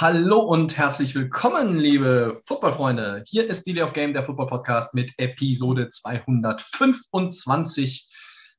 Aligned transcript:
Hallo 0.00 0.40
und 0.40 0.76
herzlich 0.78 1.14
willkommen, 1.14 1.76
liebe 1.76 2.40
Footballfreunde. 2.46 3.22
Hier 3.26 3.46
ist 3.46 3.66
Delay 3.66 3.82
of 3.82 3.92
Game, 3.92 4.14
der 4.14 4.24
Football 4.24 4.46
Podcast 4.46 4.94
mit 4.94 5.12
Episode 5.18 5.90
225. 5.90 8.10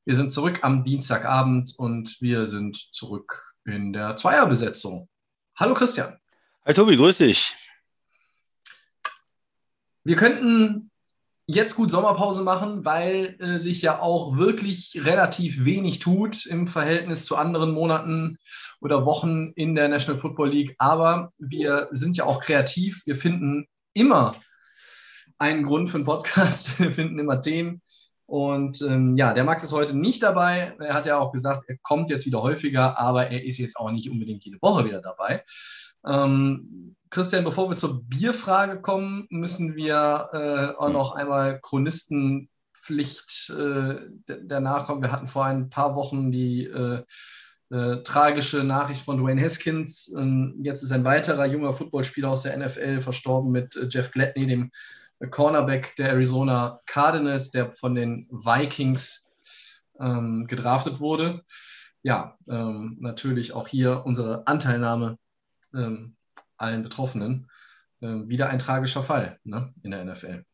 Wir 0.04 0.14
sind 0.14 0.30
zurück 0.30 0.60
am 0.62 0.84
Dienstagabend 0.84 1.74
und 1.78 2.16
wir 2.20 2.46
sind 2.46 2.76
zurück 2.76 3.56
in 3.64 3.92
der 3.92 4.14
Zweierbesetzung. 4.14 5.08
Hallo 5.56 5.74
Christian. 5.74 6.16
Hi 6.64 6.74
Tobi, 6.74 6.96
grüß 6.96 7.18
dich. 7.18 7.56
Wir 10.04 10.14
könnten 10.14 10.91
jetzt 11.46 11.74
gut 11.74 11.90
Sommerpause 11.90 12.42
machen, 12.42 12.84
weil 12.84 13.36
äh, 13.40 13.58
sich 13.58 13.82
ja 13.82 14.00
auch 14.00 14.36
wirklich 14.36 15.00
relativ 15.04 15.64
wenig 15.64 15.98
tut 15.98 16.46
im 16.46 16.66
Verhältnis 16.66 17.24
zu 17.24 17.36
anderen 17.36 17.72
Monaten 17.72 18.38
oder 18.80 19.04
Wochen 19.04 19.52
in 19.56 19.74
der 19.74 19.88
National 19.88 20.20
Football 20.20 20.50
League. 20.50 20.74
Aber 20.78 21.30
wir 21.38 21.88
sind 21.90 22.16
ja 22.16 22.24
auch 22.24 22.40
kreativ. 22.40 23.02
Wir 23.06 23.16
finden 23.16 23.66
immer 23.94 24.34
einen 25.38 25.64
Grund 25.64 25.90
für 25.90 25.96
einen 25.96 26.06
Podcast. 26.06 26.78
Wir 26.80 26.92
finden 26.92 27.18
immer 27.18 27.40
Themen. 27.40 27.82
Und 28.26 28.80
ähm, 28.82 29.16
ja, 29.16 29.34
der 29.34 29.44
Max 29.44 29.62
ist 29.62 29.72
heute 29.72 29.94
nicht 29.94 30.22
dabei. 30.22 30.74
Er 30.78 30.94
hat 30.94 31.04
ja 31.04 31.18
auch 31.18 31.32
gesagt, 31.32 31.64
er 31.66 31.76
kommt 31.82 32.08
jetzt 32.08 32.24
wieder 32.24 32.40
häufiger, 32.40 32.96
aber 32.98 33.26
er 33.26 33.44
ist 33.44 33.58
jetzt 33.58 33.76
auch 33.76 33.90
nicht 33.90 34.08
unbedingt 34.08 34.44
jede 34.44 34.56
Woche 34.62 34.86
wieder 34.86 35.02
dabei. 35.02 35.44
Ähm, 36.06 36.96
Christian, 37.10 37.44
bevor 37.44 37.68
wir 37.68 37.76
zur 37.76 38.02
Bierfrage 38.04 38.80
kommen, 38.80 39.26
müssen 39.30 39.76
wir 39.76 40.30
äh, 40.32 40.78
auch 40.78 40.90
noch 40.90 41.14
einmal 41.14 41.60
Chronistenpflicht 41.60 43.50
äh, 43.50 43.96
danach 44.44 44.86
kommen. 44.86 45.02
Wir 45.02 45.12
hatten 45.12 45.28
vor 45.28 45.44
ein 45.44 45.68
paar 45.68 45.94
Wochen 45.94 46.32
die 46.32 46.64
äh, 46.64 47.02
äh, 47.72 48.02
tragische 48.02 48.64
Nachricht 48.64 49.02
von 49.02 49.18
Dwayne 49.18 49.42
Haskins. 49.42 50.14
Ähm, 50.18 50.54
jetzt 50.62 50.82
ist 50.82 50.92
ein 50.92 51.04
weiterer 51.04 51.46
junger 51.46 51.72
Footballspieler 51.72 52.30
aus 52.30 52.42
der 52.42 52.56
NFL 52.56 53.00
verstorben 53.00 53.50
mit 53.50 53.76
äh, 53.76 53.88
Jeff 53.90 54.10
Gladney, 54.10 54.46
dem 54.46 54.70
Cornerback 55.30 55.94
der 55.96 56.10
Arizona 56.10 56.80
Cardinals, 56.86 57.50
der 57.50 57.72
von 57.72 57.94
den 57.94 58.26
Vikings 58.30 59.32
ähm, 60.00 60.44
gedraftet 60.46 61.00
wurde. 61.00 61.42
Ja, 62.02 62.36
ähm, 62.48 62.96
natürlich 63.00 63.52
auch 63.52 63.68
hier 63.68 64.02
unsere 64.04 64.46
Anteilnahme 64.46 65.18
ähm, 65.74 66.16
allen 66.56 66.82
Betroffenen. 66.82 67.50
Ähm, 68.00 68.28
wieder 68.28 68.48
ein 68.48 68.58
tragischer 68.58 69.02
Fall 69.02 69.38
ne, 69.44 69.72
in 69.82 69.92
der 69.92 70.04
NFL. 70.04 70.44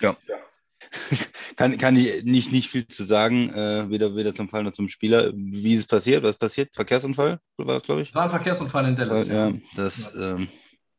Ja. 0.00 0.16
Kann, 1.56 1.78
kann 1.78 1.96
ich 1.96 2.22
nicht, 2.22 2.52
nicht 2.52 2.68
viel 2.68 2.86
zu 2.86 3.04
sagen, 3.04 3.50
äh, 3.50 3.88
weder, 3.88 4.14
weder 4.14 4.34
zum 4.34 4.48
Fall 4.48 4.62
noch 4.62 4.72
zum 4.72 4.88
Spieler. 4.88 5.32
Wie 5.34 5.74
ist 5.74 5.80
es 5.80 5.86
passiert? 5.86 6.22
Was 6.22 6.32
ist 6.32 6.38
passiert? 6.38 6.74
Verkehrsunfall 6.74 7.40
war 7.56 7.78
es, 7.78 7.82
glaube 7.82 8.02
ich? 8.02 8.10
Es 8.10 8.14
war 8.14 8.24
ein 8.24 8.30
Verkehrsunfall 8.30 8.86
in 8.86 8.94
Dallas. 8.94 9.28
ja, 9.28 9.52
das, 9.74 10.14
ähm, 10.14 10.48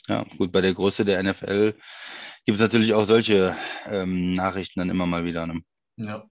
ja, 0.08 0.26
gut, 0.38 0.52
bei 0.52 0.62
der 0.62 0.74
Größe 0.74 1.06
der 1.06 1.22
NFL 1.22 1.76
gibt 2.46 2.58
es 2.58 2.62
natürlich 2.62 2.94
auch 2.94 3.06
solche 3.06 3.56
ähm, 3.86 4.34
Nachrichten 4.34 4.80
dann 4.80 4.90
immer 4.90 5.06
mal 5.06 5.26
wieder. 5.26 5.46
Ne? 5.46 5.62
Ja, 5.98 6.26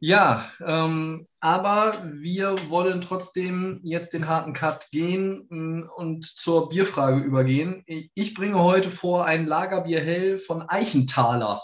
ja 0.00 0.48
ähm, 0.64 1.24
aber 1.40 1.92
wir 2.12 2.54
wollen 2.68 3.00
trotzdem 3.00 3.80
jetzt 3.82 4.12
den 4.12 4.28
harten 4.28 4.52
Cut 4.52 4.88
gehen 4.90 5.46
mm, 5.48 5.88
und 5.96 6.24
zur 6.24 6.68
Bierfrage 6.68 7.20
übergehen. 7.20 7.84
Ich 8.14 8.34
bringe 8.34 8.62
heute 8.62 8.90
vor 8.90 9.24
ein 9.24 9.46
Lagerbier 9.46 10.00
hell 10.00 10.38
von 10.38 10.62
Eichenthaler. 10.62 11.62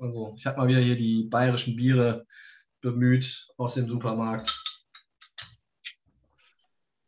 Also, 0.00 0.34
ich 0.36 0.46
habe 0.46 0.58
mal 0.58 0.68
wieder 0.68 0.80
hier 0.80 0.96
die 0.96 1.24
bayerischen 1.24 1.76
Biere 1.76 2.26
bemüht 2.80 3.48
aus 3.56 3.74
dem 3.74 3.88
Supermarkt. 3.88 4.62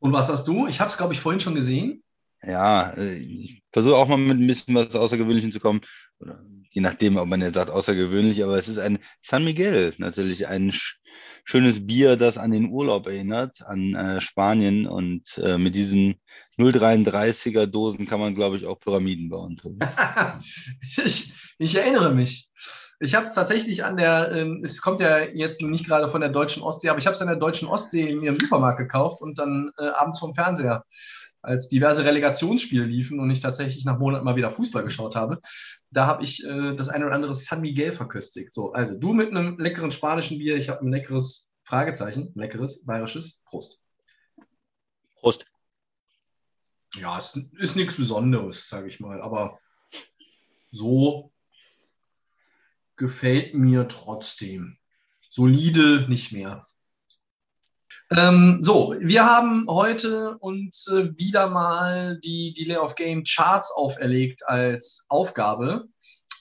Und 0.00 0.12
was 0.12 0.28
hast 0.28 0.48
du? 0.48 0.66
Ich 0.66 0.80
habe 0.80 0.90
es, 0.90 0.96
glaube 0.96 1.12
ich, 1.12 1.20
vorhin 1.20 1.40
schon 1.40 1.54
gesehen. 1.54 2.02
Ja, 2.42 2.90
äh, 2.96 3.16
ich 3.16 3.62
versuche 3.72 3.96
auch 3.96 4.08
mal 4.08 4.16
mit 4.16 4.38
ein 4.38 4.46
bisschen 4.46 4.74
was 4.74 4.94
Außergewöhnlichem 4.94 5.52
zu 5.52 5.60
kommen. 5.60 5.82
Je 6.70 6.80
nachdem, 6.80 7.16
ob 7.16 7.28
man 7.28 7.40
jetzt 7.40 7.54
sagt 7.54 7.70
außergewöhnlich, 7.70 8.42
aber 8.42 8.58
es 8.58 8.68
ist 8.68 8.78
ein 8.78 8.98
San 9.22 9.44
Miguel, 9.44 9.94
natürlich 9.98 10.46
ein 10.46 10.72
sch 10.72 11.00
schönes 11.44 11.84
Bier, 11.84 12.16
das 12.16 12.38
an 12.38 12.52
den 12.52 12.70
Urlaub 12.70 13.06
erinnert, 13.06 13.62
an 13.62 13.94
äh, 13.94 14.20
Spanien. 14.20 14.86
Und 14.86 15.36
äh, 15.38 15.58
mit 15.58 15.74
diesen 15.74 16.20
0,33er 16.58 17.66
Dosen 17.66 18.06
kann 18.06 18.20
man, 18.20 18.34
glaube 18.34 18.56
ich, 18.56 18.66
auch 18.66 18.78
Pyramiden 18.78 19.28
bauen. 19.28 19.60
Ich, 21.04 21.32
ich 21.58 21.76
erinnere 21.76 22.14
mich. 22.14 22.50
Ich 23.00 23.14
habe 23.14 23.26
es 23.26 23.34
tatsächlich 23.34 23.84
an 23.84 23.96
der, 23.96 24.30
ähm, 24.32 24.60
es 24.62 24.80
kommt 24.80 25.00
ja 25.00 25.20
jetzt 25.20 25.62
nicht 25.62 25.86
gerade 25.86 26.08
von 26.08 26.20
der 26.20 26.30
deutschen 26.30 26.62
Ostsee, 26.62 26.88
aber 26.88 26.98
ich 26.98 27.06
habe 27.06 27.14
es 27.14 27.22
an 27.22 27.28
der 27.28 27.36
deutschen 27.36 27.68
Ostsee 27.68 28.08
in 28.08 28.22
ihrem 28.22 28.38
Supermarkt 28.38 28.78
gekauft 28.78 29.20
und 29.20 29.38
dann 29.38 29.70
äh, 29.78 29.88
abends 29.88 30.18
vom 30.18 30.34
Fernseher, 30.34 30.84
als 31.42 31.68
diverse 31.68 32.04
Relegationsspiele 32.04 32.84
liefen 32.84 33.18
und 33.18 33.30
ich 33.30 33.40
tatsächlich 33.40 33.84
nach 33.84 33.98
Monaten 33.98 34.24
mal 34.24 34.36
wieder 34.36 34.50
Fußball 34.50 34.84
geschaut 34.84 35.16
habe, 35.16 35.40
da 35.90 36.06
habe 36.06 36.22
ich 36.24 36.44
äh, 36.44 36.74
das 36.74 36.88
eine 36.88 37.06
oder 37.06 37.14
andere 37.14 37.34
San 37.34 37.60
Miguel 37.60 37.92
verköstigt. 37.92 38.52
So, 38.54 38.72
also 38.72 38.94
du 38.94 39.12
mit 39.12 39.30
einem 39.30 39.58
leckeren 39.58 39.90
spanischen 39.90 40.38
Bier, 40.38 40.56
ich 40.56 40.68
habe 40.68 40.84
ein 40.86 40.92
leckeres 40.92 41.56
Fragezeichen, 41.64 42.32
ein 42.34 42.38
leckeres 42.38 42.84
bayerisches 42.84 43.42
Prost. 43.44 43.80
Prost. 45.16 45.44
Ja, 46.94 47.18
es 47.18 47.36
ist 47.58 47.76
nichts 47.76 47.96
Besonderes, 47.96 48.68
sage 48.68 48.88
ich 48.88 49.00
mal, 49.00 49.20
aber 49.20 49.60
so 50.70 51.32
gefällt 52.96 53.54
mir 53.54 53.88
trotzdem. 53.88 54.76
Solide 55.30 56.06
nicht 56.08 56.32
mehr. 56.32 56.66
Ähm, 58.12 58.58
so, 58.60 58.96
wir 58.98 59.24
haben 59.24 59.66
heute 59.68 60.36
uns 60.38 60.88
äh, 60.88 61.16
wieder 61.16 61.48
mal 61.48 62.18
die 62.18 62.52
Delay 62.52 62.76
of 62.76 62.96
Game 62.96 63.22
Charts 63.22 63.70
auferlegt 63.70 64.46
als 64.48 65.06
Aufgabe. 65.08 65.86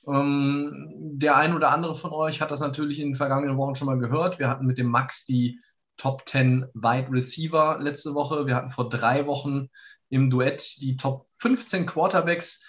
Ähm, 0.07 0.89
der 1.13 1.35
ein 1.35 1.55
oder 1.55 1.69
andere 1.69 1.93
von 1.93 2.11
euch 2.11 2.41
hat 2.41 2.49
das 2.49 2.59
natürlich 2.59 2.99
in 2.99 3.09
den 3.09 3.15
vergangenen 3.15 3.57
Wochen 3.57 3.75
schon 3.75 3.85
mal 3.85 3.99
gehört. 3.99 4.39
Wir 4.39 4.49
hatten 4.49 4.65
mit 4.65 4.79
dem 4.79 4.87
Max 4.87 5.25
die 5.25 5.59
Top 5.95 6.27
10 6.27 6.65
Wide 6.73 7.11
Receiver 7.11 7.77
letzte 7.79 8.15
Woche. 8.15 8.47
Wir 8.47 8.55
hatten 8.55 8.71
vor 8.71 8.89
drei 8.89 9.27
Wochen 9.27 9.69
im 10.09 10.31
Duett 10.31 10.81
die 10.81 10.97
Top 10.97 11.21
15 11.37 11.85
Quarterbacks. 11.85 12.65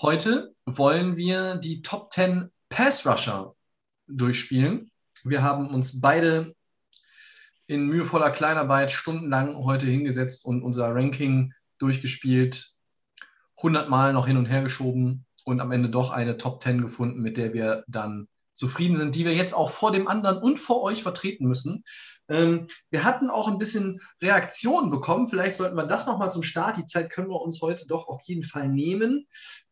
Heute 0.00 0.54
wollen 0.66 1.16
wir 1.16 1.56
die 1.56 1.82
Top 1.82 2.12
10 2.12 2.52
Pass 2.68 3.04
Rusher 3.04 3.56
durchspielen. 4.06 4.92
Wir 5.24 5.42
haben 5.42 5.74
uns 5.74 6.00
beide 6.00 6.54
in 7.66 7.86
mühevoller 7.86 8.30
Kleinarbeit 8.30 8.92
stundenlang 8.92 9.56
heute 9.56 9.86
hingesetzt 9.86 10.44
und 10.44 10.62
unser 10.62 10.94
Ranking 10.94 11.52
durchgespielt, 11.78 12.70
100 13.58 13.88
Mal 13.88 14.12
noch 14.12 14.26
hin 14.26 14.36
und 14.36 14.46
her 14.46 14.62
geschoben 14.62 15.26
und 15.44 15.60
am 15.60 15.72
Ende 15.72 15.88
doch 15.88 16.10
eine 16.10 16.36
Top 16.36 16.62
10 16.62 16.82
gefunden, 16.82 17.20
mit 17.20 17.36
der 17.36 17.52
wir 17.54 17.84
dann 17.88 18.28
zufrieden 18.52 18.96
sind, 18.96 19.14
die 19.14 19.24
wir 19.24 19.34
jetzt 19.34 19.52
auch 19.52 19.70
vor 19.70 19.90
dem 19.90 20.08
anderen 20.08 20.38
und 20.38 20.58
vor 20.58 20.82
euch 20.82 21.02
vertreten 21.02 21.46
müssen. 21.46 21.84
Ähm, 22.28 22.68
wir 22.90 23.04
hatten 23.04 23.28
auch 23.28 23.48
ein 23.48 23.58
bisschen 23.58 24.00
Reaktionen 24.22 24.90
bekommen. 24.90 25.26
Vielleicht 25.26 25.56
sollten 25.56 25.76
wir 25.76 25.86
das 25.86 26.06
nochmal 26.06 26.30
zum 26.30 26.42
Start. 26.42 26.76
Die 26.76 26.86
Zeit 26.86 27.10
können 27.10 27.28
wir 27.28 27.40
uns 27.40 27.60
heute 27.60 27.86
doch 27.86 28.06
auf 28.06 28.20
jeden 28.24 28.44
Fall 28.44 28.68
nehmen. 28.68 29.26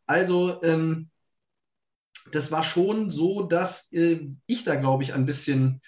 Also, 0.07 0.63
ähm, 0.63 1.11
das 2.31 2.53
war 2.53 2.63
schon 2.63 3.11
so, 3.11 3.43
dass 3.43 3.93
äh, 3.93 4.29
ich 4.47 4.65
da, 4.65 4.77
glaube 4.77 5.03
ich, 5.03 5.15
ein 5.15 5.27
bisschen, 5.27 5.81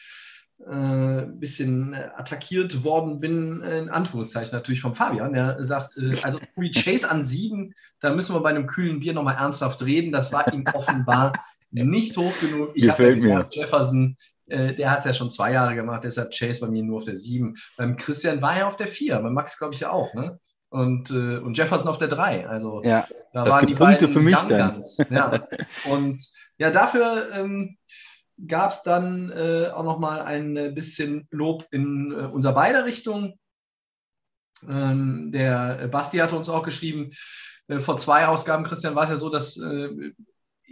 äh, 0.60 1.26
bisschen 1.26 1.94
attackiert 1.94 2.84
worden 2.84 3.20
bin, 3.20 3.60
in 3.60 3.90
Anführungszeichen 3.90 4.54
natürlich 4.54 4.80
vom 4.80 4.94
Fabian. 4.94 5.32
Der 5.32 5.62
sagt, 5.62 5.96
äh, 5.98 6.16
also 6.22 6.38
Louis 6.56 6.72
Chase 6.72 7.10
an 7.10 7.24
sieben, 7.24 7.74
da 8.00 8.14
müssen 8.14 8.34
wir 8.34 8.40
bei 8.40 8.50
einem 8.50 8.66
kühlen 8.66 9.00
Bier 9.00 9.12
nochmal 9.12 9.36
ernsthaft 9.36 9.84
reden. 9.84 10.12
Das 10.12 10.32
war 10.32 10.52
ihm 10.52 10.64
offenbar 10.72 11.32
nicht 11.70 12.16
hoch 12.16 12.32
genug. 12.40 12.70
Ich 12.74 12.88
habe 12.88 13.02
ja 13.02 13.14
gesagt, 13.14 13.56
Jefferson, 13.56 14.16
äh, 14.46 14.74
der 14.74 14.90
hat 14.90 15.00
es 15.00 15.04
ja 15.04 15.12
schon 15.12 15.30
zwei 15.30 15.52
Jahre 15.52 15.74
gemacht, 15.74 16.04
deshalb 16.04 16.32
Chase 16.32 16.60
bei 16.60 16.68
mir 16.68 16.82
nur 16.82 16.98
auf 16.98 17.04
der 17.04 17.16
sieben. 17.16 17.54
Beim 17.76 17.96
Christian 17.96 18.42
war 18.42 18.56
er 18.56 18.68
auf 18.68 18.76
der 18.76 18.86
vier, 18.86 19.18
bei 19.18 19.30
Max, 19.30 19.58
glaube 19.58 19.74
ich, 19.74 19.80
ja 19.80 19.90
auch, 19.90 20.14
ne? 20.14 20.38
Und, 20.68 21.10
äh, 21.10 21.38
und 21.38 21.56
Jefferson 21.56 21.88
auf 21.88 21.98
der 21.98 22.08
3. 22.08 22.48
Also 22.48 22.82
ja, 22.82 23.06
da 23.32 23.46
waren 23.46 23.66
die 23.66 23.74
Punkte 23.74 24.08
beiden 24.08 24.12
für 24.12 24.20
mich 24.20 24.36
Young 24.36 24.48
Guns. 24.48 24.98
Ja. 25.08 25.46
Und 25.88 26.20
ja, 26.58 26.70
dafür 26.70 27.30
ähm, 27.32 27.76
gab 28.46 28.72
es 28.72 28.82
dann 28.82 29.30
äh, 29.30 29.70
auch 29.72 29.84
nochmal 29.84 30.22
ein 30.22 30.74
bisschen 30.74 31.28
Lob 31.30 31.66
in 31.70 32.12
äh, 32.12 32.26
unser 32.26 32.52
beider 32.52 32.84
Richtung. 32.84 33.38
Ähm, 34.68 35.30
der 35.32 35.88
Basti 35.88 36.18
hatte 36.18 36.36
uns 36.36 36.48
auch 36.48 36.62
geschrieben, 36.62 37.10
äh, 37.68 37.78
vor 37.78 37.96
zwei 37.96 38.26
Ausgaben, 38.26 38.64
Christian, 38.64 38.94
war 38.94 39.04
es 39.04 39.10
ja 39.10 39.16
so, 39.16 39.30
dass 39.30 39.58
äh, 39.58 40.12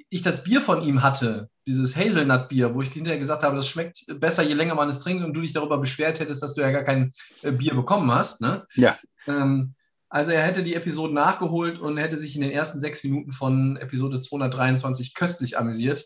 ich 0.09 0.23
das 0.23 0.45
Bier 0.45 0.61
von 0.61 0.83
ihm 0.83 1.03
hatte, 1.03 1.49
dieses 1.67 1.97
Hazelnut-Bier, 1.97 2.75
wo 2.75 2.83
ich 2.83 2.91
hinterher 2.91 3.19
gesagt 3.19 3.43
habe, 3.43 3.57
das 3.57 3.69
schmeckt 3.69 4.05
besser, 4.21 4.43
je 4.43 4.55
länger 4.55 4.75
man 4.75 4.89
es 4.89 5.01
trinkt 5.01 5.25
und 5.25 5.35
du 5.35 5.41
dich 5.41 5.53
darüber 5.53 5.79
beschwert 5.79 6.21
hättest, 6.21 6.43
dass 6.43 6.55
du 6.55 6.61
ja 6.61 6.71
gar 6.71 6.85
kein 6.85 7.13
äh, 7.43 7.53
Bier 7.53 7.75
bekommen 7.75 8.11
hast. 8.11 8.41
Ne? 8.41 8.67
Ja. 8.75 8.97
Ähm, 9.27 9.75
also 10.09 10.33
er 10.33 10.43
hätte 10.43 10.63
die 10.63 10.75
Episode 10.75 11.15
nachgeholt 11.15 11.79
und 11.79 11.97
hätte 11.97 12.19
sich 12.19 12.35
in 12.37 12.43
den 12.43 12.51
ersten 12.51 12.79
sechs 12.79 13.03
Minuten 13.05 13.33
von 13.33 13.79
Episode 13.79 14.21
223 14.21 15.15
köstlich 15.15 15.57
amüsiert. 15.57 16.05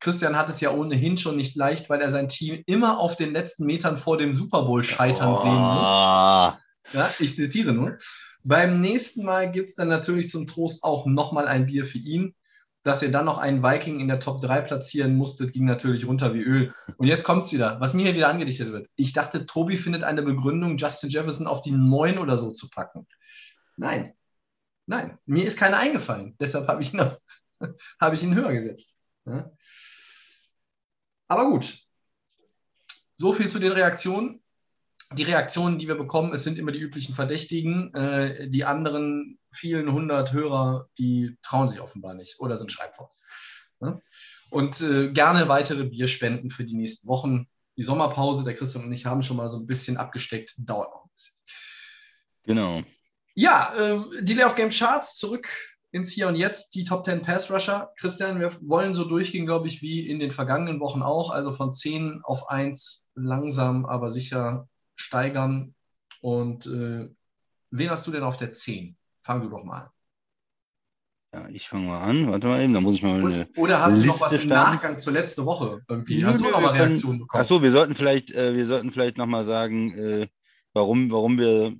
Christian 0.00 0.36
hat 0.36 0.48
es 0.48 0.60
ja 0.60 0.70
ohnehin 0.72 1.16
schon 1.16 1.36
nicht 1.36 1.56
leicht, 1.56 1.88
weil 1.90 2.00
er 2.00 2.10
sein 2.10 2.28
Team 2.28 2.62
immer 2.66 2.98
auf 2.98 3.16
den 3.16 3.32
letzten 3.32 3.64
Metern 3.66 3.96
vor 3.96 4.18
dem 4.18 4.34
Super 4.34 4.62
Bowl 4.62 4.84
scheitern 4.84 5.34
Oh. 5.34 5.36
sehen 5.40 5.52
muss. 5.58 5.86
Ja, 6.92 7.10
ich 7.18 7.34
zitiere 7.34 7.72
nur. 7.72 7.96
Beim 8.44 8.80
nächsten 8.80 9.24
Mal 9.24 9.50
gibt 9.50 9.70
es 9.70 9.74
dann 9.76 9.88
natürlich 9.88 10.28
zum 10.30 10.46
Trost 10.46 10.84
auch 10.84 11.06
nochmal 11.06 11.48
ein 11.48 11.66
Bier 11.66 11.84
für 11.84 11.98
ihn. 11.98 12.34
Dass 12.84 13.02
ihr 13.02 13.10
dann 13.10 13.24
noch 13.24 13.38
einen 13.38 13.64
Viking 13.64 13.98
in 13.98 14.06
der 14.06 14.20
Top 14.20 14.40
3 14.40 14.60
platzieren 14.60 15.16
musstet, 15.16 15.52
ging 15.52 15.64
natürlich 15.64 16.06
runter 16.06 16.34
wie 16.34 16.42
Öl. 16.42 16.72
Und 16.98 17.08
jetzt 17.08 17.24
kommt 17.24 17.42
es 17.42 17.52
wieder, 17.52 17.80
was 17.80 17.94
mir 17.94 18.04
hier 18.04 18.14
wieder 18.14 18.28
angedichtet 18.28 18.70
wird. 18.70 18.86
Ich 18.94 19.12
dachte, 19.12 19.44
Tobi 19.44 19.76
findet 19.76 20.04
eine 20.04 20.22
Begründung, 20.22 20.76
Justin 20.76 21.10
Jefferson 21.10 21.48
auf 21.48 21.62
die 21.62 21.72
9 21.72 22.18
oder 22.18 22.38
so 22.38 22.52
zu 22.52 22.70
packen. 22.70 23.08
Nein. 23.76 24.12
Nein, 24.86 25.18
mir 25.26 25.44
ist 25.44 25.58
keine 25.58 25.78
eingefallen. 25.78 26.36
Deshalb 26.38 26.68
habe 26.68 26.80
ich, 26.80 26.92
ihn 26.94 26.98
noch- 26.98 27.18
habe 28.00 28.14
ich 28.14 28.22
ihn 28.22 28.36
höher 28.36 28.52
gesetzt. 28.52 28.96
Ja. 29.24 29.50
Aber 31.28 31.50
gut. 31.50 31.78
So 33.16 33.32
viel 33.32 33.48
zu 33.48 33.58
den 33.58 33.72
Reaktionen 33.72 34.42
die 35.12 35.22
Reaktionen, 35.22 35.78
die 35.78 35.86
wir 35.86 35.94
bekommen, 35.94 36.32
es 36.32 36.44
sind 36.44 36.58
immer 36.58 36.72
die 36.72 36.80
üblichen 36.80 37.14
Verdächtigen. 37.14 37.94
Äh, 37.94 38.48
die 38.48 38.64
anderen 38.64 39.38
vielen 39.52 39.92
hundert 39.92 40.32
Hörer, 40.32 40.88
die 40.98 41.36
trauen 41.42 41.68
sich 41.68 41.80
offenbar 41.80 42.14
nicht 42.14 42.40
oder 42.40 42.56
sind 42.56 42.72
schreibfaul. 42.72 43.08
Ja? 43.80 44.00
Und 44.50 44.80
äh, 44.80 45.12
gerne 45.12 45.48
weitere 45.48 45.84
Bierspenden 45.84 46.50
für 46.50 46.64
die 46.64 46.74
nächsten 46.74 47.08
Wochen. 47.08 47.48
Die 47.76 47.82
Sommerpause, 47.82 48.44
der 48.44 48.54
Christian 48.54 48.84
und 48.84 48.92
ich 48.92 49.04
haben 49.04 49.22
schon 49.22 49.36
mal 49.36 49.50
so 49.50 49.58
ein 49.58 49.66
bisschen 49.66 49.96
abgesteckt, 49.96 50.54
dauert 50.58 50.90
noch 50.90 51.04
ein 51.04 51.10
bisschen. 51.12 51.34
Genau. 52.44 52.82
Ja, 53.34 53.74
äh, 53.76 54.22
die 54.22 54.34
Layoff 54.34 54.54
Game 54.54 54.70
Charts 54.70 55.16
zurück 55.16 55.48
ins 55.92 56.12
Hier 56.12 56.28
und 56.28 56.34
Jetzt, 56.34 56.74
die 56.74 56.84
Top 56.84 57.04
10 57.04 57.22
Pass 57.22 57.50
Rusher. 57.50 57.92
Christian, 57.98 58.40
wir 58.40 58.52
wollen 58.62 58.92
so 58.94 59.04
durchgehen, 59.04 59.46
glaube 59.46 59.68
ich, 59.68 59.82
wie 59.82 60.06
in 60.08 60.18
den 60.18 60.30
vergangenen 60.30 60.80
Wochen 60.80 61.02
auch. 61.02 61.30
Also 61.30 61.52
von 61.52 61.72
10 61.72 62.20
auf 62.24 62.48
1 62.50 63.12
langsam, 63.14 63.86
aber 63.86 64.10
sicher 64.10 64.68
steigern. 64.96 65.74
Und 66.20 66.66
äh, 66.66 67.08
wen 67.70 67.90
hast 67.90 68.06
du 68.06 68.10
denn 68.10 68.24
auf 68.24 68.36
der 68.36 68.52
10? 68.52 68.96
Fang 69.22 69.42
du 69.42 69.48
doch 69.48 69.64
mal 69.64 69.82
an. 69.82 69.90
Ja, 71.34 71.48
ich 71.50 71.68
fange 71.68 71.86
mal 71.88 72.00
an. 72.00 72.30
Warte 72.30 72.46
mal 72.46 72.62
eben, 72.62 72.72
da 72.74 72.80
muss 72.80 72.94
ich 72.96 73.02
mal 73.02 73.14
eine. 73.18 73.24
Oder, 73.24 73.46
oder 73.56 73.82
hast 73.82 73.98
du 73.98 74.04
noch 74.06 74.20
Liste 74.20 74.36
was 74.36 74.42
im? 74.42 74.48
Nachgang 74.48 74.98
zur 74.98 75.12
letzten 75.12 75.44
Woche 75.44 75.82
irgendwie? 75.88 76.18
Nö, 76.20 76.26
Hast 76.26 76.40
du 76.40 76.44
nö, 76.44 76.50
noch 76.50 76.60
mal 76.60 76.68
wir 76.72 76.78
können- 76.78 76.82
Reaktionen 76.92 77.18
bekommen? 77.20 77.42
Achso, 77.42 77.62
wir 77.62 77.72
sollten 77.72 77.94
vielleicht, 77.94 78.30
äh, 78.32 78.54
wir 78.54 78.66
sollten 78.66 78.92
vielleicht 78.92 79.18
nochmal 79.18 79.44
sagen, 79.44 79.92
äh, 79.98 80.28
warum, 80.72 81.10
warum 81.10 81.38
wir 81.38 81.74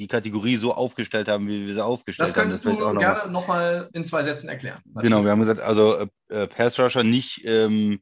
die 0.00 0.08
Kategorie 0.08 0.56
so 0.56 0.72
aufgestellt 0.72 1.28
haben, 1.28 1.46
wie 1.46 1.66
wir 1.66 1.74
sie 1.74 1.84
aufgestellt 1.84 2.28
das 2.28 2.34
haben. 2.34 2.44
könntest 2.44 2.62
vielleicht 2.62 2.80
du 2.80 2.86
auch 2.86 2.92
noch 2.94 3.00
gerne 3.00 3.30
nochmal 3.30 3.90
in 3.92 4.02
zwei 4.02 4.22
Sätzen 4.22 4.48
erklären. 4.48 4.80
Genau, 5.02 5.22
wir 5.22 5.30
haben 5.30 5.40
gesagt, 5.40 5.60
also 5.60 5.96
äh, 5.96 6.06
äh, 6.28 6.46
Pass 6.46 6.78
Rusher 6.78 7.04
nicht 7.04 7.42
ähm, 7.44 8.00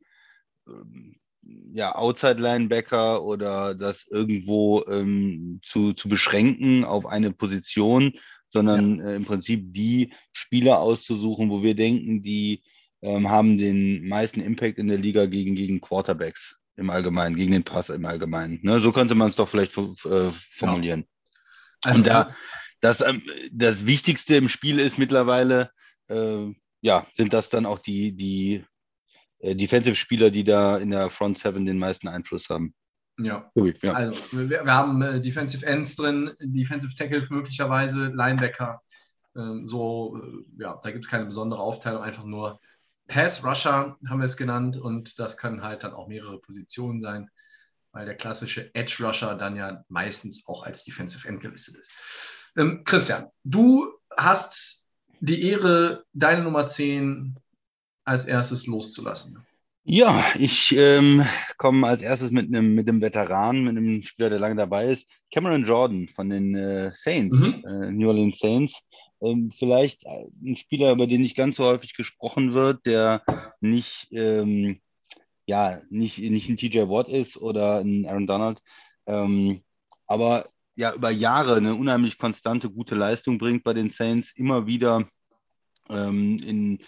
ja, 1.72 1.94
Outside 1.94 2.40
Linebacker 2.40 3.22
oder 3.22 3.74
das 3.74 4.06
irgendwo 4.06 4.84
ähm, 4.88 5.60
zu, 5.64 5.92
zu 5.92 6.08
beschränken 6.08 6.84
auf 6.84 7.04
eine 7.04 7.32
Position, 7.32 8.12
sondern 8.48 9.00
äh, 9.00 9.16
im 9.16 9.24
Prinzip 9.24 9.72
die 9.74 10.12
Spieler 10.32 10.78
auszusuchen, 10.78 11.50
wo 11.50 11.62
wir 11.62 11.74
denken, 11.74 12.22
die 12.22 12.62
ähm, 13.02 13.28
haben 13.28 13.58
den 13.58 14.06
meisten 14.08 14.40
Impact 14.40 14.78
in 14.78 14.88
der 14.88 14.98
Liga 14.98 15.26
gegen, 15.26 15.56
gegen 15.56 15.80
Quarterbacks 15.80 16.56
im 16.76 16.90
Allgemeinen, 16.90 17.36
gegen 17.36 17.52
den 17.52 17.64
Pass 17.64 17.90
im 17.90 18.06
Allgemeinen. 18.06 18.60
Ne? 18.62 18.80
So 18.80 18.92
könnte 18.92 19.16
man 19.16 19.30
es 19.30 19.36
doch 19.36 19.48
vielleicht 19.48 19.76
äh, 19.76 20.30
formulieren. 20.52 21.04
Also, 21.82 21.98
Und 21.98 22.06
da- 22.06 22.26
das, 22.80 23.00
ähm, 23.00 23.22
das 23.52 23.86
Wichtigste 23.86 24.36
im 24.36 24.48
Spiel 24.48 24.78
ist 24.78 24.98
mittlerweile, 24.98 25.70
äh, 26.08 26.52
ja, 26.80 27.06
sind 27.14 27.32
das 27.32 27.50
dann 27.50 27.66
auch 27.66 27.78
die, 27.78 28.12
die 28.12 28.64
äh, 29.40 29.54
Defensive-Spieler, 29.54 30.30
die 30.30 30.44
da 30.44 30.78
in 30.78 30.90
der 30.90 31.10
Front 31.10 31.38
Seven 31.38 31.66
den 31.66 31.78
meisten 31.78 32.08
Einfluss 32.08 32.48
haben. 32.48 32.74
ja. 33.18 33.50
Tobi, 33.54 33.74
ja. 33.82 33.92
Also, 33.92 34.20
wir, 34.32 34.64
wir 34.64 34.72
haben 34.72 35.02
äh, 35.02 35.20
Defensive 35.20 35.66
Ends 35.66 35.96
drin, 35.96 36.32
Defensive 36.40 36.94
Tackle 36.94 37.26
möglicherweise, 37.30 38.06
Linebacker. 38.14 38.80
Ähm, 39.36 39.66
so, 39.66 40.20
äh, 40.22 40.62
ja, 40.62 40.80
da 40.82 40.90
gibt 40.90 41.04
es 41.04 41.10
keine 41.10 41.26
besondere 41.26 41.60
Aufteilung, 41.60 42.02
einfach 42.02 42.24
nur 42.24 42.60
Pass 43.08 43.42
Rusher 43.44 43.96
haben 44.06 44.18
wir 44.20 44.26
es 44.26 44.36
genannt 44.36 44.76
und 44.76 45.18
das 45.18 45.38
können 45.38 45.62
halt 45.62 45.82
dann 45.82 45.94
auch 45.94 46.08
mehrere 46.08 46.38
Positionen 46.38 47.00
sein, 47.00 47.30
weil 47.98 48.06
der 48.06 48.14
klassische 48.14 48.72
Edge 48.76 49.04
Rusher 49.04 49.34
dann 49.34 49.56
ja 49.56 49.82
meistens 49.88 50.46
auch 50.46 50.62
als 50.62 50.84
Defensive 50.84 51.26
End 51.26 51.40
gelistet 51.40 51.78
ist. 51.78 52.52
Ähm, 52.56 52.84
Christian, 52.84 53.26
du 53.42 53.88
hast 54.16 54.86
die 55.18 55.42
Ehre, 55.42 56.04
deine 56.12 56.44
Nummer 56.44 56.64
10 56.64 57.34
als 58.04 58.24
erstes 58.26 58.68
loszulassen. 58.68 59.44
Ja, 59.82 60.24
ich 60.38 60.72
ähm, 60.76 61.26
komme 61.56 61.88
als 61.88 62.00
erstes 62.00 62.30
mit 62.30 62.46
einem 62.46 62.76
mit 62.76 62.88
einem 62.88 63.00
Veteran, 63.00 63.64
mit 63.64 63.76
einem 63.76 64.04
Spieler, 64.04 64.30
der 64.30 64.38
lange 64.38 64.54
dabei 64.54 64.92
ist. 64.92 65.04
Cameron 65.34 65.64
Jordan 65.64 66.06
von 66.14 66.30
den 66.30 66.54
äh, 66.54 66.92
Saints, 66.94 67.36
Mhm. 67.36 67.64
äh, 67.66 67.90
New 67.90 68.06
Orleans 68.06 68.38
Saints. 68.38 68.80
Ähm, 69.20 69.50
vielleicht 69.58 70.06
ein 70.06 70.54
Spieler, 70.54 70.92
über 70.92 71.08
den 71.08 71.22
nicht 71.22 71.36
ganz 71.36 71.56
so 71.56 71.64
häufig 71.64 71.94
gesprochen 71.94 72.52
wird, 72.52 72.86
der 72.86 73.24
nicht, 73.60 74.06
ähm, 74.12 74.78
ja, 75.48 75.80
nicht, 75.88 76.18
nicht 76.18 76.48
ein 76.48 76.58
TJ 76.58 76.88
Watt 76.88 77.08
ist 77.08 77.38
oder 77.38 77.78
ein 77.78 78.06
Aaron 78.06 78.26
Donald, 78.26 78.62
ähm, 79.06 79.62
aber 80.06 80.50
ja, 80.76 80.94
über 80.94 81.10
Jahre 81.10 81.56
eine 81.56 81.74
unheimlich 81.74 82.18
konstante, 82.18 82.70
gute 82.70 82.94
Leistung 82.94 83.38
bringt 83.38 83.64
bei 83.64 83.72
den 83.72 83.90
Saints, 83.90 84.30
immer 84.36 84.66
wieder 84.66 85.08
ähm, 85.88 86.38
in 86.38 86.78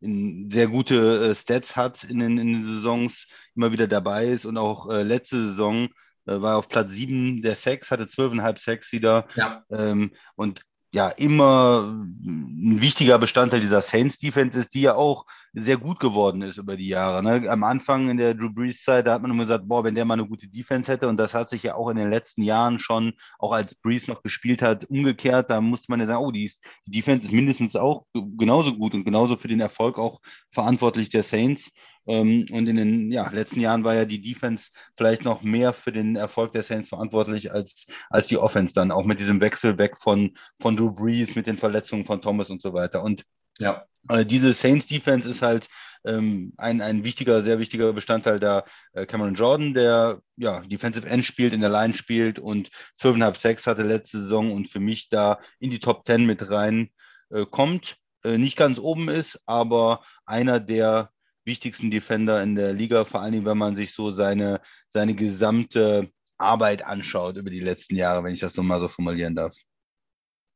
in 0.00 0.50
sehr 0.50 0.66
gute 0.66 1.30
äh, 1.30 1.34
Stats 1.34 1.76
hat 1.76 2.04
in 2.04 2.20
den, 2.20 2.38
in 2.38 2.48
den 2.48 2.64
Saisons, 2.64 3.26
immer 3.54 3.70
wieder 3.70 3.86
dabei 3.86 4.26
ist 4.28 4.46
und 4.46 4.56
auch 4.56 4.88
äh, 4.90 5.02
letzte 5.02 5.50
Saison 5.50 5.88
äh, 6.24 6.40
war 6.40 6.54
er 6.54 6.56
auf 6.56 6.68
Platz 6.68 6.92
7 6.92 7.42
der 7.42 7.54
Sacks, 7.54 7.90
hatte 7.90 8.04
12,5 8.04 8.64
Sacks 8.64 8.92
wieder. 8.92 9.28
Ja, 9.34 9.62
ähm, 9.70 10.12
und 10.36 10.62
ja, 10.92 11.08
immer 11.08 11.82
ein 11.92 12.80
wichtiger 12.80 13.18
Bestandteil 13.18 13.60
dieser 13.60 13.82
Saints 13.82 14.18
Defense 14.18 14.58
ist, 14.58 14.74
die 14.74 14.82
ja 14.82 14.94
auch 14.94 15.24
sehr 15.52 15.76
gut 15.76 15.98
geworden 15.98 16.42
ist 16.42 16.58
über 16.58 16.76
die 16.76 16.88
Jahre. 16.88 17.22
Ne? 17.22 17.50
Am 17.50 17.64
Anfang 17.64 18.08
in 18.08 18.16
der 18.16 18.34
Drew 18.34 18.50
Brees 18.52 18.82
Zeit, 18.82 19.06
da 19.06 19.14
hat 19.14 19.22
man 19.22 19.30
immer 19.32 19.44
gesagt, 19.44 19.66
boah, 19.66 19.82
wenn 19.82 19.94
der 19.94 20.04
mal 20.04 20.14
eine 20.14 20.26
gute 20.26 20.48
Defense 20.48 20.90
hätte 20.90 21.08
und 21.08 21.16
das 21.16 21.34
hat 21.34 21.50
sich 21.50 21.64
ja 21.64 21.74
auch 21.74 21.88
in 21.88 21.96
den 21.96 22.10
letzten 22.10 22.42
Jahren 22.42 22.78
schon, 22.78 23.14
auch 23.38 23.52
als 23.52 23.74
Brees 23.74 24.06
noch 24.06 24.22
gespielt 24.22 24.62
hat, 24.62 24.84
umgekehrt, 24.84 25.50
da 25.50 25.60
musste 25.60 25.86
man 25.88 26.00
ja 26.00 26.06
sagen, 26.06 26.24
oh, 26.24 26.30
die, 26.30 26.44
ist, 26.44 26.62
die 26.86 26.92
Defense 26.92 27.26
ist 27.26 27.32
mindestens 27.32 27.74
auch 27.74 28.06
genauso 28.12 28.76
gut 28.76 28.94
und 28.94 29.04
genauso 29.04 29.36
für 29.36 29.48
den 29.48 29.60
Erfolg 29.60 29.98
auch 29.98 30.20
verantwortlich 30.52 31.08
der 31.10 31.24
Saints. 31.24 31.70
Ähm, 32.06 32.46
und 32.50 32.66
in 32.68 32.76
den 32.76 33.12
ja, 33.12 33.28
letzten 33.30 33.60
Jahren 33.60 33.84
war 33.84 33.94
ja 33.94 34.04
die 34.04 34.20
Defense 34.20 34.70
vielleicht 34.96 35.24
noch 35.24 35.42
mehr 35.42 35.72
für 35.72 35.92
den 35.92 36.16
Erfolg 36.16 36.52
der 36.52 36.62
Saints 36.62 36.88
verantwortlich 36.88 37.52
als, 37.52 37.86
als 38.08 38.26
die 38.26 38.38
Offense 38.38 38.74
dann, 38.74 38.90
auch 38.90 39.04
mit 39.04 39.20
diesem 39.20 39.40
Wechsel 39.40 39.78
weg 39.78 39.96
von, 39.98 40.36
von 40.60 40.76
Drew 40.76 40.90
Brees, 40.90 41.34
mit 41.34 41.46
den 41.46 41.58
Verletzungen 41.58 42.06
von 42.06 42.22
Thomas 42.22 42.50
und 42.50 42.62
so 42.62 42.72
weiter. 42.72 43.02
Und 43.02 43.24
ja. 43.58 43.84
äh, 44.08 44.24
diese 44.24 44.52
Saints 44.52 44.86
Defense 44.86 45.28
ist 45.28 45.42
halt 45.42 45.68
ähm, 46.04 46.54
ein, 46.56 46.80
ein 46.80 47.04
wichtiger, 47.04 47.42
sehr 47.42 47.58
wichtiger 47.58 47.92
Bestandteil 47.92 48.40
da. 48.40 48.64
Äh, 48.92 49.06
Cameron 49.06 49.34
Jordan, 49.34 49.74
der 49.74 50.20
ja 50.36 50.60
Defensive 50.60 51.06
End 51.06 51.24
spielt, 51.24 51.52
in 51.52 51.60
der 51.60 51.70
Line 51.70 51.94
spielt 51.94 52.38
und 52.38 52.70
12,5 53.00 53.36
Sacks 53.36 53.66
hatte 53.66 53.82
letzte 53.82 54.22
Saison 54.22 54.52
und 54.52 54.68
für 54.68 54.80
mich 54.80 55.08
da 55.08 55.38
in 55.58 55.70
die 55.70 55.80
Top 55.80 56.06
10 56.06 56.24
mit 56.24 56.50
rein 56.50 56.90
äh, 57.30 57.44
kommt. 57.44 57.96
Äh, 58.24 58.38
nicht 58.38 58.56
ganz 58.56 58.78
oben 58.78 59.08
ist, 59.08 59.40
aber 59.46 60.02
einer 60.24 60.60
der 60.60 61.10
wichtigsten 61.44 61.90
Defender 61.90 62.42
in 62.42 62.54
der 62.54 62.72
Liga, 62.72 63.04
vor 63.04 63.20
allen 63.20 63.32
Dingen, 63.32 63.46
wenn 63.46 63.58
man 63.58 63.76
sich 63.76 63.92
so 63.92 64.10
seine, 64.10 64.60
seine 64.90 65.14
gesamte 65.14 66.10
Arbeit 66.38 66.84
anschaut 66.84 67.36
über 67.36 67.50
die 67.50 67.60
letzten 67.60 67.96
Jahre, 67.96 68.24
wenn 68.24 68.34
ich 68.34 68.40
das 68.40 68.54
so 68.54 68.62
mal 68.62 68.80
so 68.80 68.88
formulieren 68.88 69.34
darf. 69.34 69.54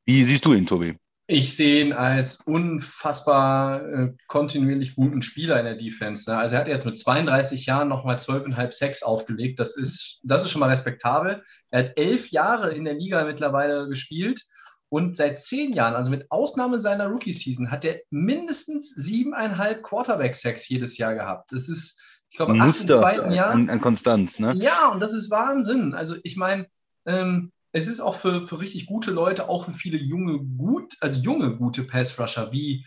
Wie 0.05 0.23
siehst 0.23 0.45
du 0.45 0.53
ihn, 0.53 0.67
Tobi? 0.67 0.97
Ich 1.27 1.55
sehe 1.55 1.83
ihn 1.83 1.91
als 1.91 2.41
unfassbar 2.41 3.81
äh, 3.81 4.13
kontinuierlich 4.27 4.93
guten 4.93 5.23
Spieler 5.23 5.57
in 5.57 5.65
der 5.65 5.75
Defense. 5.75 6.29
Ne? 6.29 6.37
Also 6.37 6.55
er 6.55 6.61
hat 6.61 6.67
jetzt 6.67 6.85
mit 6.85 6.99
32 6.99 7.65
Jahren 7.65 7.87
nochmal 7.87 8.17
12,5 8.17 8.71
Sacks 8.71 9.01
aufgelegt. 9.01 9.59
Das 9.59 9.75
ist, 9.75 10.21
das 10.23 10.43
ist 10.43 10.51
schon 10.51 10.59
mal 10.59 10.69
respektabel. 10.69 11.43
Er 11.71 11.79
hat 11.79 11.93
elf 11.97 12.29
Jahre 12.29 12.75
in 12.75 12.85
der 12.85 12.93
Liga 12.93 13.25
mittlerweile 13.25 13.87
gespielt 13.87 14.43
und 14.89 15.17
seit 15.17 15.39
zehn 15.39 15.73
Jahren, 15.73 15.95
also 15.95 16.11
mit 16.11 16.29
Ausnahme 16.31 16.79
seiner 16.79 17.07
Rookie-Season, 17.07 17.71
hat 17.71 17.85
er 17.85 18.01
mindestens 18.09 18.93
siebeneinhalb 18.95 19.83
Quarterback-Sacks 19.83 20.69
jedes 20.69 20.97
Jahr 20.97 21.15
gehabt. 21.15 21.51
Das 21.51 21.67
ist, 21.69 22.01
ich 22.29 22.37
glaube, 22.37 22.59
acht 22.59 22.81
im 22.81 22.87
zweiten 22.87 23.31
Jahr. 23.31 23.51
an, 23.51 23.69
an 23.69 23.81
Konstanz, 23.81 24.39
ne? 24.39 24.53
Ja, 24.55 24.89
und 24.89 25.01
das 25.01 25.13
ist 25.13 25.31
Wahnsinn. 25.31 25.93
Also 25.93 26.15
ich 26.23 26.37
meine, 26.37 26.67
ähm, 27.05 27.51
es 27.71 27.87
ist 27.87 27.99
auch 27.99 28.15
für, 28.15 28.41
für 28.41 28.59
richtig 28.59 28.85
gute 28.85 29.11
Leute, 29.11 29.49
auch 29.49 29.65
für 29.65 29.73
viele 29.73 29.97
junge, 29.97 30.39
gut, 30.39 30.95
also 31.01 31.19
junge, 31.19 31.57
gute 31.57 31.83
Pass-Rusher, 31.83 32.51
wie 32.51 32.85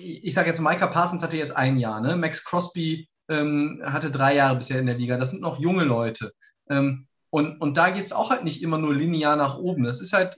ich 0.00 0.34
sage 0.34 0.48
jetzt, 0.48 0.60
Micah 0.60 0.86
Parsons 0.86 1.22
hatte 1.22 1.36
jetzt 1.36 1.56
ein 1.56 1.78
Jahr, 1.78 2.00
ne? 2.00 2.16
Max 2.16 2.44
Crosby 2.44 3.08
ähm, 3.28 3.82
hatte 3.84 4.10
drei 4.10 4.34
Jahre 4.36 4.56
bisher 4.56 4.78
in 4.78 4.86
der 4.86 4.96
Liga. 4.96 5.16
Das 5.16 5.30
sind 5.30 5.42
noch 5.42 5.58
junge 5.58 5.84
Leute. 5.84 6.32
Ähm, 6.70 7.06
und, 7.30 7.60
und 7.60 7.76
da 7.76 7.90
geht 7.90 8.06
es 8.06 8.12
auch 8.12 8.30
halt 8.30 8.44
nicht 8.44 8.62
immer 8.62 8.78
nur 8.78 8.94
linear 8.94 9.36
nach 9.36 9.58
oben. 9.58 9.84
Das 9.84 10.00
ist 10.00 10.12
halt, 10.12 10.36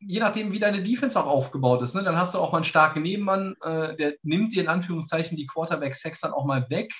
je 0.00 0.20
nachdem, 0.20 0.52
wie 0.52 0.58
deine 0.58 0.82
Defense 0.82 1.18
auch 1.20 1.26
aufgebaut 1.26 1.82
ist, 1.82 1.94
ne? 1.94 2.02
dann 2.02 2.16
hast 2.16 2.34
du 2.34 2.38
auch 2.38 2.52
mal 2.52 2.58
einen 2.58 2.64
starken 2.64 3.02
Nebenmann, 3.02 3.54
äh, 3.62 3.94
der 3.96 4.14
nimmt 4.22 4.54
dir 4.54 4.62
in 4.62 4.68
Anführungszeichen 4.68 5.36
die 5.36 5.46
Quarterback-Sex 5.46 6.20
dann 6.20 6.32
auch 6.32 6.44
mal 6.44 6.68
weg. 6.70 6.92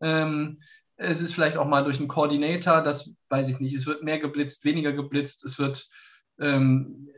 Ähm, 0.00 0.58
es 0.96 1.20
ist 1.20 1.34
vielleicht 1.34 1.56
auch 1.56 1.66
mal 1.66 1.84
durch 1.84 1.98
einen 1.98 2.08
Coordinator, 2.08 2.82
das 2.82 3.14
weiß 3.28 3.48
ich 3.48 3.60
nicht. 3.60 3.74
Es 3.74 3.86
wird 3.86 4.02
mehr 4.02 4.18
geblitzt, 4.18 4.64
weniger 4.64 4.92
geblitzt. 4.92 5.44
Es 5.44 5.58
wird 5.58 5.86
ähm, 6.40 7.08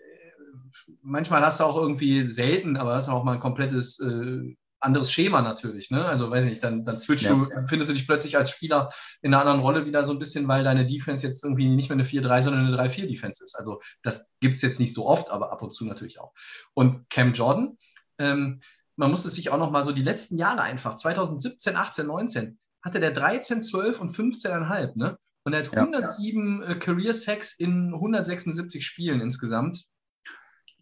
manchmal 1.03 1.45
hast 1.45 1.61
du 1.61 1.65
auch 1.65 1.77
irgendwie 1.77 2.29
selten, 2.29 2.77
aber 2.77 2.95
hast 2.95 3.09
du 3.09 3.13
auch 3.13 3.25
mal 3.25 3.35
ein 3.35 3.41
komplettes 3.41 4.01
äh, 4.01 4.55
anderes 4.81 5.13
Schema 5.13 5.43
natürlich. 5.43 5.91
Ne? 5.91 6.05
Also 6.05 6.31
weiß 6.31 6.45
ich 6.45 6.51
nicht, 6.51 6.65
dann, 6.65 6.85
dann 6.85 6.99
switchst 6.99 7.27
ja. 7.27 7.35
du, 7.35 7.49
findest 7.69 7.91
du 7.91 7.95
dich 7.95 8.07
plötzlich 8.07 8.37
als 8.37 8.51
Spieler 8.51 8.89
in 9.23 9.33
einer 9.33 9.43
anderen 9.43 9.61
Rolle 9.61 9.87
wieder 9.87 10.05
so 10.05 10.13
ein 10.13 10.19
bisschen, 10.19 10.49
weil 10.49 10.65
deine 10.65 10.87
Defense 10.87 11.27
jetzt 11.27 11.45
irgendwie 11.45 11.69
nicht 11.69 11.89
mehr 11.89 11.97
eine 11.97 12.05
4-3, 12.05 12.41
sondern 12.41 12.67
eine 12.67 12.77
3-4-Defense 12.77 13.45
ist. 13.45 13.57
Also 13.57 13.81
das 14.03 14.35
gibt 14.41 14.57
es 14.57 14.63
jetzt 14.63 14.81
nicht 14.81 14.95
so 14.95 15.07
oft, 15.07 15.31
aber 15.31 15.53
ab 15.53 15.63
und 15.63 15.73
zu 15.73 15.85
natürlich 15.85 16.19
auch. 16.19 16.33
Und 16.75 17.09
Cam 17.11 17.33
Jordan, 17.33 17.77
ähm, 18.19 18.61
man 18.97 19.11
muss 19.11 19.25
es 19.25 19.35
sich 19.35 19.51
auch 19.51 19.59
noch 19.59 19.71
mal 19.71 19.85
so 19.85 19.93
die 19.93 20.03
letzten 20.03 20.39
Jahre 20.39 20.63
einfach, 20.63 20.97
2017, 20.97 21.77
18, 21.77 22.07
19, 22.07 22.59
hatte 22.83 23.01
der 23.01 23.13
13, 23.13 23.63
12 23.63 24.01
und 24.01 24.15
15,5, 24.15 24.97
ne? 24.97 25.19
Und 25.43 25.55
er 25.55 25.61
hat 25.61 25.75
107 25.75 26.63
ja. 26.63 26.69
äh, 26.69 26.75
Career 26.75 27.15
Sacks 27.15 27.59
in 27.59 27.95
176 27.95 28.85
Spielen 28.85 29.21
insgesamt. 29.21 29.85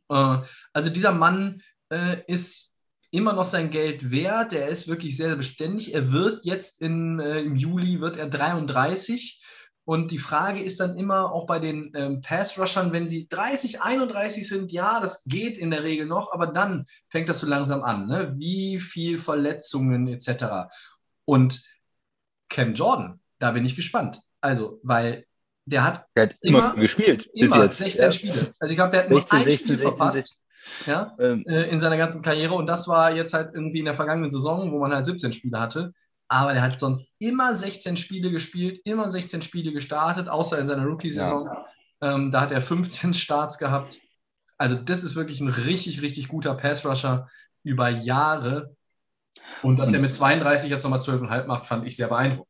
Äh, 0.08 0.38
also 0.72 0.90
dieser 0.90 1.12
Mann 1.12 1.62
äh, 1.90 2.22
ist 2.26 2.67
immer 3.10 3.32
noch 3.32 3.44
sein 3.44 3.70
Geld 3.70 4.10
wert. 4.10 4.52
Er 4.52 4.68
ist 4.68 4.88
wirklich 4.88 5.16
sehr, 5.16 5.28
sehr 5.28 5.36
beständig. 5.36 5.94
Er 5.94 6.12
wird 6.12 6.44
jetzt 6.44 6.80
in, 6.82 7.20
äh, 7.20 7.40
im 7.40 7.56
Juli 7.56 8.00
wird 8.00 8.16
er 8.16 8.28
33. 8.28 9.42
Und 9.84 10.10
die 10.10 10.18
Frage 10.18 10.62
ist 10.62 10.80
dann 10.80 10.98
immer 10.98 11.32
auch 11.32 11.46
bei 11.46 11.58
den 11.58 11.92
ähm, 11.94 12.20
Pass-Rushern, 12.20 12.92
wenn 12.92 13.08
sie 13.08 13.26
30, 13.26 13.80
31 13.80 14.46
sind, 14.46 14.70
ja, 14.70 15.00
das 15.00 15.24
geht 15.24 15.56
in 15.56 15.70
der 15.70 15.82
Regel 15.82 16.04
noch, 16.04 16.30
aber 16.32 16.48
dann 16.48 16.84
fängt 17.08 17.30
das 17.30 17.40
so 17.40 17.46
langsam 17.46 17.82
an. 17.82 18.06
Ne? 18.06 18.34
Wie 18.36 18.78
viel 18.80 19.16
Verletzungen 19.16 20.06
etc. 20.08 20.68
Und 21.24 21.62
Cam 22.50 22.74
Jordan, 22.74 23.20
da 23.38 23.52
bin 23.52 23.64
ich 23.64 23.76
gespannt. 23.76 24.20
Also, 24.42 24.78
weil 24.82 25.24
der 25.64 25.84
hat, 25.84 26.06
der 26.14 26.24
hat 26.24 26.36
immer, 26.42 26.72
immer 26.72 26.74
gespielt. 26.82 27.28
Immer 27.32 27.70
16 27.70 28.02
ja. 28.02 28.12
Spiele. 28.12 28.54
Also 28.58 28.72
ich 28.72 28.76
glaube, 28.76 28.90
der 28.90 29.04
hat 29.04 29.08
16, 29.08 29.10
nur 29.10 29.32
ein 29.32 29.44
16, 29.44 29.58
Spiel 29.58 29.78
16, 29.78 29.78
verpasst. 29.78 30.44
Ja, 30.86 31.12
ähm, 31.18 31.44
äh, 31.46 31.68
in 31.70 31.80
seiner 31.80 31.96
ganzen 31.96 32.22
Karriere. 32.22 32.54
Und 32.54 32.66
das 32.66 32.88
war 32.88 33.14
jetzt 33.14 33.34
halt 33.34 33.54
irgendwie 33.54 33.80
in 33.80 33.84
der 33.84 33.94
vergangenen 33.94 34.30
Saison, 34.30 34.72
wo 34.72 34.78
man 34.78 34.92
halt 34.92 35.06
17 35.06 35.32
Spiele 35.32 35.58
hatte. 35.60 35.92
Aber 36.28 36.52
der 36.52 36.62
hat 36.62 36.78
sonst 36.78 37.12
immer 37.18 37.54
16 37.54 37.96
Spiele 37.96 38.30
gespielt, 38.30 38.80
immer 38.84 39.08
16 39.08 39.42
Spiele 39.42 39.72
gestartet, 39.72 40.28
außer 40.28 40.58
in 40.58 40.66
seiner 40.66 40.84
Rookie-Saison. 40.84 41.46
Ja. 41.46 42.14
Ähm, 42.14 42.30
da 42.30 42.42
hat 42.42 42.52
er 42.52 42.60
15 42.60 43.14
Starts 43.14 43.58
gehabt. 43.58 43.98
Also, 44.58 44.76
das 44.76 45.04
ist 45.04 45.16
wirklich 45.16 45.40
ein 45.40 45.48
richtig, 45.48 46.02
richtig 46.02 46.28
guter 46.28 46.54
Pass-Rusher 46.54 47.28
über 47.62 47.88
Jahre. 47.88 48.74
Und 49.62 49.78
dass 49.78 49.92
er 49.92 50.00
mit 50.00 50.12
32 50.12 50.70
jetzt 50.70 50.82
nochmal 50.82 50.98
12,5 50.98 51.46
macht, 51.46 51.66
fand 51.66 51.86
ich 51.86 51.96
sehr 51.96 52.08
beeindruckend. 52.08 52.47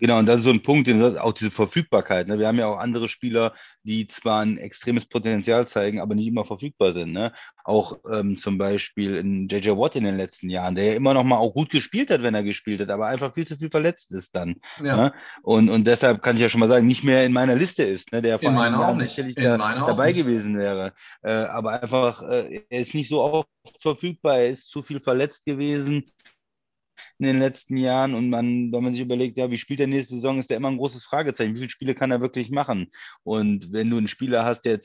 Genau, 0.00 0.18
und 0.18 0.26
das 0.26 0.38
ist 0.38 0.44
so 0.44 0.50
ein 0.50 0.62
Punkt, 0.62 0.88
auch 1.18 1.32
diese 1.32 1.50
Verfügbarkeit. 1.50 2.26
Ne? 2.26 2.38
Wir 2.38 2.48
haben 2.48 2.58
ja 2.58 2.66
auch 2.66 2.78
andere 2.78 3.08
Spieler, 3.08 3.52
die 3.82 4.06
zwar 4.06 4.40
ein 4.40 4.56
extremes 4.56 5.04
Potenzial 5.04 5.68
zeigen, 5.68 6.00
aber 6.00 6.14
nicht 6.14 6.26
immer 6.26 6.46
verfügbar 6.46 6.94
sind. 6.94 7.12
Ne? 7.12 7.32
Auch 7.64 7.98
ähm, 8.10 8.38
zum 8.38 8.56
Beispiel 8.56 9.16
in 9.16 9.46
JJ 9.48 9.70
Watt 9.70 9.96
in 9.96 10.04
den 10.04 10.16
letzten 10.16 10.48
Jahren, 10.48 10.74
der 10.74 10.84
ja 10.86 10.94
immer 10.94 11.12
noch 11.12 11.24
mal 11.24 11.36
auch 11.36 11.52
gut 11.52 11.68
gespielt 11.68 12.10
hat, 12.10 12.22
wenn 12.22 12.34
er 12.34 12.42
gespielt 12.42 12.80
hat, 12.80 12.88
aber 12.88 13.08
einfach 13.08 13.34
viel 13.34 13.46
zu 13.46 13.58
viel 13.58 13.70
verletzt 13.70 14.10
ist 14.12 14.34
dann. 14.34 14.56
Ja. 14.82 14.96
Ne? 14.96 15.12
Und, 15.42 15.68
und 15.68 15.86
deshalb 15.86 16.22
kann 16.22 16.36
ich 16.36 16.42
ja 16.42 16.48
schon 16.48 16.60
mal 16.60 16.68
sagen, 16.68 16.86
nicht 16.86 17.04
mehr 17.04 17.26
in 17.26 17.32
meiner 17.32 17.54
Liste 17.54 17.82
ist, 17.82 18.10
ne? 18.10 18.22
der 18.22 18.38
vor 18.38 18.48
in 18.48 18.54
meiner 18.54 18.88
auch 18.88 18.94
nicht. 18.94 19.18
In 19.18 19.34
da, 19.34 19.58
dabei 19.58 20.12
gewesen 20.12 20.56
wäre. 20.56 20.94
Äh, 21.22 21.30
aber 21.30 21.82
einfach, 21.82 22.22
äh, 22.22 22.62
er 22.70 22.80
ist 22.80 22.94
nicht 22.94 23.10
so 23.10 23.20
oft 23.22 23.48
verfügbar, 23.80 24.38
er 24.38 24.48
ist 24.48 24.70
zu 24.70 24.82
viel 24.82 24.98
verletzt 24.98 25.44
gewesen 25.44 26.10
in 27.20 27.26
den 27.26 27.38
letzten 27.38 27.76
Jahren 27.76 28.14
und 28.14 28.30
man, 28.30 28.72
wenn 28.72 28.82
man 28.82 28.92
sich 28.92 29.02
überlegt, 29.02 29.36
ja, 29.36 29.50
wie 29.50 29.58
spielt 29.58 29.80
der 29.80 29.86
nächste 29.86 30.14
Saison, 30.14 30.38
ist 30.38 30.48
der 30.48 30.56
immer 30.56 30.68
ein 30.68 30.78
großes 30.78 31.04
Fragezeichen. 31.04 31.54
Wie 31.54 31.58
viele 31.58 31.70
Spiele 31.70 31.94
kann 31.94 32.10
er 32.10 32.22
wirklich 32.22 32.50
machen? 32.50 32.90
Und 33.24 33.72
wenn 33.72 33.90
du 33.90 33.98
einen 33.98 34.08
Spieler 34.08 34.44
hast, 34.44 34.62
der 34.62 34.80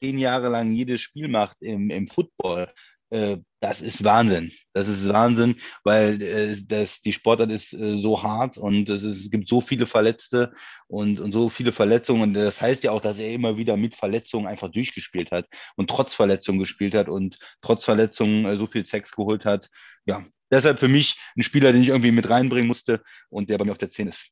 zehn 0.00 0.18
Jahre 0.18 0.48
lang 0.48 0.72
jedes 0.72 1.00
Spiel 1.00 1.28
macht 1.28 1.56
im, 1.60 1.90
im 1.90 2.08
Football, 2.08 2.72
äh, 3.10 3.38
das 3.60 3.80
ist 3.80 4.02
Wahnsinn. 4.04 4.52
Das 4.72 4.88
ist 4.88 5.06
Wahnsinn, 5.08 5.56
weil 5.84 6.22
äh, 6.22 6.56
das, 6.66 7.00
die 7.02 7.12
Sportart 7.12 7.50
ist 7.50 7.72
äh, 7.72 7.98
so 7.98 8.22
hart 8.22 8.56
und 8.58 8.88
es, 8.88 9.02
ist, 9.02 9.20
es 9.20 9.30
gibt 9.30 9.48
so 9.48 9.60
viele 9.60 9.86
Verletzte 9.86 10.52
und, 10.88 11.20
und 11.20 11.32
so 11.32 11.48
viele 11.50 11.72
Verletzungen. 11.72 12.22
Und 12.22 12.34
das 12.34 12.60
heißt 12.60 12.82
ja 12.84 12.92
auch, 12.92 13.00
dass 13.00 13.18
er 13.18 13.32
immer 13.32 13.56
wieder 13.56 13.76
mit 13.76 13.94
Verletzungen 13.94 14.46
einfach 14.46 14.70
durchgespielt 14.70 15.30
hat 15.30 15.46
und 15.76 15.90
trotz 15.90 16.14
Verletzungen 16.14 16.58
gespielt 16.60 16.94
hat 16.94 17.08
und 17.08 17.38
trotz 17.60 17.84
Verletzungen 17.84 18.56
so 18.56 18.66
viel 18.66 18.86
Sex 18.86 19.12
geholt 19.12 19.44
hat. 19.44 19.68
Ja, 20.06 20.24
deshalb 20.50 20.78
für 20.78 20.88
mich 20.88 21.18
ein 21.36 21.42
Spieler, 21.42 21.72
den 21.72 21.82
ich 21.82 21.88
irgendwie 21.88 22.12
mit 22.12 22.28
reinbringen 22.28 22.68
musste 22.68 23.02
und 23.28 23.50
der 23.50 23.58
bei 23.58 23.64
mir 23.64 23.72
auf 23.72 23.78
der 23.78 23.90
10 23.90 24.08
ist. 24.08 24.26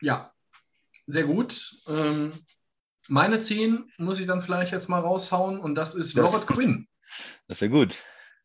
Ja, 0.00 0.32
sehr 1.06 1.24
gut. 1.24 1.74
Ähm, 1.88 2.32
meine 3.08 3.40
10 3.40 3.92
muss 3.98 4.20
ich 4.20 4.26
dann 4.26 4.42
vielleicht 4.42 4.72
jetzt 4.72 4.88
mal 4.88 5.00
raushauen 5.00 5.58
und 5.60 5.74
das 5.74 5.94
ist 5.94 6.16
Robert 6.18 6.42
das, 6.42 6.46
Quinn. 6.46 6.88
Das 7.48 7.60
wäre 7.60 7.70
gut. 7.70 7.96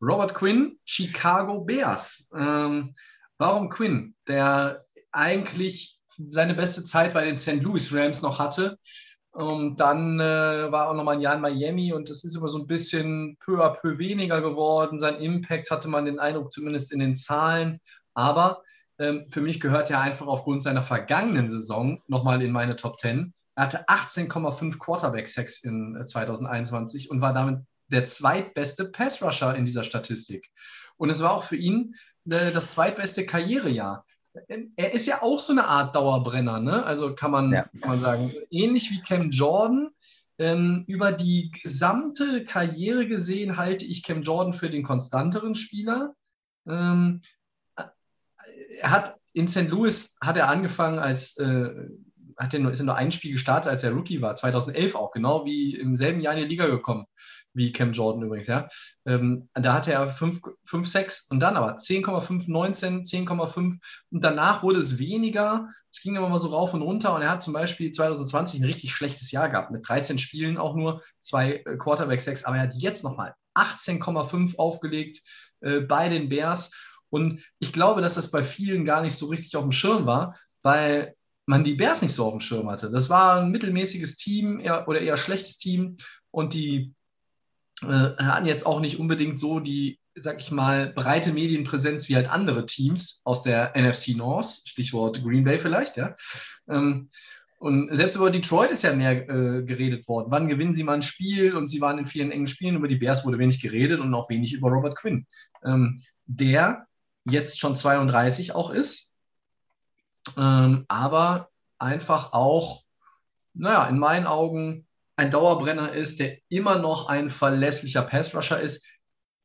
Robert 0.02 0.34
Quinn, 0.34 0.80
Chicago 0.86 1.62
Bears. 1.62 2.32
Ähm, 2.36 2.94
warum 3.38 3.70
Quinn? 3.70 4.16
Der 4.28 4.86
eigentlich 5.12 6.00
seine 6.08 6.54
beste 6.54 6.86
Zeit 6.86 7.14
bei 7.14 7.26
den 7.26 7.38
St. 7.38 7.62
Louis 7.62 7.94
Rams 7.94 8.22
noch 8.22 8.40
hatte. 8.40 8.80
Und 9.34 9.80
dann 9.80 10.20
äh, 10.20 10.72
war 10.72 10.90
auch 10.90 10.94
noch 10.94 11.06
mal 11.06 11.14
ein 11.14 11.22
Jahr 11.22 11.36
in 11.36 11.42
Miami 11.42 11.94
und 11.94 12.10
das 12.10 12.26
ist 12.26 12.36
immer 12.36 12.50
so 12.50 12.60
ein 12.60 12.68
bisschen 12.68 13.38
peu 13.40 13.64
à 13.64 13.70
peu 13.70 13.98
weniger 13.98 14.42
geworden. 14.42 15.00
Sein 15.00 15.22
Impact 15.22 15.72
hatte 15.72 15.88
man 15.88 16.04
den 16.06 16.20
Eindruck, 16.20 16.52
zumindest 16.52 16.92
in 16.92 17.00
den 17.00 17.16
Zahlen. 17.16 17.80
Aber 18.14 18.62
ähm, 19.00 19.26
für 19.30 19.40
mich 19.40 19.62
gehört 19.62 19.90
er 19.90 20.02
einfach 20.02 20.28
aufgrund 20.28 20.64
seiner 20.64 20.84
vergangenen 20.84 21.48
Saison 21.48 22.02
nochmal 22.08 22.42
in 22.42 22.52
meine 22.52 22.76
Top 22.76 23.00
10. 23.00 23.34
Er 23.56 23.64
hatte 23.64 23.88
18,5 23.88 24.78
Quarterback-Sacks 24.78 25.64
in 25.64 26.02
2021 26.06 27.06
äh, 27.06 27.10
und 27.10 27.22
war 27.22 27.34
damit 27.34 27.62
der 27.88 28.04
zweitbeste 28.04 28.86
Pass-Rusher 28.86 29.56
in 29.56 29.66
dieser 29.66 29.84
Statistik. 29.84 30.50
Und 30.98 31.10
es 31.10 31.22
war 31.22 31.32
auch 31.32 31.44
für 31.44 31.56
ihn 31.56 31.96
äh, 32.30 32.52
das 32.52 32.72
zweitbeste 32.72 33.26
Karrierejahr. 33.26 34.06
Er 34.76 34.94
ist 34.94 35.08
ja 35.08 35.22
auch 35.22 35.40
so 35.40 35.52
eine 35.52 35.66
Art 35.66 35.96
Dauerbrenner, 35.96 36.60
ne? 36.60 36.86
Also 36.86 37.16
kann 37.16 37.32
man, 37.32 37.52
ja. 37.52 37.64
kann 37.82 37.90
man 37.90 38.02
sagen, 38.02 38.34
ähnlich 38.50 38.90
wie 38.92 39.02
Cam 39.02 39.30
Jordan. 39.30 39.90
Ähm, 40.38 40.86
über 40.88 41.12
die 41.12 41.52
gesamte 41.62 42.46
Karriere 42.46 43.08
gesehen 43.08 43.58
halte 43.58 43.86
ich 43.86 44.04
Cam 44.04 44.24
Jordan 44.24 44.54
für 44.54 44.70
den 44.70 44.84
konstanteren 44.84 45.54
Spieler. 45.54 46.16
Ähm, 46.68 47.22
er 48.80 48.90
hat 48.90 49.18
in 49.34 49.48
St. 49.48 49.70
Louis 49.70 50.18
hat 50.22 50.38
er 50.38 50.48
angefangen 50.50 51.00
als 51.00 51.38
äh, 51.38 51.90
hat 52.42 52.60
nur, 52.60 52.72
ist 52.72 52.80
er 52.80 52.86
nur 52.86 52.96
ein 52.96 53.12
Spiel 53.12 53.34
gestartet, 53.34 53.70
als 53.70 53.84
er 53.84 53.92
Rookie 53.92 54.22
war, 54.22 54.36
2011 54.36 54.96
auch, 54.96 55.12
genau 55.12 55.46
wie 55.46 55.76
im 55.76 55.96
selben 55.96 56.22
Jahr 56.22 56.34
in 56.34 56.40
die 56.42 56.48
Liga 56.48 56.66
gekommen, 56.66 57.06
wie 57.54 57.72
Cam 57.72 57.92
Jordan 57.92 58.24
übrigens, 58.24 58.48
ja. 58.48 58.68
Ähm, 59.06 59.50
da 59.54 59.74
hatte 59.74 59.94
er 59.94 60.08
5, 60.08 60.42
5, 60.64 60.88
6 60.88 61.28
und 61.30 61.40
dann 61.40 61.56
aber 61.56 61.76
10,5, 61.76 62.50
19, 62.50 63.04
10,5 63.04 63.78
und 64.12 64.24
danach 64.24 64.64
wurde 64.64 64.80
es 64.80 64.98
weniger. 64.98 65.70
Es 65.92 66.02
ging 66.02 66.16
immer 66.16 66.30
mal 66.30 66.40
so 66.40 66.50
rauf 66.50 66.74
und 66.74 66.82
runter 66.82 67.14
und 67.16 67.22
er 67.22 67.32
hat 67.32 67.44
zum 67.44 67.54
Beispiel 67.54 67.92
2020 67.92 68.60
ein 68.60 68.66
richtig 68.66 68.94
schlechtes 68.94 69.32
Jahr 69.32 69.50
gehabt, 69.50 69.72
mit 69.72 69.88
13 69.88 70.18
Spielen 70.18 70.58
auch 70.58 70.76
nur, 70.76 71.02
zwei 71.20 71.64
äh, 71.66 71.78
Quarterback-Sacks, 71.78 72.46
aber 72.46 72.58
er 72.58 72.64
hat 72.64 72.76
jetzt 72.76 73.04
nochmal 73.04 73.36
18,5 73.56 74.58
aufgelegt 74.58 75.20
äh, 75.62 75.82
bei 75.82 76.10
den 76.10 76.30
Bears. 76.30 76.74
Und 77.10 77.44
ich 77.60 77.74
glaube, 77.74 78.02
dass 78.02 78.16
das 78.16 78.32
bei 78.32 78.42
vielen 78.42 78.86
gar 78.86 79.02
nicht 79.02 79.16
so 79.16 79.28
richtig 79.28 79.56
auf 79.58 79.64
dem 79.64 79.74
Schirm 79.74 80.06
war, 80.06 80.38
weil 80.64 81.16
man 81.46 81.64
die 81.64 81.74
Bears 81.74 82.02
nicht 82.02 82.14
so 82.14 82.26
auf 82.26 82.34
dem 82.34 82.42
Schirm 82.42 82.70
hatte. 82.70 82.90
Das 82.90 83.10
war 83.10 83.42
ein 83.42 83.52
mittelmäßiges 83.52 84.18
Team 84.18 84.60
eher, 84.60 84.88
oder 84.88 85.02
eher 85.02 85.18
schlechtes 85.18 85.58
Team 85.58 85.98
und 86.30 86.54
die 86.54 86.94
äh, 87.82 88.16
hatten 88.18 88.46
jetzt 88.46 88.66
auch 88.66 88.80
nicht 88.80 89.00
unbedingt 89.00 89.40
so 89.40 89.60
die, 89.60 90.00
sag 90.16 90.40
ich 90.40 90.52
mal, 90.52 90.92
breite 90.94 91.34
Medienpräsenz 91.34 92.10
wie 92.10 92.16
halt 92.16 92.30
andere 92.30 92.66
Teams 92.66 93.22
aus 93.26 93.42
der 93.44 93.74
NFC 93.76 94.16
North, 94.16 94.62
Stichwort 94.66 95.24
Green 95.24 95.44
Bay 95.44 95.60
vielleicht, 95.60 95.98
ja. 95.98 96.16
Ähm, 96.70 97.10
und 97.58 97.96
selbst 97.96 98.16
über 98.16 98.32
Detroit 98.32 98.72
ist 98.72 98.82
ja 98.82 98.92
mehr 98.92 99.30
äh, 99.30 99.62
geredet 99.62 100.08
worden. 100.08 100.32
Wann 100.32 100.48
gewinnen 100.48 100.74
sie 100.74 100.84
mal 100.84 100.96
ein 100.96 101.04
Spiel? 101.04 101.56
Und 101.56 101.68
sie 101.68 101.80
waren 101.80 102.00
in 102.00 102.08
vielen 102.08 102.32
engen 102.32 102.48
Spielen. 102.48 102.76
Über 102.76 102.88
die 102.88 102.96
Bears 102.96 103.24
wurde 103.24 103.38
wenig 103.38 103.62
geredet 103.62 104.00
und 104.00 104.12
auch 104.16 104.32
wenig 104.32 104.54
über 104.54 104.70
Robert 104.70 104.96
Quinn, 104.96 105.28
ähm, 105.64 106.02
der 106.26 106.88
jetzt 107.24 107.60
schon 107.60 107.76
32 107.76 108.56
auch 108.56 108.72
ist 108.72 109.11
ähm, 110.38 110.86
aber 110.88 111.50
einfach 111.78 112.34
auch, 112.34 112.84
naja, 113.54 113.88
in 113.88 114.00
meinen 114.00 114.28
Augen 114.28 114.88
ein 115.16 115.32
Dauerbrenner 115.32 115.94
ist, 115.94 116.20
der 116.20 116.38
immer 116.50 116.78
noch 116.78 117.08
ein 117.08 117.30
verlässlicher 117.30 118.02
Passrusher 118.04 118.60
ist. 118.60 118.86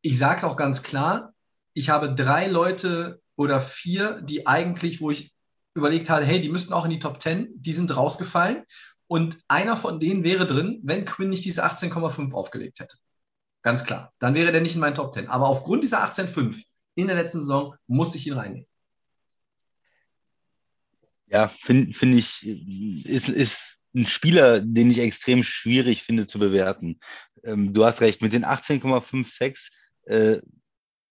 ich 0.02 0.18
sage 0.18 0.38
es 0.38 0.44
auch 0.44 0.56
ganz 0.56 0.82
klar, 0.82 1.32
ich 1.74 1.90
habe 1.90 2.14
drei 2.14 2.46
Leute 2.46 3.20
oder 3.36 3.60
vier, 3.60 4.22
die 4.22 4.46
eigentlich, 4.46 5.00
wo 5.00 5.10
ich 5.10 5.34
überlegt 5.74 6.08
habe, 6.08 6.24
hey, 6.24 6.40
die 6.40 6.48
müssten 6.48 6.72
auch 6.72 6.84
in 6.84 6.90
die 6.90 6.98
Top 6.98 7.20
10, 7.20 7.50
die 7.54 7.72
sind 7.72 7.94
rausgefallen. 7.94 8.64
Und 9.08 9.38
einer 9.46 9.76
von 9.76 10.00
denen 10.00 10.24
wäre 10.24 10.46
drin, 10.46 10.80
wenn 10.82 11.04
Quinn 11.04 11.28
nicht 11.28 11.44
diese 11.44 11.64
18,5 11.64 12.32
aufgelegt 12.32 12.80
hätte. 12.80 12.96
Ganz 13.62 13.84
klar. 13.84 14.12
Dann 14.18 14.34
wäre 14.34 14.52
der 14.52 14.62
nicht 14.62 14.74
in 14.74 14.80
meinen 14.80 14.94
Top 14.94 15.12
10. 15.12 15.28
Aber 15.28 15.48
aufgrund 15.48 15.84
dieser 15.84 16.02
18,5 16.02 16.62
in 16.94 17.08
der 17.08 17.16
letzten 17.16 17.40
Saison 17.40 17.74
musste 17.86 18.16
ich 18.16 18.26
ihn 18.26 18.32
reinnehmen. 18.32 18.66
Ja, 21.28 21.48
finde 21.48 21.92
find 21.92 22.18
ich, 22.18 22.46
ist, 23.06 23.28
ist 23.28 23.60
ein 23.94 24.06
Spieler, 24.06 24.60
den 24.60 24.90
ich 24.90 24.98
extrem 24.98 25.42
schwierig 25.42 26.02
finde 26.02 26.26
zu 26.26 26.38
bewerten. 26.38 27.00
Ähm, 27.42 27.72
du 27.72 27.84
hast 27.84 28.00
recht, 28.00 28.22
mit 28.22 28.32
den 28.32 28.44
18,56 28.44 29.70
äh, 30.06 30.40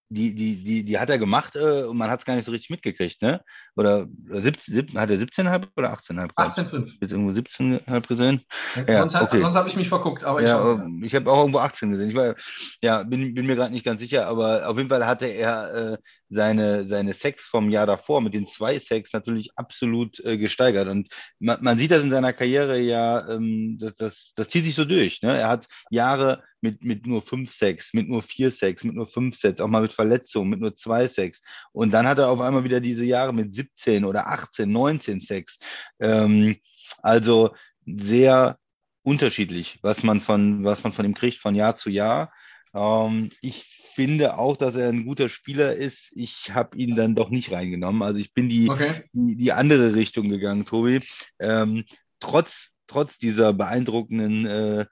die, 0.10 0.36
die, 0.36 0.64
die, 0.64 0.86
die 0.86 1.00
hat 1.00 1.10
er 1.10 1.18
gemacht 1.18 1.56
äh, 1.56 1.84
und 1.84 1.98
man 1.98 2.10
hat 2.10 2.20
es 2.20 2.26
gar 2.26 2.36
nicht 2.36 2.46
so 2.46 2.52
richtig 2.52 2.70
mitgekriegt, 2.70 3.22
ne? 3.22 3.44
Oder 3.76 4.08
17, 4.32 4.74
17, 4.74 5.00
hat 5.00 5.10
er 5.10 5.18
17,5 5.18 5.68
oder 5.76 5.94
18,5? 5.94 6.34
18,5. 6.36 6.94
Jetzt 7.02 7.12
irgendwo 7.12 7.32
17,5 7.32 8.08
gesehen? 8.08 8.42
Ja, 8.88 9.00
sonst, 9.00 9.22
okay. 9.22 9.42
sonst 9.42 9.56
habe 9.58 9.68
ich 9.68 9.76
mich 9.76 9.90
verguckt, 9.90 10.24
aber 10.24 10.42
ich, 10.42 10.48
ja, 10.48 10.88
ich 11.02 11.14
habe 11.14 11.30
auch 11.30 11.40
irgendwo 11.40 11.60
18 11.60 11.92
gesehen. 11.92 12.10
Ich 12.10 12.16
war, 12.16 12.36
ja, 12.82 13.04
bin, 13.04 13.34
bin 13.34 13.46
mir 13.46 13.56
gerade 13.56 13.74
nicht 13.74 13.86
ganz 13.86 14.00
sicher, 14.00 14.28
aber 14.28 14.70
auf 14.70 14.78
jeden 14.78 14.90
Fall 14.90 15.06
hatte 15.06 15.26
er 15.26 15.94
äh, 15.94 15.98
seine, 16.30 16.88
seine 16.88 17.14
Sex 17.14 17.46
vom 17.46 17.70
Jahr 17.70 17.86
davor 17.86 18.22
mit 18.22 18.34
den 18.34 18.48
zwei 18.48 18.80
Sex 18.80 19.14
natürlich 19.14 19.52
absolut 19.58 20.20
äh, 20.22 20.38
gesteigert. 20.38 20.88
Und 20.88 21.10
man, 21.40 21.58
man, 21.62 21.78
sieht 21.78 21.92
das 21.92 22.02
in 22.02 22.12
seiner 22.12 22.34
Karriere 22.34 22.80
ja, 22.80 23.28
ähm, 23.30 23.78
das, 23.80 23.96
das, 23.96 24.32
das 24.36 24.48
zieht 24.50 24.66
sich 24.66 24.76
so 24.76 24.86
durch. 24.86 25.22
Ne? 25.22 25.38
Er 25.38 25.50
hat 25.50 25.68
Jahre 25.90 26.44
mit, 26.62 26.84
mit 26.84 27.06
nur 27.06 27.22
fünf 27.22 27.54
Sex, 27.54 27.94
mit 27.94 28.10
nur 28.10 28.24
vier 28.24 28.50
Sex, 28.52 28.84
mit 28.84 28.96
nur 28.96 29.06
fünf 29.06 29.38
Sets, 29.38 29.62
auch 29.62 29.68
mal 29.68 29.82
mit 29.82 29.94
Verletzungen, 29.94 30.50
mit 30.50 30.60
nur 30.60 30.76
zwei 30.76 31.08
Sex. 31.08 31.42
Und 31.72 31.92
dann 31.92 32.08
hat 32.08 32.18
er 32.18 32.30
auf 32.30 32.42
einmal 32.42 32.64
wieder 32.64 32.80
diese 32.80 33.06
Jahre 33.06 33.34
mit 33.34 33.54
17 33.54 33.65
oder 34.06 34.28
18, 34.28 34.72
19 34.72 35.22
Sex. 35.22 35.58
Ähm, 36.00 36.58
also 37.02 37.56
sehr 37.86 38.58
unterschiedlich, 39.04 39.80
was 39.82 40.04
man 40.04 40.22
von, 40.22 40.64
was 40.64 40.84
man 40.84 40.94
von 40.94 41.06
ihm 41.06 41.14
kriegt 41.14 41.38
von 41.38 41.56
Jahr 41.56 41.76
zu 41.76 41.90
Jahr. 41.90 42.34
Ähm, 42.74 43.30
ich 43.42 43.66
finde 43.94 44.38
auch, 44.38 44.58
dass 44.58 44.76
er 44.76 44.90
ein 44.90 45.06
guter 45.06 45.30
Spieler 45.30 45.74
ist. 45.74 46.12
Ich 46.14 46.52
habe 46.52 46.78
ihn 46.78 46.96
dann 46.96 47.16
doch 47.16 47.30
nicht 47.30 47.52
reingenommen. 47.52 48.02
Also 48.02 48.20
ich 48.20 48.34
bin 48.34 48.50
die, 48.50 48.70
okay. 48.70 49.04
die, 49.14 49.36
die, 49.38 49.52
andere 49.54 49.96
Richtung 49.96 50.28
gegangen, 50.28 50.66
Tobi. 50.66 51.02
Ähm, 51.40 51.86
trotz, 52.20 52.72
trotz 52.88 53.18
dieser 53.18 53.54
beeindruckenden 53.54 54.46
äh, 54.46 54.86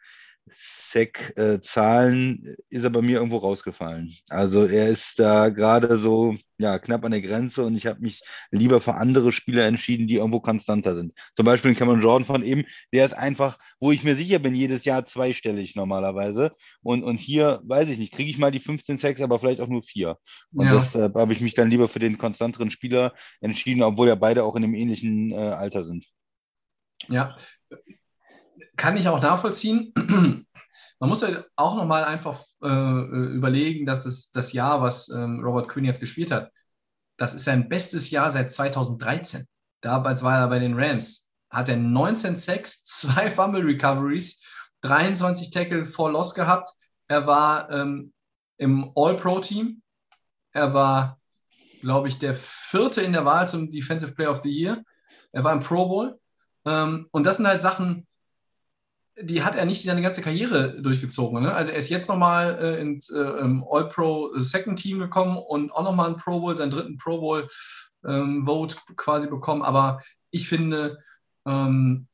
SEC-Zahlen 0.52 2.46
äh, 2.46 2.56
ist 2.70 2.84
er 2.84 2.90
bei 2.90 3.02
mir 3.02 3.18
irgendwo 3.18 3.38
rausgefallen. 3.38 4.14
Also 4.30 4.66
er 4.66 4.90
ist 4.90 5.18
da 5.18 5.50
gerade 5.50 5.98
so 5.98 6.36
ja, 6.58 6.80
knapp 6.80 7.04
an 7.04 7.12
der 7.12 7.22
Grenze 7.22 7.64
und 7.64 7.76
ich 7.76 7.88
habe 7.88 8.02
mich 8.02 8.22
lieber 8.52 8.80
für 8.80 8.94
andere 8.94 9.32
Spieler 9.32 9.66
entschieden, 9.66 10.08
die 10.08 10.16
irgendwo 10.16 10.40
konstanter 10.40 10.96
sind. 10.96 11.14
Zum 11.36 11.46
Beispiel 11.46 11.76
Cameron 11.76 12.02
Jordan 12.02 12.26
von 12.26 12.44
eben, 12.44 12.66
der 12.94 13.06
ist 13.06 13.14
einfach, 13.14 13.58
wo 13.80 13.92
ich 13.92 14.04
mir 14.04 14.16
sicher 14.16 14.40
bin, 14.40 14.56
jedes 14.56 14.86
Jahr 14.86 15.06
zweistellig 15.06 15.76
normalerweise. 15.76 16.52
Und, 16.82 17.04
und 17.04 17.18
hier, 17.18 17.62
weiß 17.64 17.90
ich 17.90 17.98
nicht, 17.98 18.14
kriege 18.14 18.30
ich 18.30 18.38
mal 18.38 18.52
die 18.52 18.60
15 18.60 18.98
Sex, 18.98 19.22
aber 19.22 19.40
vielleicht 19.40 19.62
auch 19.62 19.68
nur 19.68 19.84
vier. 19.84 20.18
Und 20.54 20.68
ja. 20.68 20.74
deshalb 20.74 21.16
habe 21.16 21.34
ich 21.34 21.42
mich 21.42 21.54
dann 21.54 21.70
lieber 21.70 21.88
für 21.88 22.00
den 22.00 22.18
konstanteren 22.18 22.72
Spieler 22.72 23.14
entschieden, 23.42 23.84
obwohl 23.84 24.08
ja 24.08 24.16
beide 24.16 24.44
auch 24.44 24.56
in 24.56 24.64
einem 24.64 24.76
ähnlichen 24.76 25.32
äh, 25.32 25.36
Alter 25.36 25.86
sind. 25.86 26.06
Ja, 27.10 27.36
kann 28.78 28.98
ich 28.98 29.08
auch 29.08 29.22
nachvollziehen. 29.22 29.94
Man 31.00 31.10
muss 31.10 31.22
ja 31.22 31.44
auch 31.56 31.76
nochmal 31.76 32.06
einfach 32.06 32.42
äh, 32.62 33.36
überlegen, 33.36 33.86
dass 33.86 34.06
es 34.06 34.32
das 34.32 34.54
Jahr, 34.54 34.82
was 34.82 35.10
ähm, 35.10 35.42
Robert 35.44 35.68
Quinn 35.68 35.86
jetzt 35.86 36.00
gespielt 36.00 36.32
hat, 36.32 36.52
das 37.18 37.34
ist 37.34 37.44
sein 37.44 37.70
bestes 37.70 38.10
Jahr 38.10 38.32
seit 38.32 38.52
2013. 38.52 39.48
Damals 39.82 40.24
war 40.24 40.40
er 40.40 40.48
bei 40.48 40.60
den 40.60 40.80
Rams. 40.80 41.34
Hat 41.50 41.70
er 41.70 41.78
19 41.78 42.36
Sacks, 42.36 42.84
zwei 42.86 43.30
Fumble 43.30 43.64
Recoveries, 43.64 44.44
23 44.82 45.52
Tackle 45.52 45.86
for 45.86 46.12
Loss 46.12 46.34
gehabt. 46.34 46.70
Er 47.08 47.28
war 47.28 47.70
ähm, 47.70 48.14
im 48.58 48.92
All-Pro-Team. 48.96 49.82
Er 50.54 50.74
war, 50.74 51.20
glaube 51.82 52.08
ich, 52.08 52.20
der 52.20 52.34
vierte 52.34 53.02
in 53.02 53.14
der 53.14 53.26
Wahl 53.26 53.48
zum 53.48 53.70
Defensive 53.70 54.14
Player 54.14 54.32
of 54.32 54.42
the 54.42 54.52
Year. 54.52 54.84
Er 55.32 55.44
war 55.44 55.54
im 55.54 55.60
Pro 55.60 55.88
Bowl. 55.88 56.20
Ähm, 56.66 57.08
und 57.12 57.26
das 57.26 57.38
sind 57.38 57.48
halt 57.48 57.62
Sachen, 57.62 58.08
die 59.22 59.44
hat 59.44 59.56
er 59.56 59.66
nicht 59.66 59.84
seine 59.84 60.02
ganze 60.02 60.22
Karriere 60.22 60.82
durchgezogen. 60.82 61.44
Ne? 61.44 61.54
Also 61.54 61.72
er 61.72 61.78
ist 61.78 61.90
jetzt 61.90 62.10
nochmal 62.10 62.58
äh, 62.60 62.82
ins 62.82 63.10
äh, 63.12 63.20
All-Pro 63.20 64.32
Second 64.36 64.80
Team 64.80 65.00
gekommen 65.00 65.38
und 65.38 65.72
auch 65.72 65.84
nochmal 65.84 66.10
ein 66.10 66.18
Pro 66.18 66.40
Bowl, 66.40 66.56
seinen 66.56 66.72
dritten 66.72 66.98
Pro 66.98 67.20
Bowl 67.20 67.48
ähm, 68.06 68.46
Vote 68.46 68.76
quasi 68.96 69.30
bekommen. 69.30 69.62
Aber 69.62 70.02
ich 70.32 70.48
finde, 70.48 70.98
ähm, 71.46 72.08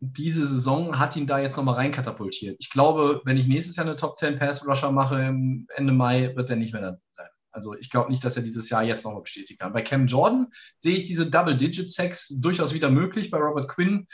diese 0.00 0.46
Saison 0.46 0.98
hat 0.98 1.16
ihn 1.16 1.26
da 1.26 1.38
jetzt 1.38 1.56
nochmal 1.56 1.76
reinkatapultiert. 1.76 2.56
Ich 2.60 2.70
glaube, 2.70 3.22
wenn 3.24 3.36
ich 3.36 3.46
nächstes 3.46 3.76
Jahr 3.76 3.86
eine 3.86 3.96
Top 3.96 4.18
10 4.18 4.38
Pass 4.38 4.66
Rusher 4.66 4.92
mache, 4.92 5.16
Ende 5.16 5.92
Mai, 5.92 6.36
wird 6.36 6.50
er 6.50 6.56
nicht 6.56 6.72
mehr 6.72 6.82
da 6.82 6.98
sein. 7.10 7.28
Also 7.50 7.74
ich 7.76 7.88
glaube 7.88 8.10
nicht, 8.10 8.24
dass 8.24 8.36
er 8.36 8.42
dieses 8.42 8.68
Jahr 8.68 8.82
jetzt 8.82 9.04
nochmal 9.04 9.22
bestätigen 9.22 9.58
kann. 9.58 9.72
Bei 9.72 9.82
Cam 9.82 10.06
Jordan 10.06 10.48
sehe 10.76 10.96
ich 10.96 11.06
diese 11.06 11.30
Double-Digit-Sex 11.30 12.40
durchaus 12.40 12.74
wieder 12.74 12.90
möglich. 12.90 13.30
Bei 13.30 13.38
Robert 13.38 13.68
Quinn 13.68 14.06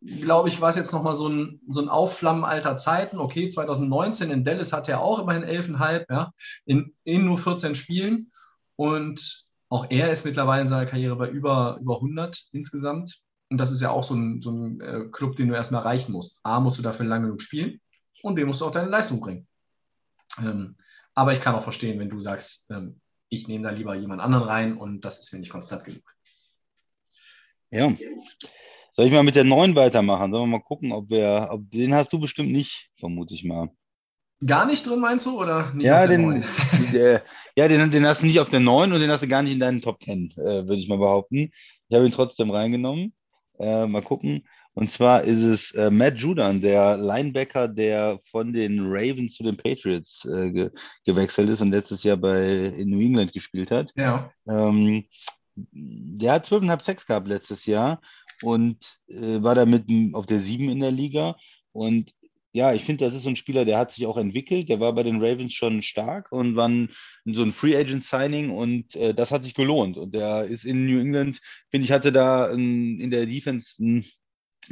glaube 0.00 0.48
ich, 0.48 0.60
war 0.60 0.70
es 0.70 0.76
jetzt 0.76 0.92
nochmal 0.92 1.14
so 1.14 1.28
ein, 1.28 1.60
so 1.68 1.80
ein 1.80 1.88
Aufflammen 1.88 2.44
alter 2.44 2.76
Zeiten. 2.76 3.18
Okay, 3.18 3.48
2019 3.48 4.30
in 4.30 4.44
Dallas 4.44 4.72
hat 4.72 4.88
er 4.88 5.00
auch 5.00 5.18
immerhin 5.20 5.44
11,5, 5.44 6.06
ja, 6.10 6.32
in, 6.64 6.94
in 7.04 7.26
nur 7.26 7.38
14 7.38 7.74
Spielen. 7.74 8.30
Und 8.76 9.50
auch 9.68 9.86
er 9.90 10.10
ist 10.10 10.24
mittlerweile 10.24 10.62
in 10.62 10.68
seiner 10.68 10.86
Karriere 10.86 11.16
bei 11.16 11.28
über, 11.28 11.78
über 11.80 11.96
100 11.96 12.48
insgesamt. 12.52 13.20
Und 13.50 13.58
das 13.58 13.70
ist 13.70 13.80
ja 13.80 13.90
auch 13.90 14.04
so 14.04 14.14
ein, 14.14 14.40
so 14.40 14.52
ein 14.52 14.80
äh, 14.80 15.08
Club, 15.10 15.36
den 15.36 15.48
du 15.48 15.54
erstmal 15.54 15.82
erreichen 15.82 16.12
musst. 16.12 16.40
A, 16.44 16.60
musst 16.60 16.78
du 16.78 16.82
dafür 16.82 17.06
lange 17.06 17.26
genug 17.26 17.42
spielen 17.42 17.80
und 18.22 18.36
B, 18.36 18.44
musst 18.44 18.60
du 18.60 18.66
auch 18.66 18.70
deine 18.70 18.88
Leistung 18.88 19.20
bringen. 19.20 19.46
Ähm, 20.38 20.76
aber 21.14 21.32
ich 21.32 21.40
kann 21.40 21.54
auch 21.54 21.62
verstehen, 21.62 21.98
wenn 21.98 22.08
du 22.08 22.20
sagst, 22.20 22.70
ähm, 22.70 23.00
ich 23.28 23.48
nehme 23.48 23.64
da 23.64 23.70
lieber 23.70 23.94
jemand 23.94 24.20
anderen 24.20 24.44
rein 24.44 24.76
und 24.76 25.04
das 25.04 25.20
ist 25.20 25.32
mir 25.32 25.40
nicht 25.40 25.50
konstant 25.50 25.84
genug. 25.84 26.02
Ja, 27.70 27.92
soll 29.00 29.06
ich 29.06 29.14
mal 29.14 29.22
mit 29.22 29.34
der 29.34 29.44
neuen 29.44 29.74
weitermachen? 29.76 30.30
Sollen 30.30 30.50
wir 30.50 30.58
mal 30.58 30.62
gucken, 30.62 30.92
ob 30.92 31.08
wir, 31.08 31.48
ob 31.50 31.70
den 31.70 31.94
hast 31.94 32.12
du 32.12 32.20
bestimmt 32.20 32.52
nicht, 32.52 32.90
vermute 32.98 33.32
ich 33.32 33.44
mal. 33.44 33.70
Gar 34.44 34.66
nicht 34.66 34.86
drin, 34.86 35.00
meinst 35.00 35.24
du? 35.24 35.40
Oder 35.40 35.72
nicht 35.72 35.86
ja, 35.86 36.06
den, 36.06 36.44
der, 36.92 37.22
ja 37.56 37.66
den, 37.66 37.90
den 37.90 38.06
hast 38.06 38.20
du 38.20 38.26
nicht 38.26 38.40
auf 38.40 38.50
der 38.50 38.60
9 38.60 38.92
und 38.92 39.00
den 39.00 39.10
hast 39.10 39.22
du 39.22 39.26
gar 39.28 39.42
nicht 39.42 39.54
in 39.54 39.58
deinen 39.58 39.80
Top 39.80 40.02
10, 40.02 40.34
äh, 40.36 40.36
würde 40.36 40.74
ich 40.74 40.86
mal 40.86 40.98
behaupten. 40.98 41.50
Ich 41.88 41.96
habe 41.96 42.04
ihn 42.04 42.12
trotzdem 42.12 42.50
reingenommen. 42.50 43.14
Äh, 43.58 43.86
mal 43.86 44.02
gucken. 44.02 44.46
Und 44.74 44.92
zwar 44.92 45.24
ist 45.24 45.40
es 45.40 45.70
äh, 45.72 45.90
Matt 45.90 46.18
Judon, 46.18 46.60
der 46.60 46.98
Linebacker, 46.98 47.68
der 47.68 48.20
von 48.30 48.52
den 48.52 48.80
Ravens 48.80 49.34
zu 49.34 49.44
den 49.44 49.56
Patriots 49.56 50.26
äh, 50.26 50.50
ge 50.50 50.70
gewechselt 51.06 51.48
ist 51.48 51.62
und 51.62 51.70
letztes 51.70 52.02
Jahr 52.02 52.18
bei 52.18 52.66
in 52.66 52.90
New 52.90 53.00
England 53.00 53.32
gespielt 53.32 53.70
hat. 53.70 53.92
Ja. 53.96 54.30
Ähm, 54.46 55.06
der 55.54 56.32
hat 56.32 56.46
12,5 56.46 56.82
Sex 56.82 57.06
gehabt 57.06 57.28
letztes 57.28 57.66
Jahr 57.66 58.00
und 58.42 58.98
äh, 59.08 59.42
war 59.42 59.54
damit 59.54 59.84
auf 60.14 60.26
der 60.26 60.38
7 60.38 60.68
in 60.70 60.80
der 60.80 60.90
Liga. 60.90 61.36
Und 61.72 62.14
ja, 62.52 62.72
ich 62.74 62.84
finde, 62.84 63.04
das 63.04 63.14
ist 63.14 63.22
so 63.22 63.28
ein 63.28 63.36
Spieler, 63.36 63.64
der 63.64 63.78
hat 63.78 63.92
sich 63.92 64.06
auch 64.06 64.16
entwickelt. 64.16 64.68
Der 64.68 64.80
war 64.80 64.92
bei 64.92 65.04
den 65.04 65.22
Ravens 65.22 65.52
schon 65.52 65.82
stark 65.82 66.32
und 66.32 66.56
war 66.56 66.68
so 67.24 67.42
ein 67.42 67.52
Free 67.52 67.76
Agent 67.76 68.04
Signing 68.04 68.50
und 68.50 68.96
äh, 68.96 69.14
das 69.14 69.30
hat 69.30 69.44
sich 69.44 69.54
gelohnt. 69.54 69.96
Und 69.96 70.14
der 70.14 70.44
ist 70.44 70.64
in 70.64 70.86
New 70.86 71.00
England, 71.00 71.40
finde 71.70 71.84
ich, 71.84 71.92
hatte 71.92 72.12
da 72.12 72.46
ein, 72.46 72.98
in 72.98 73.10
der 73.10 73.26
Defense 73.26 73.74
einen 73.78 74.04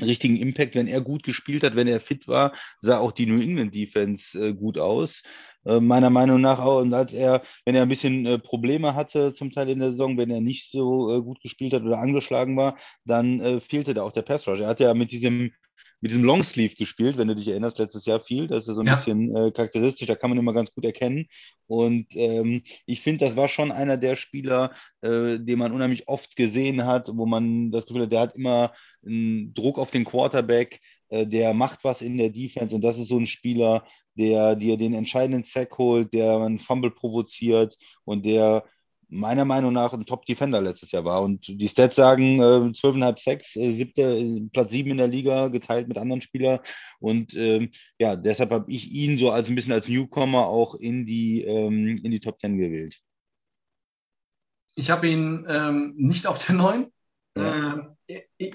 richtigen 0.01 0.37
Impact, 0.37 0.75
wenn 0.75 0.89
er 0.89 1.01
gut 1.01 1.23
gespielt 1.23 1.63
hat, 1.63 1.77
wenn 1.77 1.89
er 1.89 2.01
fit 2.01 2.29
war, 2.29 2.55
sah 2.81 2.99
auch 2.99 3.13
die 3.13 3.27
New 3.27 3.41
England 3.41 3.75
Defense 3.75 4.39
äh, 4.39 4.55
gut 4.55 4.79
aus. 4.79 5.23
Äh, 5.65 5.81
meiner 5.81 6.11
Meinung 6.11 6.41
nach 6.41 6.59
auch. 6.61 6.81
Und 6.81 6.95
als 6.95 7.13
er, 7.13 7.43
wenn 7.65 7.75
er 7.75 7.83
ein 7.83 7.89
bisschen 7.89 8.27
äh, 8.27 8.39
Probleme 8.39 8.95
hatte, 8.95 9.33
zum 9.35 9.51
Teil 9.51 9.69
in 9.69 9.81
der 9.81 9.91
Saison, 9.91 10.17
wenn 10.17 10.31
er 10.31 10.41
nicht 10.41 10.71
so 10.71 11.17
äh, 11.17 11.23
gut 11.23 11.41
gespielt 11.41 11.73
hat 11.73 11.83
oder 11.83 11.99
angeschlagen 11.99 12.57
war, 12.57 12.79
dann 13.05 13.41
äh, 13.41 13.61
fehlte 13.61 13.95
da 13.95 14.03
auch 14.03 14.13
der 14.13 14.23
Pass 14.23 14.47
Rush. 14.47 14.61
Er 14.61 14.69
hat 14.69 14.81
ja 14.81 14.95
mit 14.95 15.13
diesem 15.13 15.53
mit 16.01 16.13
diesem 16.13 16.25
Longsleeve 16.25 16.77
gespielt, 16.77 17.19
wenn 17.19 17.29
du 17.29 17.35
dich 17.35 17.49
erinnerst, 17.49 17.79
letztes 17.79 18.05
Jahr 18.07 18.21
viel. 18.21 18.47
Das 18.47 18.69
ist 18.69 18.75
so 18.75 18.81
ein 18.81 18.87
ja. 18.87 18.97
bisschen 18.97 19.35
äh, 19.35 19.51
charakteristisch, 19.51 20.07
da 20.07 20.15
kann 20.15 20.31
man 20.31 20.39
immer 20.39 20.53
ganz 20.53 20.73
gut 20.73 20.85
erkennen. 20.85 21.27
Und 21.67 22.07
ähm, 22.15 22.63
ich 22.87 23.01
finde, 23.01 23.27
das 23.27 23.37
war 23.37 23.49
schon 23.49 23.73
einer 23.73 23.97
der 23.97 24.17
Spieler, 24.17 24.73
äh, 25.01 25.39
den 25.39 25.59
man 25.59 25.73
unheimlich 25.73 26.07
oft 26.09 26.37
gesehen 26.37 26.85
hat, 26.87 27.09
wo 27.13 27.27
man 27.27 27.73
das 27.73 27.87
Gefühl 27.87 28.03
hat, 28.03 28.13
der 28.13 28.21
hat 28.21 28.37
immer 28.37 28.73
einen 29.05 29.55
Druck 29.55 29.79
auf 29.79 29.91
den 29.91 30.05
Quarterback, 30.05 30.81
äh, 31.09 31.27
der 31.27 31.55
macht 31.55 31.85
was 31.85 32.03
in 32.03 32.19
der 32.19 32.31
Defense 32.31 32.75
und 32.75 32.83
das 32.83 32.99
ist 32.99 33.09
so 33.09 33.19
ein 33.19 33.27
Spieler, 33.27 33.85
der 34.15 34.57
dir 34.57 34.77
den 34.77 34.95
entscheidenden 34.95 35.45
Sack 35.45 35.79
holt, 35.79 36.13
der 36.13 36.37
einen 36.39 36.59
Fumble 36.59 36.91
provoziert 36.91 37.77
und 38.05 38.25
der 38.27 38.65
meiner 39.09 39.45
Meinung 39.45 39.73
nach 39.73 39.93
ein 39.93 40.05
Top-Defender 40.05 40.61
letztes 40.61 40.93
Jahr 40.93 41.05
war. 41.05 41.23
Und 41.23 41.47
die 41.49 41.69
Stats 41.69 41.97
sagen 41.97 42.41
äh, 42.41 42.71
12,5 42.73 43.23
Sacks, 43.23 43.57
äh, 43.57 43.73
siebte, 43.73 44.03
äh, 44.03 44.49
Platz 44.53 44.71
7 44.71 44.91
in 44.91 44.99
der 44.99 45.09
Liga, 45.09 45.49
geteilt 45.49 45.89
mit 45.89 45.99
anderen 45.99 46.23
Spielern. 46.23 46.61
Und 47.01 47.35
ähm, 47.35 47.71
ja, 47.99 48.17
deshalb 48.17 48.51
habe 48.51 48.71
ich 48.71 48.91
ihn 48.91 49.19
so 49.19 49.31
als 49.31 49.49
ein 49.49 49.55
bisschen 49.55 49.73
als 49.73 49.89
Newcomer 49.89 50.47
auch 50.47 50.75
in 50.75 51.07
die, 51.07 51.43
ähm, 51.43 52.01
in 52.03 52.11
die 52.11 52.21
Top 52.21 52.41
10 52.41 52.59
gewählt. 52.59 52.97
Ich 54.75 54.91
habe 54.91 55.09
ihn 55.09 55.45
ähm, 55.49 55.95
nicht 55.97 56.27
auf 56.27 56.45
der 56.45 56.55
9. 56.55 56.93
Ja. 57.37 57.97
Äh, 58.07 58.23
ich, 58.37 58.55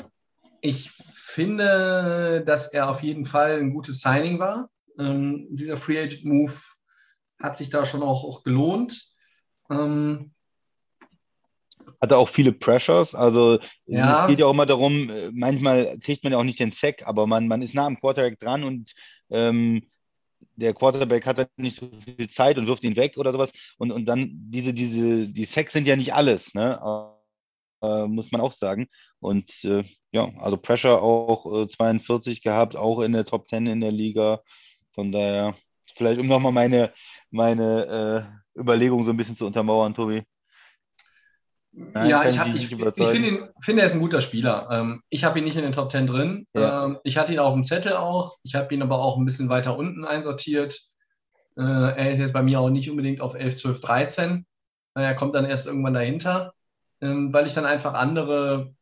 ich, 0.62 0.92
finde, 1.34 2.43
dass 2.46 2.74
er 2.74 2.89
auf 2.89 3.04
jeden 3.04 3.26
Fall 3.26 3.60
ein 3.60 3.74
gutes 3.74 4.02
Signing 4.02 4.39
war. 4.39 4.69
Ähm, 5.00 5.48
dieser 5.50 5.78
Free 5.78 6.00
Agent 6.00 6.26
Move 6.26 6.54
hat 7.41 7.58
sich 7.58 7.69
da 7.69 7.86
schon 7.86 8.04
auch, 8.04 8.24
auch 8.24 8.43
gelohnt. 8.43 9.04
Ähm, 9.69 10.32
hatte 12.02 12.17
auch 12.17 12.30
viele 12.30 12.52
Pressures. 12.52 13.15
Also 13.15 13.60
ja. 13.86 14.24
es 14.24 14.30
geht 14.30 14.39
ja 14.39 14.46
auch 14.46 14.54
immer 14.54 14.65
darum, 14.65 15.10
äh, 15.10 15.32
manchmal 15.32 15.98
kriegt 16.00 16.24
man 16.24 16.34
ja 16.34 16.39
auch 16.39 16.43
nicht 16.43 16.60
den 16.60 16.72
Sack, 16.72 17.04
aber 17.06 17.28
man, 17.28 17.48
man 17.48 17.62
ist 17.62 17.74
nah 17.74 17.86
am 17.86 18.00
Quarterback 18.00 18.39
dran 18.39 18.63
und 18.63 18.93
ähm, 19.30 19.84
der 20.56 20.74
Quarterback 20.74 21.26
hat 21.26 21.38
halt 21.38 21.50
nicht 21.58 21.80
so 21.80 21.89
viel 22.17 22.30
Zeit 22.30 22.58
und 22.58 22.67
wirft 22.67 22.84
ihn 22.84 22.96
weg 22.96 23.17
oder 23.17 23.32
sowas. 23.32 23.52
Und, 23.78 23.91
und 23.91 24.06
dann 24.06 24.30
diese, 24.34 24.74
diese, 24.74 25.28
die 25.28 25.46
Sacks 25.46 25.74
sind 25.74 25.88
ja 25.88 25.96
nicht 25.96 26.13
alles, 26.13 26.54
ne? 26.54 26.80
Äh, 27.84 28.08
muss 28.08 28.32
man 28.32 28.39
auch 28.39 28.54
sagen. 28.54 28.88
Und 29.19 29.52
äh, 29.65 29.84
ja, 30.13 30.30
also 30.39 30.56
Pressure 30.56 31.02
auch 31.02 31.63
äh, 31.63 31.67
42 31.67 32.41
gehabt, 32.41 32.78
auch 32.78 33.02
in 33.02 33.12
der 33.12 33.26
Top 33.26 33.50
10 33.50 33.67
in 33.67 33.82
der 33.82 33.91
Liga. 33.91 34.39
Von 34.93 35.12
daher, 35.12 35.56
vielleicht 35.93 36.19
um 36.19 36.28
nochmal 36.28 36.54
meine, 36.54 36.93
meine 37.30 38.32
äh, 38.56 38.60
Überlegung 38.60 39.04
so 39.04 39.12
ein 39.12 39.17
bisschen 39.17 39.36
zu 39.36 39.46
untermauern, 39.46 39.93
Tobi. 39.93 40.24
Nein, 41.74 42.08
ja, 42.08 42.24
ich, 42.26 42.38
ich, 42.54 42.72
ich 42.72 43.08
finde, 43.08 43.28
ihn, 43.28 43.50
finde, 43.60 43.82
er 43.82 43.88
ist 43.88 43.96
ein 43.96 44.00
guter 44.00 44.22
Spieler. 44.22 44.69
Ähm, 44.72 45.02
ich 45.10 45.24
habe 45.26 45.39
ihn 45.39 45.46
nicht 45.46 45.58
in 45.58 45.63
den 45.63 45.72
Top 45.72 45.91
10 45.91 46.08
drin. 46.08 46.48
Ja. 46.54 46.86
Ähm, 46.86 47.00
ich 47.04 47.17
hatte 47.17 47.34
ihn 47.34 47.39
auf 47.39 47.54
dem 47.54 47.63
Zettel 47.63 47.93
auch. 47.93 48.38
Ich 48.43 48.56
habe 48.56 48.74
ihn 48.74 48.82
aber 48.82 49.00
auch 49.00 49.17
ein 49.17 49.26
bisschen 49.26 49.50
weiter 49.50 49.76
unten 49.78 50.06
einsortiert. 50.06 50.80
Äh, 51.58 51.62
er 51.63 52.12
ist 52.12 52.19
jetzt 52.19 52.34
bei 52.34 52.43
mir 52.43 52.62
auch 52.62 52.69
nicht 52.69 52.89
unbedingt 52.89 53.19
auf 53.19 53.34
11, 53.34 53.56
12, 53.56 53.80
13. 53.82 54.46
Er 54.96 55.15
kommt 55.15 55.34
dann 55.34 55.46
erst 55.46 55.65
irgendwann 55.65 55.96
dahinter, 55.96 56.54
weil 57.04 57.46
ich 57.46 57.54
dann 57.54 57.66
einfach 57.66 57.94
andere 57.94 58.74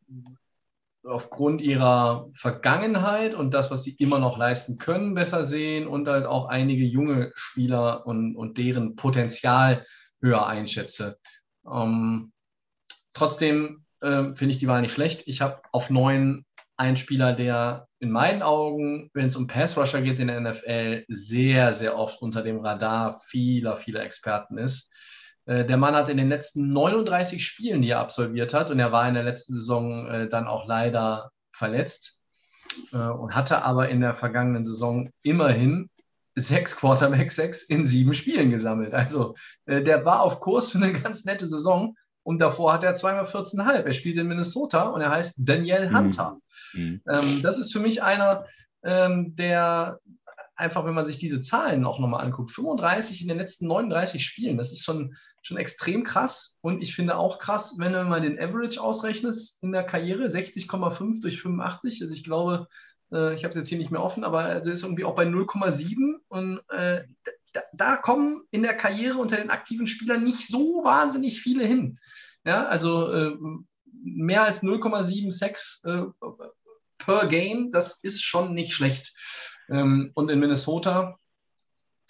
aufgrund 1.04 1.62
ihrer 1.62 2.30
Vergangenheit 2.34 3.34
und 3.34 3.54
das, 3.54 3.72
was 3.72 3.84
sie 3.84 3.96
immer 3.98 4.20
noch 4.20 4.38
leisten 4.38 4.78
können, 4.78 5.16
besser 5.16 5.44
sehen 5.44 5.88
und 5.88 6.08
halt 6.08 6.26
auch 6.26 6.48
einige 6.48 6.86
junge 6.86 7.32
Spieler 7.34 8.06
und, 8.06 8.36
und 8.36 8.58
deren 8.58 8.96
Potenzial 8.96 9.86
höher 10.22 10.46
einschätze. 10.46 11.18
Ähm, 11.66 12.32
Trotzdem 13.14 13.86
äh, 14.02 14.34
finde 14.34 14.52
ich 14.52 14.58
die 14.58 14.68
Wahl 14.68 14.82
nicht 14.82 14.94
schlecht. 14.94 15.28
Ich 15.28 15.42
habe 15.42 15.62
auf 15.72 15.90
neun 15.90 16.46
einen 16.78 16.98
Spieler, 16.98 17.34
der 17.34 17.88
in 18.00 18.10
meinen 18.10 18.42
Augen, 18.42 19.12
wenn 19.14 19.28
es 19.28 19.36
um 19.36 19.48
Pass-Rusher 19.48 20.02
geht 20.02 20.20
in 20.20 20.28
der 20.28 20.42
NFL, 20.42 21.06
sehr, 21.10 21.74
sehr 21.74 21.96
oft 21.96 22.22
unter 22.22 22.42
dem 22.42 22.60
Radar 22.60 23.20
vieler, 23.28 23.78
vieler 23.78 24.02
Experten 24.04 24.58
ist. 24.58 24.92
Äh, 25.46 25.66
der 25.66 25.78
Mann 25.78 25.96
hat 25.96 26.10
in 26.10 26.18
den 26.18 26.30
letzten 26.30 26.72
39 26.74 27.46
Spielen, 27.46 27.82
die 27.82 27.90
er 27.90 28.00
absolviert 28.00 28.54
hat, 28.54 28.72
und 28.72 28.80
er 28.80 28.92
war 28.92 29.08
in 29.08 29.14
der 29.14 29.24
letzten 29.24 29.54
Saison 29.54 30.08
äh, 30.08 30.30
dann 30.30 30.48
auch 30.48 30.68
leider 30.68 31.32
verletzt 31.52 32.24
äh, 32.92 32.98
und 32.98 33.36
hatte 33.36 33.64
aber 33.64 33.90
in 33.90 34.02
der 34.02 34.14
vergangenen 34.14 34.64
Saison 34.64 35.10
immerhin 35.24 35.90
sechs 36.36 36.78
Quarterback 36.78 37.32
sechs 37.32 37.64
in 37.64 37.86
sieben 37.86 38.14
Spielen 38.14 38.52
gesammelt. 38.52 38.94
Also 38.94 39.36
der 39.68 40.06
war 40.06 40.22
auf 40.22 40.40
Kurs 40.40 40.72
für 40.72 40.78
eine 40.78 40.94
ganz 40.94 41.26
nette 41.26 41.46
Saison 41.46 41.98
und 42.24 42.40
davor 42.40 42.74
hat 42.74 42.84
er 42.84 42.94
zweimal 42.94 43.26
14,5. 43.26 43.70
Er 43.84 43.94
spielt 43.94 44.18
in 44.18 44.28
Minnesota 44.28 44.84
und 44.84 45.02
er 45.02 45.12
heißt 45.12 45.36
Daniel 45.40 45.90
mhm. 45.90 45.98
Hunter. 45.98 46.38
Mhm. 46.74 47.02
Ähm, 47.08 47.42
das 47.42 47.58
ist 47.58 47.74
für 47.74 47.80
mich 47.80 48.04
einer, 48.04 48.46
ähm, 48.84 49.36
der 49.36 50.00
einfach, 50.56 50.86
wenn 50.86 50.94
man 50.94 51.06
sich 51.06 51.18
diese 51.18 51.42
Zahlen 51.42 51.86
auch 51.86 52.00
nochmal 52.00 52.24
anguckt, 52.24 52.52
35 52.52 53.24
in 53.24 53.28
den 53.28 53.38
letzten 53.38 53.68
39 53.68 54.24
Spielen, 54.24 54.58
das 54.58 54.72
ist 54.72 54.84
schon, 54.84 55.16
schon 55.42 55.58
extrem 55.58 56.04
krass. 56.04 56.60
Und 56.62 56.82
ich 56.82 56.96
finde 56.96 57.18
auch 57.18 57.40
krass, 57.40 57.76
wenn 57.78 57.94
du 57.94 58.04
mal 58.04 58.22
den 58.22 58.40
Average 58.40 58.82
ausrechnest 58.82 59.64
in 59.64 59.72
der 59.72 59.84
Karriere, 59.84 60.26
60,5 60.26 61.22
durch 61.22 61.42
85. 61.42 62.02
Also 62.02 62.14
ich 62.14 62.24
glaube, 62.24 62.68
äh, 63.12 63.34
ich 63.36 63.44
habe 63.44 63.52
es 63.52 63.58
jetzt 63.58 63.70
hier 63.70 63.78
nicht 63.78 63.92
mehr 63.92 64.04
offen, 64.04 64.24
aber 64.24 64.44
er 64.44 64.66
ist 64.66 64.84
irgendwie 64.84 65.04
auch 65.04 65.16
bei 65.16 65.26
0,7 65.26 66.16
und 66.28 66.60
äh, 66.70 67.04
da, 67.54 67.62
da, 67.74 67.98
kommen 67.98 68.44
in 68.52 68.64
der 68.64 68.76
Karriere 68.76 69.18
unter 69.18 69.36
den 69.36 69.50
aktiven 69.50 69.88
Spielern 69.88 70.24
nicht 70.24 70.48
so 70.48 70.84
wahnsinnig 70.84 71.42
viele 71.42 71.66
hin. 71.66 72.00
Ja, 72.46 72.66
also 72.66 73.12
äh, 73.12 73.36
mehr 74.04 74.44
als 74.44 74.64
0,76 74.64 75.86
äh, 75.86 76.12
per 76.98 77.28
Game, 77.28 77.72
das 77.72 78.04
ist 78.04 78.24
schon 78.24 78.54
nicht 78.54 78.74
schlecht. 78.74 79.14
Ähm, 79.70 80.12
und 80.14 80.30
in 80.30 80.40
Minnesota, 80.40 81.18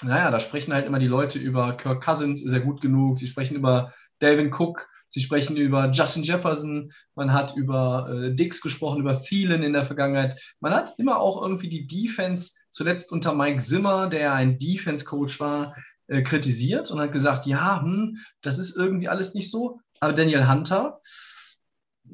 naja, 0.03 0.31
da 0.31 0.39
sprechen 0.39 0.73
halt 0.73 0.85
immer 0.85 0.99
die 0.99 1.07
Leute 1.07 1.39
über 1.39 1.77
Kirk 1.77 2.03
Cousins, 2.03 2.43
ist 2.43 2.53
er 2.53 2.59
gut 2.61 2.81
genug. 2.81 3.17
Sie 3.17 3.27
sprechen 3.27 3.55
über 3.55 3.93
Delvin 4.21 4.51
Cook, 4.53 4.87
Sie 5.13 5.19
sprechen 5.19 5.57
über 5.57 5.91
Justin 5.91 6.23
Jefferson, 6.23 6.93
man 7.15 7.33
hat 7.33 7.57
über 7.57 8.09
äh, 8.09 8.33
Dix 8.33 8.61
gesprochen, 8.61 9.01
über 9.01 9.21
Thielen 9.21 9.61
in 9.61 9.73
der 9.73 9.83
Vergangenheit. 9.83 10.39
Man 10.61 10.73
hat 10.73 10.93
immer 10.97 11.19
auch 11.19 11.41
irgendwie 11.41 11.67
die 11.67 11.85
Defense, 11.85 12.53
zuletzt 12.69 13.11
unter 13.11 13.33
Mike 13.33 13.61
Zimmer, 13.61 14.07
der 14.07 14.33
ein 14.33 14.57
Defense-Coach 14.57 15.41
war, 15.41 15.75
äh, 16.07 16.21
kritisiert 16.21 16.91
und 16.91 17.01
hat 17.01 17.11
gesagt, 17.11 17.45
ja, 17.45 17.81
hm, 17.81 18.19
das 18.41 18.57
ist 18.57 18.77
irgendwie 18.77 19.09
alles 19.09 19.33
nicht 19.33 19.51
so. 19.51 19.81
Aber 19.99 20.13
Daniel 20.13 20.47
Hunter, 20.47 21.01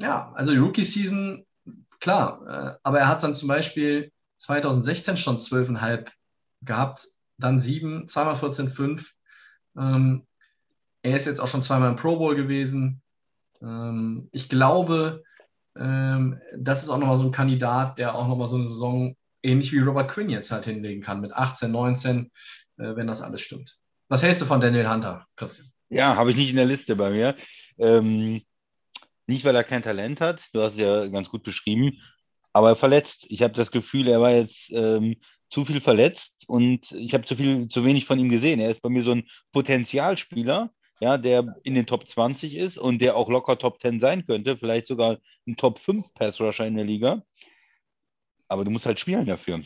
ja, 0.02 0.32
also 0.34 0.54
Rookie-Season, 0.54 1.46
klar, 2.00 2.42
äh, 2.48 2.78
aber 2.82 3.00
er 3.00 3.10
hat 3.10 3.22
dann 3.22 3.36
zum 3.36 3.48
Beispiel 3.48 4.12
2016 4.38 5.18
schon 5.18 5.38
12,5 5.38 6.10
gehabt, 6.64 7.08
dann 7.38 7.60
7, 7.60 8.08
zweimal 8.08 8.36
14,5. 8.36 9.12
Ähm, 9.78 10.26
er 11.02 11.16
ist 11.16 11.26
jetzt 11.26 11.40
auch 11.40 11.48
schon 11.48 11.62
zweimal 11.62 11.92
im 11.92 11.96
Pro 11.96 12.18
Bowl 12.18 12.36
gewesen. 12.36 13.02
Ähm, 13.62 14.30
ich 14.32 14.50
glaube, 14.50 15.24
ähm, 15.76 16.40
das 16.58 16.84
ist 16.84 16.90
auch 16.90 16.98
nochmal 16.98 17.18
so 17.18 17.26
ein 17.26 17.32
Kandidat, 17.32 17.98
der 17.98 18.16
auch 18.16 18.28
nochmal 18.28 18.48
so 18.48 18.58
eine 18.58 18.68
Saison 18.68 19.16
ähnlich 19.44 19.72
wie 19.72 19.80
Robert 19.80 20.10
Quinn 20.10 20.30
jetzt 20.30 20.52
halt 20.52 20.66
hinlegen 20.66 21.02
kann 21.02 21.22
mit 21.22 21.32
18, 21.32 21.72
19, 21.72 22.32
äh, 22.78 22.96
wenn 22.96 23.08
das 23.08 23.22
alles 23.22 23.42
stimmt. 23.42 23.78
Was 24.10 24.24
hältst 24.24 24.42
du 24.42 24.46
von 24.46 24.62
Daniel 24.62 24.90
Hunter, 24.90 25.26
Christian? 25.36 25.68
Ja, 25.90 26.16
habe 26.16 26.32
ich 26.32 26.38
nicht 26.38 26.50
in 26.50 26.56
der 26.56 26.66
Liste 26.66 26.96
bei 26.96 27.12
mir. 27.12 27.36
Ähm, 27.78 28.42
nicht, 29.28 29.46
weil 29.46 29.56
er 29.56 29.64
kein 29.64 29.84
Talent 29.84 30.22
hat, 30.22 30.44
du 30.54 30.62
hast 30.62 30.74
es 30.74 30.80
ja 30.80 31.06
ganz 31.08 31.30
gut 31.30 31.44
beschrieben, 31.44 32.02
aber 32.54 32.76
verletzt. 32.76 33.26
Ich 33.30 33.42
habe 33.42 33.54
das 33.54 33.72
Gefühl, 33.72 34.08
er 34.08 34.22
war 34.22 34.32
jetzt 34.32 34.72
ähm, 34.72 35.18
zu 35.50 35.66
viel 35.66 35.82
verletzt 35.82 36.34
und 36.48 36.92
ich 36.94 37.14
habe 37.14 37.26
zu 37.26 37.36
viel, 37.36 37.68
zu 37.68 37.84
wenig 37.86 38.06
von 38.06 38.20
ihm 38.20 38.30
gesehen. 38.30 38.60
Er 38.60 38.72
ist 38.72 38.82
bei 38.82 38.90
mir 38.90 39.04
so 39.04 39.12
ein 39.12 39.28
Potenzialspieler, 39.52 40.72
ja, 41.00 41.18
der 41.18 41.56
in 41.64 41.76
den 41.76 41.86
Top 41.86 42.08
20 42.08 42.56
ist 42.56 42.78
und 42.78 43.00
der 43.02 43.16
auch 43.16 43.30
locker 43.30 43.58
Top 43.58 43.80
10 43.80 44.00
sein 44.00 44.26
könnte, 44.26 44.58
vielleicht 44.58 44.88
sogar 44.88 45.18
ein 45.46 45.56
Top 45.56 45.80
5 45.80 46.14
Pass 46.14 46.40
Rusher 46.40 46.66
in 46.66 46.76
der 46.76 46.86
Liga. 46.86 47.22
Aber 48.48 48.66
du 48.66 48.72
musst 48.72 48.86
halt 48.86 49.00
spielen 49.00 49.26
dafür. 49.26 49.60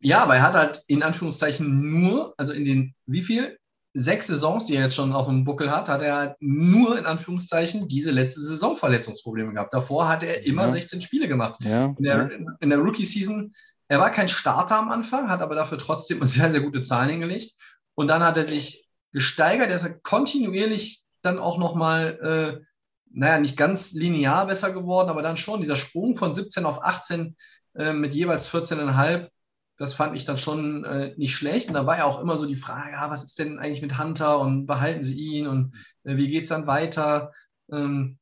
Ja, 0.00 0.22
aber 0.22 0.36
er 0.36 0.42
hat 0.42 0.54
halt 0.54 0.82
in 0.86 1.02
Anführungszeichen 1.02 2.00
nur, 2.00 2.34
also 2.36 2.52
in 2.52 2.64
den 2.64 2.94
wie 3.06 3.22
viel? 3.22 3.56
Sechs 3.92 4.28
Saisons, 4.28 4.66
die 4.66 4.76
er 4.76 4.84
jetzt 4.84 4.94
schon 4.94 5.12
auf 5.12 5.26
dem 5.26 5.42
Buckel 5.42 5.68
hat, 5.68 5.88
hat 5.88 6.00
er 6.00 6.14
halt 6.14 6.36
nur 6.38 6.96
in 6.96 7.06
Anführungszeichen 7.06 7.88
diese 7.88 8.12
letzte 8.12 8.40
Saison 8.40 8.76
Verletzungsprobleme 8.76 9.52
gehabt. 9.52 9.74
Davor 9.74 10.08
hat 10.08 10.22
er 10.22 10.46
immer 10.46 10.62
ja. 10.62 10.68
16 10.68 11.00
Spiele 11.00 11.26
gemacht. 11.26 11.56
Ja. 11.64 11.86
In 11.86 12.04
der, 12.04 12.30
ja. 12.30 12.66
der 12.68 12.78
Rookie-Season, 12.78 13.52
er 13.90 13.98
war 13.98 14.12
kein 14.12 14.28
Starter 14.28 14.78
am 14.78 14.88
Anfang, 14.88 15.28
hat 15.28 15.42
aber 15.42 15.56
dafür 15.56 15.76
trotzdem 15.76 16.24
sehr, 16.24 16.52
sehr 16.52 16.60
gute 16.60 16.80
Zahlen 16.80 17.10
hingelegt. 17.10 17.54
Und 17.96 18.06
dann 18.06 18.22
hat 18.22 18.36
er 18.36 18.44
sich 18.44 18.88
gesteigert. 19.12 19.68
Er 19.68 19.74
ist 19.74 20.02
kontinuierlich 20.04 21.02
dann 21.22 21.40
auch 21.40 21.58
nochmal, 21.58 22.62
äh, 22.62 22.64
naja, 23.12 23.40
nicht 23.40 23.56
ganz 23.56 23.92
linear 23.92 24.46
besser 24.46 24.72
geworden, 24.72 25.08
aber 25.08 25.22
dann 25.22 25.36
schon 25.36 25.60
dieser 25.60 25.74
Sprung 25.74 26.14
von 26.14 26.36
17 26.36 26.64
auf 26.66 26.84
18 26.84 27.36
äh, 27.74 27.92
mit 27.92 28.14
jeweils 28.14 28.48
14,5. 28.54 29.28
Das 29.76 29.92
fand 29.94 30.14
ich 30.14 30.24
dann 30.24 30.36
schon 30.36 30.84
äh, 30.84 31.12
nicht 31.16 31.34
schlecht. 31.34 31.66
Und 31.66 31.74
da 31.74 31.84
war 31.84 31.98
ja 31.98 32.04
auch 32.04 32.20
immer 32.20 32.36
so 32.36 32.46
die 32.46 32.54
Frage, 32.54 32.92
ja, 32.92 33.10
was 33.10 33.24
ist 33.24 33.40
denn 33.40 33.58
eigentlich 33.58 33.82
mit 33.82 33.98
Hunter 33.98 34.38
und 34.38 34.66
behalten 34.66 35.02
Sie 35.02 35.18
ihn 35.18 35.48
und 35.48 35.74
äh, 36.04 36.16
wie 36.16 36.28
geht 36.28 36.44
es 36.44 36.50
dann 36.50 36.68
weiter? 36.68 37.32
Ähm, 37.72 38.20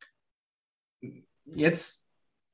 jetzt, 1.44 2.07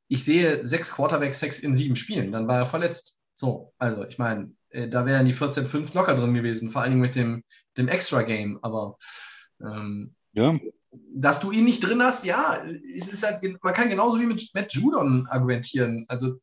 ich 0.08 0.24
sehe 0.24 0.66
sechs 0.66 0.92
Quarterbacks, 0.92 1.40
sechs 1.40 1.58
in 1.58 1.74
sieben 1.74 1.96
Spielen, 1.96 2.32
dann 2.32 2.46
war 2.48 2.58
er 2.58 2.66
verletzt. 2.66 3.20
So, 3.34 3.72
also 3.78 4.04
ich 4.04 4.18
meine, 4.18 4.52
äh, 4.70 4.88
da 4.88 5.06
wären 5.06 5.26
die 5.26 5.34
14-5 5.34 5.94
locker 5.94 6.14
drin 6.14 6.34
gewesen, 6.34 6.70
vor 6.70 6.82
allem 6.82 6.98
mit 6.98 7.14
dem, 7.14 7.42
dem 7.76 7.88
Extra-Game. 7.88 8.58
Aber 8.62 8.96
ähm, 9.60 10.14
ja. 10.32 10.58
dass 11.14 11.40
du 11.40 11.50
ihn 11.50 11.64
nicht 11.64 11.80
drin 11.80 12.02
hast, 12.02 12.24
ja, 12.24 12.64
es 12.96 13.08
ist 13.08 13.24
halt, 13.24 13.42
man 13.62 13.74
kann 13.74 13.88
genauso 13.88 14.20
wie 14.20 14.26
mit 14.26 14.50
Matt 14.54 14.72
Judon 14.74 15.26
argumentieren. 15.28 16.04
Also 16.08 16.40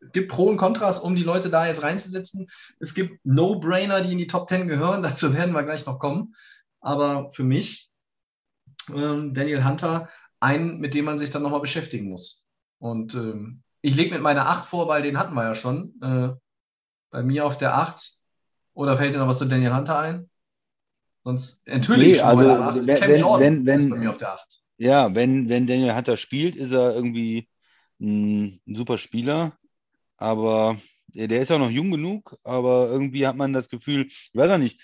es 0.00 0.12
gibt 0.12 0.30
Pro 0.30 0.44
und 0.44 0.58
Kontras, 0.58 1.00
um 1.00 1.16
die 1.16 1.22
Leute 1.22 1.48
da 1.48 1.66
jetzt 1.66 1.82
reinzusetzen. 1.82 2.48
Es 2.78 2.94
gibt 2.94 3.18
No-Brainer, 3.24 4.02
die 4.02 4.12
in 4.12 4.18
die 4.18 4.26
Top 4.26 4.48
10 4.48 4.68
gehören, 4.68 5.02
dazu 5.02 5.34
werden 5.34 5.54
wir 5.54 5.62
gleich 5.62 5.86
noch 5.86 5.98
kommen. 5.98 6.34
Aber 6.80 7.30
für 7.32 7.44
mich 7.44 7.90
ähm, 8.92 9.32
Daniel 9.32 9.64
Hunter, 9.64 10.10
einen, 10.40 10.78
mit 10.78 10.94
dem 10.94 11.06
man 11.06 11.18
sich 11.18 11.30
dann 11.30 11.42
nochmal 11.42 11.60
beschäftigen 11.60 12.10
muss. 12.10 12.43
Und 12.84 13.14
ähm, 13.14 13.62
ich 13.80 13.96
lege 13.96 14.12
mit 14.12 14.20
meiner 14.20 14.46
8 14.46 14.66
vor, 14.66 14.88
weil 14.88 15.00
den 15.02 15.18
hatten 15.18 15.32
wir 15.32 15.42
ja 15.44 15.54
schon. 15.54 15.94
Äh, 16.02 16.34
bei 17.10 17.22
mir 17.22 17.46
auf 17.46 17.56
der 17.56 17.78
8. 17.78 18.12
Oder 18.74 18.98
fällt 18.98 19.14
dir 19.14 19.20
noch 19.20 19.26
was 19.28 19.38
zu 19.38 19.46
Daniel 19.46 19.74
Hunter 19.74 19.98
ein? 20.00 20.28
Sonst 21.22 21.66
enthülle 21.66 22.04
Nee, 22.06 22.20
also, 22.20 22.36
meine 22.42 22.58
8. 22.62 22.86
wenn- 22.86 22.96
Cam 22.98 23.08
wenn- 23.08 23.20
Jordan 23.20 23.40
wenn- 23.40 23.66
wenn- 23.66 23.78
ist 23.78 23.88
bei 23.90 23.96
mir 23.96 24.10
auf 24.10 24.18
der 24.18 24.34
8. 24.34 24.60
Ja, 24.76 25.14
wenn, 25.14 25.48
wenn 25.48 25.66
Daniel 25.66 25.94
Hunter 25.94 26.18
spielt, 26.18 26.56
ist 26.56 26.72
er 26.72 26.94
irgendwie 26.94 27.48
ein, 28.02 28.60
ein 28.66 28.74
super 28.74 28.98
Spieler. 28.98 29.56
Aber 30.18 30.78
der, 31.06 31.28
der 31.28 31.40
ist 31.40 31.50
auch 31.52 31.58
noch 31.58 31.70
jung 31.70 31.90
genug, 31.90 32.36
aber 32.44 32.88
irgendwie 32.90 33.26
hat 33.26 33.36
man 33.36 33.54
das 33.54 33.70
Gefühl, 33.70 34.08
ich 34.08 34.30
weiß 34.34 34.50
auch 34.50 34.58
nicht, 34.58 34.78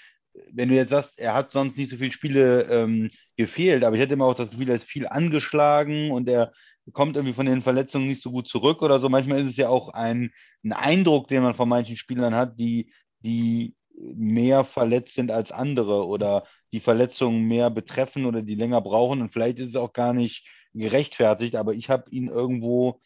wenn 0.52 0.70
du 0.70 0.74
jetzt 0.74 0.88
sagst, 0.90 1.12
er 1.18 1.34
hat 1.34 1.52
sonst 1.52 1.76
nicht 1.76 1.90
so 1.90 1.96
viele 1.98 2.12
Spiele 2.12 2.62
ähm, 2.62 3.10
gefehlt, 3.36 3.84
aber 3.84 3.96
ich 3.96 4.00
hätte 4.00 4.14
immer 4.14 4.24
auch 4.24 4.34
das 4.34 4.50
Gefühl, 4.50 4.70
er 4.70 4.76
ist 4.76 4.84
viel 4.84 5.06
angeschlagen 5.06 6.12
und 6.12 6.26
er 6.30 6.50
kommt 6.92 7.16
irgendwie 7.16 7.34
von 7.34 7.46
den 7.46 7.62
Verletzungen 7.62 8.08
nicht 8.08 8.22
so 8.22 8.30
gut 8.30 8.48
zurück 8.48 8.82
oder 8.82 9.00
so. 9.00 9.08
Manchmal 9.08 9.40
ist 9.40 9.50
es 9.50 9.56
ja 9.56 9.68
auch 9.68 9.90
ein, 9.90 10.32
ein 10.64 10.72
Eindruck, 10.72 11.28
den 11.28 11.42
man 11.42 11.54
von 11.54 11.68
manchen 11.68 11.96
Spielern 11.96 12.34
hat, 12.34 12.58
die, 12.58 12.92
die 13.20 13.74
mehr 13.94 14.64
verletzt 14.64 15.14
sind 15.14 15.30
als 15.30 15.52
andere 15.52 16.06
oder 16.06 16.44
die 16.72 16.80
Verletzungen 16.80 17.46
mehr 17.46 17.70
betreffen 17.70 18.24
oder 18.24 18.42
die 18.42 18.54
länger 18.54 18.80
brauchen. 18.80 19.20
Und 19.20 19.32
vielleicht 19.32 19.58
ist 19.58 19.70
es 19.70 19.76
auch 19.76 19.92
gar 19.92 20.12
nicht 20.12 20.46
gerechtfertigt, 20.72 21.56
aber 21.56 21.74
ich 21.74 21.90
habe 21.90 22.10
ihn 22.10 22.28
irgendwo, 22.28 23.00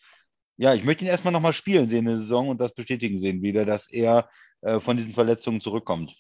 ja, 0.57 0.75
ich 0.75 0.85
möchte 0.85 1.05
ihn 1.05 1.11
erstmal 1.11 1.33
nochmal 1.33 1.53
spielen 1.53 1.89
sehen 1.89 2.01
in 2.01 2.05
der 2.07 2.19
Saison 2.19 2.49
und 2.49 2.61
das 2.61 2.75
bestätigen 2.75 3.19
sehen 3.19 3.43
wieder, 3.43 3.65
dass 3.65 3.91
er 3.91 4.29
äh, 4.61 4.81
von 4.81 4.97
diesen 4.97 5.13
Verletzungen 5.13 5.61
zurückkommt. 5.61 6.15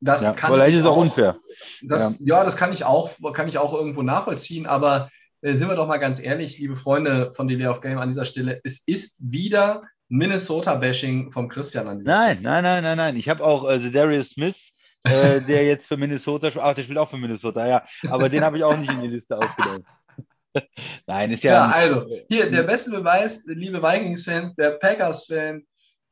Das 0.00 0.22
Ja, 0.22 0.32
kann 0.32 0.52
vielleicht 0.52 0.70
ich 0.70 0.76
ist 0.76 0.80
es 0.80 0.86
auch 0.86 0.96
unfair. 0.96 1.38
Das, 1.82 2.16
ja. 2.20 2.42
das 2.42 2.56
kann 2.56 2.72
ich 2.72 2.84
auch, 2.84 3.10
kann 3.34 3.48
ich 3.48 3.58
auch 3.58 3.74
irgendwo 3.74 4.02
nachvollziehen, 4.02 4.66
aber 4.66 5.10
sind 5.42 5.68
wir 5.68 5.76
doch 5.76 5.86
mal 5.86 5.98
ganz 5.98 6.20
ehrlich, 6.20 6.58
liebe 6.58 6.76
Freunde 6.76 7.32
von 7.32 7.48
Delay 7.48 7.66
of 7.66 7.80
Game 7.80 7.98
an 7.98 8.10
dieser 8.10 8.24
Stelle, 8.24 8.60
es 8.64 8.86
ist 8.86 9.18
wieder 9.32 9.82
Minnesota-Bashing 10.08 11.30
vom 11.30 11.48
Christian 11.48 11.88
an 11.88 11.98
dieser 11.98 12.10
Nein, 12.12 12.38
Stelle. 12.38 12.42
nein, 12.42 12.64
nein, 12.64 12.82
nein, 12.82 12.96
nein. 12.96 13.16
Ich 13.16 13.28
habe 13.28 13.44
auch 13.44 13.68
äh, 13.68 13.90
Darius 13.90 14.30
Smith, 14.30 14.72
äh, 15.04 15.40
der 15.48 15.64
jetzt 15.64 15.86
für 15.86 15.96
Minnesota 15.96 16.50
spielt. 16.50 16.64
Ach, 16.64 16.74
der 16.74 16.82
spielt 16.82 16.98
auch 16.98 17.10
für 17.10 17.16
Minnesota, 17.16 17.66
ja. 17.66 17.84
Aber 18.08 18.28
den 18.28 18.44
habe 18.44 18.58
ich 18.58 18.64
auch 18.64 18.76
nicht 18.76 18.92
in 18.92 19.00
die 19.00 19.08
Liste 19.08 19.38
aufgenommen. 19.38 19.86
nein, 21.06 21.30
ist 21.30 21.44
ja. 21.44 21.52
Ja, 21.52 21.70
also, 21.70 22.06
hier 22.28 22.50
der 22.50 22.64
beste 22.64 22.90
Beweis, 22.90 23.44
liebe 23.46 23.82
Vikings-Fans, 23.82 24.54
der 24.56 24.72
Packers-Fan, 24.72 25.62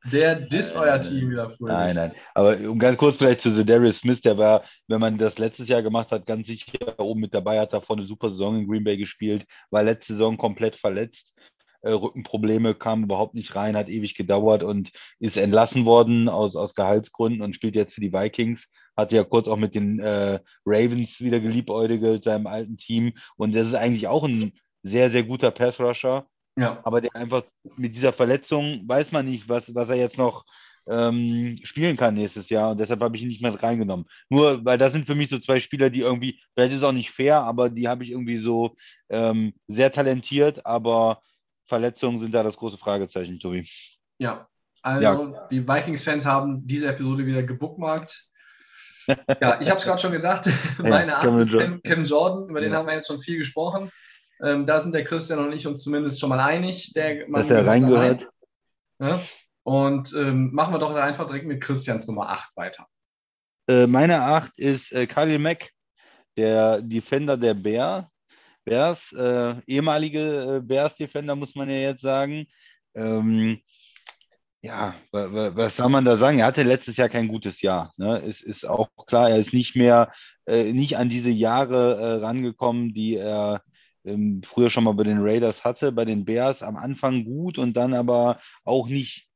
der 0.05 0.35
disst 0.35 0.75
euer 0.77 0.99
Team 1.01 1.29
wieder 1.29 1.49
früher. 1.49 1.73
Nein, 1.73 1.95
nein. 1.95 2.11
Aber 2.33 2.57
um 2.57 2.79
ganz 2.79 2.97
kurz 2.97 3.17
vielleicht 3.17 3.41
zu 3.41 3.65
Darius 3.65 3.97
Smith, 3.97 4.21
der 4.21 4.37
war, 4.37 4.63
wenn 4.87 5.01
man 5.01 5.17
das 5.17 5.37
letztes 5.37 5.67
Jahr 5.67 5.81
gemacht 5.81 6.11
hat, 6.11 6.25
ganz 6.25 6.47
sicher 6.47 6.99
oben 6.99 7.21
mit 7.21 7.33
dabei, 7.33 7.59
hat 7.59 7.73
davor 7.73 7.97
eine 7.97 8.07
super 8.07 8.29
Saison 8.29 8.57
in 8.57 8.67
Green 8.67 8.83
Bay 8.83 8.97
gespielt, 8.97 9.45
war 9.69 9.83
letzte 9.83 10.13
Saison 10.13 10.37
komplett 10.37 10.75
verletzt. 10.75 11.33
Äh, 11.81 11.91
Rückenprobleme 11.91 12.75
kamen 12.75 13.03
überhaupt 13.03 13.35
nicht 13.35 13.55
rein, 13.55 13.77
hat 13.77 13.89
ewig 13.89 14.15
gedauert 14.15 14.63
und 14.63 14.91
ist 15.19 15.37
entlassen 15.37 15.85
worden 15.85 16.29
aus, 16.29 16.55
aus 16.55 16.75
Gehaltsgründen 16.75 17.41
und 17.41 17.55
spielt 17.55 17.75
jetzt 17.75 17.93
für 17.93 18.01
die 18.01 18.13
Vikings. 18.13 18.67
Hatte 18.97 19.15
ja 19.15 19.23
kurz 19.23 19.47
auch 19.47 19.57
mit 19.57 19.75
den 19.75 19.99
äh, 19.99 20.39
Ravens 20.65 21.19
wieder 21.19 21.39
geliebäugelt, 21.39 22.23
seinem 22.23 22.47
alten 22.47 22.77
Team. 22.77 23.13
Und 23.37 23.53
das 23.53 23.67
ist 23.67 23.75
eigentlich 23.75 24.07
auch 24.07 24.23
ein 24.23 24.53
sehr, 24.83 25.09
sehr 25.09 25.23
guter 25.23 25.51
Pass-Rusher 25.51 26.27
Ja. 26.59 26.79
aber 26.83 27.01
der 27.01 27.15
einfach 27.15 27.43
mit 27.77 27.95
dieser 27.95 28.13
Verletzung 28.13 28.83
weiß 28.87 29.11
man 29.11 29.25
nicht, 29.25 29.47
was, 29.47 29.73
was 29.73 29.89
er 29.89 29.95
jetzt 29.95 30.17
noch 30.17 30.45
ähm, 30.87 31.59
spielen 31.63 31.97
kann 31.97 32.15
nächstes 32.15 32.49
Jahr 32.49 32.71
und 32.71 32.79
deshalb 32.79 33.01
habe 33.01 33.15
ich 33.15 33.21
ihn 33.21 33.27
nicht 33.27 33.41
mehr 33.41 33.53
reingenommen. 33.61 34.05
Nur, 34.29 34.63
weil 34.65 34.77
das 34.77 34.91
sind 34.91 35.05
für 35.05 35.15
mich 35.15 35.29
so 35.29 35.39
zwei 35.39 35.59
Spieler, 35.59 35.89
die 35.89 36.01
irgendwie, 36.01 36.41
vielleicht 36.53 36.71
ist 36.71 36.79
es 36.79 36.83
auch 36.83 36.91
nicht 36.91 37.11
fair, 37.11 37.41
aber 37.41 37.69
die 37.69 37.87
habe 37.87 38.03
ich 38.03 38.11
irgendwie 38.11 38.39
so 38.39 38.75
ähm, 39.09 39.53
sehr 39.67 39.91
talentiert, 39.91 40.65
aber 40.65 41.21
Verletzungen 41.67 42.19
sind 42.19 42.31
da 42.33 42.43
das 42.43 42.57
große 42.57 42.77
Fragezeichen, 42.77 43.39
Tobi. 43.39 43.69
Ja, 44.17 44.47
also 44.81 45.35
die 45.51 45.67
Vikings-Fans 45.67 46.25
haben 46.25 46.65
diese 46.65 46.87
Episode 46.87 47.25
wieder 47.25 47.43
gebookmarkt. 47.43 48.25
Ja, 49.41 49.59
ich 49.59 49.69
habe 49.69 49.79
es 49.79 49.85
gerade 49.85 50.01
schon 50.01 50.11
gesagt, 50.11 50.49
meine 50.79 51.15
Acht 51.15 51.23
Cam 51.23 51.37
ist 51.37 51.83
Cam 51.83 52.03
Jordan, 52.03 52.49
über 52.49 52.61
den 52.61 52.71
Ja. 52.71 52.77
haben 52.77 52.87
wir 52.87 52.95
jetzt 52.95 53.07
schon 53.07 53.21
viel 53.21 53.37
gesprochen. 53.37 53.91
Ähm, 54.41 54.65
da 54.65 54.79
sind 54.79 54.93
der 54.93 55.03
Christian 55.03 55.39
und 55.39 55.53
ich 55.53 55.67
uns 55.67 55.83
zumindest 55.83 56.19
schon 56.19 56.29
mal 56.29 56.39
einig. 56.39 56.93
Der 56.93 57.27
Mann 57.27 57.41
Dass 57.41 57.51
er 57.51 57.65
reingehört. 57.67 58.23
rein. 58.99 59.09
Ja? 59.09 59.21
Und 59.63 60.13
ähm, 60.17 60.51
machen 60.53 60.73
wir 60.73 60.79
doch 60.79 60.95
einfach 60.95 61.27
direkt 61.27 61.45
mit 61.45 61.61
Christians 61.61 62.07
Nummer 62.07 62.29
8 62.29 62.55
weiter. 62.55 62.87
Äh, 63.67 63.85
meine 63.87 64.21
Acht 64.21 64.57
ist 64.57 64.91
äh, 64.91 65.05
Khalil 65.05 65.39
Mack, 65.39 65.69
der 66.37 66.81
Defender 66.81 67.37
der 67.37 67.53
Bear, 67.53 68.09
Bears, 68.65 69.11
äh, 69.13 69.55
ehemalige 69.67 70.57
äh, 70.57 70.59
Bears-Defender, 70.61 71.35
muss 71.35 71.55
man 71.55 71.69
ja 71.69 71.75
jetzt 71.77 72.01
sagen. 72.01 72.45
Ähm, 72.95 73.59
ja, 74.61 74.95
wa- 75.11 75.31
wa- 75.31 75.55
was 75.55 75.75
soll 75.77 75.89
man 75.89 76.03
da 76.05 76.17
sagen? 76.17 76.39
Er 76.39 76.47
hatte 76.47 76.63
letztes 76.63 76.97
Jahr 76.97 77.09
kein 77.09 77.27
gutes 77.27 77.61
Jahr. 77.61 77.93
Ne? 77.97 78.21
Es 78.27 78.41
ist 78.41 78.67
auch 78.67 78.89
klar, 79.07 79.29
er 79.29 79.37
ist 79.37 79.53
nicht 79.53 79.75
mehr, 79.75 80.11
äh, 80.45 80.71
nicht 80.73 80.97
an 80.97 81.09
diese 81.09 81.29
Jahre 81.29 81.95
äh, 81.95 82.25
rangekommen, 82.25 82.93
die 82.93 83.15
er 83.15 83.61
ähm, 84.05 84.41
früher 84.43 84.69
schon 84.69 84.83
mal 84.83 84.93
bei 84.93 85.03
den 85.03 85.21
Raiders 85.21 85.63
hatte, 85.63 85.91
bei 85.91 86.05
den 86.05 86.25
Bears 86.25 86.63
am 86.63 86.77
Anfang 86.77 87.25
gut 87.25 87.57
und 87.57 87.75
dann 87.75 87.93
aber 87.93 88.39
auch 88.63 88.87
nicht 88.87 89.27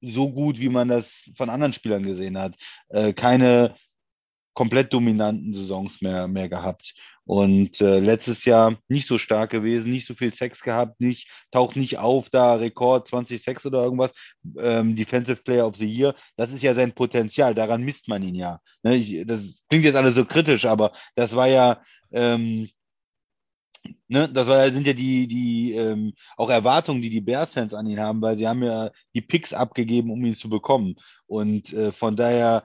so 0.00 0.30
gut, 0.30 0.58
wie 0.58 0.68
man 0.68 0.88
das 0.88 1.10
von 1.36 1.50
anderen 1.50 1.72
Spielern 1.72 2.02
gesehen 2.02 2.38
hat. 2.38 2.54
Äh, 2.88 3.12
keine 3.12 3.74
komplett 4.54 4.92
dominanten 4.92 5.52
Saisons 5.52 6.00
mehr, 6.00 6.28
mehr 6.28 6.48
gehabt. 6.48 6.94
Und 7.26 7.80
äh, 7.80 8.00
letztes 8.00 8.44
Jahr 8.44 8.76
nicht 8.88 9.08
so 9.08 9.18
stark 9.18 9.50
gewesen, 9.50 9.90
nicht 9.90 10.06
so 10.06 10.14
viel 10.14 10.32
Sex 10.32 10.60
gehabt, 10.60 11.00
nicht, 11.00 11.28
taucht 11.50 11.74
nicht 11.76 11.98
auf, 11.98 12.28
da 12.30 12.54
Rekord 12.54 13.08
20 13.08 13.42
Sex 13.42 13.64
oder 13.66 13.82
irgendwas, 13.82 14.12
ähm, 14.58 14.94
Defensive 14.94 15.42
Player 15.42 15.66
of 15.66 15.76
the 15.76 15.90
Year. 15.90 16.14
Das 16.36 16.52
ist 16.52 16.62
ja 16.62 16.74
sein 16.74 16.92
Potenzial, 16.92 17.54
daran 17.54 17.82
misst 17.82 18.08
man 18.08 18.22
ihn 18.22 18.34
ja. 18.34 18.60
Ne, 18.82 18.96
ich, 18.96 19.26
das 19.26 19.40
klingt 19.68 19.84
jetzt 19.84 19.96
alles 19.96 20.14
so 20.14 20.24
kritisch, 20.24 20.66
aber 20.66 20.92
das 21.14 21.34
war 21.34 21.48
ja, 21.48 21.82
ähm, 22.12 22.68
ne, 24.08 24.28
das 24.28 24.72
sind 24.72 24.86
ja 24.86 24.92
die, 24.92 25.26
die 25.26 25.74
ähm, 25.74 26.14
auch 26.36 26.50
Erwartungen, 26.50 27.02
die 27.02 27.10
die 27.10 27.20
Bears-Fans 27.20 27.74
an 27.74 27.86
ihn 27.86 28.00
haben, 28.00 28.20
weil 28.22 28.36
sie 28.36 28.48
haben 28.48 28.62
ja 28.62 28.90
die 29.14 29.20
Picks 29.20 29.52
abgegeben, 29.52 30.10
um 30.10 30.24
ihn 30.24 30.36
zu 30.36 30.48
bekommen. 30.48 30.96
Und 31.26 31.72
äh, 31.72 31.92
von 31.92 32.16
daher 32.16 32.64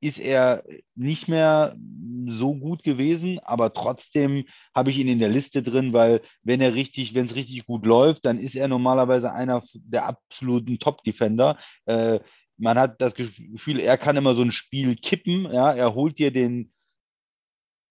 ist 0.00 0.20
er 0.20 0.64
nicht 0.94 1.28
mehr 1.28 1.76
so 2.28 2.54
gut 2.54 2.82
gewesen, 2.82 3.38
aber 3.40 3.72
trotzdem 3.72 4.44
habe 4.74 4.90
ich 4.90 4.98
ihn 4.98 5.08
in 5.08 5.18
der 5.18 5.28
Liste 5.28 5.62
drin, 5.62 5.92
weil 5.92 6.22
wenn 6.42 6.60
er 6.60 6.74
richtig, 6.74 7.14
wenn 7.14 7.26
es 7.26 7.34
richtig 7.34 7.66
gut 7.66 7.84
läuft, 7.84 8.26
dann 8.26 8.38
ist 8.38 8.54
er 8.54 8.68
normalerweise 8.68 9.32
einer 9.32 9.62
der 9.74 10.06
absoluten 10.06 10.78
Top-Defender. 10.78 11.58
Äh, 11.86 12.20
man 12.58 12.78
hat 12.78 13.00
das 13.00 13.14
Gefühl, 13.14 13.80
er 13.80 13.96
kann 13.98 14.16
immer 14.16 14.34
so 14.34 14.42
ein 14.42 14.52
Spiel 14.52 14.96
kippen, 14.96 15.44
ja, 15.52 15.72
er 15.72 15.94
holt 15.94 16.18
dir 16.18 16.32
den, 16.32 16.72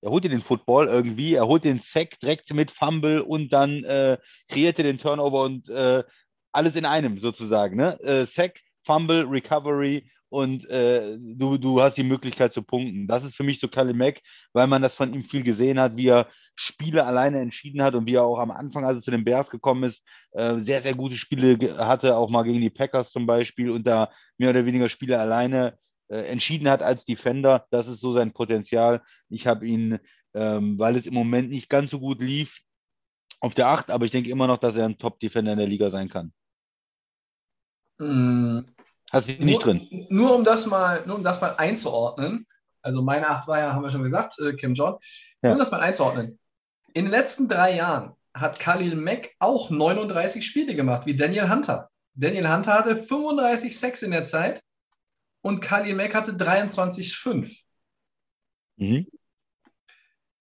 er 0.01 0.11
holt 0.11 0.23
dir 0.23 0.29
den 0.29 0.41
Football 0.41 0.87
irgendwie, 0.87 1.33
er 1.33 1.47
holt 1.47 1.63
den 1.63 1.79
Sack 1.79 2.19
direkt 2.19 2.53
mit 2.53 2.71
Fumble 2.71 3.21
und 3.21 3.51
dann 3.51 3.83
äh, 3.83 4.17
kreiert 4.47 4.77
er 4.79 4.83
den 4.83 4.97
Turnover 4.97 5.43
und 5.43 5.69
äh, 5.69 6.03
alles 6.51 6.75
in 6.75 6.85
einem 6.85 7.19
sozusagen, 7.19 7.75
ne? 7.75 7.99
Äh, 8.01 8.25
Sack, 8.25 8.59
Fumble, 8.83 9.25
Recovery 9.29 10.09
und 10.29 10.69
äh, 10.69 11.17
du, 11.19 11.57
du 11.57 11.81
hast 11.81 11.97
die 11.97 12.03
Möglichkeit 12.03 12.53
zu 12.53 12.61
punkten. 12.61 13.07
Das 13.07 13.23
ist 13.23 13.35
für 13.35 13.43
mich 13.43 13.59
so 13.59 13.67
Kalle 13.67 13.93
Mack, 13.93 14.21
weil 14.53 14.67
man 14.67 14.81
das 14.81 14.93
von 14.93 15.13
ihm 15.13 15.23
viel 15.23 15.43
gesehen 15.43 15.79
hat, 15.79 15.95
wie 15.95 16.07
er 16.07 16.27
Spiele 16.55 17.05
alleine 17.05 17.39
entschieden 17.39 17.81
hat 17.81 17.95
und 17.95 18.07
wie 18.07 18.15
er 18.15 18.23
auch 18.23 18.39
am 18.39 18.51
Anfang, 18.51 18.83
als 18.83 18.97
er 18.97 19.03
zu 19.03 19.11
den 19.11 19.23
Bears 19.23 19.49
gekommen 19.49 19.83
ist, 19.83 20.03
äh, 20.31 20.59
sehr, 20.61 20.81
sehr 20.81 20.95
gute 20.95 21.15
Spiele 21.17 21.77
hatte, 21.77 22.17
auch 22.17 22.29
mal 22.29 22.43
gegen 22.43 22.61
die 22.61 22.69
Packers 22.69 23.11
zum 23.11 23.25
Beispiel 23.25 23.69
und 23.69 23.85
da 23.85 24.11
mehr 24.37 24.49
oder 24.49 24.65
weniger 24.65 24.89
Spiele 24.89 25.19
alleine 25.19 25.77
entschieden 26.15 26.69
hat 26.69 26.81
als 26.81 27.05
Defender. 27.05 27.65
Das 27.69 27.87
ist 27.87 27.99
so 27.99 28.13
sein 28.13 28.31
Potenzial. 28.33 29.01
Ich 29.29 29.47
habe 29.47 29.65
ihn, 29.67 29.99
ähm, 30.33 30.77
weil 30.79 30.95
es 30.95 31.05
im 31.05 31.13
Moment 31.13 31.49
nicht 31.49 31.69
ganz 31.69 31.91
so 31.91 31.99
gut 31.99 32.21
lief, 32.21 32.59
auf 33.39 33.53
der 33.53 33.67
8, 33.67 33.91
aber 33.91 34.05
ich 34.05 34.11
denke 34.11 34.29
immer 34.29 34.47
noch, 34.47 34.57
dass 34.57 34.75
er 34.75 34.85
ein 34.85 34.97
Top-Defender 34.97 35.51
in 35.51 35.59
der 35.59 35.67
Liga 35.67 35.89
sein 35.89 36.09
kann. 36.09 36.33
Mm, 37.99 38.61
Hast 39.11 39.27
du 39.27 39.33
ihn 39.33 39.45
nicht 39.45 39.63
drin? 39.63 39.87
Nur 40.09 40.35
um 40.35 40.43
das 40.43 40.65
mal, 40.65 41.05
nur 41.05 41.15
um 41.17 41.23
das 41.23 41.39
mal 41.41 41.55
einzuordnen. 41.55 42.45
Also 42.81 43.01
meine 43.01 43.27
8 43.29 43.47
war 43.47 43.59
ja, 43.59 43.73
haben 43.73 43.83
wir 43.83 43.91
schon 43.91 44.03
gesagt, 44.03 44.39
äh, 44.39 44.53
Kim 44.53 44.73
John. 44.73 44.93
Nur 44.93 44.99
Ja. 45.43 45.51
um 45.53 45.59
das 45.59 45.71
mal 45.71 45.79
einzuordnen. 45.79 46.39
In 46.93 47.05
den 47.05 47.11
letzten 47.11 47.47
drei 47.47 47.75
Jahren 47.75 48.13
hat 48.33 48.59
Khalil 48.59 48.95
Mack 48.95 49.31
auch 49.39 49.69
39 49.69 50.45
Spiele 50.45 50.75
gemacht, 50.75 51.05
wie 51.05 51.15
Daniel 51.15 51.49
Hunter. 51.49 51.89
Daniel 52.15 52.51
Hunter 52.51 52.73
hatte 52.73 52.95
35 52.95 53.77
Sex 53.77 54.03
in 54.03 54.11
der 54.11 54.25
Zeit 54.25 54.63
und 55.41 55.61
Khalil 55.61 55.95
Mack 55.95 56.15
hatte 56.15 56.33
23,5. 56.33 57.63
Mhm. 58.77 59.07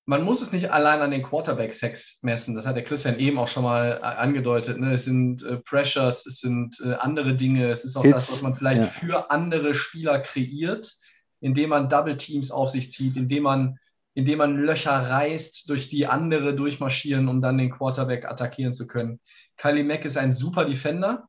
Man 0.09 0.23
muss 0.23 0.41
es 0.41 0.53
nicht 0.53 0.71
allein 0.71 1.01
an 1.01 1.11
den 1.11 1.23
Quarterback-Sex 1.23 2.23
messen. 2.23 2.55
Das 2.55 2.65
hat 2.65 2.77
der 2.77 2.85
Christian 2.85 3.19
eben 3.19 3.39
auch 3.39 3.49
schon 3.49 3.65
mal 3.65 3.99
äh, 4.01 4.05
angedeutet. 4.05 4.79
Ne? 4.79 4.95
Es 4.95 5.05
sind 5.05 5.43
äh, 5.43 5.57
Pressures, 5.57 6.27
es 6.27 6.39
sind 6.39 6.81
äh, 6.85 6.95
andere 6.95 7.35
Dinge. 7.35 7.69
Es 7.71 7.85
ist 7.85 7.97
auch 7.97 8.05
Hits, 8.05 8.15
das, 8.15 8.33
was 8.33 8.43
man 8.43 8.55
vielleicht 8.55 8.83
ja. 8.83 8.87
für 8.87 9.31
andere 9.33 9.75
Spieler 9.75 10.21
kreiert, 10.21 10.93
indem 11.41 11.71
man 11.71 11.89
Double 11.89 12.17
Teams 12.17 12.53
auf 12.53 12.71
sich 12.71 12.93
zieht, 12.93 13.17
indem 13.17 13.43
man 13.43 13.79
indem 14.17 14.39
man 14.39 14.57
Löcher 14.57 14.93
reißt, 14.93 15.69
durch 15.69 15.91
die 15.91 16.07
andere 16.07 16.55
durchmarschieren, 16.55 17.29
um 17.29 17.43
dann 17.43 17.59
den 17.59 17.71
Quarterback 17.71 18.25
attackieren 18.25 18.73
zu 18.73 18.87
können. 18.87 19.21
Kylie 19.59 19.85
Mack 19.85 20.07
ist 20.07 20.17
ein 20.17 20.33
super 20.33 20.65
Defender. 20.65 21.29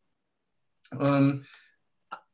Ähm, 0.97 1.45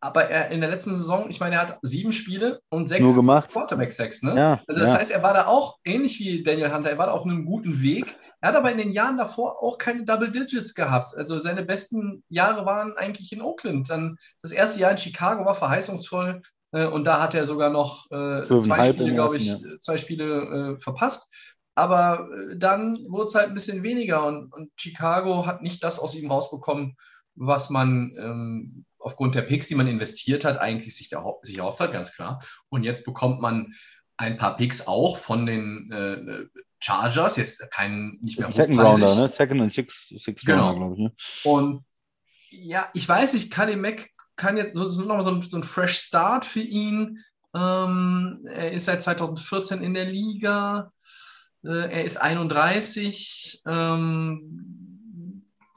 aber 0.03 0.29
er 0.29 0.49
in 0.51 0.59
der 0.59 0.69
letzten 0.69 0.93
Saison, 0.93 1.29
ich 1.29 1.39
meine, 1.39 1.55
er 1.55 1.61
hat 1.61 1.79
sieben 1.81 2.11
Spiele 2.11 2.61
und 2.67 2.89
sechs 2.89 3.05
Nur 3.05 3.15
gemacht. 3.15 3.49
Quarterback-Sacks. 3.49 4.21
Ne? 4.23 4.35
Ja, 4.35 4.61
also 4.67 4.81
das 4.81 4.89
ja. 4.89 4.97
heißt, 4.97 5.11
er 5.11 5.23
war 5.23 5.33
da 5.33 5.47
auch 5.47 5.77
ähnlich 5.85 6.19
wie 6.19 6.43
Daniel 6.43 6.73
Hunter, 6.73 6.89
er 6.89 6.97
war 6.97 7.05
da 7.05 7.13
auf 7.13 7.23
einem 7.23 7.45
guten 7.45 7.81
Weg. 7.81 8.17
Er 8.41 8.49
hat 8.49 8.57
aber 8.57 8.69
in 8.69 8.77
den 8.77 8.91
Jahren 8.91 9.15
davor 9.15 9.63
auch 9.63 9.77
keine 9.77 10.03
Double 10.03 10.29
Digits 10.29 10.73
gehabt. 10.73 11.15
Also 11.15 11.39
seine 11.39 11.63
besten 11.63 12.21
Jahre 12.27 12.65
waren 12.65 12.97
eigentlich 12.97 13.31
in 13.31 13.41
Oakland. 13.41 13.89
Dann 13.89 14.17
das 14.41 14.51
erste 14.51 14.81
Jahr 14.81 14.91
in 14.91 14.97
Chicago 14.97 15.45
war 15.45 15.55
verheißungsvoll 15.55 16.41
äh, 16.73 16.85
und 16.85 17.07
da 17.07 17.21
hat 17.21 17.33
er 17.33 17.45
sogar 17.45 17.69
noch 17.69 18.11
äh, 18.11 18.59
zwei 18.59 18.91
Spiele, 18.91 19.13
glaube 19.13 19.37
ich, 19.37 19.47
ersten, 19.47 19.79
zwei 19.79 19.97
Spiele 19.97 20.75
äh, 20.75 20.81
verpasst. 20.81 21.33
Aber 21.75 22.27
äh, 22.29 22.57
dann 22.57 22.97
wurde 23.07 23.23
es 23.23 23.35
halt 23.35 23.47
ein 23.47 23.53
bisschen 23.53 23.83
weniger 23.83 24.25
und, 24.25 24.53
und 24.53 24.69
Chicago 24.75 25.45
hat 25.45 25.61
nicht 25.61 25.81
das 25.81 25.97
aus 25.97 26.13
ihm 26.13 26.29
rausbekommen, 26.29 26.97
was 27.35 27.69
man 27.69 28.13
ähm, 28.19 28.85
aufgrund 29.03 29.35
der 29.35 29.41
Picks, 29.43 29.67
die 29.67 29.75
man 29.75 29.87
investiert 29.87 30.45
hat, 30.45 30.57
eigentlich 30.57 30.95
sich, 30.95 31.09
der, 31.09 31.23
sich 31.41 31.57
erhofft 31.57 31.79
hat, 31.79 31.91
ganz 31.91 32.15
klar. 32.15 32.43
Und 32.69 32.83
jetzt 32.83 33.05
bekommt 33.05 33.41
man 33.41 33.73
ein 34.17 34.37
paar 34.37 34.55
Picks 34.55 34.87
auch 34.87 35.17
von 35.17 35.45
den 35.45 35.91
äh, 35.91 36.45
Chargers, 36.79 37.37
jetzt 37.37 37.71
kein 37.71 38.17
nicht 38.21 38.39
mehr 38.39 38.51
Second 38.51 38.77
hochpreisig. 38.79 39.03
Rounder, 39.07 39.27
ne? 39.27 39.33
Second 39.35 39.61
und 39.61 39.73
Six, 39.73 39.93
six 40.23 40.41
Genau. 40.43 40.69
Rounder, 40.69 40.79
glaube 40.79 40.93
ich. 40.95 40.99
Ne? 40.99 41.13
Und 41.43 41.85
ja, 42.49 42.89
ich 42.93 43.07
weiß 43.07 43.33
nicht, 43.33 43.51
Kali 43.51 43.75
Mack 43.75 44.09
kann 44.35 44.57
jetzt, 44.57 44.75
so, 44.75 44.83
das 44.83 44.93
ist 44.93 44.99
nochmal 44.99 45.23
so 45.23 45.31
ein, 45.31 45.41
so 45.41 45.57
ein 45.57 45.63
Fresh 45.63 45.97
Start 45.97 46.45
für 46.45 46.61
ihn. 46.61 47.19
Ähm, 47.55 48.45
er 48.45 48.71
ist 48.71 48.85
seit 48.85 49.01
2014 49.01 49.83
in 49.83 49.93
der 49.93 50.05
Liga. 50.05 50.91
Äh, 51.63 51.91
er 51.91 52.03
ist 52.03 52.17
31. 52.17 53.61
Ähm, 53.65 54.82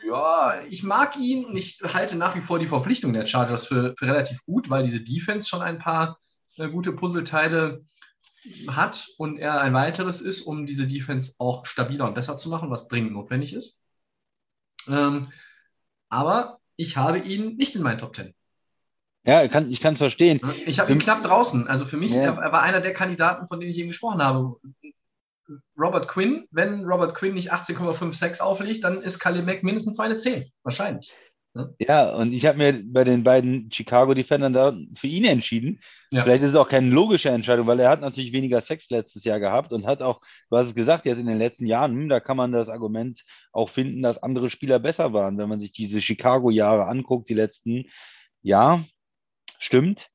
ja, 0.06 0.62
ich 0.68 0.82
mag 0.82 1.16
ihn 1.16 1.44
und 1.44 1.56
ich 1.56 1.80
halte 1.82 2.16
nach 2.16 2.36
wie 2.36 2.40
vor 2.40 2.58
die 2.58 2.66
Verpflichtung 2.66 3.12
der 3.12 3.26
Chargers 3.26 3.66
für, 3.66 3.94
für 3.98 4.06
relativ 4.06 4.44
gut, 4.44 4.70
weil 4.70 4.84
diese 4.84 5.00
Defense 5.00 5.48
schon 5.48 5.62
ein 5.62 5.78
paar 5.78 6.18
äh, 6.56 6.68
gute 6.68 6.92
Puzzleteile 6.92 7.84
hat 8.68 9.08
und 9.18 9.38
er 9.38 9.60
ein 9.60 9.74
weiteres 9.74 10.20
ist, 10.20 10.42
um 10.42 10.66
diese 10.66 10.86
Defense 10.86 11.34
auch 11.38 11.66
stabiler 11.66 12.06
und 12.06 12.14
besser 12.14 12.36
zu 12.36 12.48
machen, 12.48 12.70
was 12.70 12.88
dringend 12.88 13.12
notwendig 13.12 13.52
ist. 13.52 13.82
Ähm, 14.88 15.28
aber 16.08 16.60
ich 16.76 16.96
habe 16.96 17.18
ihn 17.18 17.56
nicht 17.56 17.74
in 17.74 17.82
meinen 17.82 17.98
Top 17.98 18.14
10. 18.14 18.34
Ja, 19.24 19.42
ich 19.42 19.50
kann 19.50 19.94
es 19.94 19.98
verstehen. 19.98 20.40
Ich 20.66 20.78
habe 20.78 20.92
ihn 20.92 21.00
knapp 21.00 21.24
draußen. 21.24 21.66
Also 21.66 21.84
für 21.84 21.96
mich, 21.96 22.12
Ja. 22.12 22.22
er, 22.22 22.38
er 22.38 22.52
war 22.52 22.62
einer 22.62 22.80
der 22.80 22.92
Kandidaten, 22.92 23.48
von 23.48 23.58
denen 23.58 23.72
ich 23.72 23.78
eben 23.78 23.88
gesprochen 23.88 24.22
habe. 24.22 24.56
Robert 25.78 26.09
Quinn, 26.09 26.46
wenn 26.50 26.85
Robert 26.85 27.14
Quinn 27.14 27.35
nicht 27.35 27.52
18,56 27.52 28.40
auflegt, 28.40 28.85
dann 28.85 29.00
ist 29.00 29.18
Kali 29.18 29.42
Mack 29.42 29.62
mindestens 29.62 29.98
eine 30.00 30.16
10. 30.16 30.44
Wahrscheinlich. 30.62 31.14
Ja, 31.78 32.14
und 32.14 32.32
ich 32.32 32.44
habe 32.46 32.59
mir 32.59 32.82
bei 32.85 33.04
den 33.04 33.24
beiden 33.24 33.70
Chicago 33.72 34.14
Defendern 34.14 34.52
da 34.52 34.76
für 34.94 35.06
ihn 35.06 35.24
entschieden. 35.24 35.80
Ja. 36.11 36.22
Vielleicht 36.22 36.42
ist 36.42 36.50
es 36.50 36.56
auch 36.56 36.68
keine 36.68 36.90
logische 36.90 37.30
Entscheidung, 37.30 37.66
weil 37.66 37.80
er 37.80 37.90
hat 37.90 38.00
natürlich 38.00 38.32
weniger 38.32 38.61
Sex 38.61 38.90
letztes 38.90 39.24
Jahr 39.24 39.40
gehabt 39.40 39.72
und 39.72 39.87
hat 39.87 40.02
auch, 40.02 40.20
du 40.50 40.56
hast 40.56 40.68
es 40.68 40.74
gesagt, 40.74 41.06
jetzt 41.06 41.18
in 41.18 41.26
den 41.26 41.38
letzten 41.38 41.66
Jahren, 41.66 41.92
hm, 41.92 42.09
da 42.09 42.20
kann 42.20 42.37
man 42.37 42.52
das 42.52 42.68
Argument 42.68 43.24
auch 43.52 43.70
finden, 43.70 44.02
dass 44.02 44.22
andere 44.22 44.50
Spieler 44.50 44.78
besser 44.78 45.12
waren, 45.12 45.38
wenn 45.38 45.48
man 45.48 45.61
sich 45.61 45.72
diese 45.72 46.00
Chicago-Jahre 46.00 46.87
anguckt, 46.87 47.28
die 47.28 47.35
letzten. 47.35 47.85
Ja, 48.42 48.85
stimmt. 49.59 50.11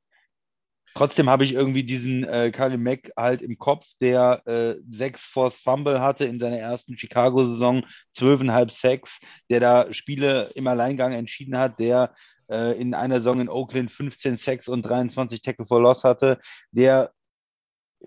Trotzdem 0.94 1.30
habe 1.30 1.46
ich 1.46 1.54
irgendwie 1.54 1.84
diesen 1.84 2.24
äh, 2.24 2.52
Kyle 2.52 2.78
Mack 2.78 3.12
halt 3.18 3.42
im 3.42 3.58
Kopf, 3.58 3.86
der 4.02 4.42
äh, 4.46 4.76
sechs 4.92 5.22
Forced 5.22 5.62
Fumble 5.62 6.02
hatte 6.02 6.26
in 6.26 6.40
seiner 6.40 6.58
ersten 6.58 6.98
Chicago-Saison, 6.98 7.86
zwölfeinhalb 8.14 8.72
Sacks, 8.72 9.20
der 9.50 9.60
da 9.60 9.94
Spiele 9.94 10.52
im 10.56 10.68
Alleingang 10.68 11.14
entschieden 11.14 11.58
hat, 11.58 11.80
der 11.80 12.14
äh, 12.50 12.80
in 12.80 12.94
einer 12.94 13.20
Saison 13.20 13.40
in 13.40 13.50
Oakland 13.50 13.90
15 13.90 14.38
Sacks 14.38 14.68
und 14.68 14.84
23 14.84 15.42
Tackle 15.42 15.66
for 15.66 15.82
Loss 15.82 16.04
hatte, 16.04 16.40
der 16.72 17.12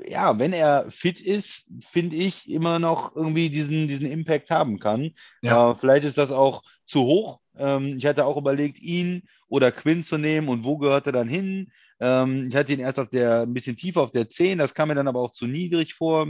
ja, 0.09 0.39
wenn 0.39 0.53
er 0.53 0.91
fit 0.91 1.21
ist, 1.21 1.65
finde 1.93 2.17
ich, 2.17 2.51
immer 2.51 2.79
noch 2.79 3.15
irgendwie 3.15 3.49
diesen, 3.49 3.87
diesen 3.89 4.11
Impact 4.11 4.51
haben 4.51 4.79
kann. 4.79 5.13
Ja. 5.41 5.71
Äh, 5.71 5.75
vielleicht 5.77 6.05
ist 6.05 6.19
das 6.19 6.31
auch 6.31 6.63
zu 6.87 7.03
hoch. 7.03 7.41
Ähm, 7.57 7.97
ich 7.99 8.07
hatte 8.07 8.25
auch 8.25 8.37
überlegt, 8.37 8.79
ihn 8.81 9.23
oder 9.49 9.71
Quinn 9.71 10.03
zu 10.03 10.19
nehmen 10.19 10.49
und 10.49 10.65
wo 10.65 10.79
gehört 10.79 11.07
er 11.07 11.13
dann 11.13 11.29
hin? 11.29 11.71
Ähm, 12.01 12.49
ich 12.49 12.57
hatte 12.57 12.73
ihn 12.73 12.81
erst 12.81 12.99
auf 12.99 13.11
der, 13.11 13.43
ein 13.43 13.55
bisschen 13.55 13.77
tiefer 13.77 14.03
auf 14.03 14.11
der 14.11 14.29
10, 14.29 14.59
das 14.59 14.75
kam 14.75 14.89
mir 14.89 14.95
dann 14.95 15.09
aber 15.09 15.21
auch 15.21 15.33
zu 15.33 15.47
niedrig 15.47 15.95
vor 15.95 16.27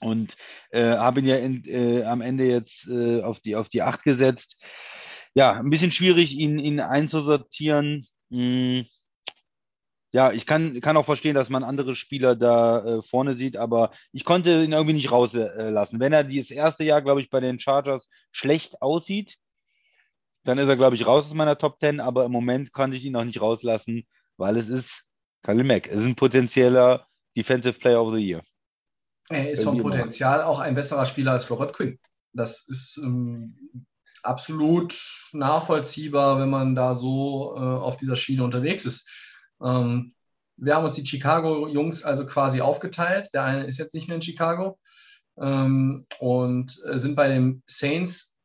und 0.00 0.36
äh, 0.70 0.96
habe 0.96 1.20
ihn 1.20 1.26
ja 1.26 1.36
in, 1.36 1.64
äh, 1.66 2.04
am 2.04 2.20
Ende 2.20 2.44
jetzt 2.44 2.88
äh, 2.88 3.22
auf, 3.22 3.40
die, 3.40 3.56
auf 3.56 3.68
die 3.68 3.82
8 3.82 4.02
gesetzt. 4.02 4.64
Ja, 5.34 5.52
ein 5.52 5.70
bisschen 5.70 5.92
schwierig, 5.92 6.32
ihn, 6.36 6.58
ihn 6.58 6.80
einzusortieren. 6.80 8.06
Hm. 8.30 8.86
Ja, 10.12 10.32
ich 10.32 10.44
kann, 10.44 10.80
kann 10.80 10.96
auch 10.96 11.04
verstehen, 11.04 11.36
dass 11.36 11.50
man 11.50 11.62
andere 11.62 11.94
Spieler 11.94 12.34
da 12.34 12.84
äh, 12.98 13.02
vorne 13.02 13.36
sieht, 13.36 13.56
aber 13.56 13.92
ich 14.10 14.24
konnte 14.24 14.64
ihn 14.64 14.72
irgendwie 14.72 14.94
nicht 14.94 15.12
rauslassen. 15.12 16.00
Wenn 16.00 16.12
er 16.12 16.24
dieses 16.24 16.50
erste 16.50 16.82
Jahr, 16.82 17.00
glaube 17.00 17.20
ich, 17.20 17.30
bei 17.30 17.38
den 17.38 17.60
Chargers 17.60 18.08
schlecht 18.32 18.82
aussieht, 18.82 19.36
dann 20.42 20.58
ist 20.58 20.68
er, 20.68 20.76
glaube 20.76 20.96
ich, 20.96 21.06
raus 21.06 21.26
aus 21.26 21.34
meiner 21.34 21.58
Top 21.58 21.78
10, 21.78 22.00
aber 22.00 22.24
im 22.24 22.32
Moment 22.32 22.72
konnte 22.72 22.96
ich 22.96 23.04
ihn 23.04 23.12
noch 23.12 23.24
nicht 23.24 23.40
rauslassen, 23.40 24.04
weil 24.40 24.56
es 24.56 24.68
ist 24.68 25.04
Khalil 25.44 25.64
Mack. 25.64 25.86
Es 25.86 25.98
ist 25.98 26.06
ein 26.06 26.16
potenzieller 26.16 27.06
Defensive 27.36 27.78
Player 27.78 28.02
of 28.02 28.14
the 28.14 28.20
Year. 28.20 28.42
Er 29.28 29.52
ist 29.52 29.62
vom 29.62 29.78
Potenzial 29.78 30.42
auch 30.42 30.58
ein 30.58 30.74
besserer 30.74 31.06
Spieler 31.06 31.32
als 31.32 31.48
Robert 31.48 31.72
Quinn. 31.72 32.00
Das 32.32 32.66
ist 32.68 32.98
ähm, 33.04 33.86
absolut 34.22 34.94
nachvollziehbar, 35.32 36.40
wenn 36.40 36.50
man 36.50 36.74
da 36.74 36.94
so 36.94 37.54
äh, 37.54 37.60
auf 37.60 37.96
dieser 37.96 38.16
Schiene 38.16 38.42
unterwegs 38.42 38.84
ist. 38.84 39.08
Ähm, 39.62 40.14
wir 40.56 40.74
haben 40.74 40.84
uns 40.84 40.96
die 40.96 41.06
Chicago-Jungs 41.06 42.04
also 42.04 42.26
quasi 42.26 42.60
aufgeteilt. 42.60 43.30
Der 43.32 43.44
eine 43.44 43.66
ist 43.66 43.78
jetzt 43.78 43.94
nicht 43.94 44.08
mehr 44.08 44.16
in 44.16 44.22
Chicago 44.22 44.78
ähm, 45.38 46.04
und 46.18 46.76
äh, 46.86 46.98
sind 46.98 47.14
bei 47.14 47.28
den 47.28 47.62
Saints 47.66 48.36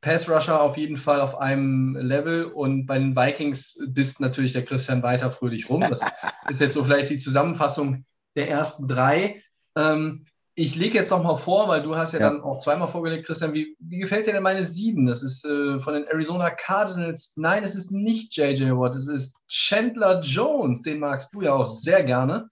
Pass 0.00 0.28
Rusher 0.30 0.60
auf 0.60 0.76
jeden 0.76 0.96
Fall 0.96 1.20
auf 1.20 1.38
einem 1.38 1.96
Level 1.96 2.44
und 2.44 2.86
bei 2.86 2.98
den 2.98 3.16
Vikings 3.16 3.78
disst 3.86 4.20
natürlich 4.20 4.52
der 4.52 4.64
Christian 4.64 5.02
weiter 5.02 5.30
fröhlich 5.30 5.68
rum. 5.68 5.80
Das 5.80 6.02
ist 6.48 6.60
jetzt 6.60 6.74
so 6.74 6.84
vielleicht 6.84 7.10
die 7.10 7.18
Zusammenfassung 7.18 8.04
der 8.36 8.48
ersten 8.48 8.86
drei. 8.86 9.42
Ähm, 9.76 10.26
ich 10.54 10.74
lege 10.74 10.98
jetzt 10.98 11.10
noch 11.10 11.22
mal 11.22 11.36
vor, 11.36 11.68
weil 11.68 11.82
du 11.82 11.96
hast 11.96 12.14
ja, 12.14 12.20
Ja. 12.20 12.30
dann 12.30 12.42
auch 12.42 12.58
zweimal 12.58 12.88
vorgelegt, 12.88 13.26
Christian, 13.26 13.54
wie, 13.54 13.76
wie 13.78 13.98
gefällt 13.98 14.26
dir 14.26 14.32
denn 14.32 14.42
meine 14.42 14.64
sieben? 14.64 15.06
Das 15.06 15.22
ist 15.22 15.44
äh, 15.44 15.78
von 15.78 15.94
den 15.94 16.04
Arizona 16.04 16.50
Cardinals. 16.50 17.34
Nein, 17.36 17.62
es 17.62 17.76
ist 17.76 17.92
nicht 17.92 18.36
JJ 18.36 18.70
Watt, 18.70 18.96
es 18.96 19.06
ist 19.06 19.36
Chandler 19.48 20.20
Jones. 20.20 20.82
Den 20.82 20.98
magst 20.98 21.32
du 21.34 21.42
ja 21.42 21.52
auch 21.52 21.68
sehr 21.68 22.02
gerne. 22.02 22.48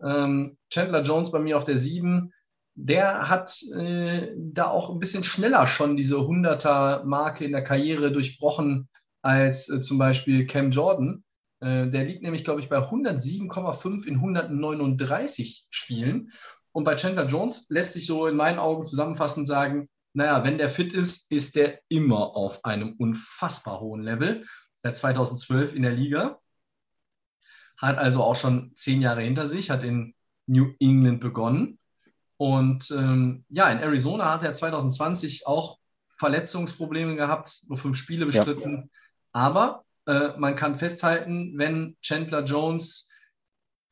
Ähm, 0.00 0.56
Chandler 0.70 1.02
Jones 1.02 1.30
bei 1.32 1.40
mir 1.40 1.56
auf 1.56 1.64
der 1.64 1.78
sieben. 1.78 2.32
Der 2.74 3.28
hat 3.28 3.62
äh, 3.76 4.32
da 4.36 4.66
auch 4.68 4.90
ein 4.90 4.98
bisschen 4.98 5.24
schneller 5.24 5.66
schon 5.66 5.96
diese 5.96 6.16
100er-Marke 6.16 7.44
in 7.44 7.52
der 7.52 7.62
Karriere 7.62 8.12
durchbrochen 8.12 8.88
als 9.20 9.68
äh, 9.68 9.80
zum 9.80 9.98
Beispiel 9.98 10.46
Cam 10.46 10.70
Jordan. 10.70 11.22
Äh, 11.60 11.88
der 11.88 12.04
liegt 12.04 12.22
nämlich, 12.22 12.44
glaube 12.44 12.60
ich, 12.60 12.68
bei 12.68 12.78
107,5 12.78 14.06
in 14.06 14.14
139 14.16 15.66
Spielen. 15.70 16.32
Und 16.72 16.84
bei 16.84 16.96
Chandler 16.96 17.26
Jones 17.26 17.66
lässt 17.68 17.92
sich 17.92 18.06
so 18.06 18.26
in 18.26 18.36
meinen 18.36 18.58
Augen 18.58 18.84
zusammenfassend 18.84 19.46
sagen, 19.46 19.88
naja, 20.14 20.44
wenn 20.44 20.58
der 20.58 20.68
fit 20.68 20.92
ist, 20.92 21.30
ist 21.30 21.56
der 21.56 21.80
immer 21.88 22.36
auf 22.36 22.64
einem 22.64 22.94
unfassbar 22.98 23.80
hohen 23.80 24.02
Level. 24.02 24.44
Seit 24.76 24.96
2012 24.96 25.74
in 25.74 25.82
der 25.82 25.92
Liga. 25.92 26.38
Hat 27.76 27.98
also 27.98 28.22
auch 28.22 28.36
schon 28.36 28.72
zehn 28.74 29.00
Jahre 29.00 29.22
hinter 29.22 29.46
sich, 29.46 29.70
hat 29.70 29.84
in 29.84 30.14
New 30.46 30.72
England 30.80 31.20
begonnen. 31.20 31.78
Und 32.42 32.90
ähm, 32.90 33.44
ja, 33.50 33.70
in 33.70 33.78
Arizona 33.78 34.32
hat 34.32 34.42
er 34.42 34.52
2020 34.52 35.46
auch 35.46 35.78
Verletzungsprobleme 36.08 37.14
gehabt, 37.14 37.60
nur 37.68 37.78
fünf 37.78 37.96
Spiele 37.96 38.22
Ja. 38.22 38.26
bestritten. 38.26 38.90
Aber 39.30 39.84
äh, 40.06 40.30
man 40.38 40.56
kann 40.56 40.74
festhalten, 40.74 41.56
wenn 41.56 41.96
Chandler 42.02 42.42
Jones 42.42 43.12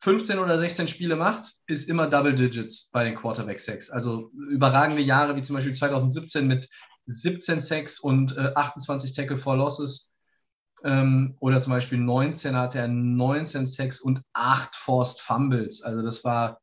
15 0.01 0.41
oder 0.41 0.59
16 0.59 0.89
Spiele 0.89 1.15
macht, 1.15 1.45
ist 1.69 1.89
immer 1.89 2.09
Double 2.09 2.35
Digits 2.35 2.91
bei 2.91 3.05
den 3.05 3.15
Quarterback 3.15 3.61
Sacks. 3.61 3.89
Also 3.89 4.33
überragende 4.33 5.03
Jahre 5.03 5.37
wie 5.37 5.43
zum 5.43 5.55
Beispiel 5.55 5.73
2017 5.77 6.49
mit 6.49 6.69
17 7.07 7.61
Sacks 7.61 8.01
und 8.01 8.37
äh, 8.37 8.51
28 8.57 9.13
Tackle 9.13 9.37
for 9.37 9.57
Losses. 9.57 10.17
Ähm, 10.83 11.37
oder 11.39 11.61
zum 11.61 11.73
Beispiel 11.73 11.99
19 11.99 12.57
hatte 12.57 12.81
er 12.81 12.89
19 12.89 13.69
Sacks 13.69 14.01
und 14.01 14.23
8 14.33 14.75
Forced 14.75 15.21
Fumbles. 15.21 15.83
Also 15.83 16.03
das 16.03 16.25
war 16.25 16.61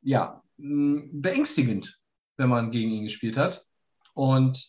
ja 0.00 0.42
beängstigend, 0.58 1.98
wenn 2.36 2.48
man 2.48 2.70
gegen 2.70 2.90
ihn 2.90 3.04
gespielt 3.04 3.36
hat. 3.36 3.64
Und 4.14 4.64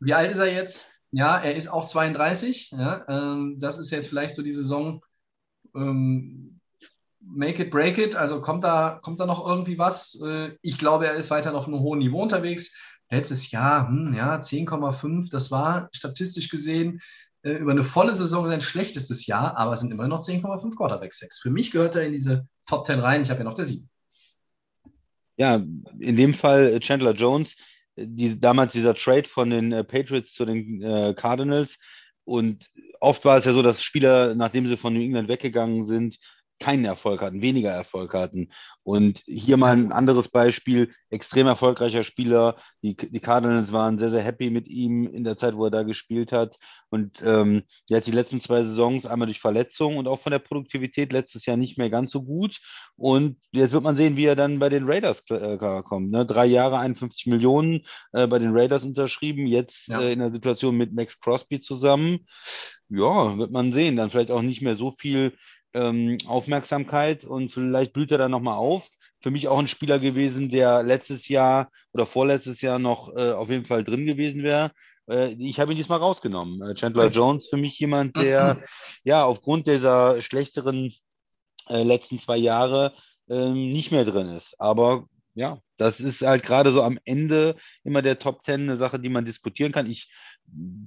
wie 0.00 0.14
alt 0.14 0.30
ist 0.30 0.38
er 0.38 0.52
jetzt? 0.52 0.92
Ja, 1.12 1.38
er 1.38 1.56
ist 1.56 1.68
auch 1.68 1.86
32. 1.86 2.70
Ja, 2.72 3.04
ähm, 3.08 3.58
das 3.58 3.78
ist 3.78 3.90
jetzt 3.90 4.08
vielleicht 4.08 4.34
so 4.34 4.42
die 4.42 4.52
Saison, 4.52 5.04
ähm, 5.74 6.60
make 7.20 7.62
it, 7.62 7.70
break 7.70 7.98
it. 7.98 8.16
Also 8.16 8.40
kommt 8.40 8.64
da, 8.64 8.98
kommt 9.02 9.20
da 9.20 9.26
noch 9.26 9.46
irgendwie 9.46 9.78
was? 9.78 10.20
Äh, 10.20 10.56
ich 10.62 10.78
glaube, 10.78 11.06
er 11.06 11.14
ist 11.14 11.30
weiter 11.30 11.54
auf 11.54 11.66
einem 11.66 11.80
hohen 11.80 11.98
Niveau 11.98 12.22
unterwegs. 12.22 12.76
Letztes 13.10 13.50
Jahr, 13.50 13.88
hm, 13.88 14.14
ja, 14.14 14.36
10,5, 14.40 15.30
das 15.30 15.50
war 15.50 15.88
statistisch 15.92 16.48
gesehen 16.48 17.00
äh, 17.42 17.54
über 17.54 17.72
eine 17.72 17.82
volle 17.82 18.14
Saison 18.14 18.46
sein 18.46 18.60
schlechtestes 18.60 19.26
Jahr, 19.26 19.56
aber 19.56 19.72
es 19.72 19.80
sind 19.80 19.90
immer 19.90 20.06
noch 20.06 20.20
10,5 20.20 20.76
Quarterback-Sex. 20.76 21.38
Für 21.38 21.50
mich 21.50 21.72
gehört 21.72 21.96
er 21.96 22.04
in 22.04 22.12
diese 22.12 22.46
Top 22.66 22.86
10 22.86 23.00
rein. 23.00 23.22
Ich 23.22 23.30
habe 23.30 23.40
ja 23.40 23.44
noch 23.44 23.54
der 23.54 23.64
7. 23.64 23.89
Ja, 25.40 25.54
in 25.98 26.16
dem 26.16 26.34
Fall 26.34 26.78
Chandler 26.80 27.14
Jones, 27.14 27.54
die, 27.96 28.38
damals 28.38 28.74
dieser 28.74 28.94
Trade 28.94 29.26
von 29.26 29.48
den 29.48 29.72
äh, 29.72 29.82
Patriots 29.82 30.34
zu 30.34 30.44
den 30.44 30.82
äh, 30.82 31.14
Cardinals. 31.16 31.78
Und 32.24 32.68
oft 33.00 33.24
war 33.24 33.38
es 33.38 33.46
ja 33.46 33.54
so, 33.54 33.62
dass 33.62 33.82
Spieler, 33.82 34.34
nachdem 34.34 34.66
sie 34.66 34.76
von 34.76 34.92
New 34.92 35.00
England 35.00 35.28
weggegangen 35.30 35.86
sind, 35.86 36.18
keinen 36.60 36.84
Erfolg 36.84 37.22
hatten, 37.22 37.42
weniger 37.42 37.70
Erfolg 37.70 38.14
hatten. 38.14 38.50
Und 38.82 39.22
hier 39.26 39.56
mal 39.56 39.72
ein 39.72 39.92
anderes 39.92 40.28
Beispiel, 40.28 40.92
extrem 41.08 41.46
erfolgreicher 41.46 42.04
Spieler. 42.04 42.56
Die, 42.82 42.96
die 42.96 43.20
Cardinals 43.20 43.72
waren 43.72 43.98
sehr, 43.98 44.10
sehr 44.10 44.22
happy 44.22 44.50
mit 44.50 44.68
ihm 44.68 45.06
in 45.06 45.24
der 45.24 45.36
Zeit, 45.36 45.56
wo 45.56 45.64
er 45.64 45.70
da 45.70 45.82
gespielt 45.82 46.32
hat. 46.32 46.56
Und 46.90 47.22
ähm, 47.24 47.62
jetzt 47.88 48.06
die 48.06 48.12
letzten 48.12 48.40
zwei 48.40 48.62
Saisons 48.62 49.06
einmal 49.06 49.26
durch 49.26 49.40
Verletzungen 49.40 49.96
und 49.96 50.08
auch 50.08 50.20
von 50.20 50.32
der 50.32 50.38
Produktivität 50.38 51.12
letztes 51.12 51.46
Jahr 51.46 51.56
nicht 51.56 51.78
mehr 51.78 51.88
ganz 51.88 52.12
so 52.12 52.22
gut. 52.22 52.60
Und 52.96 53.38
jetzt 53.52 53.72
wird 53.72 53.84
man 53.84 53.96
sehen, 53.96 54.16
wie 54.16 54.26
er 54.26 54.36
dann 54.36 54.58
bei 54.58 54.68
den 54.68 54.84
Raiders 54.84 55.22
äh, 55.30 55.56
kommt. 55.56 56.10
Ne? 56.10 56.26
Drei 56.26 56.46
Jahre, 56.46 56.78
51 56.78 57.26
Millionen 57.26 57.86
äh, 58.12 58.26
bei 58.26 58.38
den 58.38 58.56
Raiders 58.56 58.82
unterschrieben, 58.82 59.46
jetzt 59.46 59.88
ja. 59.88 60.00
äh, 60.00 60.12
in 60.12 60.18
der 60.18 60.32
Situation 60.32 60.76
mit 60.76 60.92
Max 60.92 61.18
Crosby 61.20 61.60
zusammen. 61.60 62.26
Ja, 62.88 63.38
wird 63.38 63.52
man 63.52 63.72
sehen. 63.72 63.96
Dann 63.96 64.10
vielleicht 64.10 64.30
auch 64.30 64.42
nicht 64.42 64.62
mehr 64.62 64.76
so 64.76 64.94
viel 64.98 65.36
ähm, 65.74 66.18
Aufmerksamkeit 66.26 67.24
und 67.24 67.52
vielleicht 67.52 67.92
blüht 67.92 68.12
er 68.12 68.18
dann 68.18 68.30
nochmal 68.30 68.56
auf. 68.56 68.88
Für 69.22 69.30
mich 69.30 69.48
auch 69.48 69.58
ein 69.58 69.68
Spieler 69.68 69.98
gewesen, 69.98 70.50
der 70.50 70.82
letztes 70.82 71.28
Jahr 71.28 71.70
oder 71.92 72.06
vorletztes 72.06 72.60
Jahr 72.62 72.78
noch 72.78 73.14
äh, 73.14 73.32
auf 73.32 73.50
jeden 73.50 73.66
Fall 73.66 73.84
drin 73.84 74.06
gewesen 74.06 74.42
wäre. 74.42 74.72
Äh, 75.08 75.34
ich 75.38 75.60
habe 75.60 75.72
ihn 75.72 75.76
diesmal 75.76 75.98
rausgenommen. 75.98 76.62
Äh, 76.62 76.74
Chandler 76.74 77.10
Jones 77.10 77.48
für 77.48 77.56
mich 77.56 77.78
jemand, 77.78 78.16
der 78.16 78.62
ja 79.04 79.24
aufgrund 79.24 79.66
dieser 79.66 80.22
schlechteren 80.22 80.94
äh, 81.68 81.82
letzten 81.82 82.18
zwei 82.18 82.36
Jahre 82.36 82.94
ähm, 83.28 83.72
nicht 83.72 83.92
mehr 83.92 84.04
drin 84.04 84.28
ist. 84.28 84.54
Aber 84.58 85.06
ja, 85.34 85.58
das 85.76 86.00
ist 86.00 86.22
halt 86.22 86.42
gerade 86.42 86.72
so 86.72 86.82
am 86.82 86.98
Ende 87.04 87.56
immer 87.84 88.02
der 88.02 88.18
Top 88.18 88.42
Ten 88.42 88.62
eine 88.62 88.76
Sache, 88.76 88.98
die 88.98 89.08
man 89.08 89.24
diskutieren 89.24 89.72
kann. 89.72 89.88
Ich 89.88 90.10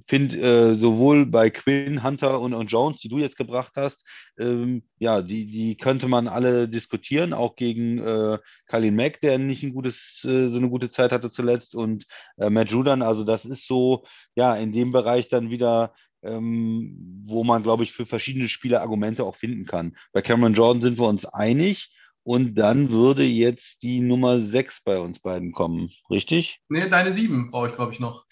finde 0.06 0.38
äh, 0.38 0.76
sowohl 0.76 1.26
bei 1.26 1.48
Quinn, 1.50 2.02
Hunter 2.02 2.40
und, 2.40 2.52
und, 2.52 2.70
Jones, 2.70 3.00
die 3.00 3.08
du 3.08 3.18
jetzt 3.18 3.36
gebracht 3.36 3.72
hast, 3.76 4.04
ähm, 4.38 4.82
ja, 4.98 5.22
die, 5.22 5.46
die 5.46 5.76
könnte 5.76 6.06
man 6.06 6.28
alle 6.28 6.68
diskutieren, 6.68 7.32
auch 7.32 7.56
gegen 7.56 7.98
äh, 7.98 8.38
Kalin 8.66 8.96
Mack, 8.96 9.20
der 9.20 9.38
nicht 9.38 9.62
ein 9.62 9.72
gutes, 9.72 10.20
äh, 10.24 10.50
so 10.50 10.56
eine 10.56 10.68
gute 10.68 10.90
Zeit 10.90 11.12
hatte 11.12 11.30
zuletzt 11.30 11.74
und 11.74 12.04
äh, 12.36 12.50
Matt 12.50 12.70
Judan, 12.70 13.02
also 13.02 13.24
das 13.24 13.46
ist 13.46 13.66
so, 13.66 14.04
ja, 14.34 14.54
in 14.54 14.72
dem 14.72 14.92
Bereich 14.92 15.28
dann 15.28 15.50
wieder 15.50 15.94
ähm, 16.22 17.22
wo 17.26 17.44
man, 17.44 17.62
glaube 17.62 17.82
ich, 17.82 17.92
für 17.92 18.06
verschiedene 18.06 18.48
Spieler 18.48 18.80
Argumente 18.80 19.24
auch 19.24 19.36
finden 19.36 19.66
kann. 19.66 19.94
Bei 20.12 20.22
Cameron 20.22 20.54
Jordan 20.54 20.82
sind 20.82 20.98
wir 20.98 21.06
uns 21.06 21.26
einig. 21.26 21.90
Und 22.26 22.54
dann 22.54 22.90
würde 22.90 23.22
jetzt 23.22 23.82
die 23.82 24.00
Nummer 24.00 24.40
6 24.40 24.80
bei 24.82 24.98
uns 24.98 25.18
beiden 25.20 25.52
kommen, 25.52 25.90
richtig? 26.08 26.58
Nee, 26.70 26.88
deine 26.88 27.12
7 27.12 27.50
brauche 27.50 27.68
ich, 27.68 27.74
glaube 27.74 27.92
ich, 27.92 28.00
noch. 28.00 28.24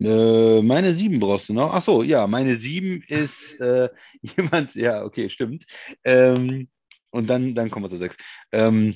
Äh, 0.00 0.62
meine 0.62 0.94
sieben 0.94 1.20
brauchst 1.20 1.48
du 1.48 1.52
noch. 1.52 1.72
Ach 1.74 1.82
so, 1.82 2.02
ja, 2.02 2.26
meine 2.26 2.56
sieben 2.56 3.02
ist 3.06 3.60
äh, 3.60 3.88
jemand, 4.22 4.74
ja, 4.74 5.04
okay, 5.04 5.28
stimmt. 5.30 5.66
Ähm, 6.04 6.68
und 7.10 7.28
dann, 7.28 7.54
dann 7.54 7.70
kommen 7.70 7.86
wir 7.86 7.90
zu 7.90 7.98
sechs. 7.98 8.16
Ähm, 8.52 8.94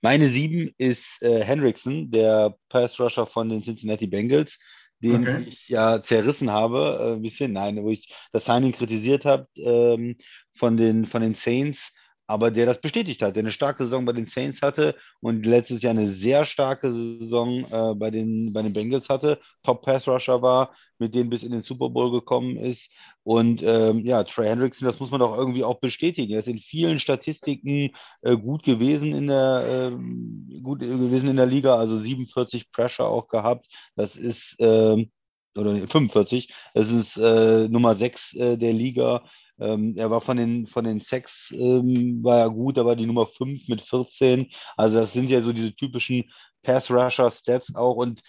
meine 0.00 0.28
sieben 0.28 0.70
ist 0.78 1.20
äh, 1.22 1.42
Hendrickson, 1.42 2.10
der 2.10 2.56
Pass 2.68 3.00
Rusher 3.00 3.26
von 3.26 3.48
den 3.48 3.62
Cincinnati 3.62 4.06
Bengals, 4.06 4.58
den 5.00 5.22
okay. 5.22 5.44
ich 5.48 5.68
ja 5.68 6.02
zerrissen 6.02 6.50
habe, 6.50 6.98
äh, 7.00 7.12
ein 7.14 7.22
bisschen, 7.22 7.52
nein, 7.52 7.82
wo 7.82 7.90
ich 7.90 8.14
das 8.32 8.44
Signing 8.44 8.72
kritisiert 8.72 9.24
habe 9.24 9.48
ähm, 9.56 10.16
von, 10.54 10.76
den, 10.76 11.06
von 11.06 11.22
den 11.22 11.34
Saints 11.34 11.92
aber 12.28 12.50
der 12.50 12.66
das 12.66 12.80
bestätigt 12.80 13.22
hat, 13.22 13.34
der 13.36 13.42
eine 13.42 13.52
starke 13.52 13.84
Saison 13.84 14.04
bei 14.04 14.12
den 14.12 14.26
Saints 14.26 14.60
hatte 14.60 14.94
und 15.20 15.46
letztes 15.46 15.80
Jahr 15.82 15.92
eine 15.92 16.10
sehr 16.10 16.44
starke 16.44 16.92
Saison 16.92 17.64
äh, 17.64 17.94
bei, 17.94 18.10
den, 18.10 18.52
bei 18.52 18.62
den 18.62 18.74
Bengals 18.74 19.08
hatte, 19.08 19.40
Top 19.64 19.82
Pass 19.82 20.06
Rusher 20.06 20.42
war, 20.42 20.76
mit 20.98 21.14
denen 21.14 21.30
bis 21.30 21.42
in 21.42 21.52
den 21.52 21.62
Super 21.62 21.88
Bowl 21.88 22.12
gekommen 22.12 22.58
ist. 22.58 22.90
Und 23.22 23.62
ähm, 23.62 24.04
ja, 24.04 24.24
Trey 24.24 24.46
Hendrickson, 24.46 24.86
das 24.86 25.00
muss 25.00 25.10
man 25.10 25.20
doch 25.20 25.36
irgendwie 25.36 25.64
auch 25.64 25.80
bestätigen. 25.80 26.34
Er 26.34 26.40
ist 26.40 26.48
in 26.48 26.58
vielen 26.58 26.98
Statistiken 26.98 27.92
äh, 28.20 28.36
gut 28.36 28.62
gewesen 28.62 29.14
in 29.14 29.28
der 29.28 29.90
äh, 29.90 30.60
gut 30.60 30.80
gewesen 30.80 31.30
in 31.30 31.36
der 31.36 31.46
Liga, 31.46 31.76
also 31.76 31.98
47 31.98 32.70
Pressure 32.72 33.08
auch 33.08 33.28
gehabt. 33.28 33.66
Das 33.96 34.16
ist 34.16 34.54
ähm, 34.58 35.10
oder 35.56 35.74
45, 35.74 36.52
das 36.74 36.90
ist 36.90 37.16
äh, 37.16 37.68
Nummer 37.68 37.96
6 37.96 38.34
äh, 38.34 38.56
der 38.58 38.74
Liga. 38.74 39.24
Ähm, 39.60 39.94
er 39.96 40.10
war 40.10 40.20
von 40.20 40.36
den, 40.36 40.66
von 40.66 40.84
den 40.84 41.00
Sex, 41.00 41.52
ähm, 41.52 42.22
war 42.22 42.38
er 42.38 42.50
gut, 42.50 42.78
aber 42.78 42.96
die 42.96 43.06
Nummer 43.06 43.26
5 43.26 43.68
mit 43.68 43.82
14. 43.82 44.48
Also 44.76 45.00
das 45.00 45.12
sind 45.12 45.28
ja 45.28 45.42
so 45.42 45.52
diese 45.52 45.74
typischen 45.74 46.24
Pass-Rusher-Stats 46.62 47.74
auch 47.74 47.96
und 47.96 48.20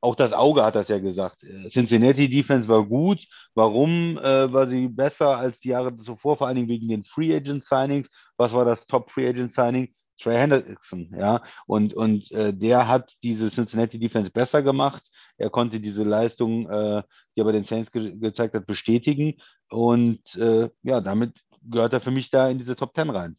auch 0.00 0.16
das 0.16 0.32
Auge 0.32 0.64
hat 0.64 0.74
das 0.74 0.88
ja 0.88 0.98
gesagt. 0.98 1.44
Äh, 1.44 1.68
Cincinnati 1.68 2.28
Defense 2.28 2.68
war 2.68 2.84
gut. 2.84 3.24
Warum 3.54 4.18
äh, 4.18 4.52
war 4.52 4.68
sie 4.68 4.88
besser 4.88 5.38
als 5.38 5.60
die 5.60 5.68
Jahre 5.68 5.96
zuvor? 5.98 6.36
Vor 6.36 6.48
allen 6.48 6.56
Dingen 6.56 6.68
wegen 6.68 6.88
den 6.88 7.04
Free 7.04 7.34
Agent 7.34 7.64
Signings. 7.64 8.08
Was 8.36 8.52
war 8.52 8.64
das 8.64 8.86
Top 8.86 9.10
Free 9.10 9.28
Agent 9.28 9.52
Signing? 9.52 9.94
Trey 10.22 10.36
Hendrickson, 10.36 11.14
ja. 11.18 11.42
Und, 11.66 11.94
und 11.94 12.30
äh, 12.32 12.54
der 12.54 12.88
hat 12.88 13.14
diese 13.22 13.50
Cincinnati 13.50 13.98
Defense 13.98 14.30
besser 14.30 14.62
gemacht. 14.62 15.02
Er 15.36 15.50
konnte 15.50 15.80
diese 15.80 16.04
Leistung, 16.04 16.70
äh, 16.70 17.02
die 17.34 17.40
er 17.40 17.44
bei 17.44 17.52
den 17.52 17.64
Saints 17.64 17.90
ge 17.90 18.16
gezeigt 18.18 18.54
hat, 18.54 18.66
bestätigen. 18.66 19.40
Und 19.68 20.34
äh, 20.36 20.70
ja, 20.82 21.00
damit 21.00 21.34
gehört 21.62 21.92
er 21.92 22.00
für 22.00 22.10
mich 22.10 22.30
da 22.30 22.48
in 22.48 22.58
diese 22.58 22.76
Top 22.76 22.94
10 22.94 23.10
rein. 23.10 23.36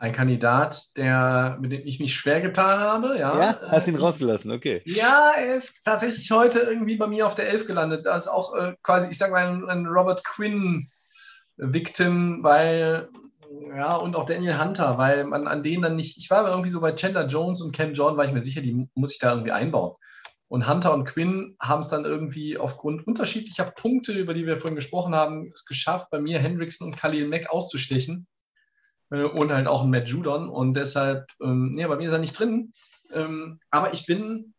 Ein 0.00 0.12
Kandidat, 0.12 0.96
der, 0.96 1.58
mit 1.60 1.72
dem 1.72 1.84
ich 1.84 1.98
mich 1.98 2.14
schwer 2.14 2.40
getan 2.40 2.78
habe. 2.78 3.18
Ja, 3.18 3.36
ja 3.36 3.60
hast 3.68 3.88
ihn 3.88 3.96
rausgelassen, 3.96 4.52
okay. 4.52 4.80
Ja, 4.84 5.32
er 5.36 5.56
ist 5.56 5.84
tatsächlich 5.84 6.30
heute 6.30 6.60
irgendwie 6.60 6.96
bei 6.96 7.08
mir 7.08 7.26
auf 7.26 7.34
der 7.34 7.48
11 7.48 7.66
gelandet. 7.66 8.06
Das 8.06 8.22
ist 8.22 8.28
auch 8.28 8.54
äh, 8.54 8.76
quasi, 8.84 9.08
ich 9.10 9.18
sage 9.18 9.32
mal, 9.32 9.48
ein, 9.48 9.68
ein 9.68 9.86
Robert 9.86 10.22
Quinn-Victim, 10.22 12.44
weil 12.44 13.08
ja, 13.68 13.96
und 13.96 14.16
auch 14.16 14.24
Daniel 14.24 14.58
Hunter, 14.58 14.98
weil 14.98 15.24
man 15.24 15.46
an 15.46 15.62
denen 15.62 15.82
dann 15.82 15.96
nicht, 15.96 16.18
ich 16.18 16.30
war 16.30 16.40
aber 16.40 16.50
irgendwie 16.50 16.70
so 16.70 16.80
bei 16.80 16.92
Chandler 16.92 17.26
Jones 17.26 17.60
und 17.60 17.74
Cam 17.74 17.94
Jordan, 17.94 18.16
war 18.16 18.24
ich 18.24 18.32
mir 18.32 18.42
sicher, 18.42 18.60
die 18.60 18.88
muss 18.94 19.12
ich 19.12 19.18
da 19.18 19.30
irgendwie 19.30 19.52
einbauen. 19.52 19.96
Und 20.48 20.66
Hunter 20.66 20.94
und 20.94 21.04
Quinn 21.04 21.56
haben 21.60 21.80
es 21.80 21.88
dann 21.88 22.04
irgendwie 22.04 22.56
aufgrund 22.56 23.06
unterschiedlicher 23.06 23.64
Punkte, 23.64 24.12
über 24.12 24.32
die 24.32 24.46
wir 24.46 24.56
vorhin 24.56 24.76
gesprochen 24.76 25.14
haben, 25.14 25.50
es 25.54 25.66
geschafft, 25.66 26.08
bei 26.10 26.20
mir 26.20 26.38
Hendrickson 26.38 26.88
und 26.88 26.96
Khalil 26.96 27.28
Mack 27.28 27.50
auszustechen. 27.50 28.26
Äh, 29.10 29.24
und 29.24 29.52
halt 29.52 29.66
auch 29.66 29.82
ein 29.82 29.90
Matt 29.90 30.08
Judon. 30.08 30.48
Und 30.48 30.74
deshalb, 30.74 31.26
ähm, 31.42 31.74
nee, 31.74 31.86
bei 31.86 31.96
mir 31.96 32.06
ist 32.06 32.12
er 32.12 32.18
nicht 32.18 32.38
drin. 32.38 32.72
Ähm, 33.12 33.60
aber 33.70 33.92
ich 33.92 34.06
bin 34.06 34.54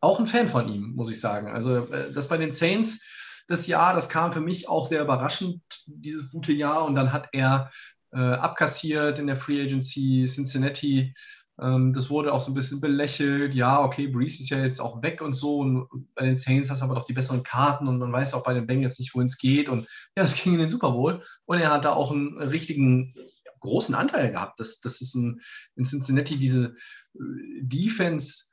auch 0.00 0.18
ein 0.18 0.26
Fan 0.26 0.48
von 0.48 0.68
ihm, 0.68 0.94
muss 0.94 1.10
ich 1.10 1.20
sagen. 1.20 1.48
Also 1.48 1.76
äh, 1.76 2.12
das 2.14 2.28
bei 2.28 2.38
den 2.38 2.52
Saints 2.52 3.06
das 3.48 3.66
Jahr, 3.66 3.94
das 3.94 4.08
kam 4.08 4.32
für 4.32 4.40
mich 4.40 4.68
auch 4.68 4.88
sehr 4.88 5.02
überraschend, 5.02 5.60
dieses 5.86 6.30
gute 6.30 6.52
Jahr. 6.52 6.84
Und 6.84 6.94
dann 6.94 7.12
hat 7.12 7.28
er 7.32 7.70
äh, 8.12 8.18
abkassiert 8.18 9.18
in 9.18 9.26
der 9.26 9.36
Free 9.36 9.62
Agency 9.62 10.24
Cincinnati. 10.26 11.14
Ähm, 11.60 11.92
das 11.92 12.10
wurde 12.10 12.32
auch 12.32 12.40
so 12.40 12.50
ein 12.50 12.54
bisschen 12.54 12.80
belächelt. 12.80 13.54
Ja, 13.54 13.82
okay, 13.82 14.06
Breeze 14.06 14.40
ist 14.42 14.50
ja 14.50 14.62
jetzt 14.62 14.80
auch 14.80 15.02
weg 15.02 15.22
und 15.22 15.32
so. 15.34 15.58
Und 15.58 15.88
bei 16.14 16.24
den 16.24 16.36
Saints 16.36 16.70
hast 16.70 16.80
du 16.80 16.86
aber 16.86 16.94
doch 16.94 17.04
die 17.04 17.12
besseren 17.12 17.42
Karten 17.42 17.88
und 17.88 17.98
man 17.98 18.12
weiß 18.12 18.34
auch 18.34 18.44
bei 18.44 18.54
den 18.54 18.66
Bengals 18.66 18.98
nicht, 18.98 19.14
wohin 19.14 19.26
es 19.26 19.38
geht. 19.38 19.68
Und 19.68 19.86
ja, 20.16 20.24
es 20.24 20.42
ging 20.42 20.54
in 20.54 20.60
den 20.60 20.70
Super 20.70 20.92
Bowl. 20.92 21.22
Und 21.44 21.58
er 21.58 21.70
hat 21.70 21.84
da 21.84 21.92
auch 21.92 22.12
einen 22.12 22.38
richtigen 22.38 23.12
großen 23.60 23.94
Anteil 23.94 24.30
gehabt. 24.30 24.60
Das, 24.60 24.80
das 24.80 25.00
ist 25.00 25.14
ein, 25.14 25.40
in 25.76 25.84
Cincinnati 25.84 26.36
diese 26.36 26.74
äh, 27.14 27.62
Defense 27.62 28.52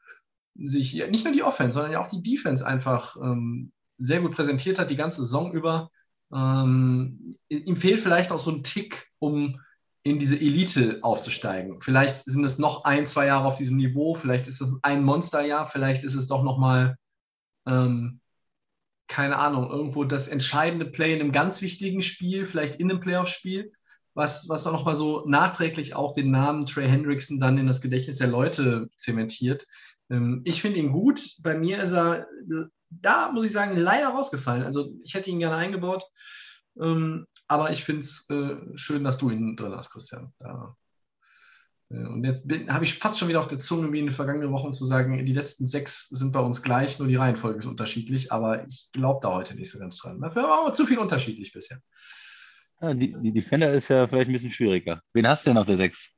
sich, 0.55 0.95
nicht 1.09 1.23
nur 1.23 1.33
die 1.33 1.43
Offense, 1.43 1.75
sondern 1.75 1.93
ja 1.93 2.01
auch 2.01 2.09
die 2.09 2.21
Defense 2.21 2.65
einfach 2.65 3.15
ähm, 3.17 3.71
sehr 3.97 4.21
gut 4.21 4.31
präsentiert 4.31 4.79
hat, 4.79 4.89
die 4.89 4.95
ganze 4.95 5.21
Saison 5.21 5.53
über. 5.53 5.89
Ähm, 6.33 7.37
ihm 7.49 7.75
fehlt 7.75 7.99
vielleicht 7.99 8.31
auch 8.31 8.39
so 8.39 8.51
ein 8.51 8.63
Tick, 8.63 9.07
um 9.19 9.59
in 10.03 10.19
diese 10.19 10.39
Elite 10.39 10.99
aufzusteigen. 11.01 11.81
Vielleicht 11.81 12.17
sind 12.25 12.43
es 12.45 12.57
noch 12.57 12.85
ein, 12.85 13.05
zwei 13.05 13.27
Jahre 13.27 13.47
auf 13.47 13.57
diesem 13.57 13.77
Niveau, 13.77 14.15
vielleicht 14.15 14.47
ist 14.47 14.61
es 14.61 14.73
ein 14.81 15.03
Monsterjahr, 15.03 15.67
vielleicht 15.67 16.03
ist 16.03 16.15
es 16.15 16.27
doch 16.27 16.43
nochmal, 16.43 16.97
ähm, 17.67 18.21
keine 19.07 19.37
Ahnung, 19.37 19.69
irgendwo 19.69 20.03
das 20.03 20.27
entscheidende 20.27 20.85
Play 20.85 21.15
in 21.15 21.19
einem 21.19 21.31
ganz 21.31 21.61
wichtigen 21.61 22.01
Spiel, 22.01 22.45
vielleicht 22.45 22.75
in 22.75 22.89
einem 22.89 22.99
Playoff-Spiel, 22.99 23.71
was, 24.13 24.47
was 24.49 24.65
auch 24.67 24.71
nochmal 24.71 24.95
so 24.95 25.25
nachträglich 25.27 25.95
auch 25.95 26.13
den 26.13 26.31
Namen 26.31 26.65
Trey 26.65 26.87
Hendrickson 26.87 27.39
dann 27.39 27.57
in 27.57 27.67
das 27.67 27.81
Gedächtnis 27.81 28.17
der 28.17 28.27
Leute 28.27 28.89
zementiert. 28.95 29.67
Ähm, 30.09 30.41
ich 30.45 30.61
finde 30.61 30.79
ihn 30.79 30.91
gut. 30.91 31.21
Bei 31.43 31.57
mir 31.57 31.81
ist 31.81 31.93
er 31.93 32.27
da 32.89 33.31
muss 33.31 33.45
ich 33.45 33.51
sagen, 33.51 33.77
leider 33.77 34.09
rausgefallen. 34.09 34.63
Also 34.63 34.93
ich 35.03 35.13
hätte 35.13 35.29
ihn 35.29 35.39
gerne 35.39 35.55
eingebaut. 35.55 36.03
Ähm, 36.79 37.25
aber 37.47 37.71
ich 37.71 37.83
finde 37.83 38.01
es 38.01 38.29
äh, 38.29 38.55
schön, 38.75 39.03
dass 39.03 39.17
du 39.17 39.29
ihn 39.29 39.55
drin 39.55 39.73
hast, 39.75 39.91
Christian. 39.91 40.33
Ja. 40.39 40.75
Äh, 41.89 42.05
und 42.05 42.23
jetzt 42.23 42.47
habe 42.69 42.85
ich 42.85 42.93
fast 42.95 43.19
schon 43.19 43.27
wieder 43.27 43.39
auf 43.39 43.47
der 43.47 43.59
Zunge, 43.59 43.91
wie 43.91 43.99
in 43.99 44.05
den 44.05 44.13
vergangenen 44.13 44.51
Wochen 44.51 44.73
zu 44.73 44.85
sagen, 44.85 45.25
die 45.25 45.33
letzten 45.33 45.65
sechs 45.65 46.07
sind 46.09 46.31
bei 46.31 46.39
uns 46.39 46.61
gleich, 46.61 46.99
nur 46.99 47.07
die 47.07 47.15
Reihenfolge 47.15 47.59
ist 47.59 47.65
unterschiedlich, 47.65 48.31
aber 48.31 48.67
ich 48.67 48.89
glaube 48.93 49.19
da 49.21 49.33
heute 49.33 49.55
nicht 49.55 49.71
so 49.71 49.79
ganz 49.79 49.97
dran. 49.97 50.21
Dafür 50.21 50.43
war 50.43 50.61
aber 50.61 50.73
zu 50.73 50.85
viel 50.85 50.99
unterschiedlich 50.99 51.51
bisher. 51.51 51.79
Ja, 52.81 52.93
die, 52.93 53.15
die 53.19 53.33
Defender 53.33 53.73
ist 53.73 53.89
ja 53.89 54.07
vielleicht 54.07 54.29
ein 54.29 54.33
bisschen 54.33 54.51
schwieriger. 54.51 55.01
Wen 55.13 55.27
hast 55.27 55.45
du 55.45 55.49
denn 55.49 55.57
auf 55.57 55.65
der 55.65 55.77
6? 55.77 56.09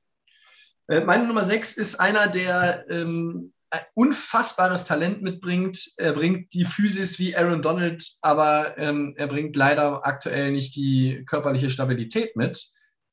Äh, 0.88 1.01
meine 1.01 1.26
Nummer 1.26 1.43
6 1.43 1.78
ist 1.78 1.95
einer, 1.95 2.28
der 2.28 2.86
ähm, 2.89 3.53
ein 3.72 3.82
unfassbares 3.93 4.84
Talent 4.84 5.22
mitbringt. 5.22 5.93
Er 5.97 6.13
bringt 6.13 6.53
die 6.53 6.65
Physis 6.65 7.19
wie 7.19 7.36
Aaron 7.36 7.61
Donald, 7.61 8.05
aber 8.22 8.78
ähm, 8.78 9.13
er 9.17 9.28
bringt 9.28 9.55
leider 9.55 10.05
aktuell 10.05 10.51
nicht 10.51 10.76
die 10.76 11.24
körperliche 11.26 11.69
Stabilität 11.69 12.36
mit. 12.36 12.63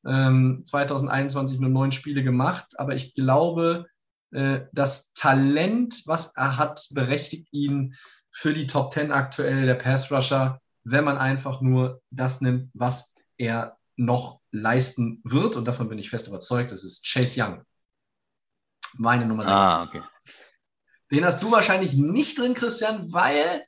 Ähm, 0.05 0.63
2021 0.65 1.61
nur 1.61 1.71
neun 1.71 1.93
Spiele 1.93 2.23
gemacht, 2.23 2.67
aber 2.77 2.95
ich 2.95 3.15
glaube, 3.15 3.87
äh, 4.33 4.61
das 4.73 5.13
Talent, 5.13 6.03
was 6.07 6.37
er 6.37 6.57
hat, 6.57 6.87
berechtigt 6.91 7.49
ihn 7.53 7.95
für 8.31 8.53
die 8.53 8.67
Top 8.67 8.93
10 8.93 9.13
aktuell 9.13 9.67
der 9.67 9.75
Pass 9.75 10.11
Rusher, 10.11 10.61
wenn 10.85 11.05
man 11.05 11.19
einfach 11.19 11.61
nur 11.61 12.03
das 12.11 12.41
nimmt, 12.41 12.71
was 12.75 13.15
er 13.37 13.77
noch 13.97 14.41
leisten 14.51 15.21
wird. 15.25 15.57
Und 15.57 15.67
davon 15.67 15.89
bin 15.89 15.99
ich 15.99 16.11
fest 16.11 16.29
überzeugt, 16.29 16.73
das 16.73 16.85
ist 16.85 17.05
Chase 17.07 17.43
Young. 17.43 17.63
Meine 18.95 19.27
Nummer 19.27 19.45
6. 19.45 19.53
Ah, 19.53 19.83
okay. 19.83 20.03
Den 21.11 21.25
hast 21.25 21.43
du 21.43 21.51
wahrscheinlich 21.51 21.95
nicht 21.95 22.39
drin, 22.39 22.55
Christian, 22.55 23.13
weil, 23.13 23.65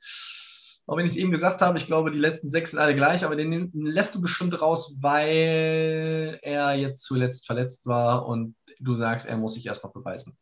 auch 0.85 0.97
wenn 0.97 1.05
ich 1.05 1.11
es 1.11 1.17
eben 1.17 1.31
gesagt 1.31 1.61
habe, 1.61 1.77
ich 1.77 1.87
glaube, 1.87 2.11
die 2.11 2.19
letzten 2.19 2.49
sechs 2.49 2.71
sind 2.71 2.79
alle 2.79 2.93
gleich, 2.93 3.25
aber 3.25 3.35
den 3.35 3.71
lässt 3.73 4.13
du 4.13 4.21
bestimmt 4.21 4.61
raus, 4.61 4.97
weil 5.01 6.39
er 6.43 6.75
jetzt 6.75 7.03
zuletzt 7.03 7.47
verletzt 7.47 7.87
war 7.87 8.27
und 8.27 8.55
du 8.79 8.93
sagst, 8.93 9.27
er 9.27 9.37
muss 9.37 9.55
sich 9.55 9.65
erst 9.65 9.83
noch 9.83 9.93
beweisen. 9.93 10.37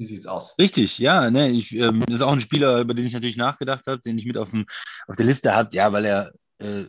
Wie 0.00 0.06
sieht's 0.06 0.26
aus? 0.26 0.58
Richtig, 0.58 0.98
ja. 0.98 1.30
Ne, 1.30 1.50
ich, 1.50 1.72
ähm, 1.74 2.00
das 2.06 2.16
ist 2.16 2.22
auch 2.22 2.32
ein 2.32 2.40
Spieler, 2.40 2.80
über 2.80 2.94
den 2.94 3.04
ich 3.04 3.12
natürlich 3.12 3.36
nachgedacht 3.36 3.86
habe, 3.86 4.00
den 4.00 4.16
ich 4.16 4.24
mit 4.24 4.38
auf, 4.38 4.50
dem, 4.50 4.64
auf 5.06 5.16
der 5.16 5.26
Liste 5.26 5.54
habe, 5.54 5.74
ja, 5.76 5.92
weil 5.92 6.06
er 6.06 6.32
äh, 6.60 6.86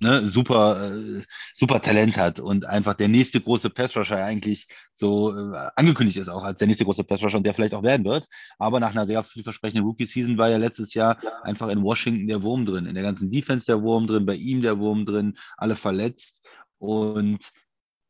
ne, 0.00 0.24
super, 0.30 0.92
äh, 0.92 1.22
super 1.54 1.80
Talent 1.80 2.16
hat 2.16 2.40
und 2.40 2.64
einfach 2.64 2.94
der 2.94 3.08
nächste 3.08 3.40
große 3.40 3.70
Passrusher 3.70 4.24
eigentlich 4.24 4.66
so 4.94 5.36
äh, 5.36 5.68
angekündigt 5.76 6.16
ist 6.16 6.28
auch 6.28 6.42
als 6.42 6.58
der 6.58 6.68
nächste 6.68 6.84
große 6.84 7.04
Passrusher 7.04 7.36
und 7.36 7.44
der 7.44 7.54
vielleicht 7.54 7.74
auch 7.74 7.82
werden 7.82 8.06
wird. 8.06 8.26
Aber 8.58 8.80
nach 8.80 8.90
einer 8.90 9.06
sehr 9.06 9.22
vielversprechenden 9.22 9.84
Rookie-Season 9.86 10.38
war 10.38 10.50
ja 10.50 10.56
letztes 10.56 10.94
Jahr 10.94 11.18
einfach 11.42 11.68
in 11.68 11.82
Washington 11.82 12.26
der 12.26 12.42
Wurm 12.42 12.66
drin, 12.66 12.86
in 12.86 12.94
der 12.94 13.04
ganzen 13.04 13.30
Defense 13.30 13.66
der 13.66 13.82
Wurm 13.82 14.06
drin, 14.06 14.26
bei 14.26 14.34
ihm 14.34 14.62
der 14.62 14.78
Wurm 14.78 15.04
drin, 15.04 15.36
alle 15.56 15.76
verletzt 15.76 16.40
und 16.78 17.50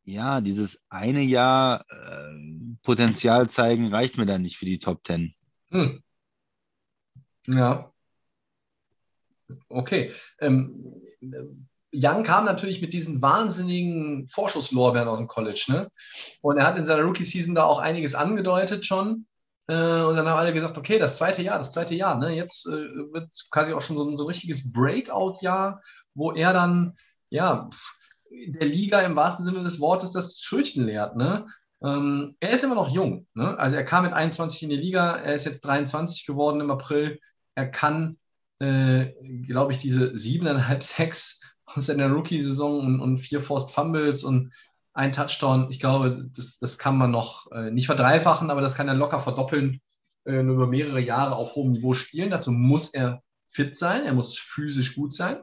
ja, 0.05 0.41
dieses 0.41 0.81
eine 0.89 1.23
Jahr 1.23 1.85
äh, 1.89 2.77
Potenzial 2.83 3.49
zeigen 3.51 3.93
reicht 3.93 4.17
mir 4.17 4.27
dann 4.27 4.43
nicht 4.43 4.57
für 4.57 4.65
die 4.65 4.79
Top 4.79 5.05
Ten. 5.05 5.35
Hm. 5.71 6.03
Ja, 7.47 7.93
Okay. 9.69 10.13
Ähm, 10.41 11.03
Young 11.93 12.23
kam 12.23 12.45
natürlich 12.45 12.81
mit 12.81 12.93
diesen 12.93 13.21
wahnsinnigen 13.21 14.29
Vorschusslorbeeren 14.29 15.09
aus 15.09 15.19
dem 15.19 15.27
College. 15.27 15.65
Ne? 15.69 15.91
Und 16.41 16.57
er 16.57 16.67
hat 16.67 16.79
in 16.79 16.87
seiner 16.87 17.03
Rookie-Season 17.03 17.55
da 17.55 17.65
auch 17.65 17.79
einiges 17.79 18.15
angedeutet 18.15 18.85
schon. 18.85 19.27
Äh, 19.67 19.75
und 19.75 20.17
dann 20.17 20.29
haben 20.29 20.39
alle 20.39 20.55
gesagt, 20.55 20.79
okay, 20.79 20.99
das 20.99 21.17
zweite 21.17 21.43
Jahr, 21.43 21.59
das 21.59 21.73
zweite 21.73 21.95
Jahr. 21.95 22.17
Ne? 22.17 22.35
Jetzt 22.35 22.67
äh, 22.67 22.71
wird 23.13 23.33
quasi 23.51 23.73
auch 23.73 23.83
schon 23.83 23.97
so, 23.97 24.17
so 24.17 24.25
ein 24.25 24.29
richtiges 24.29 24.73
Breakout-Jahr, 24.73 25.83
wo 26.15 26.33
er 26.33 26.53
dann, 26.53 26.97
ja, 27.29 27.69
der 28.31 28.69
Liga 28.69 29.01
im 29.01 29.17
wahrsten 29.17 29.45
Sinne 29.45 29.63
des 29.63 29.81
Wortes 29.81 30.13
das 30.13 30.41
Fürchten 30.43 30.85
lehrt. 30.85 31.17
Ne? 31.17 31.45
Ähm, 31.83 32.37
er 32.39 32.51
ist 32.51 32.63
immer 32.63 32.77
noch 32.77 32.91
jung. 32.91 33.27
Ne? 33.35 33.59
Also 33.59 33.77
er 33.77 33.85
kam 33.85 34.05
mit 34.05 34.13
21 34.13 34.63
in 34.63 34.71
die 34.71 34.77
Liga, 34.77 35.17
er 35.17 35.35
ist 35.35 35.47
jetzt 35.47 35.63
23 35.63 36.25
geworden 36.25 36.61
im 36.61 36.71
April. 36.71 37.19
Er 37.57 37.69
kann 37.69 38.20
äh, 38.61 39.13
glaube 39.47 39.73
ich, 39.73 39.79
diese 39.79 40.17
siebeneinhalb 40.17 40.83
Sacks 40.85 41.41
aus 41.65 41.87
seiner 41.87 42.09
Rookie-Saison 42.11 42.81
und, 42.81 43.01
und, 43.01 43.19
vier 43.19 43.41
Forced 43.41 43.73
Fumbles 43.73 44.25
und 44.25 44.53
ein 44.93 45.13
Touchdown. 45.13 45.69
Ich 45.71 45.81
glaube, 45.81 46.29
das, 46.35 46.59
das 46.59 46.79
kann 46.79 46.99
man 46.99 47.11
noch 47.11 47.51
äh, 47.53 47.71
nicht 47.71 47.87
verdreifachen, 47.87 48.51
aber 48.51 48.61
das 48.61 48.75
kann 48.75 48.89
er 48.89 48.95
locker 48.95 49.21
verdoppeln 49.21 49.81
äh, 50.25 50.41
über 50.41 50.67
mehrere 50.67 51.01
Jahre 51.01 51.37
auf 51.37 51.55
hohem 51.55 51.73
Niveau 51.73 51.93
spielen. 51.93 52.31
Dazu 52.31 52.53
muss 52.53 52.93
er 52.93 53.23
fit 53.51 53.77
sein, 53.77 54.05
er 54.05 54.15
muss 54.15 54.39
physisch 54.39 54.95
gut 54.95 55.13
sein. 55.13 55.39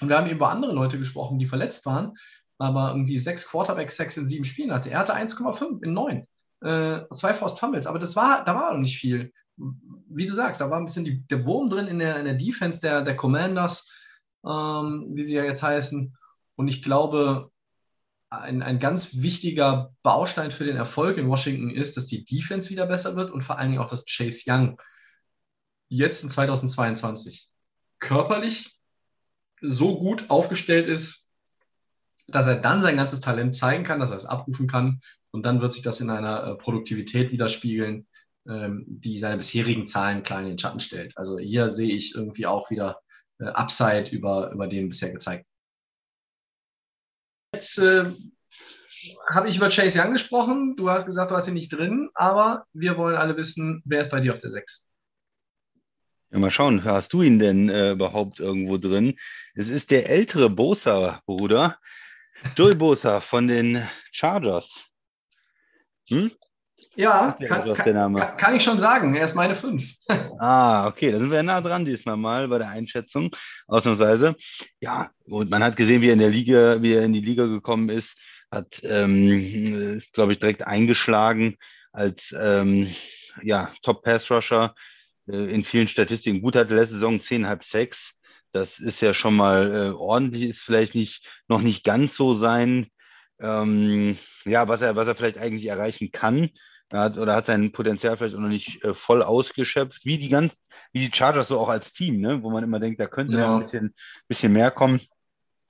Und 0.00 0.08
wir 0.08 0.18
haben 0.18 0.28
über 0.28 0.50
andere 0.50 0.72
Leute 0.72 0.98
gesprochen, 0.98 1.38
die 1.38 1.46
verletzt 1.46 1.86
waren, 1.86 2.14
aber 2.58 2.90
irgendwie 2.90 3.18
sechs 3.18 3.48
Quarterback-Sacks 3.48 4.16
in 4.16 4.26
sieben 4.26 4.44
Spielen 4.44 4.72
hatte. 4.72 4.90
Er 4.90 5.00
hatte 5.00 5.14
1,5 5.14 5.82
in 5.82 5.92
neun. 5.92 6.26
Äh, 6.60 7.02
zwei 7.12 7.32
Forced 7.32 7.60
Fumbles, 7.60 7.86
aber 7.86 8.00
das 8.00 8.16
war, 8.16 8.44
da 8.44 8.54
war 8.54 8.72
noch 8.72 8.80
nicht 8.80 8.98
viel 8.98 9.32
wie 10.08 10.26
du 10.26 10.34
sagst, 10.34 10.60
da 10.60 10.70
war 10.70 10.78
ein 10.78 10.84
bisschen 10.84 11.04
die, 11.04 11.26
der 11.26 11.44
Wurm 11.44 11.68
drin 11.68 11.86
in 11.86 11.98
der, 11.98 12.18
in 12.18 12.24
der 12.24 12.34
Defense 12.34 12.80
der, 12.80 13.02
der 13.02 13.16
Commanders, 13.16 13.92
ähm, 14.46 15.10
wie 15.14 15.24
sie 15.24 15.34
ja 15.34 15.44
jetzt 15.44 15.62
heißen. 15.62 16.16
Und 16.56 16.68
ich 16.68 16.82
glaube, 16.82 17.50
ein, 18.30 18.62
ein 18.62 18.78
ganz 18.78 19.16
wichtiger 19.22 19.94
Baustein 20.02 20.50
für 20.50 20.64
den 20.64 20.76
Erfolg 20.76 21.16
in 21.16 21.28
Washington 21.28 21.70
ist, 21.70 21.96
dass 21.96 22.06
die 22.06 22.24
Defense 22.24 22.70
wieder 22.70 22.86
besser 22.86 23.16
wird 23.16 23.30
und 23.30 23.42
vor 23.42 23.58
allen 23.58 23.70
Dingen 23.70 23.82
auch, 23.82 23.88
dass 23.88 24.04
Chase 24.06 24.44
Young 24.46 24.80
jetzt 25.88 26.22
in 26.22 26.30
2022 26.30 27.48
körperlich 27.98 28.78
so 29.60 29.98
gut 29.98 30.28
aufgestellt 30.28 30.86
ist, 30.86 31.30
dass 32.28 32.46
er 32.46 32.56
dann 32.56 32.82
sein 32.82 32.96
ganzes 32.96 33.20
Talent 33.20 33.56
zeigen 33.56 33.84
kann, 33.84 34.00
dass 34.00 34.10
er 34.10 34.16
es 34.16 34.26
abrufen 34.26 34.66
kann. 34.66 35.00
Und 35.30 35.46
dann 35.46 35.60
wird 35.60 35.72
sich 35.72 35.82
das 35.82 36.00
in 36.00 36.10
einer 36.10 36.44
äh, 36.44 36.54
Produktivität 36.56 37.32
widerspiegeln, 37.32 38.06
die 38.86 39.18
seine 39.18 39.36
bisherigen 39.36 39.86
Zahlen 39.86 40.22
klar 40.22 40.40
in 40.40 40.48
den 40.48 40.58
Schatten 40.58 40.80
stellt. 40.80 41.16
Also 41.16 41.38
hier 41.38 41.70
sehe 41.70 41.94
ich 41.94 42.14
irgendwie 42.14 42.46
auch 42.46 42.70
wieder 42.70 43.00
äh, 43.40 43.46
Upside 43.46 44.08
über, 44.10 44.50
über 44.52 44.66
den 44.66 44.88
bisher 44.88 45.12
gezeigt. 45.12 45.46
Jetzt 47.54 47.78
äh, 47.78 48.12
habe 49.30 49.48
ich 49.48 49.56
über 49.56 49.68
Chase 49.68 50.00
Young 50.00 50.12
gesprochen. 50.12 50.76
Du 50.76 50.90
hast 50.90 51.06
gesagt, 51.06 51.30
du 51.30 51.34
hast 51.34 51.48
ihn 51.48 51.54
nicht 51.54 51.70
drin, 51.70 52.10
aber 52.14 52.66
wir 52.72 52.96
wollen 52.96 53.16
alle 53.16 53.36
wissen, 53.36 53.82
wer 53.84 54.00
ist 54.00 54.10
bei 54.10 54.20
dir 54.20 54.32
auf 54.32 54.40
der 54.40 54.50
6? 54.50 54.88
Ja, 56.30 56.38
mal 56.38 56.50
schauen, 56.50 56.84
hast 56.84 57.12
du 57.12 57.22
ihn 57.22 57.38
denn 57.38 57.70
äh, 57.70 57.92
überhaupt 57.92 58.38
irgendwo 58.38 58.76
drin? 58.76 59.18
Es 59.54 59.68
ist 59.68 59.90
der 59.90 60.10
ältere 60.10 60.50
Bosa-Bruder, 60.50 61.78
Joey 62.54 62.74
Bosa 62.74 63.20
von 63.20 63.48
den 63.48 63.88
Chargers. 64.12 64.84
Hm? 66.08 66.30
Ja, 66.98 67.38
kann, 67.46 67.74
kann, 67.74 68.36
kann, 68.36 68.56
ich 68.56 68.64
schon 68.64 68.80
sagen. 68.80 69.14
Er 69.14 69.22
ist 69.22 69.36
meine 69.36 69.54
fünf. 69.54 69.94
ah, 70.40 70.88
okay, 70.88 71.12
da 71.12 71.18
sind 71.18 71.30
wir 71.30 71.40
nah 71.44 71.60
dran 71.60 71.84
diesmal 71.84 72.16
mal 72.16 72.48
bei 72.48 72.58
der 72.58 72.70
Einschätzung, 72.70 73.30
ausnahmsweise. 73.68 74.34
Ja, 74.80 75.12
und 75.26 75.48
man 75.48 75.62
hat 75.62 75.76
gesehen, 75.76 76.02
wie 76.02 76.08
er 76.08 76.14
in 76.14 76.18
der 76.18 76.30
Liga, 76.30 76.82
wie 76.82 76.94
er 76.94 77.04
in 77.04 77.12
die 77.12 77.20
Liga 77.20 77.46
gekommen 77.46 77.88
ist, 77.88 78.16
hat, 78.50 78.80
ähm, 78.82 79.94
ist, 79.96 80.12
glaube 80.12 80.32
ich, 80.32 80.40
direkt 80.40 80.66
eingeschlagen 80.66 81.56
als 81.92 82.34
ähm, 82.36 82.92
ja, 83.44 83.72
Top-Pass-Rusher 83.82 84.74
äh, 85.28 85.54
in 85.54 85.62
vielen 85.62 85.86
Statistiken. 85.86 86.42
Gut 86.42 86.56
hatte 86.56 86.74
letzte 86.74 86.94
Saison 86.94 87.20
10,5 87.20 87.70
6. 87.70 88.12
Das 88.50 88.80
ist 88.80 89.00
ja 89.02 89.14
schon 89.14 89.36
mal 89.36 89.72
äh, 89.72 89.90
ordentlich, 89.90 90.48
ist 90.48 90.62
vielleicht 90.62 90.96
nicht, 90.96 91.24
noch 91.46 91.60
nicht 91.60 91.84
ganz 91.84 92.16
so 92.16 92.34
sein, 92.34 92.88
ähm, 93.40 94.18
ja, 94.44 94.66
was 94.66 94.82
er, 94.82 94.96
was 94.96 95.06
er 95.06 95.14
vielleicht 95.14 95.38
eigentlich 95.38 95.66
erreichen 95.66 96.10
kann 96.10 96.50
hat, 96.92 97.18
oder 97.18 97.34
hat 97.34 97.46
sein 97.46 97.72
Potenzial 97.72 98.16
vielleicht 98.16 98.34
auch 98.34 98.40
noch 98.40 98.48
nicht 98.48 98.82
äh, 98.84 98.94
voll 98.94 99.22
ausgeschöpft, 99.22 100.04
wie 100.04 100.18
die 100.18 100.28
ganz, 100.28 100.54
wie 100.92 101.06
die 101.06 101.14
Chargers 101.14 101.48
so 101.48 101.58
auch 101.58 101.68
als 101.68 101.92
Team, 101.92 102.20
ne? 102.20 102.42
wo 102.42 102.50
man 102.50 102.64
immer 102.64 102.80
denkt, 102.80 103.00
da 103.00 103.06
könnte 103.06 103.36
ja. 103.36 103.46
noch 103.46 103.56
ein 103.56 103.62
bisschen, 103.62 103.94
bisschen 104.26 104.52
mehr 104.52 104.70
kommen. 104.70 105.00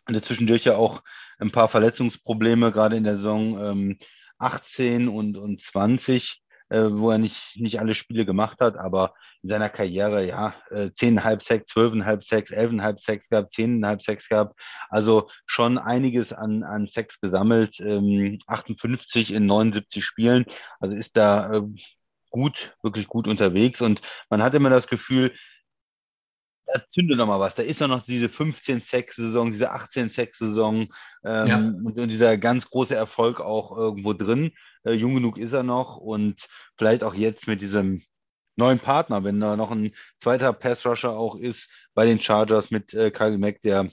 Und 0.06 0.24
zwischendurch 0.24 0.64
ja 0.64 0.76
auch 0.76 1.02
ein 1.38 1.50
paar 1.50 1.68
Verletzungsprobleme, 1.68 2.72
gerade 2.72 2.96
in 2.96 3.04
der 3.04 3.16
Saison 3.16 3.60
ähm, 3.60 3.98
18 4.38 5.08
und, 5.08 5.36
und 5.36 5.60
20, 5.60 6.42
äh, 6.70 6.88
wo 6.90 7.10
er 7.10 7.18
nicht, 7.18 7.56
nicht 7.56 7.80
alle 7.80 7.94
Spiele 7.94 8.24
gemacht 8.24 8.60
hat, 8.60 8.76
aber 8.76 9.14
in 9.42 9.48
seiner 9.48 9.68
Karriere, 9.68 10.26
ja, 10.26 10.54
äh, 10.70 10.90
10,5 10.90 11.42
Sacks, 11.42 11.72
12,5 11.72 12.28
Sacks, 12.28 12.50
11,5 12.52 12.98
Sacks 13.04 13.28
gehabt, 13.28 13.52
10,5 13.54 14.04
Sacks 14.04 14.28
gehabt. 14.28 14.60
Also 14.88 15.30
schon 15.46 15.78
einiges 15.78 16.32
an, 16.32 16.64
an 16.64 16.88
Sacks 16.88 17.20
gesammelt, 17.20 17.78
ähm, 17.80 18.38
58 18.46 19.32
in 19.32 19.46
79 19.46 20.04
Spielen. 20.04 20.44
Also 20.80 20.96
ist 20.96 21.16
da 21.16 21.52
äh, 21.54 21.62
gut, 22.30 22.76
wirklich 22.82 23.06
gut 23.06 23.28
unterwegs. 23.28 23.80
Und 23.80 24.02
man 24.28 24.42
hat 24.42 24.54
immer 24.54 24.70
das 24.70 24.88
Gefühl, 24.88 25.32
da 26.72 26.82
zündet 26.92 27.16
noch 27.16 27.26
mal 27.26 27.40
was. 27.40 27.54
Da 27.54 27.62
ist 27.62 27.80
noch 27.80 28.04
diese 28.04 28.28
15 28.28 28.82
Sex-Saison, 28.82 29.52
diese 29.52 29.70
18 29.70 30.10
Sex-Saison 30.10 30.88
ähm, 31.24 31.46
ja. 31.46 31.56
und, 31.56 31.98
und, 31.98 32.08
dieser 32.08 32.36
ganz 32.36 32.68
große 32.68 32.94
Erfolg 32.94 33.40
auch 33.40 33.76
irgendwo 33.76 34.12
drin. 34.12 34.52
Äh, 34.84 34.92
jung 34.92 35.14
genug 35.14 35.38
ist 35.38 35.52
er 35.52 35.62
noch 35.62 35.96
und 35.96 36.46
vielleicht 36.76 37.02
auch 37.02 37.14
jetzt 37.14 37.46
mit 37.46 37.60
diesem 37.60 38.02
neuen 38.56 38.80
Partner, 38.80 39.24
wenn 39.24 39.40
da 39.40 39.56
noch 39.56 39.70
ein 39.70 39.92
zweiter 40.20 40.52
Pass-Rusher 40.52 41.12
auch 41.12 41.36
ist 41.36 41.70
bei 41.94 42.04
den 42.04 42.20
Chargers 42.20 42.70
mit 42.70 42.92
äh, 42.92 43.10
Kyle 43.10 43.38
Mack, 43.38 43.62
der 43.62 43.88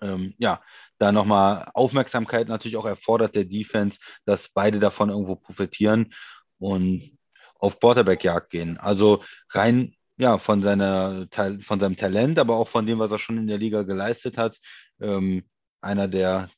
ähm, 0.00 0.34
ja, 0.38 0.62
da 0.98 1.10
nochmal 1.10 1.70
Aufmerksamkeit 1.74 2.48
natürlich 2.48 2.76
auch 2.76 2.86
erfordert 2.86 3.34
der 3.34 3.44
Defense, 3.44 3.98
dass 4.24 4.48
beide 4.48 4.78
davon 4.78 5.10
irgendwo 5.10 5.36
profitieren 5.36 6.14
und 6.58 7.18
auf 7.58 7.80
Quarterback-Jagd 7.80 8.50
gehen. 8.50 8.78
Also 8.78 9.24
rein 9.50 9.94
ja, 10.18 10.38
von, 10.38 10.62
seiner, 10.62 11.26
von 11.60 11.80
seinem 11.80 11.96
Talent, 11.96 12.38
aber 12.38 12.56
auch 12.56 12.68
von 12.68 12.86
dem, 12.86 12.98
was 12.98 13.12
er 13.12 13.18
schon 13.18 13.38
in 13.38 13.46
der 13.46 13.58
Liga 13.58 13.84
geleistet 13.84 14.36
hat. 14.36 14.58
Ähm, 15.00 15.44
einer 15.80 16.08
der 16.08 16.50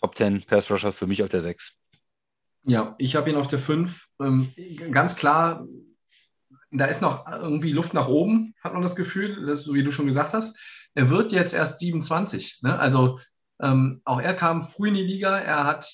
Top 0.00 0.16
10 0.16 0.44
Pass 0.46 0.70
Rusher 0.70 0.92
für 0.92 1.06
mich 1.06 1.22
auf 1.22 1.28
der 1.28 1.42
6. 1.42 1.72
Ja, 2.62 2.94
ich 2.98 3.14
habe 3.14 3.30
ihn 3.30 3.36
auf 3.36 3.46
der 3.46 3.58
5. 3.58 4.08
Ähm, 4.20 4.52
ganz 4.90 5.16
klar, 5.16 5.66
da 6.70 6.86
ist 6.86 7.02
noch 7.02 7.30
irgendwie 7.30 7.72
Luft 7.72 7.92
nach 7.92 8.08
oben, 8.08 8.54
hat 8.62 8.72
man 8.72 8.82
das 8.82 8.96
Gefühl, 8.96 9.44
das, 9.46 9.64
so 9.64 9.74
wie 9.74 9.84
du 9.84 9.92
schon 9.92 10.06
gesagt 10.06 10.32
hast. 10.32 10.58
Er 10.94 11.10
wird 11.10 11.32
jetzt 11.32 11.52
erst 11.52 11.80
27. 11.80 12.60
Ne? 12.62 12.78
Also 12.78 13.20
ähm, 13.60 14.00
auch 14.04 14.20
er 14.20 14.34
kam 14.34 14.62
früh 14.62 14.88
in 14.88 14.94
die 14.94 15.04
Liga. 15.04 15.38
Er 15.38 15.64
hat 15.64 15.92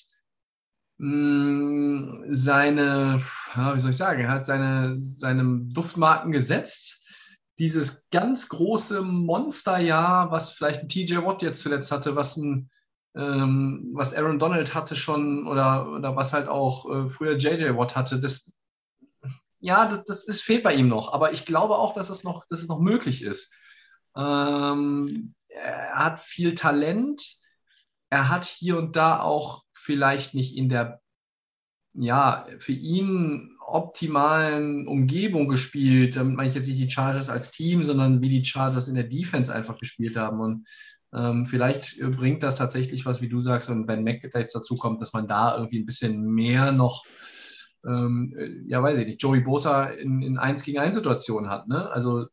mh, 0.97 1.07
mm, 1.07 2.27
seine, 2.31 3.21
ja, 3.55 3.75
wie 3.75 3.79
soll 3.79 3.91
ich 3.91 3.97
sagen, 3.97 4.21
er 4.21 4.29
hat 4.29 4.45
seine, 4.45 4.95
seine 5.01 5.59
Duftmarken 5.73 6.31
gesetzt 6.31 7.00
dieses 7.61 8.09
ganz 8.09 8.49
große 8.49 9.03
Monsterjahr, 9.03 10.31
was 10.31 10.49
vielleicht 10.49 10.81
ein 10.81 10.89
TJ 10.89 11.17
Watt 11.17 11.43
jetzt 11.43 11.61
zuletzt 11.61 11.91
hatte, 11.91 12.15
was 12.15 12.35
ein 12.37 12.71
ähm, 13.15 13.91
was 13.93 14.15
Aaron 14.15 14.39
Donald 14.39 14.73
hatte 14.73 14.95
schon 14.95 15.45
oder, 15.45 15.87
oder 15.91 16.15
was 16.15 16.33
halt 16.33 16.47
auch 16.47 16.89
äh, 16.89 17.09
früher 17.09 17.37
JJ 17.37 17.77
Watt 17.77 17.95
hatte, 17.95 18.19
das 18.19 18.57
ja, 19.59 19.87
das, 19.87 20.05
das 20.05 20.23
ist, 20.23 20.41
fehlt 20.41 20.63
bei 20.63 20.73
ihm 20.73 20.87
noch. 20.87 21.13
Aber 21.13 21.33
ich 21.33 21.45
glaube 21.45 21.75
auch, 21.75 21.93
dass 21.93 22.09
es 22.09 22.23
noch, 22.23 22.45
dass 22.47 22.61
es 22.61 22.67
noch 22.67 22.79
möglich 22.79 23.21
ist. 23.21 23.53
Ähm, 24.15 25.35
er 25.49 25.93
hat 25.93 26.19
viel 26.19 26.55
Talent. 26.55 27.21
Er 28.09 28.29
hat 28.29 28.45
hier 28.45 28.79
und 28.79 28.95
da 28.95 29.19
auch 29.21 29.63
vielleicht 29.71 30.33
nicht 30.33 30.57
in 30.57 30.67
der, 30.67 30.99
ja, 31.93 32.47
für 32.57 32.71
ihn 32.71 33.50
optimalen 33.73 34.87
Umgebung 34.87 35.47
gespielt. 35.47 36.15
Damit 36.15 36.35
meine 36.35 36.49
ich 36.49 36.55
jetzt 36.55 36.67
nicht 36.67 36.79
die 36.79 36.89
Chargers 36.89 37.29
als 37.29 37.51
Team, 37.51 37.83
sondern 37.83 38.21
wie 38.21 38.29
die 38.29 38.43
Chargers 38.43 38.87
in 38.87 38.95
der 38.95 39.05
Defense 39.05 39.53
einfach 39.53 39.77
gespielt 39.77 40.17
haben. 40.17 40.39
Und 40.39 40.67
ähm, 41.13 41.45
vielleicht 41.45 41.99
bringt 42.11 42.43
das 42.43 42.57
tatsächlich 42.57 43.05
was, 43.05 43.21
wie 43.21 43.29
du 43.29 43.39
sagst, 43.39 43.69
und 43.69 43.87
wenn 43.87 44.03
Mac 44.03 44.23
jetzt 44.23 44.55
dazu 44.55 44.75
kommt, 44.75 45.01
dass 45.01 45.13
man 45.13 45.27
da 45.27 45.55
irgendwie 45.55 45.79
ein 45.79 45.85
bisschen 45.85 46.23
mehr 46.23 46.71
noch, 46.71 47.05
ähm, 47.85 48.33
ja, 48.67 48.81
weiß 48.81 48.99
ich 48.99 49.07
nicht, 49.07 49.21
Joey 49.21 49.41
Bosa 49.41 49.85
in, 49.85 50.21
in 50.21 50.37
1 50.37 50.63
gegen 50.63 50.79
1 50.79 50.95
Situationen 50.95 51.49
hat. 51.49 51.67
Ne? 51.67 51.89
Also 51.89 52.27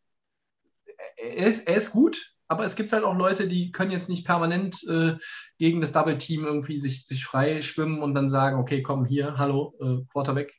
er 1.17 1.47
ist, 1.47 1.69
er 1.69 1.77
ist 1.77 1.91
gut, 1.91 2.35
aber 2.47 2.65
es 2.65 2.77
gibt 2.77 2.93
halt 2.93 3.05
auch 3.05 3.17
Leute, 3.17 3.47
die 3.47 3.73
können 3.73 3.91
jetzt 3.91 4.09
nicht 4.09 4.27
permanent 4.27 4.83
äh, 4.89 5.17
gegen 5.59 5.81
das 5.81 5.93
Double 5.93 6.17
Team 6.17 6.45
irgendwie 6.45 6.79
sich, 6.79 7.05
sich 7.05 7.25
frei 7.25 7.61
schwimmen 7.63 8.01
und 8.01 8.15
dann 8.15 8.29
sagen, 8.29 8.59
okay, 8.59 8.83
komm 8.83 9.05
hier, 9.05 9.37
hallo, 9.37 9.75
äh, 9.81 10.05
Quarterback, 10.11 10.55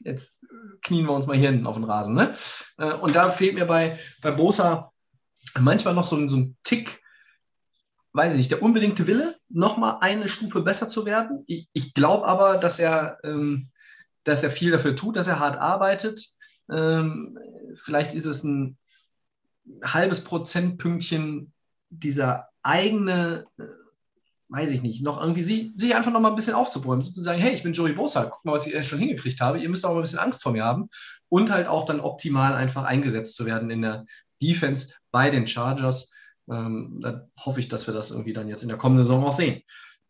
jetzt 0.00 0.44
knien 0.82 1.06
wir 1.06 1.12
uns 1.12 1.26
mal 1.26 1.36
hier 1.36 1.50
hinten 1.50 1.66
auf 1.66 1.76
den 1.76 1.84
Rasen. 1.84 2.14
Ne? 2.14 2.34
Äh, 2.78 2.94
und 2.94 3.14
da 3.14 3.30
fehlt 3.30 3.54
mir 3.54 3.66
bei, 3.66 3.98
bei 4.22 4.30
Bosa 4.30 4.92
manchmal 5.58 5.94
noch 5.94 6.04
so 6.04 6.16
ein, 6.16 6.28
so 6.28 6.36
ein 6.36 6.56
Tick, 6.62 7.00
weiß 8.12 8.32
ich 8.32 8.38
nicht, 8.38 8.50
der 8.50 8.62
unbedingte 8.62 9.06
Wille, 9.06 9.36
nochmal 9.48 9.98
eine 10.00 10.28
Stufe 10.28 10.60
besser 10.62 10.88
zu 10.88 11.06
werden. 11.06 11.44
Ich, 11.46 11.68
ich 11.72 11.94
glaube 11.94 12.26
aber, 12.26 12.58
dass 12.58 12.78
er, 12.78 13.18
ähm, 13.24 13.70
dass 14.24 14.42
er 14.42 14.50
viel 14.50 14.70
dafür 14.70 14.96
tut, 14.96 15.16
dass 15.16 15.28
er 15.28 15.38
hart 15.38 15.56
arbeitet. 15.56 16.24
Ähm, 16.70 17.38
vielleicht 17.74 18.14
ist 18.14 18.26
es 18.26 18.44
ein 18.44 18.78
halbes 19.82 20.24
Prozentpünktchen 20.24 21.52
dieser 21.90 22.48
eigene 22.62 23.46
äh, 23.58 23.64
weiß 24.52 24.70
ich 24.70 24.82
nicht, 24.82 25.02
noch 25.02 25.18
irgendwie 25.18 25.42
sich, 25.42 25.72
sich 25.78 25.94
einfach 25.94 26.12
noch 26.12 26.20
mal 26.20 26.28
ein 26.28 26.36
bisschen 26.36 26.54
aufzubäumen, 26.54 27.02
zu 27.02 27.22
sagen, 27.22 27.40
hey, 27.40 27.54
ich 27.54 27.62
bin 27.62 27.72
Joey 27.72 27.94
Bosa, 27.94 28.24
guck 28.24 28.44
mal, 28.44 28.52
was 28.52 28.66
ich 28.66 28.86
schon 28.86 28.98
hingekriegt 28.98 29.40
habe, 29.40 29.58
ihr 29.58 29.68
müsst 29.70 29.86
auch 29.86 29.92
mal 29.92 30.00
ein 30.00 30.02
bisschen 30.02 30.18
Angst 30.18 30.42
vor 30.42 30.52
mir 30.52 30.62
haben 30.62 30.90
und 31.30 31.50
halt 31.50 31.66
auch 31.66 31.86
dann 31.86 32.00
optimal 32.00 32.54
einfach 32.54 32.84
eingesetzt 32.84 33.34
zu 33.34 33.46
werden 33.46 33.70
in 33.70 33.80
der 33.80 34.04
Defense 34.42 34.94
bei 35.10 35.30
den 35.30 35.46
Chargers. 35.46 36.12
Ähm, 36.50 37.00
da 37.02 37.26
hoffe 37.38 37.60
ich, 37.60 37.68
dass 37.68 37.86
wir 37.86 37.94
das 37.94 38.10
irgendwie 38.10 38.34
dann 38.34 38.48
jetzt 38.48 38.62
in 38.62 38.68
der 38.68 38.76
kommenden 38.76 39.06
Saison 39.06 39.24
auch 39.24 39.32
sehen. 39.32 39.62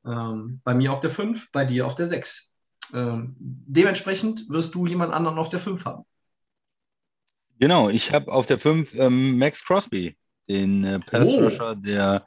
Ähm, 0.04 0.60
bei 0.64 0.74
mir 0.74 0.92
auf 0.92 0.98
der 0.98 1.10
5, 1.10 1.52
bei 1.52 1.64
dir 1.64 1.86
auf 1.86 1.94
der 1.94 2.06
6. 2.06 2.56
Ähm, 2.94 3.36
dementsprechend 3.38 4.50
wirst 4.50 4.74
du 4.74 4.86
jemand 4.86 5.12
anderen 5.12 5.38
auf 5.38 5.50
der 5.50 5.60
5 5.60 5.84
haben. 5.84 6.04
Genau, 7.60 7.90
ich 7.90 8.12
habe 8.12 8.32
auf 8.32 8.46
der 8.46 8.58
5 8.58 8.92
ähm, 8.96 9.38
Max 9.38 9.62
Crosby, 9.62 10.16
den 10.48 10.82
äh, 10.82 10.98
Pass 10.98 11.28
Rusher 11.28 11.76
oh. 11.78 11.80
der 11.80 12.26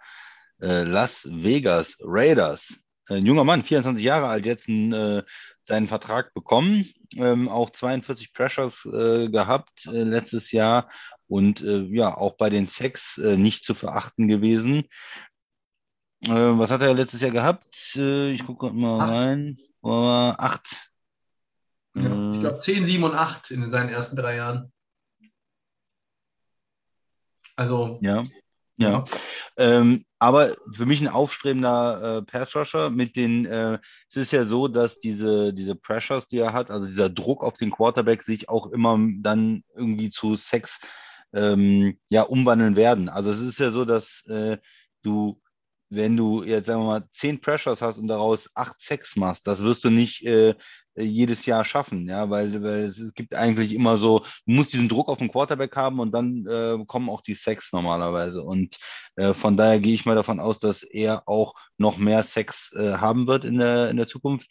äh, 0.61 0.83
Las 0.83 1.27
Vegas 1.29 1.95
Raiders. 1.99 2.79
Ein 3.07 3.25
junger 3.25 3.43
Mann, 3.43 3.63
24 3.63 4.03
Jahre 4.03 4.27
alt, 4.27 4.45
jetzt 4.45 4.67
einen, 4.67 4.93
äh, 4.93 5.23
seinen 5.63 5.87
Vertrag 5.87 6.33
bekommen, 6.33 6.91
ähm, 7.15 7.49
auch 7.49 7.69
42 7.69 8.33
Pressures 8.33 8.85
äh, 8.85 9.29
gehabt 9.29 9.85
äh, 9.85 10.03
letztes 10.03 10.51
Jahr 10.51 10.89
und 11.27 11.61
äh, 11.61 11.81
ja, 11.91 12.15
auch 12.15 12.37
bei 12.37 12.49
den 12.49 12.67
Sex 12.67 13.17
äh, 13.17 13.37
nicht 13.37 13.63
zu 13.63 13.73
verachten 13.73 14.27
gewesen. 14.27 14.83
was 16.21 16.71
hat 16.71 16.81
er 16.81 16.93
letztes 16.95 17.21
Jahr 17.21 17.31
gehabt? 17.31 17.95
ich 17.95 18.45
gucke 18.45 18.71
mal 18.71 19.01
acht. 19.01 19.11
rein. 19.11 19.57
acht. 19.83 20.91
Ja, 21.95 22.31
ich 22.31 22.39
glaube 22.39 22.57
10, 22.57 22.83
7 22.85 23.03
und 23.03 23.13
8 23.13 23.51
in 23.51 23.69
seinen 23.69 23.89
ersten 23.89 24.15
drei 24.15 24.35
Jahren. 24.35 24.71
Also. 27.55 27.99
Ja. 28.01 28.23
Ja. 28.77 29.05
Ähm, 29.57 30.05
aber 30.19 30.55
für 30.73 30.85
mich 30.85 31.01
ein 31.01 31.07
aufstrebender 31.07 32.17
äh, 32.17 32.21
Pass-Rusher 32.23 32.89
mit 32.89 33.15
den, 33.15 33.45
äh, 33.45 33.79
es 34.09 34.15
ist 34.15 34.31
ja 34.31 34.45
so, 34.45 34.67
dass 34.67 34.99
diese, 34.99 35.53
diese 35.53 35.75
Pressures, 35.75 36.27
die 36.27 36.39
er 36.39 36.53
hat, 36.53 36.71
also 36.71 36.85
dieser 36.85 37.09
Druck 37.09 37.43
auf 37.43 37.53
den 37.57 37.71
Quarterback 37.71 38.23
sich 38.23 38.49
auch 38.49 38.67
immer 38.71 38.97
dann 39.21 39.63
irgendwie 39.75 40.09
zu 40.09 40.35
Sex 40.35 40.79
ähm, 41.33 41.97
ja, 42.09 42.23
umwandeln 42.23 42.75
werden. 42.75 43.07
Also 43.07 43.31
es 43.31 43.39
ist 43.39 43.59
ja 43.59 43.71
so, 43.71 43.85
dass 43.85 44.23
äh, 44.27 44.57
du, 45.03 45.39
wenn 45.89 46.17
du 46.17 46.43
jetzt 46.43 46.67
sagen 46.67 46.81
wir 46.81 46.87
mal 46.87 47.07
zehn 47.11 47.39
Pressures 47.39 47.81
hast 47.81 47.97
und 47.97 48.07
daraus 48.07 48.49
acht 48.53 48.81
Sex 48.81 49.15
machst, 49.15 49.47
das 49.47 49.61
wirst 49.63 49.83
du 49.83 49.89
nicht 49.89 50.25
äh, 50.25 50.55
jedes 50.95 51.45
Jahr 51.45 51.65
schaffen, 51.65 52.07
ja, 52.07 52.29
weil, 52.29 52.63
weil 52.63 52.83
es, 52.83 52.97
es, 52.97 53.13
gibt 53.13 53.35
eigentlich 53.35 53.73
immer 53.73 53.97
so, 53.97 54.19
du 54.19 54.53
musst 54.53 54.73
diesen 54.73 54.87
Druck 54.87 55.09
auf 55.09 55.17
den 55.17 55.31
Quarterback 55.31 55.75
haben 55.75 55.99
und 55.99 56.11
dann 56.11 56.45
äh, 56.47 56.83
kommen 56.85 57.09
auch 57.09 57.21
die 57.21 57.33
Sex 57.33 57.71
normalerweise. 57.73 58.43
Und 58.43 58.77
äh, 59.15 59.33
von 59.33 59.57
daher 59.57 59.79
gehe 59.79 59.93
ich 59.93 60.05
mal 60.05 60.15
davon 60.15 60.39
aus, 60.39 60.59
dass 60.59 60.83
er 60.83 61.27
auch 61.27 61.53
noch 61.77 61.97
mehr 61.97 62.23
Sex 62.23 62.71
äh, 62.73 62.93
haben 62.93 63.27
wird 63.27 63.43
in 63.43 63.57
der, 63.57 63.89
in 63.89 63.97
der 63.97 64.07
Zukunft. 64.07 64.49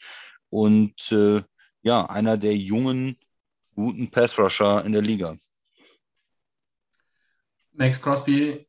Und 0.50 1.10
äh, 1.10 1.42
ja, 1.82 2.06
einer 2.06 2.36
der 2.36 2.56
jungen, 2.56 3.16
guten 3.74 4.10
Pass-Rusher 4.10 4.84
in 4.84 4.92
der 4.92 5.02
Liga. 5.02 5.36
Max 7.72 8.00
Crosby 8.00 8.66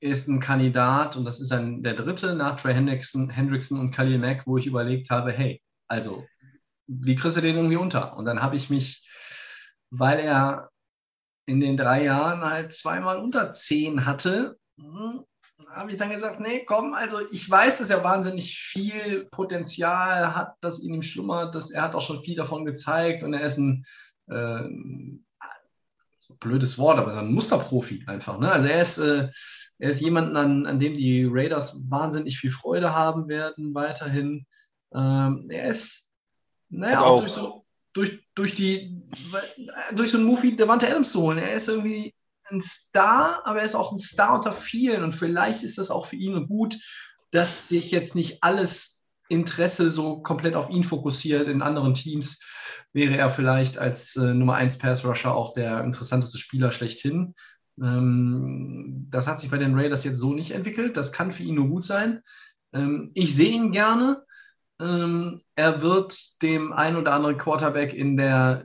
ist 0.00 0.28
ein 0.28 0.40
Kandidat 0.40 1.16
und 1.16 1.24
das 1.24 1.40
ist 1.40 1.52
ein, 1.52 1.82
der 1.82 1.94
dritte 1.94 2.34
nach 2.34 2.56
Trey 2.56 2.74
Hendrickson, 2.74 3.30
Hendrickson 3.30 3.80
und 3.80 3.90
Khalil 3.90 4.18
Mack, 4.18 4.46
wo 4.46 4.56
ich 4.56 4.66
überlegt 4.66 5.10
habe, 5.10 5.32
hey, 5.32 5.60
also 5.88 6.26
wie 6.86 7.14
kriegst 7.14 7.36
du 7.36 7.40
den 7.40 7.56
irgendwie 7.56 7.76
unter? 7.76 8.16
Und 8.16 8.24
dann 8.24 8.40
habe 8.40 8.56
ich 8.56 8.70
mich, 8.70 9.06
weil 9.90 10.20
er 10.20 10.70
in 11.46 11.60
den 11.60 11.76
drei 11.76 12.04
Jahren 12.04 12.42
halt 12.42 12.74
zweimal 12.74 13.18
unter 13.18 13.52
zehn 13.52 14.06
hatte, 14.06 14.58
hm, 14.78 15.24
habe 15.70 15.90
ich 15.90 15.96
dann 15.96 16.10
gesagt, 16.10 16.40
nee, 16.40 16.64
komm, 16.64 16.94
also 16.94 17.20
ich 17.30 17.48
weiß, 17.48 17.78
dass 17.78 17.90
er 17.90 18.04
wahnsinnig 18.04 18.58
viel 18.58 19.26
Potenzial 19.30 20.34
hat, 20.34 20.54
das 20.60 20.80
in 20.80 20.94
ihm 20.94 21.02
schlummert, 21.02 21.54
dass 21.54 21.70
er 21.70 21.82
hat 21.82 21.94
auch 21.94 22.00
schon 22.00 22.20
viel 22.20 22.36
davon 22.36 22.64
gezeigt 22.64 23.22
und 23.22 23.34
er 23.34 23.42
ist 23.42 23.58
ein, 23.58 23.84
äh, 24.28 24.62
so 26.20 26.36
blödes 26.36 26.78
Wort, 26.78 26.98
aber 26.98 27.12
so 27.12 27.20
ein 27.20 27.32
Musterprofi 27.32 28.04
einfach. 28.06 28.38
Ne? 28.38 28.52
Also 28.52 28.68
er 28.68 28.80
ist, 28.80 28.98
äh, 28.98 29.30
er 29.78 29.90
ist 29.90 30.00
jemand, 30.00 30.36
an, 30.36 30.66
an 30.66 30.80
dem 30.80 30.96
die 30.96 31.24
Raiders 31.30 31.80
wahnsinnig 31.88 32.38
viel 32.38 32.50
Freude 32.50 32.92
haben 32.94 33.28
werden 33.28 33.74
weiterhin. 33.74 34.46
Ähm, 34.92 35.46
er 35.48 35.68
ist 35.68 36.12
naja, 36.68 37.00
auch, 37.00 37.16
auch 37.16 37.18
durch, 37.20 37.32
so, 37.32 37.64
durch, 37.92 38.28
durch, 38.34 38.54
die, 38.54 39.02
durch 39.94 40.10
so 40.10 40.18
einen 40.18 40.26
Movie 40.26 40.56
Devante 40.56 40.88
Adams 40.88 41.12
zu 41.12 41.22
holen. 41.22 41.38
Er 41.38 41.54
ist 41.54 41.68
irgendwie 41.68 42.14
ein 42.50 42.60
Star, 42.60 43.42
aber 43.44 43.60
er 43.60 43.64
ist 43.64 43.74
auch 43.74 43.92
ein 43.92 43.98
Star 43.98 44.34
unter 44.34 44.52
vielen. 44.52 45.04
Und 45.04 45.12
vielleicht 45.12 45.62
ist 45.62 45.78
das 45.78 45.90
auch 45.90 46.06
für 46.06 46.16
ihn 46.16 46.46
gut, 46.48 46.76
dass 47.30 47.68
sich 47.68 47.90
jetzt 47.90 48.14
nicht 48.14 48.42
alles 48.42 49.04
Interesse 49.28 49.90
so 49.90 50.22
komplett 50.22 50.54
auf 50.54 50.70
ihn 50.70 50.82
fokussiert. 50.82 51.48
In 51.48 51.62
anderen 51.62 51.94
Teams 51.94 52.42
wäre 52.92 53.16
er 53.16 53.30
vielleicht 53.30 53.78
als 53.78 54.16
äh, 54.16 54.34
Nummer 54.34 54.54
1 54.54 54.78
Pass 54.78 55.04
Rusher 55.04 55.34
auch 55.34 55.52
der 55.52 55.84
interessanteste 55.84 56.38
Spieler 56.38 56.72
schlechthin. 56.72 57.34
Ähm, 57.82 59.06
das 59.10 59.26
hat 59.26 59.40
sich 59.40 59.50
bei 59.50 59.58
den 59.58 59.74
Raiders 59.74 60.04
jetzt 60.04 60.18
so 60.18 60.34
nicht 60.34 60.50
entwickelt. 60.52 60.96
Das 60.96 61.12
kann 61.12 61.32
für 61.32 61.42
ihn 61.42 61.54
nur 61.54 61.68
gut 61.68 61.84
sein. 61.84 62.20
Ähm, 62.72 63.10
ich 63.14 63.34
sehe 63.34 63.50
ihn 63.52 63.72
gerne. 63.72 64.22
ähm, 64.80 65.42
er 65.56 65.82
wird 65.82 66.42
dem 66.42 66.72
ein 66.72 66.96
oder 66.96 67.12
anderen 67.12 67.36
Quarterback 67.38 67.94
in 67.94 68.16
der 68.16 68.64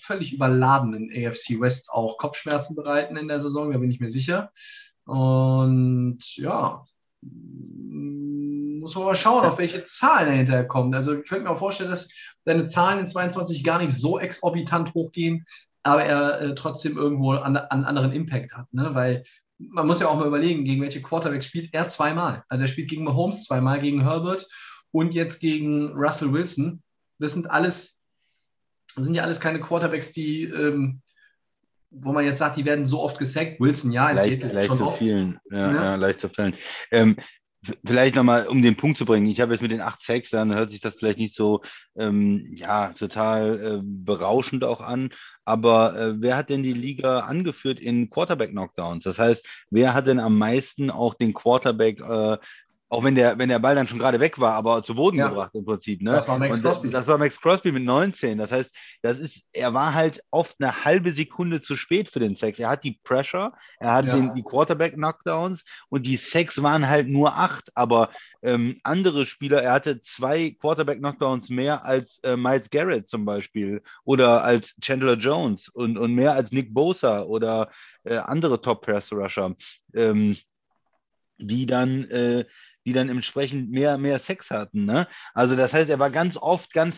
völlig 0.00 0.32
überladenen 0.32 1.10
AFC 1.10 1.60
West 1.60 1.90
auch 1.90 2.18
Kopfschmerzen 2.18 2.74
bereiten 2.74 3.16
in 3.16 3.28
der 3.28 3.40
Saison, 3.40 3.70
da 3.70 3.78
bin 3.78 3.90
ich 3.90 4.00
mir 4.00 4.10
sicher. 4.10 4.50
Und 5.04 6.18
ja, 6.36 6.84
muss 7.20 8.94
man 8.96 9.04
mal 9.04 9.16
schauen, 9.16 9.44
auf 9.44 9.58
welche 9.58 9.84
Zahlen 9.84 10.28
er 10.28 10.36
hinterher 10.36 10.66
kommt. 10.66 10.94
Also 10.94 11.14
ich 11.14 11.28
könnte 11.28 11.44
mir 11.44 11.50
auch 11.50 11.58
vorstellen, 11.58 11.90
dass 11.90 12.10
seine 12.42 12.66
Zahlen 12.66 12.98
in 12.98 13.06
22 13.06 13.64
gar 13.64 13.78
nicht 13.78 13.94
so 13.94 14.18
exorbitant 14.18 14.92
hochgehen, 14.94 15.46
aber 15.84 16.04
er 16.04 16.40
äh, 16.40 16.54
trotzdem 16.54 16.96
irgendwo 16.96 17.32
an, 17.32 17.56
an 17.56 17.84
anderen 17.84 18.10
Impact 18.12 18.54
hat. 18.54 18.72
Ne? 18.72 18.94
Weil 18.94 19.22
man 19.58 19.86
muss 19.86 20.00
ja 20.00 20.08
auch 20.08 20.18
mal 20.18 20.26
überlegen, 20.26 20.64
gegen 20.64 20.82
welche 20.82 21.02
Quarterbacks 21.02 21.46
spielt 21.46 21.72
er 21.72 21.88
zweimal. 21.88 22.42
Also 22.48 22.64
er 22.64 22.68
spielt 22.68 22.90
gegen 22.90 23.04
Mahomes 23.04 23.44
zweimal, 23.44 23.80
gegen 23.80 24.02
Herbert 24.02 24.48
und 24.90 25.14
jetzt 25.14 25.40
gegen 25.40 25.92
Russell 25.92 26.32
Wilson. 26.32 26.82
Das 27.18 27.34
sind 27.34 27.50
alles, 27.50 28.04
das 28.96 29.06
sind 29.06 29.14
ja 29.14 29.22
alles 29.22 29.40
keine 29.40 29.60
Quarterbacks, 29.60 30.12
die, 30.12 30.44
ähm, 30.44 31.00
wo 31.90 32.12
man 32.12 32.24
jetzt 32.24 32.38
sagt, 32.38 32.56
die 32.56 32.64
werden 32.64 32.86
so 32.86 33.00
oft 33.02 33.18
gesackt. 33.18 33.60
Wilson, 33.60 33.92
ja, 33.92 34.10
in 34.10 34.16
leicht, 34.16 34.40
Seattle 34.40 34.52
leicht 34.52 34.66
schon 34.66 34.78
zu 34.78 34.86
oft. 34.86 34.98
vielen. 34.98 35.38
Ja, 35.50 35.72
Ja. 35.72 35.84
ja. 35.84 35.94
leicht 35.94 36.20
zu 36.20 36.28
fällen. 36.28 36.54
Ähm, 36.90 37.16
vielleicht 37.84 38.14
nochmal, 38.14 38.46
um 38.48 38.62
den 38.62 38.76
Punkt 38.76 38.98
zu 38.98 39.04
bringen. 39.04 39.26
Ich 39.26 39.40
habe 39.40 39.52
jetzt 39.52 39.62
mit 39.62 39.70
den 39.70 39.80
acht 39.80 40.02
Sacks, 40.02 40.30
dann 40.30 40.54
hört 40.54 40.70
sich 40.70 40.80
das 40.80 40.94
vielleicht 40.96 41.18
nicht 41.18 41.34
so 41.34 41.62
ähm, 41.96 42.52
ja, 42.56 42.92
total 42.92 43.60
äh, 43.60 43.80
berauschend 43.82 44.64
auch 44.64 44.80
an. 44.80 45.10
Aber 45.44 45.98
äh, 45.98 46.14
wer 46.20 46.36
hat 46.36 46.50
denn 46.50 46.62
die 46.62 46.72
Liga 46.72 47.20
angeführt 47.20 47.78
in 47.78 48.08
Quarterback-Knockdowns? 48.10 49.04
Das 49.04 49.18
heißt, 49.18 49.46
wer 49.70 49.94
hat 49.94 50.06
denn 50.06 50.20
am 50.20 50.38
meisten 50.38 50.90
auch 50.90 51.14
den 51.14 51.34
Quarterback, 51.34 52.00
äh, 52.00 52.38
auch 52.94 53.04
wenn 53.04 53.14
der, 53.14 53.36
wenn 53.38 53.48
der 53.48 53.58
Ball 53.58 53.74
dann 53.74 53.88
schon 53.88 53.98
gerade 53.98 54.20
weg 54.20 54.38
war, 54.38 54.54
aber 54.54 54.82
zu 54.82 54.94
Boden 54.94 55.18
Ja. 55.18 55.28
gebracht 55.28 55.50
im 55.54 55.64
Prinzip. 55.64 56.00
Ne? 56.00 56.12
Das 56.12 56.28
war 56.28 56.38
Max 56.38 56.62
Crosby. 56.62 56.90
Das 56.90 57.06
war 57.06 57.18
Max 57.18 57.40
Crosby 57.40 57.72
mit 57.72 57.84
19. 57.84 58.38
Das 58.38 58.50
heißt, 58.50 58.74
das 59.02 59.18
ist, 59.18 59.42
er 59.52 59.74
war 59.74 59.94
halt 59.94 60.22
oft 60.30 60.56
eine 60.60 60.84
halbe 60.84 61.12
Sekunde 61.12 61.60
zu 61.60 61.76
spät 61.76 62.08
für 62.08 62.20
den 62.20 62.36
Sex. 62.36 62.58
Er 62.58 62.68
hat 62.70 62.84
die 62.84 62.98
Pressure, 63.04 63.52
er 63.80 63.92
hat 63.92 64.06
Ja. 64.06 64.14
den, 64.14 64.34
die 64.34 64.42
Quarterback-Knockdowns 64.42 65.64
und 65.88 66.06
die 66.06 66.16
Sex 66.16 66.62
waren 66.62 66.88
halt 66.88 67.08
nur 67.08 67.36
acht. 67.36 67.70
Aber 67.74 68.10
ähm, 68.42 68.78
andere 68.84 69.26
Spieler, 69.26 69.62
er 69.62 69.72
hatte 69.72 70.00
zwei 70.00 70.56
Quarterback-Knockdowns 70.60 71.48
mehr 71.50 71.84
als 71.84 72.18
äh, 72.22 72.36
Miles 72.36 72.70
Garrett 72.70 73.08
zum 73.08 73.24
Beispiel 73.24 73.82
oder 74.04 74.44
als 74.44 74.74
Chandler 74.80 75.14
Jones 75.16 75.68
und, 75.68 75.98
und 75.98 76.14
mehr 76.14 76.34
als 76.34 76.52
Nick 76.52 76.72
Bosa 76.72 77.22
oder 77.22 77.70
äh, 78.04 78.16
andere 78.16 78.60
Top-Press-Rusher, 78.60 79.54
ähm, 79.94 80.36
die 81.38 81.66
dann 81.66 82.04
äh, 82.10 82.44
die 82.86 82.92
dann 82.92 83.08
entsprechend 83.08 83.70
mehr, 83.70 83.98
mehr 83.98 84.18
Sex 84.18 84.50
hatten. 84.50 84.84
Ne? 84.84 85.08
Also 85.32 85.56
das 85.56 85.72
heißt, 85.72 85.90
er 85.90 85.98
war 85.98 86.10
ganz 86.10 86.36
oft 86.36 86.72
ganz 86.72 86.96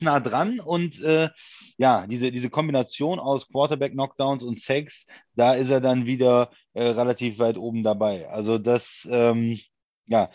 nah 0.00 0.20
dran 0.20 0.60
und 0.60 1.00
äh, 1.00 1.28
ja, 1.76 2.06
diese, 2.06 2.30
diese 2.30 2.50
Kombination 2.50 3.18
aus 3.18 3.48
Quarterback-Knockdowns 3.48 4.44
und 4.44 4.60
Sex, 4.60 5.06
da 5.34 5.54
ist 5.54 5.70
er 5.70 5.80
dann 5.80 6.06
wieder 6.06 6.50
äh, 6.74 6.84
relativ 6.84 7.38
weit 7.38 7.56
oben 7.56 7.82
dabei. 7.82 8.28
Also 8.28 8.58
das 8.58 9.06
ähm, 9.10 9.58
ja, 10.06 10.30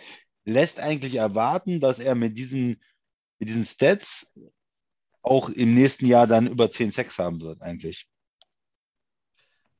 lässt 0.45 0.79
eigentlich 0.79 1.15
erwarten, 1.15 1.79
dass 1.79 1.99
er 1.99 2.15
mit 2.15 2.37
diesen, 2.37 2.81
mit 3.39 3.49
diesen 3.49 3.65
Stats 3.65 4.27
auch 5.21 5.49
im 5.49 5.73
nächsten 5.73 6.05
Jahr 6.05 6.27
dann 6.27 6.47
über 6.47 6.69
10 6.69 6.91
Sex 6.91 7.17
haben 7.17 7.39
wird, 7.39 7.61
eigentlich. 7.61 8.07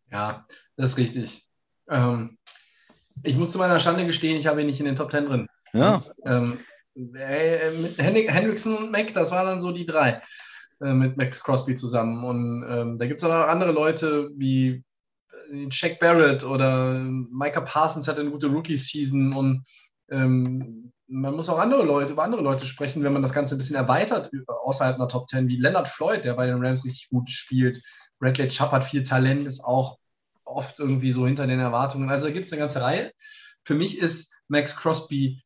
Ja, 0.09 0.47
das 0.78 0.91
ist 0.91 0.97
richtig. 0.97 1.45
Ähm, 1.89 2.38
ich 3.22 3.36
muss 3.36 3.51
zu 3.51 3.57
meiner 3.57 3.80
Schande 3.80 4.05
gestehen, 4.05 4.38
ich 4.38 4.47
habe 4.47 4.61
ihn 4.61 4.68
nicht 4.68 4.80
in 4.80 4.86
den 4.86 4.95
Top 4.95 5.09
Ten 5.09 5.26
drin. 5.26 5.47
Ja, 5.74 6.03
Ähm, 6.26 6.59
äh, 6.95 7.72
mit 7.72 7.97
Hen 7.97 8.16
Hendrickson 8.16 8.78
und 8.78 8.91
Mac, 8.91 9.14
das 9.14 9.32
waren 9.32 9.47
dann 9.47 9.61
so 9.61 9.72
die 9.72 9.86
drei 9.86 10.22
äh, 10.82 10.93
mit 10.93 11.18
Max 11.18 11.43
Crosby 11.43 11.76
zusammen. 11.76 12.24
Und 12.24 12.66
ähm, 12.70 12.97
da 12.97 13.05
gibt 13.07 13.20
es 13.20 13.24
auch 13.24 13.30
noch 13.30 13.47
andere 13.47 13.72
Leute 13.72 14.30
wie 14.36 14.84
äh, 15.51 15.72
Shaq 15.72 15.99
Barrett 15.99 16.43
oder 16.43 16.99
Micah 16.99 17.61
Parsons 17.61 18.07
hatte 18.07 18.22
eine 18.22 18.32
gute 18.32 18.47
Rookie-Season 18.47 19.34
und 19.34 19.64
ähm, 20.09 20.91
man 21.07 21.36
muss 21.36 21.49
auch 21.49 21.59
andere 21.59 21.84
Leute, 21.84 22.14
über 22.14 22.24
andere 22.24 22.41
Leute 22.41 22.66
sprechen, 22.66 23.03
wenn 23.03 23.14
man 23.14 23.22
das 23.22 23.34
Ganze 23.34 23.55
ein 23.55 23.57
bisschen 23.57 23.76
erweitert 23.76 24.32
über- 24.32 24.61
außerhalb 24.64 24.95
einer 24.95 25.07
Top 25.07 25.28
Ten, 25.28 25.47
wie 25.47 25.57
Leonard 25.57 25.88
Floyd, 25.88 26.24
der 26.24 26.34
bei 26.34 26.47
den 26.47 26.64
Rams 26.64 26.84
richtig 26.86 27.09
gut 27.09 27.30
spielt. 27.30 27.82
Bradley 28.20 28.47
Chubb 28.47 28.72
hat 28.72 28.86
viel 28.86 29.03
Talent, 29.03 29.45
ist 29.45 29.64
auch 29.64 29.97
oft 30.56 30.80
irgendwie 30.80 31.12
so 31.12 31.26
hinter 31.26 31.47
den 31.47 31.60
Erwartungen. 31.60 32.10
Also 32.10 32.28
da 32.28 32.34
gibt 32.34 32.47
es 32.47 32.54
eine 32.54 32.60
ganze 32.60 32.82
Reihe. 32.82 33.12
Für 33.64 33.76
mich 33.76 33.99
ist 33.99 34.34
Max 34.47 34.78
Crosby 34.78 35.43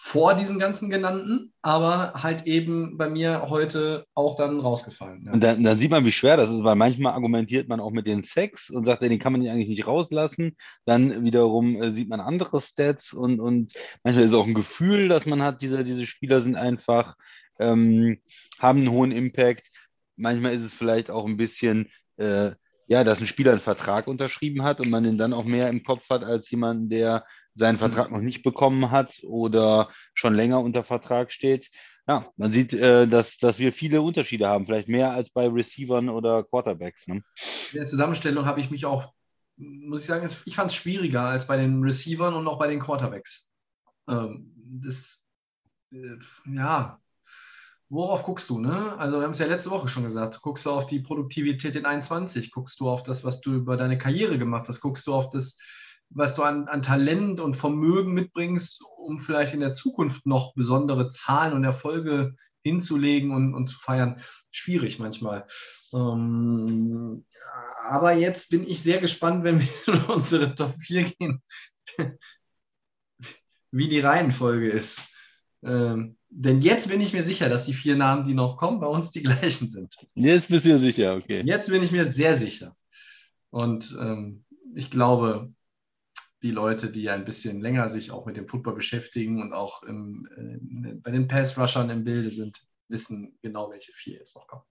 vor 0.00 0.34
diesem 0.34 0.60
ganzen 0.60 0.90
genannten, 0.90 1.52
aber 1.60 2.14
halt 2.14 2.46
eben 2.46 2.96
bei 2.96 3.10
mir 3.10 3.46
heute 3.48 4.06
auch 4.14 4.36
dann 4.36 4.60
rausgefallen. 4.60 5.24
Ja. 5.26 5.32
Und 5.32 5.42
dann, 5.42 5.64
dann 5.64 5.78
sieht 5.78 5.90
man, 5.90 6.04
wie 6.04 6.12
schwer 6.12 6.36
das 6.36 6.50
ist, 6.50 6.62
weil 6.62 6.76
manchmal 6.76 7.14
argumentiert 7.14 7.68
man 7.68 7.80
auch 7.80 7.90
mit 7.90 8.06
den 8.06 8.22
Sex 8.22 8.70
und 8.70 8.84
sagt, 8.84 9.02
den 9.02 9.18
kann 9.18 9.32
man 9.32 9.46
eigentlich 9.46 9.68
nicht 9.68 9.88
rauslassen. 9.88 10.56
Dann 10.84 11.24
wiederum 11.24 11.82
äh, 11.82 11.90
sieht 11.90 12.08
man 12.08 12.20
andere 12.20 12.62
Stats 12.62 13.12
und, 13.12 13.40
und 13.40 13.72
manchmal 14.04 14.24
ist 14.24 14.30
es 14.30 14.36
auch 14.36 14.46
ein 14.46 14.54
Gefühl, 14.54 15.08
dass 15.08 15.26
man 15.26 15.42
hat, 15.42 15.62
diese, 15.62 15.82
diese 15.84 16.06
Spieler 16.06 16.42
sind 16.42 16.54
einfach, 16.54 17.16
ähm, 17.58 18.18
haben 18.60 18.78
einen 18.78 18.92
hohen 18.92 19.10
Impact. 19.10 19.68
Manchmal 20.16 20.54
ist 20.54 20.62
es 20.62 20.74
vielleicht 20.74 21.10
auch 21.10 21.26
ein 21.26 21.36
bisschen, 21.36 21.88
äh, 22.18 22.52
ja, 22.88 23.04
dass 23.04 23.20
ein 23.20 23.26
Spieler 23.26 23.52
einen 23.52 23.60
Vertrag 23.60 24.06
unterschrieben 24.06 24.62
hat 24.62 24.80
und 24.80 24.90
man 24.90 25.04
den 25.04 25.18
dann 25.18 25.34
auch 25.34 25.44
mehr 25.44 25.68
im 25.68 25.84
Kopf 25.84 26.08
hat 26.08 26.24
als 26.24 26.50
jemanden, 26.50 26.88
der 26.88 27.26
seinen 27.54 27.76
Vertrag 27.76 28.10
noch 28.10 28.20
nicht 28.20 28.42
bekommen 28.42 28.90
hat 28.90 29.20
oder 29.24 29.90
schon 30.14 30.34
länger 30.34 30.60
unter 30.60 30.84
Vertrag 30.84 31.30
steht. 31.30 31.68
Ja, 32.06 32.26
man 32.36 32.52
sieht, 32.52 32.72
äh, 32.72 33.06
dass, 33.06 33.36
dass 33.36 33.58
wir 33.58 33.74
viele 33.74 34.00
Unterschiede 34.00 34.48
haben, 34.48 34.64
vielleicht 34.64 34.88
mehr 34.88 35.12
als 35.12 35.28
bei 35.28 35.46
Receivern 35.46 36.08
oder 36.08 36.44
Quarterbacks. 36.44 37.06
Ne? 37.06 37.22
In 37.72 37.78
der 37.78 37.84
Zusammenstellung 37.84 38.46
habe 38.46 38.60
ich 38.60 38.70
mich 38.70 38.86
auch, 38.86 39.12
muss 39.56 40.02
ich 40.02 40.06
sagen, 40.06 40.26
ich 40.46 40.54
fand 40.54 40.70
es 40.70 40.76
schwieriger 40.76 41.22
als 41.22 41.46
bei 41.46 41.58
den 41.58 41.82
Receivern 41.82 42.32
und 42.34 42.48
auch 42.48 42.58
bei 42.58 42.68
den 42.68 42.80
Quarterbacks. 42.80 43.52
Ähm, 44.08 44.54
das, 44.56 45.22
äh, 45.92 46.16
ja, 46.46 46.98
worauf 47.88 48.24
guckst 48.24 48.50
du, 48.50 48.60
ne? 48.60 48.96
Also 48.98 49.18
wir 49.18 49.24
haben 49.24 49.32
es 49.32 49.38
ja 49.38 49.46
letzte 49.46 49.70
Woche 49.70 49.88
schon 49.88 50.04
gesagt. 50.04 50.40
Guckst 50.42 50.66
du 50.66 50.70
auf 50.70 50.86
die 50.86 51.00
Produktivität 51.00 51.74
in 51.76 51.86
21, 51.86 52.50
guckst 52.50 52.78
du 52.80 52.88
auf 52.88 53.02
das, 53.02 53.24
was 53.24 53.40
du 53.40 53.54
über 53.54 53.76
deine 53.76 53.98
Karriere 53.98 54.38
gemacht 54.38 54.68
hast, 54.68 54.80
guckst 54.80 55.06
du 55.06 55.14
auf 55.14 55.30
das, 55.30 55.58
was 56.10 56.36
du 56.36 56.42
an, 56.42 56.68
an 56.68 56.82
Talent 56.82 57.40
und 57.40 57.56
Vermögen 57.56 58.12
mitbringst, 58.12 58.84
um 58.98 59.18
vielleicht 59.18 59.54
in 59.54 59.60
der 59.60 59.72
Zukunft 59.72 60.26
noch 60.26 60.54
besondere 60.54 61.08
Zahlen 61.08 61.54
und 61.54 61.64
Erfolge 61.64 62.30
hinzulegen 62.62 63.30
und, 63.30 63.54
und 63.54 63.68
zu 63.68 63.78
feiern. 63.78 64.20
Schwierig 64.50 64.98
manchmal. 64.98 65.46
Ähm, 65.94 67.24
aber 67.82 68.12
jetzt 68.12 68.50
bin 68.50 68.68
ich 68.68 68.82
sehr 68.82 68.98
gespannt, 68.98 69.44
wenn 69.44 69.60
wir 69.60 69.94
in 69.94 70.04
unsere 70.04 70.54
Top 70.54 70.74
4 70.80 71.04
gehen, 71.04 71.42
wie 73.70 73.88
die 73.88 74.00
Reihenfolge 74.00 74.68
ist. 74.68 75.08
Ähm, 75.62 76.17
denn 76.30 76.60
jetzt 76.60 76.88
bin 76.88 77.00
ich 77.00 77.12
mir 77.12 77.24
sicher, 77.24 77.48
dass 77.48 77.64
die 77.64 77.72
vier 77.72 77.96
Namen, 77.96 78.24
die 78.24 78.34
noch 78.34 78.56
kommen, 78.56 78.80
bei 78.80 78.86
uns 78.86 79.10
die 79.10 79.22
gleichen 79.22 79.68
sind. 79.68 79.94
Jetzt 80.14 80.48
bist 80.48 80.64
du 80.64 80.78
sicher, 80.78 81.16
okay. 81.16 81.42
Jetzt 81.44 81.70
bin 81.70 81.82
ich 81.82 81.92
mir 81.92 82.04
sehr 82.04 82.36
sicher. 82.36 82.76
Und 83.50 83.96
ähm, 84.00 84.44
ich 84.74 84.90
glaube, 84.90 85.52
die 86.42 86.50
Leute, 86.50 86.90
die 86.90 87.10
ein 87.10 87.24
bisschen 87.24 87.60
länger 87.60 87.88
sich 87.88 88.10
auch 88.10 88.26
mit 88.26 88.36
dem 88.36 88.46
Football 88.46 88.74
beschäftigen 88.74 89.42
und 89.42 89.52
auch 89.52 89.82
im, 89.82 90.28
äh, 90.36 90.94
bei 90.94 91.10
den 91.10 91.28
Pass-Rushern 91.28 91.90
im 91.90 92.04
Bilde 92.04 92.30
sind, 92.30 92.58
wissen 92.88 93.36
genau, 93.42 93.70
welche 93.70 93.92
vier 93.92 94.18
jetzt 94.18 94.36
noch 94.36 94.46
kommen. 94.46 94.62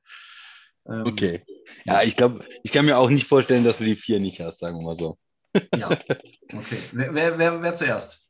Ähm, 0.87 1.03
Okay. 1.05 1.43
Ja, 1.85 2.03
ich 2.03 2.15
glaube, 2.15 2.45
ich 2.63 2.71
kann 2.71 2.85
mir 2.85 2.97
auch 2.97 3.09
nicht 3.09 3.27
vorstellen, 3.27 3.63
dass 3.63 3.79
du 3.79 3.83
die 3.83 3.95
vier 3.95 4.19
nicht 4.19 4.39
hast, 4.39 4.59
sagen 4.59 4.77
wir 4.77 4.85
mal 4.85 4.95
so. 4.95 5.17
Ja, 5.75 5.89
okay. 6.53 6.79
Wer, 6.91 7.13
wer, 7.13 7.37
wer, 7.37 7.61
wer 7.61 7.73
zuerst? 7.73 8.26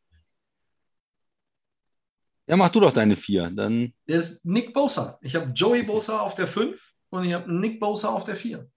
Ja, 2.48 2.56
mach 2.56 2.70
du 2.70 2.80
doch 2.80 2.92
deine 2.92 3.16
vier. 3.16 3.50
Dann, 3.50 3.94
Der 4.08 4.16
ist 4.16 4.46
Nick 4.46 4.74
Bosa. 4.74 5.18
Ich 5.22 5.36
habe 5.36 5.52
Joey 5.52 5.84
Bosa 5.84 6.20
auf 6.20 6.36
der 6.36 6.48
5 6.48 6.94
und 7.10 7.26
ich 7.26 7.34
habe 7.34 7.52
Nick 7.54 7.80
Bosa 7.80 8.10
auf 8.10 8.24
der 8.24 8.38
4. 8.38 8.70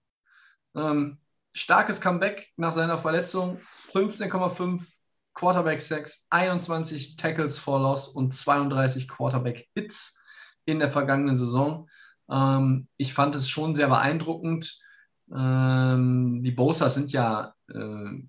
Ähm, 0.75 1.17
starkes 1.53 2.01
Comeback 2.01 2.51
nach 2.57 2.71
seiner 2.71 2.97
Verletzung. 2.97 3.59
15,5 3.93 4.85
Quarterback 5.33 5.81
Sacks, 5.81 6.27
21 6.29 7.15
Tackles 7.15 7.59
for 7.59 7.79
Loss 7.79 8.09
und 8.09 8.33
32 8.33 9.07
Quarterback 9.07 9.67
Hits 9.73 10.19
in 10.65 10.79
der 10.79 10.89
vergangenen 10.89 11.35
Saison. 11.35 11.89
Ähm, 12.29 12.87
ich 12.97 13.13
fand 13.13 13.35
es 13.35 13.49
schon 13.49 13.75
sehr 13.75 13.87
beeindruckend. 13.87 14.79
Ähm, 15.33 16.41
die 16.43 16.51
Bosas 16.51 16.95
sind 16.95 17.11
ja, 17.11 17.53
äh, 17.69 18.21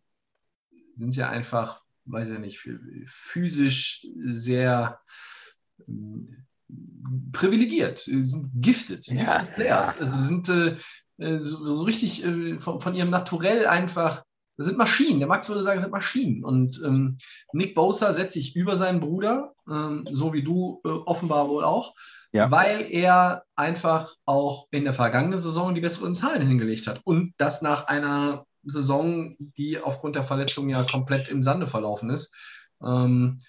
sind 0.96 1.16
ja 1.16 1.28
einfach, 1.28 1.81
weiß 2.04 2.30
ich 2.30 2.38
nicht, 2.38 2.68
physisch 3.06 4.06
sehr 4.30 5.00
ähm, 5.88 6.46
privilegiert, 7.32 7.98
sind 8.00 8.50
gifted, 8.54 9.06
Ja, 9.06 9.38
gifted 9.40 9.54
Players. 9.54 9.98
ja. 9.98 10.00
Also 10.00 10.18
sind 10.18 10.48
äh, 10.48 10.76
äh, 11.18 11.40
so, 11.40 11.64
so 11.64 11.82
richtig 11.82 12.24
äh, 12.24 12.58
von, 12.58 12.80
von 12.80 12.94
ihrem 12.94 13.10
Naturell 13.10 13.66
einfach 13.66 14.24
Das 14.56 14.66
sind 14.66 14.78
Maschinen. 14.78 15.18
Der 15.18 15.28
Max 15.28 15.48
würde 15.48 15.62
sagen, 15.62 15.76
das 15.76 15.84
sind 15.84 15.92
Maschinen. 15.92 16.44
Und 16.44 16.80
ähm, 16.84 17.18
Nick 17.52 17.74
Bosa 17.74 18.12
setzt 18.12 18.34
sich 18.34 18.54
über 18.56 18.76
seinen 18.76 19.00
Bruder, 19.00 19.52
ähm, 19.68 20.04
so 20.10 20.32
wie 20.32 20.42
du 20.42 20.80
äh, 20.84 20.88
offenbar 20.88 21.48
wohl 21.48 21.64
auch, 21.64 21.94
ja. 22.32 22.50
weil 22.50 22.86
er 22.90 23.44
einfach 23.56 24.14
auch 24.24 24.66
in 24.70 24.84
der 24.84 24.92
vergangenen 24.92 25.38
Saison 25.38 25.74
die 25.74 25.80
besseren 25.80 26.14
Zahlen 26.14 26.46
hingelegt 26.46 26.86
hat. 26.86 27.00
Und 27.04 27.34
das 27.38 27.62
nach 27.62 27.86
einer 27.86 28.44
Saison, 28.64 29.36
die 29.38 29.78
aufgrund 29.78 30.16
der 30.16 30.22
Verletzung 30.22 30.68
ja 30.68 30.84
komplett 30.84 31.28
im 31.28 31.42
Sande 31.42 31.66
verlaufen 31.66 32.10
ist. 32.10 32.36
Ähm, 32.82 33.40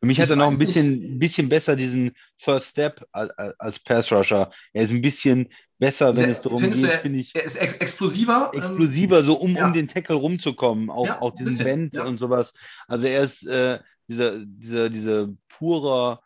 für 0.00 0.06
mich 0.06 0.20
hat 0.20 0.30
er 0.30 0.36
noch 0.36 0.52
ein 0.52 0.58
bisschen, 0.58 1.18
bisschen 1.18 1.48
besser 1.48 1.74
diesen 1.74 2.12
First 2.36 2.68
Step 2.68 3.04
als, 3.10 3.30
als 3.58 3.78
Pass 3.80 4.12
Rusher. 4.12 4.50
Er 4.72 4.84
ist 4.84 4.90
ein 4.90 5.02
bisschen 5.02 5.48
besser, 5.78 6.16
wenn 6.16 6.30
es 6.30 6.40
darum 6.40 6.60
geht, 6.60 6.76
finde 6.76 7.18
ich. 7.18 7.34
Er 7.34 7.42
ist 7.42 7.56
ex 7.56 7.74
explosiver. 7.78 8.52
Ähm, 8.54 8.60
explosiver, 8.60 9.24
so 9.24 9.34
um, 9.34 9.56
ja. 9.56 9.66
um 9.66 9.72
den 9.72 9.88
Tackle 9.88 10.14
rumzukommen. 10.14 10.88
Auch, 10.88 11.06
ja, 11.06 11.20
auch 11.20 11.30
diesen 11.30 11.46
bisschen, 11.46 11.64
Bend 11.64 11.96
ja. 11.96 12.04
und 12.04 12.18
sowas. 12.18 12.54
Also 12.86 13.08
er 13.08 13.24
ist 13.24 13.44
äh, 13.44 13.80
dieser, 14.08 14.44
dieser, 14.44 14.88
dieser 14.88 15.28
purer 15.48 16.22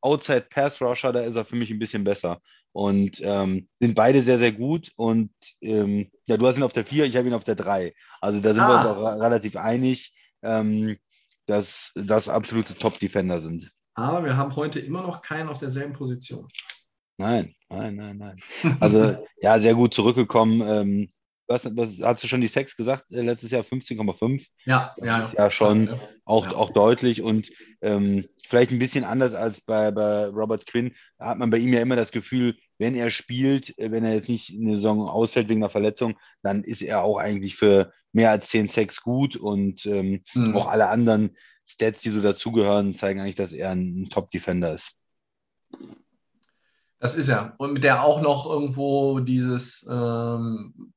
Outside 0.00 0.46
Pass 0.50 0.80
Rusher, 0.80 1.12
da 1.12 1.20
ist 1.20 1.36
er 1.36 1.44
für 1.44 1.56
mich 1.56 1.70
ein 1.70 1.78
bisschen 1.78 2.02
besser. 2.02 2.42
Und 2.74 3.20
ähm, 3.22 3.68
sind 3.80 3.94
beide 3.94 4.22
sehr, 4.22 4.38
sehr 4.38 4.52
gut. 4.52 4.90
Und 4.96 5.30
ähm, 5.60 6.10
ja, 6.26 6.36
du 6.36 6.46
hast 6.46 6.56
ihn 6.56 6.64
auf 6.64 6.72
der 6.72 6.84
4, 6.84 7.04
ich 7.04 7.16
habe 7.16 7.28
ihn 7.28 7.34
auf 7.34 7.44
der 7.44 7.54
3. 7.54 7.94
Also 8.20 8.40
da 8.40 8.50
sind 8.50 8.60
ah. 8.60 8.84
wir 8.84 8.96
uns 8.96 9.04
auch 9.04 9.20
relativ 9.20 9.56
einig. 9.56 10.12
Ähm, 10.42 10.98
dass 11.46 11.92
das 11.94 12.28
absolute 12.28 12.74
Top-Defender 12.74 13.40
sind. 13.40 13.70
Aber 13.94 14.24
wir 14.24 14.36
haben 14.36 14.56
heute 14.56 14.80
immer 14.80 15.02
noch 15.02 15.22
keinen 15.22 15.48
auf 15.48 15.58
derselben 15.58 15.92
Position. 15.92 16.48
Nein, 17.16 17.54
nein, 17.68 17.94
nein, 17.94 18.16
nein. 18.16 18.36
Also 18.80 19.24
ja, 19.40 19.60
sehr 19.60 19.74
gut 19.74 19.94
zurückgekommen. 19.94 20.62
Ähm, 20.66 21.12
was, 21.46 21.64
was, 21.76 21.90
hast 22.02 22.24
du 22.24 22.28
schon 22.28 22.40
die 22.40 22.48
Sex 22.48 22.74
gesagt? 22.74 23.04
Äh, 23.12 23.20
letztes 23.20 23.50
Jahr 23.50 23.62
15,5. 23.62 24.46
Ja, 24.64 24.94
ja. 24.96 25.30
Ja, 25.36 25.50
schon 25.50 25.88
ja. 25.88 26.00
Auch, 26.24 26.46
ja. 26.46 26.54
auch 26.54 26.72
deutlich 26.72 27.22
und 27.22 27.50
ähm, 27.82 28.26
vielleicht 28.48 28.70
ein 28.70 28.78
bisschen 28.78 29.04
anders 29.04 29.34
als 29.34 29.60
bei, 29.60 29.90
bei 29.90 30.26
Robert 30.26 30.66
Quinn. 30.66 30.94
Da 31.18 31.26
hat 31.26 31.38
man 31.38 31.50
bei 31.50 31.58
ihm 31.58 31.72
ja 31.72 31.80
immer 31.80 31.96
das 31.96 32.10
Gefühl, 32.10 32.56
wenn 32.78 32.94
er 32.94 33.10
spielt, 33.10 33.78
äh, 33.78 33.90
wenn 33.90 34.04
er 34.04 34.14
jetzt 34.14 34.28
nicht 34.28 34.50
eine 34.50 34.76
Saison 34.76 35.08
ausfällt 35.08 35.48
wegen 35.48 35.62
einer 35.62 35.70
Verletzung, 35.70 36.18
dann 36.42 36.62
ist 36.62 36.82
er 36.82 37.02
auch 37.02 37.18
eigentlich 37.18 37.56
für 37.56 37.92
mehr 38.12 38.30
als 38.30 38.48
10 38.48 38.68
Sex 38.68 39.02
gut 39.02 39.36
und 39.36 39.86
ähm, 39.86 40.22
mhm. 40.34 40.56
auch 40.56 40.66
alle 40.66 40.88
anderen 40.88 41.36
Stats, 41.66 42.00
die 42.00 42.10
so 42.10 42.20
dazugehören, 42.20 42.94
zeigen 42.94 43.20
eigentlich, 43.20 43.36
dass 43.36 43.52
er 43.52 43.70
ein 43.70 44.08
Top-Defender 44.10 44.74
ist. 44.74 44.92
Das 46.98 47.16
ist 47.16 47.28
er. 47.28 47.54
Und 47.58 47.72
mit 47.72 47.84
der 47.84 48.02
auch 48.02 48.20
noch 48.20 48.46
irgendwo 48.48 49.20
dieses, 49.20 49.86
ähm, 49.90 50.92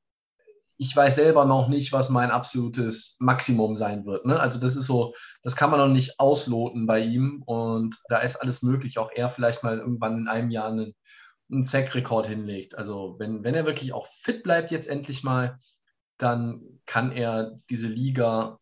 ich 0.78 0.94
weiß 0.94 1.16
selber 1.16 1.44
noch 1.44 1.68
nicht, 1.68 1.92
was 1.92 2.08
mein 2.08 2.30
absolutes 2.30 3.16
Maximum 3.18 3.76
sein 3.76 4.06
wird. 4.06 4.24
Ne? 4.24 4.38
Also 4.38 4.60
das 4.60 4.76
ist 4.76 4.86
so, 4.86 5.12
das 5.42 5.56
kann 5.56 5.70
man 5.70 5.80
noch 5.80 5.92
nicht 5.92 6.20
ausloten 6.20 6.86
bei 6.86 7.00
ihm 7.00 7.42
und 7.44 7.96
da 8.08 8.20
ist 8.20 8.36
alles 8.36 8.62
möglich. 8.62 8.98
Auch 8.98 9.10
er 9.14 9.28
vielleicht 9.28 9.64
mal 9.64 9.78
irgendwann 9.78 10.18
in 10.18 10.28
einem 10.28 10.50
Jahr 10.50 10.68
einen 10.68 10.94
einen 11.50 11.64
Sack-Rekord 11.64 12.26
hinlegt. 12.26 12.76
Also 12.76 13.16
wenn, 13.18 13.44
wenn 13.44 13.54
er 13.54 13.66
wirklich 13.66 13.92
auch 13.92 14.06
fit 14.06 14.42
bleibt 14.42 14.70
jetzt 14.70 14.88
endlich 14.88 15.22
mal, 15.22 15.58
dann 16.18 16.62
kann 16.86 17.12
er 17.12 17.58
diese 17.70 17.88
Liga 17.88 18.58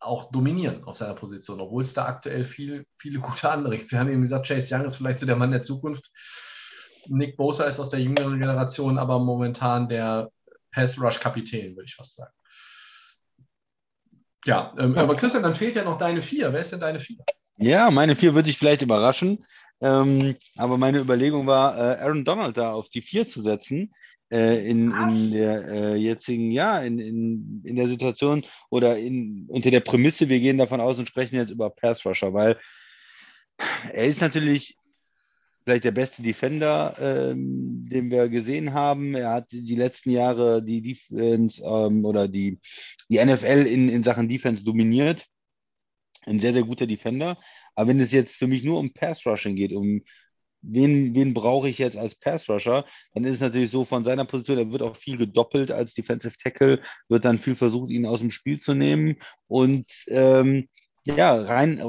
auch 0.00 0.30
dominieren 0.32 0.84
auf 0.84 0.96
seiner 0.96 1.14
Position, 1.14 1.60
obwohl 1.60 1.82
es 1.82 1.94
da 1.94 2.06
aktuell 2.06 2.44
viel, 2.44 2.86
viele 2.92 3.20
gute 3.20 3.50
andere 3.50 3.76
gibt. 3.76 3.92
Wir 3.92 4.00
haben 4.00 4.10
eben 4.10 4.22
gesagt, 4.22 4.48
Chase 4.48 4.74
Young 4.74 4.84
ist 4.84 4.96
vielleicht 4.96 5.18
so 5.18 5.26
der 5.26 5.36
Mann 5.36 5.52
der 5.52 5.60
Zukunft. 5.60 6.10
Nick 7.06 7.36
Bosa 7.36 7.64
ist 7.64 7.80
aus 7.80 7.90
der 7.90 8.00
jüngeren 8.00 8.38
Generation, 8.38 8.98
aber 8.98 9.18
momentan 9.18 9.88
der 9.88 10.30
Pass-Rush-Kapitän, 10.72 11.76
würde 11.76 11.84
ich 11.86 11.94
fast 11.94 12.16
sagen. 12.16 12.32
Ja, 14.44 14.74
ähm, 14.78 14.96
aber 14.96 15.14
Christian, 15.14 15.42
dann 15.42 15.54
fehlt 15.54 15.76
ja 15.76 15.84
noch 15.84 15.98
deine 15.98 16.20
vier. 16.20 16.52
Wer 16.52 16.60
ist 16.60 16.72
denn 16.72 16.80
deine 16.80 16.98
vier? 16.98 17.18
Ja, 17.58 17.90
meine 17.90 18.16
vier 18.16 18.34
würde 18.34 18.50
ich 18.50 18.58
vielleicht 18.58 18.82
überraschen. 18.82 19.44
Ähm, 19.82 20.36
aber 20.56 20.78
meine 20.78 21.00
Überlegung 21.00 21.46
war, 21.46 21.76
äh, 21.76 22.02
Aaron 22.02 22.24
Donald 22.24 22.56
da 22.56 22.72
auf 22.72 22.88
die 22.88 23.02
vier 23.02 23.28
zu 23.28 23.42
setzen. 23.42 23.92
Äh, 24.30 24.66
in, 24.66 24.92
in 24.92 25.30
der 25.32 25.68
äh, 25.68 25.94
jetzigen, 25.96 26.52
ja, 26.52 26.80
in, 26.80 26.98
in, 26.98 27.62
in 27.64 27.76
der 27.76 27.86
Situation 27.86 28.46
oder 28.70 28.96
in, 28.96 29.44
unter 29.48 29.70
der 29.70 29.80
Prämisse, 29.80 30.30
wir 30.30 30.40
gehen 30.40 30.56
davon 30.56 30.80
aus 30.80 30.98
und 30.98 31.06
sprechen 31.06 31.36
jetzt 31.36 31.50
über 31.50 31.68
Pass 31.68 32.06
Rusher, 32.06 32.32
weil 32.32 32.58
er 33.92 34.06
ist 34.06 34.22
natürlich 34.22 34.78
vielleicht 35.64 35.84
der 35.84 35.90
beste 35.92 36.22
Defender, 36.22 36.96
ähm, 36.98 37.86
den 37.90 38.10
wir 38.10 38.30
gesehen 38.30 38.72
haben. 38.72 39.14
Er 39.14 39.30
hat 39.30 39.52
die 39.52 39.76
letzten 39.76 40.10
Jahre 40.10 40.62
die 40.62 40.80
Defense 40.80 41.62
ähm, 41.62 42.04
oder 42.06 42.26
die, 42.26 42.58
die 43.10 43.22
NFL 43.22 43.66
in, 43.66 43.90
in 43.90 44.02
Sachen 44.02 44.28
Defense 44.30 44.64
dominiert. 44.64 45.26
Ein 46.24 46.40
sehr, 46.40 46.52
sehr 46.52 46.62
guter 46.62 46.86
Defender. 46.86 47.36
Aber 47.74 47.88
wenn 47.88 48.00
es 48.00 48.12
jetzt 48.12 48.36
für 48.36 48.46
mich 48.46 48.62
nur 48.62 48.78
um 48.78 48.92
Pass 48.92 49.26
Rushing 49.26 49.56
geht, 49.56 49.72
um 49.72 50.02
wen, 50.62 51.14
wen 51.14 51.34
brauche 51.34 51.68
ich 51.68 51.78
jetzt 51.78 51.96
als 51.96 52.14
Pass 52.14 52.48
Rusher, 52.48 52.86
dann 53.14 53.24
ist 53.24 53.34
es 53.34 53.40
natürlich 53.40 53.70
so 53.70 53.84
von 53.84 54.04
seiner 54.04 54.24
Position, 54.24 54.58
er 54.58 54.72
wird 54.72 54.82
auch 54.82 54.96
viel 54.96 55.16
gedoppelt 55.16 55.70
als 55.70 55.94
Defensive 55.94 56.36
Tackle, 56.36 56.80
wird 57.08 57.24
dann 57.24 57.38
viel 57.38 57.56
versucht, 57.56 57.90
ihn 57.90 58.06
aus 58.06 58.20
dem 58.20 58.30
Spiel 58.30 58.60
zu 58.60 58.74
nehmen 58.74 59.16
und 59.48 59.90
ähm, 60.08 60.68
ja, 61.04 61.34
rein 61.34 61.82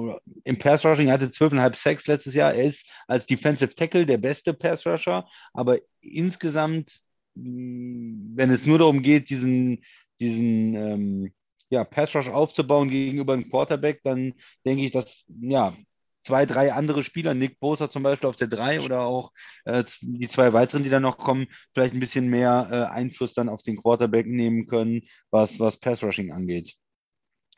im 0.44 0.58
Pass 0.58 0.84
Rushing 0.84 1.12
hatte 1.12 1.28
12,5 1.28 1.76
Sacks 1.76 2.08
letztes 2.08 2.34
Jahr. 2.34 2.54
Er 2.56 2.64
ist 2.64 2.86
als 3.08 3.28
Defensive 3.28 3.76
Tackle 3.76 4.08
der 4.08 4.18
beste 4.18 4.56
Pass 4.56 4.88
Rusher, 4.88 5.28
aber 5.54 5.80
insgesamt, 6.02 7.00
wenn 7.36 8.50
es 8.50 8.66
nur 8.66 8.80
darum 8.80 9.04
geht, 9.04 9.30
diesen, 9.30 9.84
diesen 10.20 10.76
ähm, 10.76 11.34
ja, 11.74 11.84
Pass 11.84 12.16
Rush 12.16 12.30
aufzubauen 12.30 12.90
gegenüber 12.90 13.34
einem 13.34 13.50
Quarterback, 13.50 14.02
dann 14.04 14.34
denke 14.66 14.86
ich, 14.86 14.92
dass 14.92 15.26
ja, 15.42 15.76
zwei, 16.24 16.46
drei 16.46 16.72
andere 16.72 17.04
Spieler, 17.04 17.34
Nick 17.34 17.60
Bosa 17.60 17.90
zum 17.90 18.04
Beispiel 18.04 18.30
auf 18.30 18.38
der 18.38 18.48
drei 18.48 18.80
oder 18.80 19.02
auch 19.02 19.32
äh, 19.66 19.84
die 20.02 20.30
zwei 20.30 20.54
weiteren, 20.54 20.84
die 20.84 20.92
dann 20.92 21.02
noch 21.02 21.18
kommen, 21.18 21.48
vielleicht 21.74 21.94
ein 21.94 22.00
bisschen 22.00 22.28
mehr 22.28 22.68
äh, 22.72 22.94
Einfluss 22.94 23.34
dann 23.34 23.50
auf 23.50 23.64
den 23.64 23.78
Quarterback 23.78 24.28
nehmen 24.28 24.68
können, 24.68 25.02
was, 25.32 25.60
was 25.60 25.78
Pass 25.78 26.04
Rushing 26.04 26.32
angeht. 26.32 26.76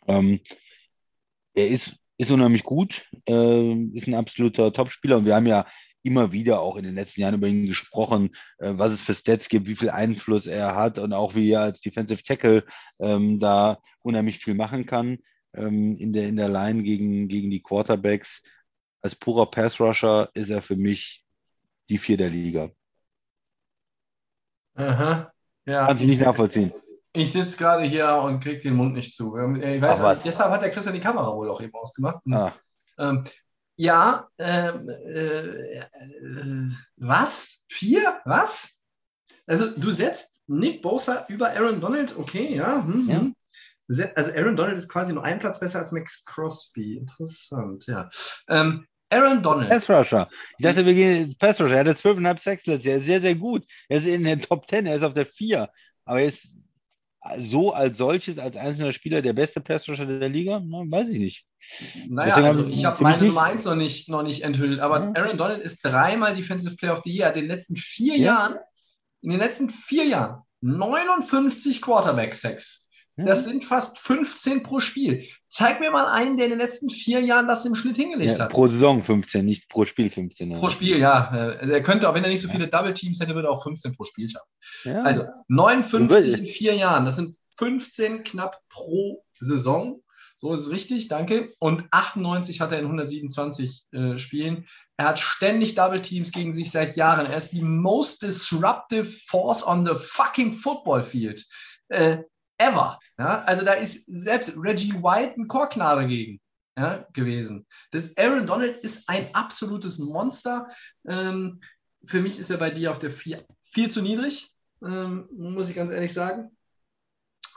Ähm, 0.07 0.39
er 1.53 1.67
ist, 1.67 1.97
ist 2.17 2.31
unheimlich 2.31 2.63
gut, 2.63 3.05
äh, 3.27 3.73
ist 3.93 4.07
ein 4.07 4.15
absoluter 4.15 4.71
Topspieler 4.71 5.17
und 5.17 5.25
wir 5.25 5.35
haben 5.35 5.47
ja 5.47 5.67
immer 6.05 6.31
wieder 6.31 6.59
auch 6.61 6.75
in 6.75 6.83
den 6.83 6.95
letzten 6.95 7.21
Jahren 7.21 7.35
über 7.35 7.47
ihn 7.47 7.65
gesprochen, 7.65 8.35
äh, 8.59 8.73
was 8.75 8.91
es 8.91 9.01
für 9.01 9.13
Stats 9.13 9.49
gibt, 9.49 9.67
wie 9.67 9.75
viel 9.75 9.89
Einfluss 9.89 10.45
er 10.45 10.75
hat 10.75 10.99
und 10.99 11.13
auch 11.13 11.35
wie 11.35 11.51
er 11.51 11.61
als 11.61 11.81
Defensive 11.81 12.23
Tackle 12.23 12.63
ähm, 12.99 13.39
da 13.39 13.79
unheimlich 14.01 14.39
viel 14.39 14.53
machen 14.53 14.85
kann 14.85 15.19
ähm, 15.53 15.97
in, 15.97 16.13
der, 16.13 16.27
in 16.27 16.37
der 16.37 16.49
Line 16.49 16.83
gegen, 16.83 17.27
gegen 17.27 17.49
die 17.49 17.61
Quarterbacks. 17.61 18.43
Als 19.01 19.15
purer 19.15 19.49
Pass 19.49 19.79
Rusher 19.79 20.29
ist 20.33 20.49
er 20.49 20.61
für 20.61 20.75
mich 20.75 21.23
die 21.89 21.97
vier 21.97 22.17
der 22.17 22.29
Liga. 22.29 22.71
Aha. 24.75 25.31
Ja. 25.65 25.87
Kann 25.87 25.99
ich 25.99 26.07
nicht 26.07 26.21
nachvollziehen. 26.21 26.73
Ich 27.13 27.31
sitze 27.31 27.57
gerade 27.57 27.85
hier 27.85 28.13
und 28.23 28.41
kriege 28.41 28.59
den 28.59 28.75
Mund 28.75 28.93
nicht 28.93 29.15
zu. 29.15 29.37
Ähm, 29.37 29.55
ich 29.61 29.81
weiß, 29.81 30.21
deshalb 30.23 30.51
hat 30.51 30.61
der 30.61 30.69
Christian 30.69 30.95
die 30.95 31.01
Kamera 31.01 31.33
wohl 31.33 31.49
auch 31.49 31.61
eben 31.61 31.73
ausgemacht. 31.73 32.21
Ah. 32.29 32.53
Ähm, 32.97 33.23
ja, 33.75 34.27
ähm, 34.37 34.89
äh, 34.89 35.79
äh, 35.79 35.85
was? 36.97 37.65
Vier? 37.69 38.21
Was? 38.25 38.83
Also 39.47 39.67
du 39.75 39.91
setzt 39.91 40.41
Nick 40.47 40.81
Bosa 40.81 41.25
über 41.27 41.49
Aaron 41.49 41.81
Donald, 41.81 42.17
okay, 42.17 42.55
ja. 42.55 42.83
Hm, 42.85 43.09
ja. 43.09 43.19
Hm. 43.19 43.35
Also 44.15 44.31
Aaron 44.31 44.55
Donald 44.55 44.77
ist 44.77 44.89
quasi 44.89 45.13
nur 45.13 45.23
einen 45.23 45.39
Platz 45.39 45.59
besser 45.59 45.79
als 45.79 45.91
Max 45.91 46.25
Crosby. 46.25 46.97
Interessant, 46.97 47.85
ja. 47.87 48.09
Ähm, 48.49 48.87
Aaron 49.09 49.43
Donald. 49.43 49.69
Pass 49.69 49.89
Rusher. 49.89 50.27
Ich 50.57 50.65
dachte, 50.65 50.85
wir 50.85 50.93
gehen 50.93 51.35
Pass 51.37 51.59
Rusher. 51.61 51.75
Er 51.75 51.79
hatte 51.81 51.91
12,5 51.91 52.41
Sacks 52.41 52.65
letztes 52.65 52.85
Jahr. 52.85 52.99
Sehr, 52.99 53.21
sehr 53.21 53.35
gut. 53.35 53.65
Er 53.87 53.99
ist 53.99 54.07
in 54.07 54.23
den 54.23 54.41
Top 54.41 54.67
10. 54.67 54.87
Er 54.87 54.95
ist 54.95 55.03
auf 55.03 55.13
der 55.13 55.27
4. 55.27 55.69
Aber 56.05 56.21
er 56.21 56.29
ist 56.29 56.47
so 57.37 57.73
als 57.73 57.97
solches, 57.97 58.37
als 58.37 58.55
einzelner 58.55 58.93
Spieler 58.93 59.21
der 59.21 59.33
beste 59.33 59.61
Pass 59.61 59.87
Rusher 59.87 60.05
der 60.05 60.29
Liga? 60.29 60.61
Na, 60.63 60.83
weiß 60.85 61.09
ich 61.09 61.19
nicht. 61.19 61.45
Naja, 62.07 62.35
Deswegen 62.35 62.47
also 62.47 62.67
ich 62.67 62.85
habe 62.85 63.03
meine 63.03 63.25
Nummer 63.25 63.43
1 63.43 63.65
noch 63.65 63.75
nicht, 63.75 64.09
noch 64.09 64.23
nicht 64.23 64.43
enthüllt, 64.43 64.79
aber 64.79 64.99
ja. 64.99 65.11
Aaron 65.15 65.37
Donald 65.37 65.63
ist 65.63 65.81
dreimal 65.81 66.33
Defensive 66.33 66.75
Player 66.75 66.93
of 66.93 67.01
the 67.03 67.11
Year. 67.11 67.29
In 67.29 67.41
den 67.41 67.47
letzten 67.47 67.75
vier 67.75 68.17
ja. 68.17 68.25
Jahren, 68.25 68.55
in 69.21 69.31
den 69.31 69.39
letzten 69.39 69.69
vier 69.69 70.05
Jahren 70.05 70.41
59 70.61 71.81
Quarterback-Sacks. 71.81 72.87
Das 73.17 73.45
sind 73.45 73.63
fast 73.63 73.97
15 73.99 74.63
pro 74.63 74.81
Spiel. 74.81 75.25
Zeig 75.47 75.79
mir 75.79 75.89
mal 75.89 76.07
einen, 76.07 76.35
der 76.35 76.47
in 76.47 76.51
den 76.51 76.59
letzten 76.59 76.89
vier 76.89 77.21
Jahren 77.21 77.47
das 77.47 77.65
im 77.65 77.73
Schnitt 77.73 77.95
hingelegt 77.95 78.33
ja, 78.33 78.39
hat. 78.39 78.51
Pro 78.51 78.67
Saison 78.67 79.03
15, 79.03 79.45
nicht 79.45 79.69
pro 79.69 79.85
Spiel 79.85 80.09
15. 80.09 80.49
Pro 80.51 80.67
Spiel, 80.67 80.99
ja. 80.99 81.29
Also 81.29 81.71
er 81.71 81.81
könnte, 81.81 82.09
auch 82.09 82.13
wenn 82.13 82.25
er 82.25 82.29
nicht 82.29 82.41
so 82.41 82.49
viele 82.49 82.67
Double 82.67 82.93
Teams 82.93 83.21
hätte, 83.21 83.33
würde 83.33 83.47
er 83.47 83.51
auch 83.51 83.63
15 83.63 83.93
pro 83.93 84.03
Spiel 84.03 84.29
schaffen. 84.29 85.05
Also 85.05 85.23
59 85.47 86.39
in 86.39 86.45
vier 86.45 86.75
Jahren, 86.75 87.05
das 87.05 87.15
sind 87.15 87.37
15 87.57 88.25
knapp 88.25 88.59
pro 88.69 89.23
Saison. 89.39 90.01
So 90.35 90.53
ist 90.53 90.61
es 90.61 90.71
richtig, 90.71 91.07
danke. 91.07 91.53
Und 91.59 91.85
98 91.91 92.59
hat 92.59 92.73
er 92.73 92.79
in 92.79 92.85
127 92.85 93.85
äh, 93.93 94.17
Spielen. 94.17 94.67
Er 94.97 95.07
hat 95.07 95.19
ständig 95.19 95.75
Double 95.75 96.01
Teams 96.01 96.33
gegen 96.33 96.51
sich 96.51 96.71
seit 96.71 96.97
Jahren. 96.97 97.25
Er 97.25 97.37
ist 97.37 97.53
die 97.53 97.61
most 97.61 98.21
disruptive 98.21 99.05
force 99.05 99.65
on 99.65 99.85
the 99.85 99.93
fucking 99.95 100.51
football 100.51 101.03
field. 101.03 101.45
Äh, 101.87 102.17
ever. 102.57 102.99
Ja, 103.17 103.41
also 103.43 103.63
da 103.65 103.73
ist 103.73 104.05
selbst 104.07 104.55
Reggie 104.57 104.93
White 104.93 105.39
ein 105.39 105.47
Chorknabe 105.47 106.07
gegen 106.07 106.39
ja, 106.77 107.05
gewesen. 107.13 107.65
Das 107.91 108.15
Aaron 108.17 108.45
Donald 108.45 108.77
ist 108.77 109.07
ein 109.07 109.33
absolutes 109.33 109.97
Monster. 109.97 110.67
Ähm, 111.07 111.61
für 112.03 112.21
mich 112.21 112.37
ist 112.37 112.49
er 112.49 112.57
bei 112.57 112.69
dir 112.69 112.91
auf 112.91 112.99
der 112.99 113.11
4 113.11 113.45
viel 113.63 113.89
zu 113.89 114.01
niedrig, 114.01 114.51
ähm, 114.83 115.27
muss 115.35 115.69
ich 115.69 115.75
ganz 115.75 115.91
ehrlich 115.91 116.13
sagen. 116.13 116.55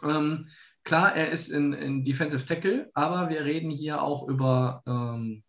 Ähm, 0.02 0.48
klar, 0.84 1.14
er 1.14 1.30
ist 1.30 1.48
in, 1.48 1.72
in, 1.72 2.02
Defensive 2.02 2.44
Tackle, 2.44 2.90
aber 2.94 3.28
wir 3.28 3.44
reden 3.44 3.70
hier 3.70 4.02
auch 4.02 4.26
über 4.28 4.82
ähm, 4.86 5.42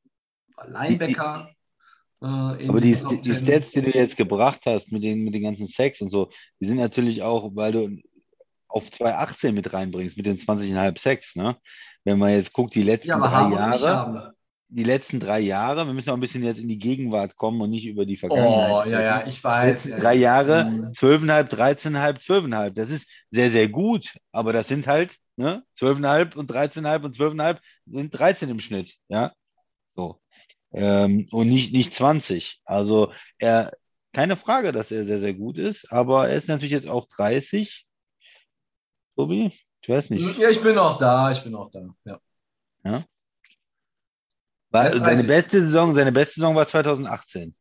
Linebacker. 0.65 1.49
Äh, 2.21 2.25
aber 2.25 2.81
die, 2.81 2.95
die, 2.95 3.21
die 3.21 3.33
Stats, 3.33 3.71
die 3.71 3.81
du 3.81 3.91
jetzt 3.91 4.17
gebracht 4.17 4.61
hast 4.65 4.91
mit 4.91 5.03
den, 5.03 5.23
mit 5.23 5.33
den 5.33 5.43
ganzen 5.43 5.67
Sex 5.67 6.01
und 6.01 6.11
so, 6.11 6.29
die 6.59 6.67
sind 6.67 6.77
natürlich 6.77 7.23
auch, 7.23 7.55
weil 7.55 7.71
du 7.71 7.97
auf 8.69 8.89
218 8.89 9.53
mit 9.53 9.73
reinbringst, 9.73 10.15
mit 10.15 10.25
den 10.25 10.37
20,5 10.37 10.99
Sex, 10.99 11.35
ne? 11.35 11.57
Wenn 12.05 12.17
man 12.17 12.31
jetzt 12.31 12.53
guckt, 12.53 12.75
die 12.75 12.83
letzten 12.83 13.09
ja, 13.09 13.19
drei 13.19 13.53
Jahre, 13.53 14.33
die 14.69 14.83
letzten 14.83 15.19
drei 15.19 15.39
Jahre, 15.39 15.85
wir 15.85 15.93
müssen 15.93 16.09
auch 16.11 16.13
ein 16.13 16.19
bisschen 16.19 16.43
jetzt 16.43 16.59
in 16.59 16.67
die 16.67 16.77
Gegenwart 16.77 17.35
kommen 17.35 17.59
und 17.59 17.71
nicht 17.71 17.87
über 17.87 18.05
die 18.05 18.17
Vergangenheit. 18.17 18.71
Oh, 18.71 18.89
ja, 18.89 19.01
ja, 19.01 19.27
ich 19.27 19.43
weiß. 19.43 19.83
Die 19.83 19.89
drei 19.91 20.15
Jahre, 20.15 20.91
12,5, 20.93 21.49
13,5, 21.49 22.25
12,5. 22.25 22.69
Das 22.71 22.89
ist 22.89 23.07
sehr, 23.31 23.49
sehr 23.49 23.67
gut, 23.67 24.15
aber 24.31 24.53
das 24.53 24.67
sind 24.67 24.87
halt 24.87 25.17
ne, 25.37 25.63
12,5 25.79 26.35
und 26.35 26.51
13,5 26.51 27.03
und 27.03 27.15
12,5 27.15 27.57
sind 27.87 28.11
13 28.11 28.49
im 28.49 28.59
Schnitt, 28.59 28.95
ja. 29.07 29.33
So. 29.95 30.21
Ähm, 30.71 31.27
und 31.31 31.49
nicht, 31.49 31.73
nicht 31.73 31.95
20. 31.95 32.61
Also 32.65 33.11
er, 33.39 33.73
keine 34.13 34.37
Frage, 34.37 34.71
dass 34.71 34.91
er 34.91 35.05
sehr, 35.05 35.19
sehr 35.19 35.33
gut 35.33 35.57
ist, 35.57 35.91
aber 35.91 36.29
er 36.29 36.37
ist 36.37 36.47
natürlich 36.47 36.71
jetzt 36.71 36.87
auch 36.87 37.07
30. 37.07 37.87
Tobi? 39.19 39.51
Ich 39.81 39.89
weiß 39.89 40.09
nicht. 40.11 40.37
Ja, 40.37 40.49
ich 40.49 40.61
bin 40.61 40.77
auch 40.77 40.97
da, 40.97 41.29
ich 41.29 41.43
bin 41.43 41.53
auch 41.53 41.69
da. 41.71 41.81
Ja. 42.05 42.19
ja? 42.85 43.05
War, 44.69 44.89
seine 44.89 45.23
beste 45.23 45.61
Saison, 45.61 45.93
seine 45.93 46.13
beste 46.13 46.35
Saison 46.35 46.55
war 46.55 46.65
2018. 46.65 47.53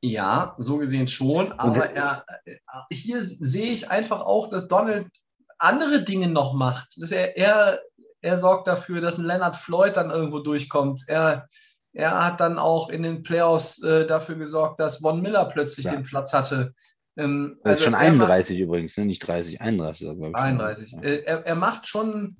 Ja, 0.00 0.54
so 0.56 0.78
gesehen 0.78 1.08
schon. 1.08 1.52
Aber 1.52 1.90
er, 1.90 2.24
hier 2.90 3.22
sehe 3.22 3.72
ich 3.72 3.90
einfach 3.90 4.22
auch, 4.22 4.48
dass 4.48 4.66
Donald 4.66 5.08
andere 5.58 6.02
Dinge 6.02 6.28
noch 6.28 6.54
macht. 6.54 6.94
Dass 6.96 7.12
er, 7.12 7.36
er, 7.36 7.80
er 8.22 8.38
sorgt 8.38 8.66
dafür, 8.66 9.02
dass 9.02 9.18
ein 9.18 9.26
Leonard 9.26 9.58
Floyd 9.58 9.94
dann 9.94 10.10
irgendwo 10.10 10.38
durchkommt. 10.38 11.02
Er, 11.06 11.50
er 11.92 12.24
hat 12.24 12.40
dann 12.40 12.58
auch 12.58 12.88
in 12.88 13.02
den 13.02 13.22
Playoffs 13.22 13.82
äh, 13.82 14.06
dafür 14.06 14.36
gesorgt, 14.36 14.80
dass 14.80 14.98
Von 14.98 15.20
Miller 15.20 15.44
plötzlich 15.44 15.84
ja. 15.84 15.92
den 15.92 16.02
Platz 16.02 16.32
hatte. 16.32 16.74
Ähm, 17.16 17.58
das 17.62 17.72
also 17.72 17.78
ist 17.80 17.84
schon 17.84 17.94
31 17.94 18.58
macht, 18.58 18.62
übrigens, 18.62 18.96
ne? 18.96 19.04
nicht 19.04 19.20
30, 19.20 19.60
31. 19.60 20.08
Also, 20.08 20.24
31. 20.32 20.92
Ja. 20.92 21.00
Äh, 21.02 21.22
er, 21.24 21.46
er 21.46 21.54
macht 21.54 21.86
schon, 21.86 22.36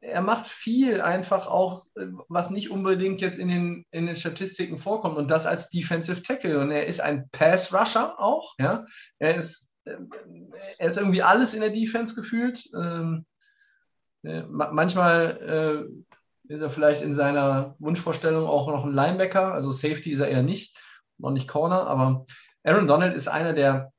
er 0.00 0.22
macht 0.22 0.46
viel 0.46 1.00
einfach 1.00 1.46
auch, 1.46 1.86
äh, 1.96 2.06
was 2.28 2.50
nicht 2.50 2.70
unbedingt 2.70 3.20
jetzt 3.20 3.38
in 3.38 3.48
den, 3.48 3.86
in 3.90 4.06
den 4.06 4.16
Statistiken 4.16 4.78
vorkommt 4.78 5.16
und 5.16 5.30
das 5.30 5.46
als 5.46 5.70
Defensive 5.70 6.22
Tackle. 6.22 6.60
Und 6.60 6.70
er 6.70 6.86
ist 6.86 7.00
ein 7.00 7.28
Pass-Rusher 7.30 8.20
auch. 8.20 8.54
Ja? 8.58 8.84
Er, 9.18 9.36
ist, 9.36 9.72
äh, 9.84 9.96
er 10.78 10.86
ist 10.86 10.98
irgendwie 10.98 11.22
alles 11.22 11.54
in 11.54 11.60
der 11.60 11.70
Defense 11.70 12.14
gefühlt. 12.14 12.62
Ähm, 12.74 13.26
äh, 14.22 14.42
manchmal 14.42 15.88
äh, 16.48 16.52
ist 16.52 16.62
er 16.62 16.70
vielleicht 16.70 17.02
in 17.02 17.14
seiner 17.14 17.74
Wunschvorstellung 17.78 18.46
auch 18.46 18.68
noch 18.68 18.84
ein 18.84 18.92
Linebacker, 18.92 19.54
also 19.54 19.70
Safety 19.70 20.10
ist 20.12 20.20
er 20.20 20.28
eher 20.28 20.42
nicht, 20.42 20.76
noch 21.18 21.30
nicht 21.30 21.48
Corner, 21.48 21.86
aber 21.86 22.26
Aaron 22.62 22.86
Donald 22.86 23.14
ist 23.14 23.28
einer 23.28 23.52
der 23.52 23.92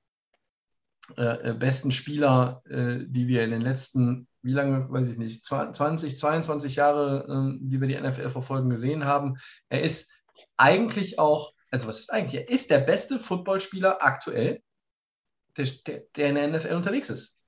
äh, 1.18 1.53
besten 1.53 1.91
Spieler, 1.91 2.62
äh, 2.70 2.99
die 3.05 3.28
wir 3.28 3.43
in 3.43 3.51
den 3.51 3.62
letzten 3.62 4.28
wie 4.43 4.53
lange, 4.53 4.91
weiß 4.91 5.09
ich 5.09 5.18
nicht, 5.18 5.45
20, 5.45 6.18
22 6.18 6.76
Jahre, 6.76 7.28
ähm, 7.30 7.59
die 7.62 7.80
wir 7.80 7.88
die 7.88 7.99
NFL 7.99 8.30
verfolgen, 8.30 8.70
gesehen 8.70 9.05
haben. 9.05 9.38
Er 9.70 9.82
ist 9.82 10.12
eigentlich 10.57 11.20
auch, 11.20 11.53
also 11.70 11.88
was 11.88 11.99
ist 11.99 12.12
eigentlich? 12.12 12.41
Er 12.41 12.49
ist 12.49 12.70
der 12.70 12.80
beste 12.80 13.20
Footballspieler 13.20 14.01
aktuell, 14.01 14.62
der, 15.57 15.68
der, 15.86 16.03
der 16.16 16.30
in 16.30 16.36
der 16.36 16.47
NFL 16.47 16.74
unterwegs 16.74 17.09
ist. 17.09 17.39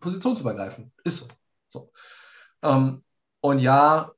Positionsübergreifend. 0.00 0.92
Ist 1.04 1.28
so. 1.28 1.34
so. 1.70 1.92
Ähm, 2.62 3.04
und 3.40 3.60
ja, 3.60 4.12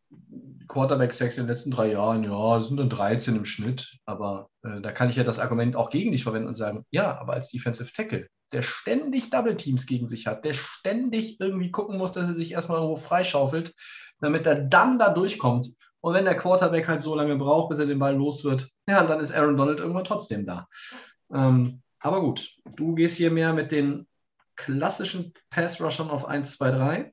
Quarterback-Sex 0.69 1.37
in 1.37 1.45
den 1.45 1.51
letzten 1.51 1.71
drei 1.71 1.93
Jahren, 1.93 2.25
ja, 2.25 2.57
das 2.57 2.69
sind 2.69 2.79
dann 2.79 2.89
13 2.89 3.37
im 3.37 3.45
Schnitt. 3.45 3.99
Aber 4.07 4.49
äh, 4.63 4.81
da 4.81 4.93
kann 4.93 5.11
ich 5.11 5.17
ja 5.17 5.25
das 5.25 5.39
Argument 5.39 5.77
auch 5.77 5.91
gegen 5.91 6.13
dich 6.13 6.25
verwenden 6.25 6.49
und 6.49 6.57
sagen, 6.57 6.85
ja, 6.91 7.19
aber 7.19 7.35
als 7.35 7.51
Defensive 7.51 7.93
Tackle 7.93 8.29
der 8.55 8.63
ständig 8.63 9.31
Double 9.31 9.57
Teams 9.57 9.87
gegen 9.87 10.07
sich 10.07 10.27
hat, 10.27 10.45
der 10.45 10.55
ständig 10.55 11.41
irgendwie 11.41 11.71
gucken 11.71 11.99
muss, 11.99 12.13
dass 12.13 12.29
er 12.29 12.35
sich 12.35 12.53
erstmal 12.53 12.79
irgendwo 12.79 12.97
freischaufelt, 12.97 13.75
damit 14.21 14.47
er 14.47 14.63
dann 14.63 14.99
da 14.99 15.11
durchkommt. 15.11 15.69
Und 16.01 16.15
wenn 16.15 16.25
der 16.25 16.37
Quarterback 16.37 16.87
halt 16.87 17.03
so 17.03 17.15
lange 17.15 17.37
braucht, 17.37 17.71
bis 17.71 17.79
er 17.79 17.87
den 17.87 17.99
Ball 17.99 18.15
los 18.15 18.45
wird, 18.45 18.69
ja, 18.87 19.05
dann 19.05 19.21
ist 19.21 19.33
Aaron 19.33 19.57
Donald 19.57 19.81
irgendwann 19.81 20.05
trotzdem 20.05 20.47
da. 20.47 20.69
Ähm, 21.33 21.83
aber 22.01 22.21
gut, 22.21 22.55
du 22.77 22.95
gehst 22.95 23.17
hier 23.17 23.31
mehr 23.31 23.53
mit 23.53 23.73
den 23.73 24.07
klassischen 24.57 25.33
Pass-Rushern 25.51 26.11
auf 26.11 26.27
1, 26.27 26.57
2, 26.57 26.71
3. 26.71 27.13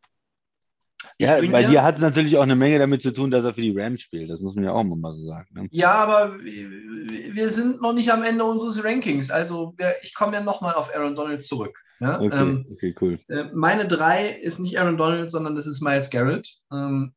Ja, 1.18 1.40
bei 1.40 1.64
dir 1.64 1.84
hat 1.84 1.96
es 1.96 2.02
natürlich 2.02 2.38
auch 2.38 2.44
eine 2.44 2.56
Menge 2.56 2.80
damit 2.80 3.02
zu 3.02 3.12
tun, 3.12 3.32
dass 3.32 3.44
er 3.44 3.54
für 3.54 3.62
die 3.62 3.78
Rams 3.78 4.02
spielt. 4.02 4.30
Das 4.30 4.40
muss 4.40 4.56
man 4.56 4.64
ja 4.64 4.72
auch 4.72 4.84
mal 4.84 5.16
so 5.16 5.26
sagen. 5.26 5.48
Ne? 5.52 5.68
Ja, 5.72 5.94
aber 5.94 6.40
wir 6.40 7.50
sind 7.50 7.82
noch 7.82 7.94
nicht 7.94 8.12
am 8.12 8.24
Ende 8.24 8.44
unseres 8.44 8.84
Rankings. 8.84 9.30
Also 9.32 9.76
ich 10.02 10.14
komme 10.14 10.34
ja 10.34 10.42
nochmal 10.42 10.74
auf 10.74 10.96
Aaron 10.96 11.16
Donald 11.16 11.44
zurück. 11.44 11.78
Ja? 12.00 12.20
Okay, 12.20 12.38
ähm, 12.38 12.66
okay, 12.72 12.96
cool. 13.02 13.20
Äh, 13.28 13.46
meine 13.54 13.88
drei 13.88 14.30
ist 14.30 14.60
nicht 14.60 14.80
Aaron 14.80 14.98
Donald, 14.98 15.30
sondern 15.32 15.56
das 15.56 15.68
ist 15.68 15.82
Miles 15.82 16.10
Garrett. 16.10 16.48
Ähm, 16.72 17.14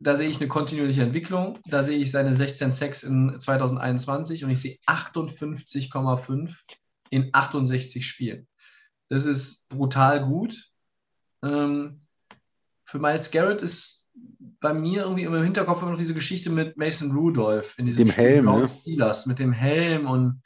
da 0.00 0.16
sehe 0.16 0.28
ich 0.28 0.40
eine 0.40 0.48
kontinuierliche 0.48 1.02
Entwicklung. 1.02 1.58
Da 1.66 1.82
sehe 1.82 1.98
ich 1.98 2.10
seine 2.10 2.34
16 2.34 2.72
Sex 2.72 3.02
in 3.02 3.38
2021 3.38 4.44
und 4.44 4.50
ich 4.50 4.60
sehe 4.60 4.76
58,5 4.86 6.54
in 7.10 7.30
68 7.32 8.06
Spielen. 8.06 8.48
Das 9.08 9.26
ist 9.26 9.68
brutal 9.68 10.24
gut. 10.24 10.70
Ähm, 11.42 12.00
für 12.90 12.98
Miles 12.98 13.30
Garrett 13.30 13.62
ist 13.62 14.08
bei 14.60 14.74
mir 14.74 15.02
irgendwie 15.02 15.22
immer 15.22 15.38
im 15.38 15.44
Hinterkopf 15.44 15.80
immer 15.80 15.92
noch 15.92 15.98
diese 15.98 16.12
Geschichte 16.12 16.50
mit 16.50 16.76
Mason 16.76 17.12
Rudolph 17.12 17.78
in 17.78 17.86
diesem 17.86 18.04
dem 18.04 18.12
Helm, 18.12 18.44
ne? 18.46 18.66
Steelers 18.66 19.26
mit 19.26 19.38
dem 19.38 19.52
Helm 19.52 20.06
und 20.06 20.42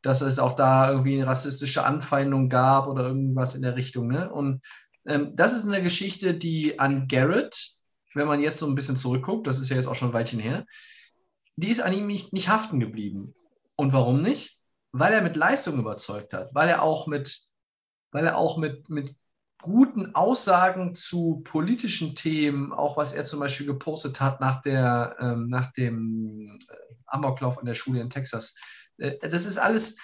dass 0.00 0.22
es 0.22 0.38
auch 0.38 0.54
da 0.54 0.90
irgendwie 0.90 1.16
eine 1.16 1.26
rassistische 1.26 1.84
Anfeindung 1.84 2.48
gab 2.48 2.88
oder 2.88 3.06
irgendwas 3.06 3.54
in 3.54 3.62
der 3.62 3.76
Richtung. 3.76 4.08
Ne? 4.08 4.30
Und 4.30 4.62
ähm, 5.06 5.36
das 5.36 5.54
ist 5.54 5.66
eine 5.66 5.82
Geschichte, 5.82 6.34
die 6.34 6.78
an 6.78 7.06
Garrett, 7.06 7.54
wenn 8.14 8.26
man 8.26 8.40
jetzt 8.40 8.58
so 8.58 8.66
ein 8.66 8.74
bisschen 8.74 8.96
zurückguckt, 8.96 9.46
das 9.46 9.60
ist 9.60 9.68
ja 9.68 9.76
jetzt 9.76 9.86
auch 9.86 9.94
schon 9.94 10.08
ein 10.08 10.14
Weilchen 10.14 10.40
her, 10.40 10.64
die 11.56 11.68
ist 11.68 11.80
an 11.80 11.92
ihm 11.92 12.06
nicht, 12.06 12.32
nicht 12.32 12.48
haften 12.48 12.80
geblieben. 12.80 13.34
Und 13.76 13.92
warum 13.92 14.22
nicht? 14.22 14.58
Weil 14.92 15.12
er 15.12 15.22
mit 15.22 15.36
Leistung 15.36 15.78
überzeugt 15.78 16.32
hat, 16.32 16.54
weil 16.54 16.68
er 16.68 16.82
auch 16.82 17.06
mit, 17.06 17.40
weil 18.10 18.26
er 18.26 18.38
auch 18.38 18.56
mit, 18.56 18.88
mit 18.88 19.14
guten 19.64 20.14
Aussagen 20.14 20.94
zu 20.94 21.40
politischen 21.42 22.14
Themen, 22.14 22.70
auch 22.70 22.98
was 22.98 23.14
er 23.14 23.24
zum 23.24 23.40
Beispiel 23.40 23.66
gepostet 23.66 24.20
hat 24.20 24.38
nach, 24.38 24.60
der, 24.60 25.16
ähm, 25.18 25.48
nach 25.48 25.72
dem 25.72 26.58
äh, 26.68 26.74
Amoklauf 27.06 27.58
an 27.58 27.64
der 27.64 27.72
Schule 27.72 28.02
in 28.02 28.10
Texas. 28.10 28.54
Äh, 28.98 29.26
das 29.26 29.46
ist 29.46 29.56
alles, 29.56 29.96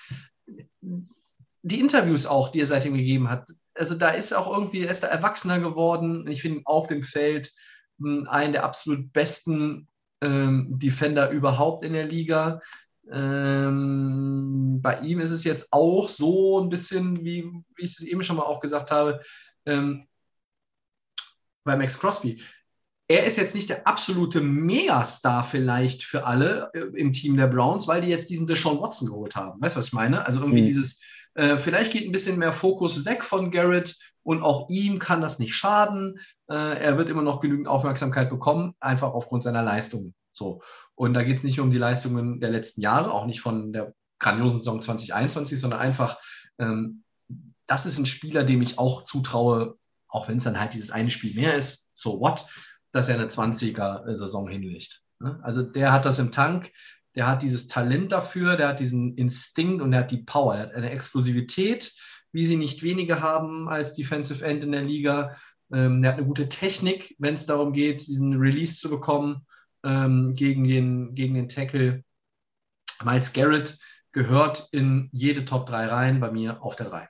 die 0.81 1.79
Interviews 1.79 2.25
auch, 2.25 2.49
die 2.49 2.61
er 2.61 2.67
seitdem 2.67 2.95
gegeben 2.95 3.29
hat. 3.29 3.51
Also 3.75 3.97
da 3.97 4.09
ist 4.09 4.33
auch 4.33 4.51
irgendwie, 4.51 4.85
er 4.85 4.91
ist 4.91 5.03
da 5.03 5.09
erwachsener 5.09 5.61
geworden. 5.61 6.27
Ich 6.27 6.41
finde 6.41 6.63
auf 6.65 6.87
dem 6.87 7.03
Feld 7.03 7.53
hm, 7.99 8.27
einen 8.29 8.55
der 8.55 8.65
absolut 8.65 9.13
besten 9.13 9.89
ähm, 10.23 10.69
Defender 10.79 11.29
überhaupt 11.29 11.85
in 11.85 11.93
der 11.93 12.07
Liga. 12.07 12.63
Ähm, 13.13 14.81
bei 14.81 15.01
ihm 15.01 15.21
ist 15.21 15.33
es 15.33 15.45
jetzt 15.45 15.71
auch 15.71 16.09
so 16.09 16.63
ein 16.63 16.71
bisschen, 16.71 17.23
wie, 17.27 17.45
wie 17.77 17.85
ich 17.85 17.99
es 17.99 18.03
eben 18.03 18.23
schon 18.23 18.37
mal 18.37 18.45
auch 18.45 18.61
gesagt 18.61 18.91
habe, 18.91 19.21
ähm, 19.67 20.07
bei 21.65 21.77
Max 21.77 21.99
Crosby. 21.99 22.43
Er 23.09 23.25
ist 23.25 23.39
jetzt 23.39 23.55
nicht 23.55 23.69
der 23.69 23.87
absolute 23.87 24.41
Megastar 24.41 25.43
vielleicht 25.43 26.05
für 26.05 26.25
alle 26.27 26.71
äh, 26.75 26.81
im 26.97 27.13
Team 27.13 27.37
der 27.37 27.49
Browns, 27.49 27.89
weil 27.89 28.01
die 28.01 28.09
jetzt 28.09 28.31
diesen 28.31 28.47
Deshaun 28.47 28.81
Watson 28.81 29.09
geholt 29.09 29.35
haben. 29.35 29.61
Weißt 29.61 29.77
du, 29.77 29.81
was 29.81 29.89
ich 29.89 29.93
meine? 29.93 30.25
Also 30.25 30.41
irgendwie 30.41 30.63
mhm. 30.63 30.67
dieses, 30.67 31.03
äh, 31.35 31.57
vielleicht 31.57 31.93
geht 31.93 32.07
ein 32.07 32.13
bisschen 32.13 32.39
mehr 32.39 32.53
Fokus 32.53 33.05
weg 33.05 33.25
von 33.25 33.51
Garrett 33.51 33.97
und 34.23 34.43
auch 34.43 34.69
ihm 34.69 34.99
kann 34.99 35.21
das 35.21 35.39
nicht 35.39 35.55
schaden. 35.55 36.21
Äh, 36.49 36.79
er 36.79 36.99
wird 36.99 37.09
immer 37.09 37.23
noch 37.23 37.41
genügend 37.41 37.69
Aufmerksamkeit 37.69 38.31
bekommen, 38.31 38.75
einfach 38.81 39.13
aufgrund 39.13 39.43
seiner 39.43 39.63
Leistungen. 39.63 40.15
So. 40.33 40.63
Und 40.95 41.15
da 41.15 41.23
geht 41.23 41.39
es 41.39 41.45
nicht 41.45 41.61
um 41.61 41.71
die 41.71 41.79
Leistungen 41.79 42.41
der 42.41 42.51
letzten 42.51 42.81
Jahre, 42.81 43.13
auch 43.13 43.27
nicht 43.27 43.41
von 43.41 43.73
der 43.73 43.95
grandiosen 44.19 44.59
Saison 44.59 44.81
2021, 44.81 45.59
sondern 45.59 45.81
einfach, 45.81 46.19
ähm, 46.59 47.03
das 47.71 47.87
ist 47.87 47.99
ein 47.99 48.07
Spieler, 48.07 48.43
dem 48.43 48.63
ich 48.63 48.81
auch 48.81 49.05
zutraue, 49.05 49.79
auch 50.09 50.29
wenn 50.29 50.39
es 50.39 50.45
dann 50.45 50.59
halt 50.59 50.75
dieses 50.75 50.91
eine 50.91 51.09
Spiel 51.09 51.41
mehr 51.41 51.55
ist, 51.55 51.89
so 51.95 52.21
what, 52.21 52.45
dass 52.91 53.09
er 53.09 53.15
eine 53.15 53.29
20er-Saison 53.29 54.49
hinlegt. 54.49 55.03
Ne? 55.21 55.39
Also 55.45 55.63
der 55.63 55.93
hat 55.93 56.05
das 56.05 56.19
im 56.19 56.33
Tank, 56.33 56.73
der 57.15 57.29
hat 57.29 57.45
dieses 57.45 57.69
Talent 57.69 58.11
dafür, 58.11 58.57
der 58.57 58.69
hat 58.69 58.81
diesen 58.81 59.17
Instinkt 59.17 59.83
und 59.83 59.93
der 59.93 60.01
hat 60.01 60.11
die 60.11 60.25
Power, 60.25 60.57
er 60.57 60.63
hat 60.65 60.75
eine 60.75 60.91
Explosivität, 60.91 61.95
wie 62.33 62.45
sie 62.45 62.57
nicht 62.57 62.83
wenige 62.83 63.21
haben 63.21 63.69
als 63.69 63.95
Defensive 63.95 64.45
End 64.45 64.65
in 64.65 64.73
der 64.73 64.85
Liga. 64.85 65.37
Ähm, 65.73 66.03
er 66.03 66.11
hat 66.11 66.19
eine 66.19 66.27
gute 66.27 66.49
Technik, 66.49 67.15
wenn 67.21 67.35
es 67.35 67.47
darum 67.47 67.73
geht, 67.73 68.05
diesen 68.09 68.35
Release 68.35 68.81
zu 68.81 68.91
bekommen 68.91 69.47
ähm, 69.85 70.35
gegen, 70.35 70.65
den, 70.65 71.15
gegen 71.15 71.35
den 71.35 71.49
Tackle. 71.49 72.03
Miles 73.05 73.33
Garrett 73.33 73.79
gehört 74.11 74.69
in 74.73 75.09
jede 75.13 75.45
Top 75.45 75.67
3 75.67 75.87
rein, 75.87 76.19
bei 76.19 76.33
mir 76.33 76.65
auf 76.65 76.75
der 76.75 76.91
3. 76.91 77.09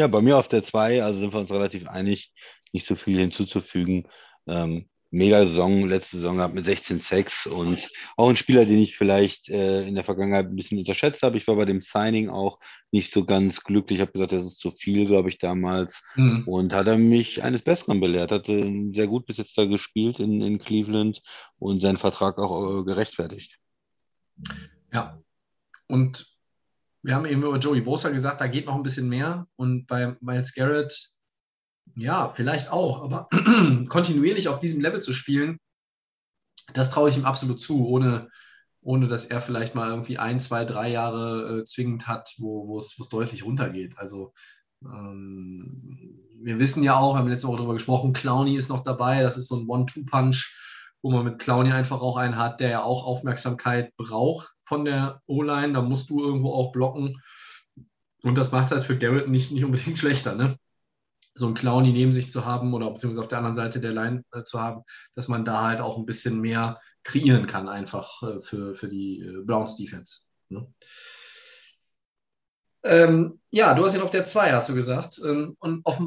Ja, 0.00 0.06
bei 0.06 0.22
mir 0.22 0.38
auf 0.38 0.48
der 0.48 0.64
2, 0.64 1.02
also 1.02 1.20
sind 1.20 1.34
wir 1.34 1.40
uns 1.40 1.50
relativ 1.50 1.86
einig, 1.86 2.32
nicht 2.72 2.86
so 2.86 2.96
viel 2.96 3.18
hinzuzufügen. 3.18 4.08
Ähm, 4.46 4.88
mega 5.10 5.46
Saison, 5.46 5.86
letzte 5.86 6.16
Saison 6.16 6.38
gehabt 6.38 6.54
mit 6.54 6.64
16 6.64 7.00
Sacks 7.00 7.44
und 7.44 7.86
auch 8.16 8.30
ein 8.30 8.38
Spieler, 8.38 8.64
den 8.64 8.78
ich 8.78 8.96
vielleicht 8.96 9.50
äh, 9.50 9.86
in 9.86 9.94
der 9.94 10.04
Vergangenheit 10.04 10.46
ein 10.46 10.56
bisschen 10.56 10.78
unterschätzt 10.78 11.20
habe. 11.20 11.36
Ich 11.36 11.46
war 11.46 11.54
bei 11.54 11.66
dem 11.66 11.82
Signing 11.82 12.30
auch 12.30 12.60
nicht 12.90 13.12
so 13.12 13.26
ganz 13.26 13.62
glücklich. 13.62 13.98
Ich 13.98 14.00
habe 14.00 14.12
gesagt, 14.12 14.32
das 14.32 14.46
ist 14.46 14.58
zu 14.58 14.70
viel, 14.70 15.04
glaube 15.04 15.28
ich, 15.28 15.36
damals. 15.36 16.02
Mhm. 16.14 16.44
Und 16.46 16.72
hat 16.72 16.86
er 16.86 16.96
mich 16.96 17.42
eines 17.42 17.60
Besseren 17.60 18.00
belehrt. 18.00 18.32
Hatte 18.32 18.72
sehr 18.94 19.06
gut 19.06 19.26
bis 19.26 19.36
jetzt 19.36 19.58
da 19.58 19.66
gespielt 19.66 20.18
in, 20.18 20.40
in 20.40 20.58
Cleveland 20.60 21.20
und 21.58 21.82
seinen 21.82 21.98
Vertrag 21.98 22.38
auch 22.38 22.80
äh, 22.80 22.84
gerechtfertigt. 22.84 23.58
Ja. 24.94 25.22
Und 25.88 26.39
wir 27.02 27.14
haben 27.14 27.26
eben 27.26 27.42
über 27.42 27.58
Joey 27.58 27.80
Bosa 27.80 28.10
gesagt, 28.10 28.40
da 28.40 28.46
geht 28.46 28.66
noch 28.66 28.74
ein 28.74 28.82
bisschen 28.82 29.08
mehr. 29.08 29.46
Und 29.56 29.86
bei 29.86 30.16
Miles 30.20 30.54
Garrett 30.54 30.92
ja, 31.96 32.32
vielleicht 32.34 32.70
auch, 32.70 33.02
aber 33.02 33.28
kontinuierlich 33.88 34.48
auf 34.48 34.58
diesem 34.58 34.80
Level 34.80 35.00
zu 35.00 35.12
spielen, 35.12 35.58
das 36.72 36.90
traue 36.90 37.10
ich 37.10 37.16
ihm 37.16 37.24
absolut 37.24 37.58
zu, 37.58 37.88
ohne, 37.88 38.28
ohne 38.80 39.08
dass 39.08 39.24
er 39.24 39.40
vielleicht 39.40 39.74
mal 39.74 39.90
irgendwie 39.90 40.18
ein, 40.18 40.40
zwei, 40.40 40.64
drei 40.64 40.88
Jahre 40.88 41.60
äh, 41.60 41.64
zwingend 41.64 42.06
hat, 42.06 42.32
wo 42.38 42.78
es 42.78 42.96
deutlich 43.10 43.44
runtergeht. 43.44 43.98
Also 43.98 44.32
ähm, 44.84 46.20
wir 46.42 46.58
wissen 46.58 46.82
ja 46.82 46.96
auch, 46.96 47.14
wir 47.14 47.18
haben 47.18 47.28
letzte 47.28 47.48
Woche 47.48 47.58
darüber 47.58 47.74
gesprochen, 47.74 48.12
Clowny 48.12 48.56
ist 48.56 48.68
noch 48.68 48.82
dabei, 48.82 49.22
das 49.22 49.36
ist 49.36 49.48
so 49.48 49.56
ein 49.56 49.68
One-Two-Punch, 49.68 50.56
wo 51.02 51.10
man 51.10 51.24
mit 51.24 51.38
Clowny 51.38 51.72
einfach 51.72 52.00
auch 52.00 52.16
einen 52.16 52.36
hat, 52.36 52.60
der 52.60 52.70
ja 52.70 52.82
auch 52.82 53.04
Aufmerksamkeit 53.04 53.94
braucht 53.96 54.54
von 54.70 54.84
der 54.86 55.20
O-Line, 55.26 55.74
da 55.74 55.82
musst 55.82 56.08
du 56.08 56.22
irgendwo 56.22 56.54
auch 56.54 56.72
blocken. 56.72 57.20
Und 58.22 58.38
das 58.38 58.52
macht 58.52 58.66
es 58.66 58.72
halt 58.72 58.84
für 58.84 58.96
Garrett 58.96 59.28
nicht, 59.28 59.50
nicht 59.52 59.64
unbedingt 59.64 59.98
schlechter. 59.98 60.34
Ne? 60.34 60.56
so 61.34 61.46
einen 61.46 61.54
Clowny 61.54 61.92
neben 61.92 62.12
sich 62.12 62.30
zu 62.30 62.44
haben 62.44 62.74
oder 62.74 62.90
beziehungsweise 62.90 63.22
auf 63.22 63.28
der 63.28 63.38
anderen 63.38 63.54
Seite 63.54 63.80
der 63.80 63.92
Line 63.92 64.24
äh, 64.32 64.42
zu 64.44 64.60
haben, 64.60 64.82
dass 65.14 65.28
man 65.28 65.44
da 65.44 65.62
halt 65.62 65.80
auch 65.80 65.96
ein 65.96 66.06
bisschen 66.06 66.40
mehr 66.40 66.80
kreieren 67.02 67.46
kann, 67.46 67.68
einfach 67.68 68.22
äh, 68.22 68.40
für, 68.40 68.74
für 68.74 68.88
die 68.88 69.20
äh, 69.20 69.42
Browns 69.44 69.76
Defense. 69.76 70.26
Ne? 70.48 70.66
Ähm, 72.82 73.40
ja, 73.50 73.74
du 73.74 73.84
hast 73.84 73.94
ihn 73.94 74.02
auf 74.02 74.10
der 74.10 74.24
2, 74.24 74.52
hast 74.52 74.68
du 74.70 74.74
gesagt. 74.74 75.20
Ähm, 75.24 75.56
und 75.60 75.84
auf 75.84 76.00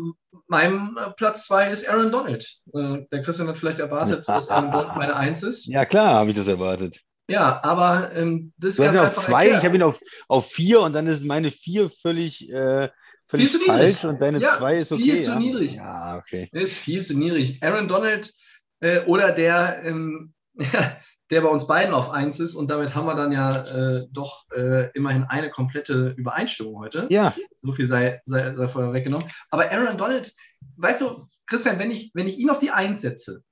meinem 0.47 0.97
äh, 0.97 1.11
Platz 1.11 1.45
2 1.47 1.71
ist 1.71 1.89
Aaron 1.89 2.11
Donald. 2.11 2.43
Äh, 2.73 3.05
der 3.11 3.21
Christian 3.21 3.47
hat 3.47 3.57
vielleicht 3.57 3.79
erwartet, 3.79 4.27
dass 4.27 4.49
Aaron 4.49 4.71
Donald 4.71 4.95
meine 4.95 5.15
1 5.15 5.43
ist. 5.43 5.67
Ja, 5.67 5.85
klar, 5.85 6.15
habe 6.15 6.31
ich 6.31 6.35
das 6.35 6.47
erwartet. 6.47 6.99
Ja, 7.33 7.63
aber 7.63 8.11
ähm, 8.13 8.53
das 8.57 8.73
ist 8.73 8.79
du 8.79 8.83
ganz 8.83 8.97
hast 8.99 9.17
auf 9.17 9.25
2, 9.25 9.49
ich 9.49 9.65
habe 9.65 9.75
ihn 9.75 9.81
auf 9.81 10.51
4 10.51 10.81
und 10.81 10.93
dann 10.93 11.07
ist 11.07 11.23
meine 11.23 11.49
4 11.49 11.89
völlig 11.89 12.47
äh, 12.51 12.89
viel 13.27 13.49
zu 13.49 13.57
niedrig. 13.57 14.05
und 14.05 14.21
deine 14.21 14.37
ja, 14.37 14.57
zwei 14.57 14.75
ist 14.75 14.91
okay. 14.91 15.01
Viel 15.01 15.19
zu 15.19 15.39
niedrig. 15.39 15.75
Ja, 15.75 16.17
okay. 16.17 16.47
Ist 16.51 16.75
viel 16.75 17.03
zu 17.03 17.17
niedrig. 17.17 17.63
Aaron 17.63 17.87
Donald 17.87 18.31
äh, 18.81 18.99
oder 19.05 19.31
der, 19.31 19.81
ähm, 19.83 20.35
der 21.31 21.41
bei 21.41 21.47
uns 21.47 21.65
beiden 21.65 21.95
auf 21.95 22.11
1 22.11 22.39
ist 22.39 22.53
und 22.53 22.69
damit 22.69 22.93
haben 22.93 23.07
wir 23.07 23.15
dann 23.15 23.31
ja 23.31 23.63
äh, 23.63 24.05
doch 24.11 24.45
äh, 24.55 24.91
immerhin 24.93 25.23
eine 25.23 25.49
komplette 25.49 26.13
Übereinstimmung 26.15 26.77
heute. 26.77 27.07
Ja. 27.09 27.33
So 27.57 27.71
viel 27.71 27.87
sei, 27.87 28.21
sei, 28.25 28.55
sei 28.55 28.67
vorher 28.67 28.93
weggenommen. 28.93 29.27
Aber 29.49 29.71
Aaron 29.71 29.97
Donald, 29.97 30.31
weißt 30.77 31.01
du, 31.01 31.27
Christian, 31.47 31.79
wenn 31.79 31.89
ich, 31.89 32.11
wenn 32.13 32.27
ich 32.27 32.37
ihn 32.37 32.51
auf 32.51 32.59
die 32.59 32.69
1 32.69 33.01
setze, 33.01 33.43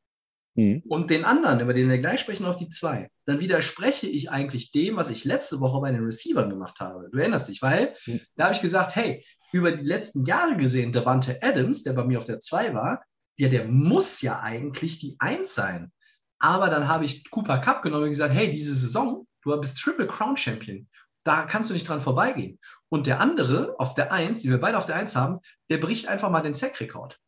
Mhm. 0.55 0.83
Und 0.87 1.09
den 1.09 1.23
anderen, 1.23 1.59
über 1.59 1.73
den 1.73 1.89
wir 1.89 1.97
gleich 1.97 2.19
sprechen, 2.19 2.45
auf 2.45 2.57
die 2.57 2.67
zwei, 2.67 3.09
dann 3.25 3.39
widerspreche 3.39 4.07
ich 4.07 4.29
eigentlich 4.29 4.71
dem, 4.71 4.97
was 4.97 5.09
ich 5.09 5.25
letzte 5.25 5.59
Woche 5.59 5.79
bei 5.79 5.91
den 5.91 6.03
Receivern 6.03 6.49
gemacht 6.49 6.79
habe. 6.79 7.09
Du 7.11 7.17
erinnerst 7.17 7.47
dich, 7.47 7.61
weil 7.61 7.95
mhm. 8.05 8.19
da 8.35 8.45
habe 8.45 8.55
ich 8.55 8.61
gesagt, 8.61 8.95
hey, 8.95 9.23
über 9.53 9.71
die 9.71 9.85
letzten 9.85 10.25
Jahre 10.25 10.57
gesehen, 10.57 10.91
Devante 10.91 11.37
Adams, 11.41 11.83
der 11.83 11.93
bei 11.93 12.03
mir 12.03 12.17
auf 12.17 12.25
der 12.25 12.39
2 12.39 12.73
war, 12.73 13.03
ja, 13.37 13.47
der 13.47 13.67
muss 13.67 14.21
ja 14.21 14.41
eigentlich 14.41 14.99
die 14.99 15.15
1 15.19 15.53
sein. 15.53 15.91
Aber 16.39 16.69
dann 16.69 16.87
habe 16.87 17.05
ich 17.05 17.29
Cooper 17.29 17.59
Cup 17.59 17.81
genommen 17.81 18.05
und 18.05 18.09
gesagt, 18.09 18.33
hey, 18.33 18.49
diese 18.49 18.73
Saison, 18.73 19.27
du 19.43 19.59
bist 19.59 19.77
Triple 19.77 20.07
Crown 20.07 20.35
Champion. 20.37 20.87
Da 21.23 21.43
kannst 21.43 21.69
du 21.69 21.73
nicht 21.73 21.87
dran 21.87 22.01
vorbeigehen. 22.01 22.59
Und 22.89 23.07
der 23.07 23.19
andere 23.19 23.75
auf 23.77 23.93
der 23.93 24.11
1, 24.11 24.41
die 24.41 24.49
wir 24.49 24.59
beide 24.59 24.77
auf 24.77 24.85
der 24.85 24.95
1 24.95 25.15
haben, 25.15 25.39
der 25.69 25.77
bricht 25.77 26.07
einfach 26.07 26.31
mal 26.31 26.41
den 26.41 26.55
Sack-Rekord. 26.55 27.19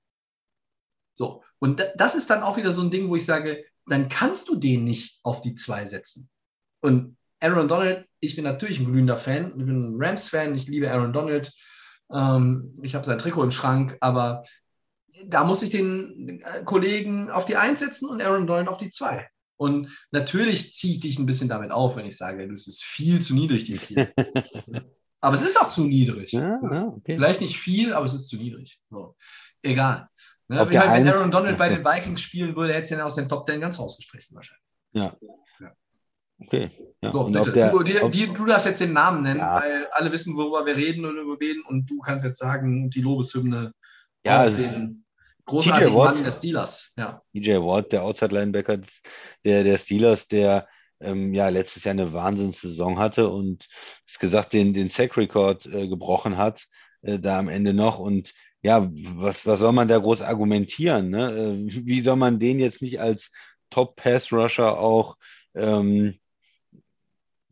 So, 1.15 1.43
und 1.59 1.83
das 1.95 2.15
ist 2.15 2.29
dann 2.29 2.43
auch 2.43 2.57
wieder 2.57 2.71
so 2.71 2.81
ein 2.81 2.91
Ding, 2.91 3.09
wo 3.09 3.15
ich 3.15 3.25
sage, 3.25 3.63
dann 3.85 4.09
kannst 4.09 4.49
du 4.49 4.55
den 4.55 4.83
nicht 4.83 5.19
auf 5.23 5.41
die 5.41 5.55
2 5.55 5.85
setzen. 5.85 6.29
Und 6.81 7.17
Aaron 7.39 7.67
Donald, 7.67 8.05
ich 8.19 8.35
bin 8.35 8.45
natürlich 8.45 8.79
ein 8.79 8.85
glühender 8.85 9.17
Fan, 9.17 9.47
ich 9.47 9.65
bin 9.65 9.95
ein 9.95 10.01
Rams-Fan, 10.01 10.55
ich 10.55 10.67
liebe 10.67 10.91
Aaron 10.91 11.13
Donald. 11.13 11.51
Ähm, 12.11 12.79
ich 12.81 12.95
habe 12.95 13.05
sein 13.05 13.17
Trikot 13.17 13.43
im 13.43 13.51
Schrank, 13.51 13.97
aber 13.99 14.43
da 15.27 15.43
muss 15.43 15.61
ich 15.61 15.69
den 15.69 16.41
äh, 16.41 16.63
Kollegen 16.63 17.29
auf 17.29 17.45
die 17.45 17.57
1 17.57 17.79
setzen 17.79 18.09
und 18.09 18.21
Aaron 18.21 18.47
Donald 18.47 18.67
auf 18.67 18.77
die 18.77 18.89
2. 18.89 19.27
Und 19.57 19.89
natürlich 20.11 20.73
ziehe 20.73 20.93
ich 20.93 20.99
dich 21.01 21.19
ein 21.19 21.25
bisschen 21.25 21.49
damit 21.49 21.71
auf, 21.71 21.95
wenn 21.95 22.05
ich 22.05 22.17
sage, 22.17 22.47
das 22.47 22.67
ist 22.67 22.83
viel 22.83 23.21
zu 23.21 23.35
niedrig, 23.35 23.65
die 23.65 23.77
4. 23.77 24.13
aber 25.21 25.35
es 25.35 25.41
ist 25.41 25.59
auch 25.59 25.67
zu 25.67 25.85
niedrig. 25.85 26.31
Ja, 26.31 26.59
okay. 26.95 27.15
Vielleicht 27.15 27.41
nicht 27.41 27.57
viel, 27.57 27.93
aber 27.93 28.05
es 28.05 28.13
ist 28.13 28.27
zu 28.27 28.37
niedrig. 28.37 28.79
So. 28.89 29.15
Egal. 29.61 30.09
Ne? 30.53 30.59
Halt, 30.59 30.71
wenn 30.71 31.07
Aaron 31.07 31.31
Donald 31.31 31.57
bei 31.57 31.69
den 31.69 31.83
Vikings 31.83 32.21
spielen 32.21 32.55
würde, 32.55 32.73
hätte 32.73 32.83
es 32.83 32.89
ja 32.89 33.03
aus 33.03 33.15
den 33.15 33.29
Top 33.29 33.45
10 33.45 33.61
ganz 33.61 33.79
rausgestrichen 33.79 34.35
wahrscheinlich. 34.35 34.63
Ja. 34.93 35.15
Okay. 36.39 36.71
Ja. 37.01 37.13
So, 37.13 37.25
bitte. 37.25 37.51
Der, 37.51 37.71
du, 37.71 37.83
die, 37.83 37.99
die, 38.09 38.33
du, 38.33 38.45
darfst 38.45 38.65
jetzt 38.65 38.81
den 38.81 38.93
Namen 38.93 39.23
nennen, 39.23 39.39
ja. 39.39 39.61
weil 39.61 39.87
alle 39.91 40.11
wissen, 40.11 40.35
worüber 40.35 40.65
wir 40.65 40.75
reden 40.75 41.05
und 41.05 41.17
über 41.17 41.39
wen 41.39 41.61
und 41.61 41.89
du 41.89 41.99
kannst 41.99 42.25
jetzt 42.25 42.39
sagen, 42.39 42.89
die 42.89 43.01
Lobeshymne 43.01 43.73
ja, 44.25 44.39
auf 44.39 44.45
also 44.45 44.57
den 44.57 45.05
großartigen 45.45 45.93
Mann 45.93 46.23
der 46.23 46.31
Steelers. 46.31 46.93
Ja. 46.97 47.21
DJ 47.33 47.57
Watt, 47.57 47.91
der 47.91 48.03
Outside-Linebacker 48.03 48.79
der, 49.43 49.63
der 49.63 49.77
Steelers, 49.77 50.27
der 50.27 50.67
ähm, 50.99 51.33
ja 51.33 51.49
letztes 51.49 51.83
Jahr 51.83 51.91
eine 51.91 52.13
Wahnsinnssaison 52.13 52.97
hatte 52.97 53.29
und 53.29 53.67
ist 54.07 54.19
gesagt, 54.19 54.53
den, 54.53 54.73
den 54.73 54.89
Sack-Record 54.89 55.65
äh, 55.65 55.87
gebrochen 55.87 56.37
hat, 56.37 56.65
äh, 57.01 57.19
da 57.19 57.39
am 57.39 57.49
Ende 57.49 57.73
noch. 57.73 57.99
Und 57.99 58.33
ja, 58.63 58.89
was, 59.15 59.45
was 59.45 59.59
soll 59.59 59.73
man 59.73 59.87
da 59.87 59.97
groß 59.97 60.21
argumentieren? 60.21 61.09
Ne? 61.09 61.31
Äh, 61.31 61.85
wie 61.85 62.01
soll 62.01 62.15
man 62.15 62.39
den 62.39 62.59
jetzt 62.59 62.81
nicht 62.81 62.99
als 62.99 63.31
Top-Pass-Rusher 63.69 64.79
auch 64.79 65.17
ähm, 65.53 66.15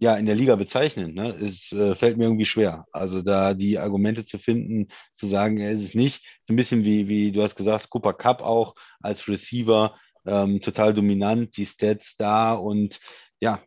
ja, 0.01 0.15
in 0.15 0.25
der 0.25 0.35
Liga 0.35 0.55
bezeichnen. 0.55 1.13
Ne? 1.13 1.29
Es 1.35 1.71
äh, 1.73 1.95
fällt 1.95 2.17
mir 2.17 2.23
irgendwie 2.23 2.45
schwer. 2.45 2.85
Also 2.91 3.21
da 3.21 3.53
die 3.53 3.77
Argumente 3.77 4.25
zu 4.25 4.39
finden, 4.39 4.87
zu 5.15 5.27
sagen, 5.27 5.59
er 5.59 5.71
ist 5.71 5.83
es 5.83 5.93
nicht. 5.93 6.23
So 6.47 6.53
ein 6.53 6.55
bisschen 6.55 6.83
wie, 6.83 7.07
wie 7.07 7.31
du 7.31 7.43
hast 7.43 7.55
gesagt, 7.55 7.89
Cooper 7.89 8.13
Cup 8.13 8.41
auch 8.41 8.73
als 8.99 9.27
Receiver, 9.27 9.95
ähm, 10.25 10.59
total 10.61 10.93
dominant, 10.93 11.55
die 11.55 11.67
Stats 11.67 12.15
da 12.17 12.53
und 12.53 12.99
ja, 13.39 13.61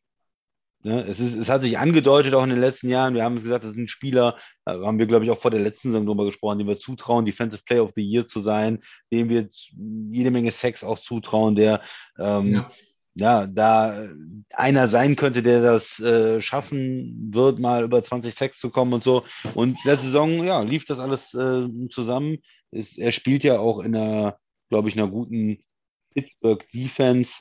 es, 0.84 1.20
ist, 1.20 1.34
es 1.34 1.48
hat 1.48 1.62
sich 1.62 1.78
angedeutet 1.78 2.34
auch 2.34 2.44
in 2.44 2.50
den 2.50 2.58
letzten 2.58 2.88
Jahren. 2.88 3.14
Wir 3.14 3.24
haben 3.24 3.36
gesagt, 3.36 3.64
das 3.64 3.72
ist 3.72 3.78
ein 3.78 3.88
Spieler, 3.88 4.36
da 4.64 4.80
haben 4.80 4.98
wir, 4.98 5.06
glaube 5.06 5.24
ich, 5.24 5.30
auch 5.30 5.40
vor 5.40 5.50
der 5.50 5.60
letzten 5.60 5.92
Saison 5.92 6.06
drüber 6.06 6.24
gesprochen, 6.24 6.58
dem 6.58 6.68
wir 6.68 6.78
zutrauen, 6.78 7.24
Defensive 7.24 7.62
Player 7.64 7.84
of 7.84 7.92
the 7.96 8.02
Year 8.02 8.26
zu 8.26 8.40
sein, 8.40 8.80
dem 9.12 9.28
wir 9.28 9.48
jede 10.10 10.30
Menge 10.30 10.50
Sex 10.50 10.84
auch 10.84 10.98
zutrauen, 10.98 11.56
der 11.56 11.82
ähm, 12.18 12.54
ja 12.54 12.70
ja, 13.14 13.46
da 13.46 14.08
einer 14.50 14.88
sein 14.88 15.16
könnte, 15.16 15.42
der 15.42 15.62
das 15.62 15.98
äh, 16.00 16.40
schaffen 16.40 17.30
wird, 17.32 17.60
mal 17.60 17.84
über 17.84 18.02
20 18.02 18.34
Sex 18.34 18.58
zu 18.58 18.70
kommen 18.70 18.92
und 18.92 19.04
so. 19.04 19.24
Und 19.54 19.78
der 19.84 19.98
Saison, 19.98 20.44
ja, 20.44 20.60
lief 20.62 20.84
das 20.84 20.98
alles 20.98 21.32
äh, 21.34 21.68
zusammen. 21.90 22.38
Ist, 22.72 22.98
er 22.98 23.12
spielt 23.12 23.44
ja 23.44 23.58
auch 23.58 23.78
in 23.78 23.94
einer, 23.94 24.36
glaube 24.68 24.88
ich, 24.88 24.98
einer 24.98 25.08
guten 25.08 25.58
Pittsburgh 26.12 26.64
Defense, 26.72 27.32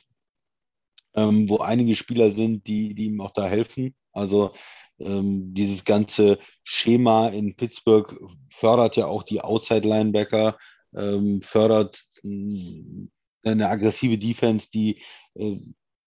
ähm, 1.15 1.49
wo 1.49 1.57
einige 1.57 1.95
Spieler 1.95 2.31
sind, 2.31 2.67
die, 2.67 2.93
die 2.95 3.05
ihm 3.05 3.21
auch 3.21 3.31
da 3.31 3.47
helfen. 3.47 3.95
Also 4.11 4.53
ähm, 4.99 5.53
dieses 5.53 5.85
ganze 5.85 6.39
Schema 6.63 7.27
in 7.29 7.55
Pittsburgh 7.55 8.17
fördert 8.49 8.95
ja 8.95 9.07
auch 9.07 9.23
die 9.23 9.41
Outside 9.41 9.87
Linebacker, 9.87 10.57
ähm, 10.95 11.41
fördert 11.41 12.03
äh, 12.23 13.07
eine 13.43 13.69
aggressive 13.69 14.17
Defense, 14.17 14.69
die 14.73 15.01
äh, 15.35 15.57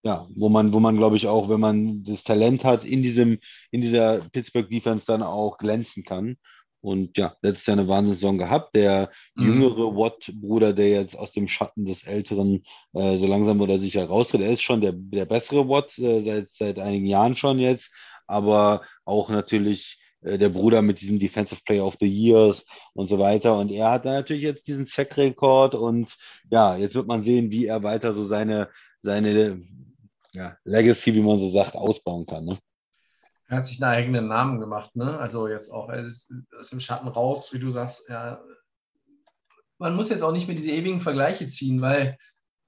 ja, 0.06 0.28
wo 0.36 0.48
man, 0.48 0.72
wo 0.72 0.78
man, 0.78 0.96
glaube 0.96 1.16
ich, 1.16 1.26
auch, 1.26 1.48
wenn 1.48 1.58
man 1.58 2.04
das 2.04 2.22
Talent 2.22 2.62
hat, 2.62 2.84
in 2.84 3.02
diesem, 3.02 3.38
in 3.72 3.80
dieser 3.80 4.20
Pittsburgh 4.30 4.68
Defense 4.70 5.04
dann 5.04 5.22
auch 5.22 5.58
glänzen 5.58 6.04
kann. 6.04 6.36
Und 6.80 7.18
ja, 7.18 7.36
letztes 7.42 7.66
Jahr 7.66 7.78
eine 7.78 7.88
Wahnsinnssaison 7.88 8.38
gehabt. 8.38 8.76
Der 8.76 9.10
mhm. 9.34 9.46
jüngere 9.46 9.96
Watt-Bruder, 9.96 10.72
der 10.72 10.88
jetzt 10.88 11.16
aus 11.16 11.32
dem 11.32 11.48
Schatten 11.48 11.84
des 11.84 12.04
Älteren 12.04 12.64
äh, 12.92 13.16
so 13.16 13.26
langsam 13.26 13.60
oder 13.60 13.78
sicher 13.78 14.04
raustritt, 14.06 14.42
er 14.42 14.52
ist 14.52 14.62
schon 14.62 14.80
der, 14.80 14.92
der 14.92 15.24
bessere 15.24 15.68
Watt, 15.68 15.98
äh, 15.98 16.22
seit, 16.22 16.50
seit 16.52 16.78
einigen 16.78 17.06
Jahren 17.06 17.34
schon 17.34 17.58
jetzt, 17.58 17.90
aber 18.26 18.82
auch 19.04 19.30
natürlich 19.30 19.98
äh, 20.22 20.38
der 20.38 20.48
Bruder 20.48 20.82
mit 20.82 21.00
diesem 21.00 21.18
Defensive 21.18 21.60
Player 21.64 21.86
of 21.86 21.96
the 22.00 22.08
Years 22.08 22.64
und 22.94 23.08
so 23.08 23.18
weiter. 23.18 23.58
Und 23.58 23.70
er 23.70 23.92
hat 23.92 24.04
da 24.04 24.12
natürlich 24.12 24.42
jetzt 24.42 24.66
diesen 24.66 24.86
Sack-Rekord 24.86 25.74
und 25.74 26.16
ja, 26.50 26.76
jetzt 26.76 26.94
wird 26.94 27.06
man 27.06 27.22
sehen, 27.22 27.50
wie 27.50 27.66
er 27.66 27.82
weiter 27.82 28.12
so 28.12 28.24
seine, 28.26 28.68
seine 29.02 29.60
ja, 30.32 30.56
Legacy, 30.64 31.14
wie 31.14 31.22
man 31.22 31.38
so 31.38 31.50
sagt, 31.50 31.74
ausbauen 31.74 32.26
kann. 32.26 32.44
Ne? 32.44 32.58
Er 33.48 33.58
hat 33.58 33.66
sich 33.66 33.82
einen 33.82 33.92
eigenen 33.92 34.28
Namen 34.28 34.60
gemacht, 34.60 34.96
ne? 34.96 35.18
Also 35.18 35.48
jetzt 35.48 35.70
auch, 35.70 35.88
er 35.88 36.04
ist 36.04 36.32
aus 36.58 36.70
dem 36.70 36.80
Schatten 36.80 37.08
raus, 37.08 37.52
wie 37.52 37.58
du 37.58 37.70
sagst, 37.70 38.08
ja. 38.08 38.42
Man 39.78 39.94
muss 39.94 40.08
jetzt 40.08 40.22
auch 40.22 40.32
nicht 40.32 40.48
mehr 40.48 40.56
diese 40.56 40.70
ewigen 40.72 41.00
Vergleiche 41.00 41.46
ziehen, 41.46 41.80
weil, 41.80 42.16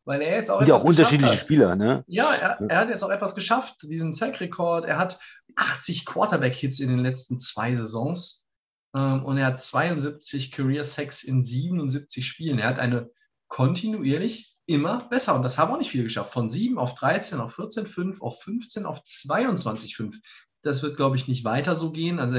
weil 0.05 0.21
er 0.21 0.37
jetzt 0.37 0.51
auch 0.51 0.65
ja, 0.67 0.75
auch 0.75 0.85
unterschiedliche 0.85 1.33
hat. 1.33 1.43
Spieler, 1.43 1.75
ne? 1.75 2.05
Ja, 2.07 2.33
er, 2.33 2.61
er, 2.69 2.79
hat 2.79 2.89
jetzt 2.91 3.03
auch 3.03 3.11
etwas 3.11 3.35
geschafft, 3.35 3.83
diesen 3.83 4.13
Sack-Rekord. 4.13 4.85
Er 4.85 4.99
hat 4.99 5.19
80 5.57 6.05
Quarterback-Hits 6.05 6.81
in 6.81 6.91
den 6.91 7.01
letzten 7.01 7.39
zwei 7.39 7.75
Saisons 7.75 8.47
ähm, 8.95 9.25
und 9.25 9.39
er 9.39 9.47
hat 9.47 9.61
72 9.61 10.53
Career-Sacks 10.53 11.25
in 11.25 11.43
77 11.43 12.27
Spielen. 12.27 12.59
Er 12.59 12.69
hat 12.69 12.79
eine 12.79 13.11
kontinuierlich 13.49 14.55
immer 14.67 15.09
besser. 15.09 15.35
Und 15.35 15.43
das 15.43 15.59
haben 15.59 15.73
auch 15.73 15.79
nicht 15.79 15.91
viele 15.91 16.05
geschafft. 16.05 16.33
Von 16.33 16.51
7 16.51 16.79
auf 16.79 16.95
13, 16.95 17.41
auf 17.41 17.55
14, 17.55 17.87
5, 17.87 18.23
auf 18.23 18.43
15, 18.43 18.85
auf 18.85 19.03
22, 19.03 19.97
5. 19.97 20.19
Das 20.63 20.83
wird, 20.83 20.97
glaube 20.97 21.17
ich, 21.17 21.29
nicht 21.29 21.45
weiter 21.45 21.77
so 21.77 21.93
gehen. 21.93 22.19
Also 22.19 22.37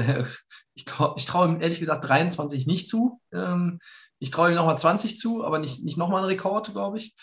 ich, 0.74 0.84
ich 1.16 1.26
traue 1.26 1.48
ihm 1.48 1.60
ehrlich 1.60 1.80
gesagt 1.80 2.08
23 2.08 2.66
nicht 2.66 2.88
zu. 2.88 3.20
Ähm, 3.32 3.80
ich 4.18 4.30
traue 4.30 4.50
ihm 4.50 4.56
nochmal 4.56 4.78
20 4.78 5.18
zu, 5.18 5.44
aber 5.44 5.58
nicht, 5.58 5.82
nicht 5.82 5.96
nochmal 5.96 6.18
einen 6.20 6.28
Rekord, 6.28 6.70
glaube 6.72 6.98
ich. 6.98 7.16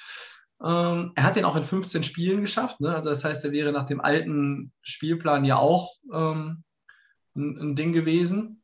Ähm, 0.64 1.12
er 1.16 1.24
hat 1.24 1.36
den 1.36 1.46
auch 1.46 1.56
in 1.56 1.64
15 1.64 2.04
Spielen 2.04 2.42
geschafft. 2.42 2.80
Ne? 2.82 2.96
Also 2.96 3.10
das 3.10 3.24
heißt, 3.24 3.46
er 3.46 3.52
wäre 3.52 3.72
nach 3.72 3.86
dem 3.86 4.02
alten 4.02 4.74
Spielplan 4.82 5.46
ja 5.46 5.58
auch 5.58 5.94
ähm, 6.12 6.64
ein, 7.36 7.58
ein, 7.60 7.76
Ding 7.76 7.94
gewesen. 7.94 8.64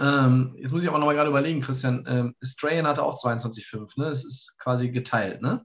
Ähm, 0.00 0.56
jetzt 0.58 0.72
muss 0.72 0.82
ich 0.82 0.88
aber 0.88 0.98
nochmal 0.98 1.14
gerade 1.14 1.28
überlegen, 1.28 1.60
Christian. 1.60 2.04
Ähm, 2.08 2.34
Strahan 2.42 2.86
hatte 2.86 3.02
auch 3.02 3.16
22,5. 3.22 4.00
Ne? 4.00 4.06
Es 4.08 4.24
ist 4.24 4.58
quasi 4.58 4.90
geteilt, 4.90 5.42
ne? 5.42 5.64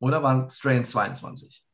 Oder 0.00 0.22
waren 0.22 0.50
Strahan 0.50 0.84
22? 0.84 1.64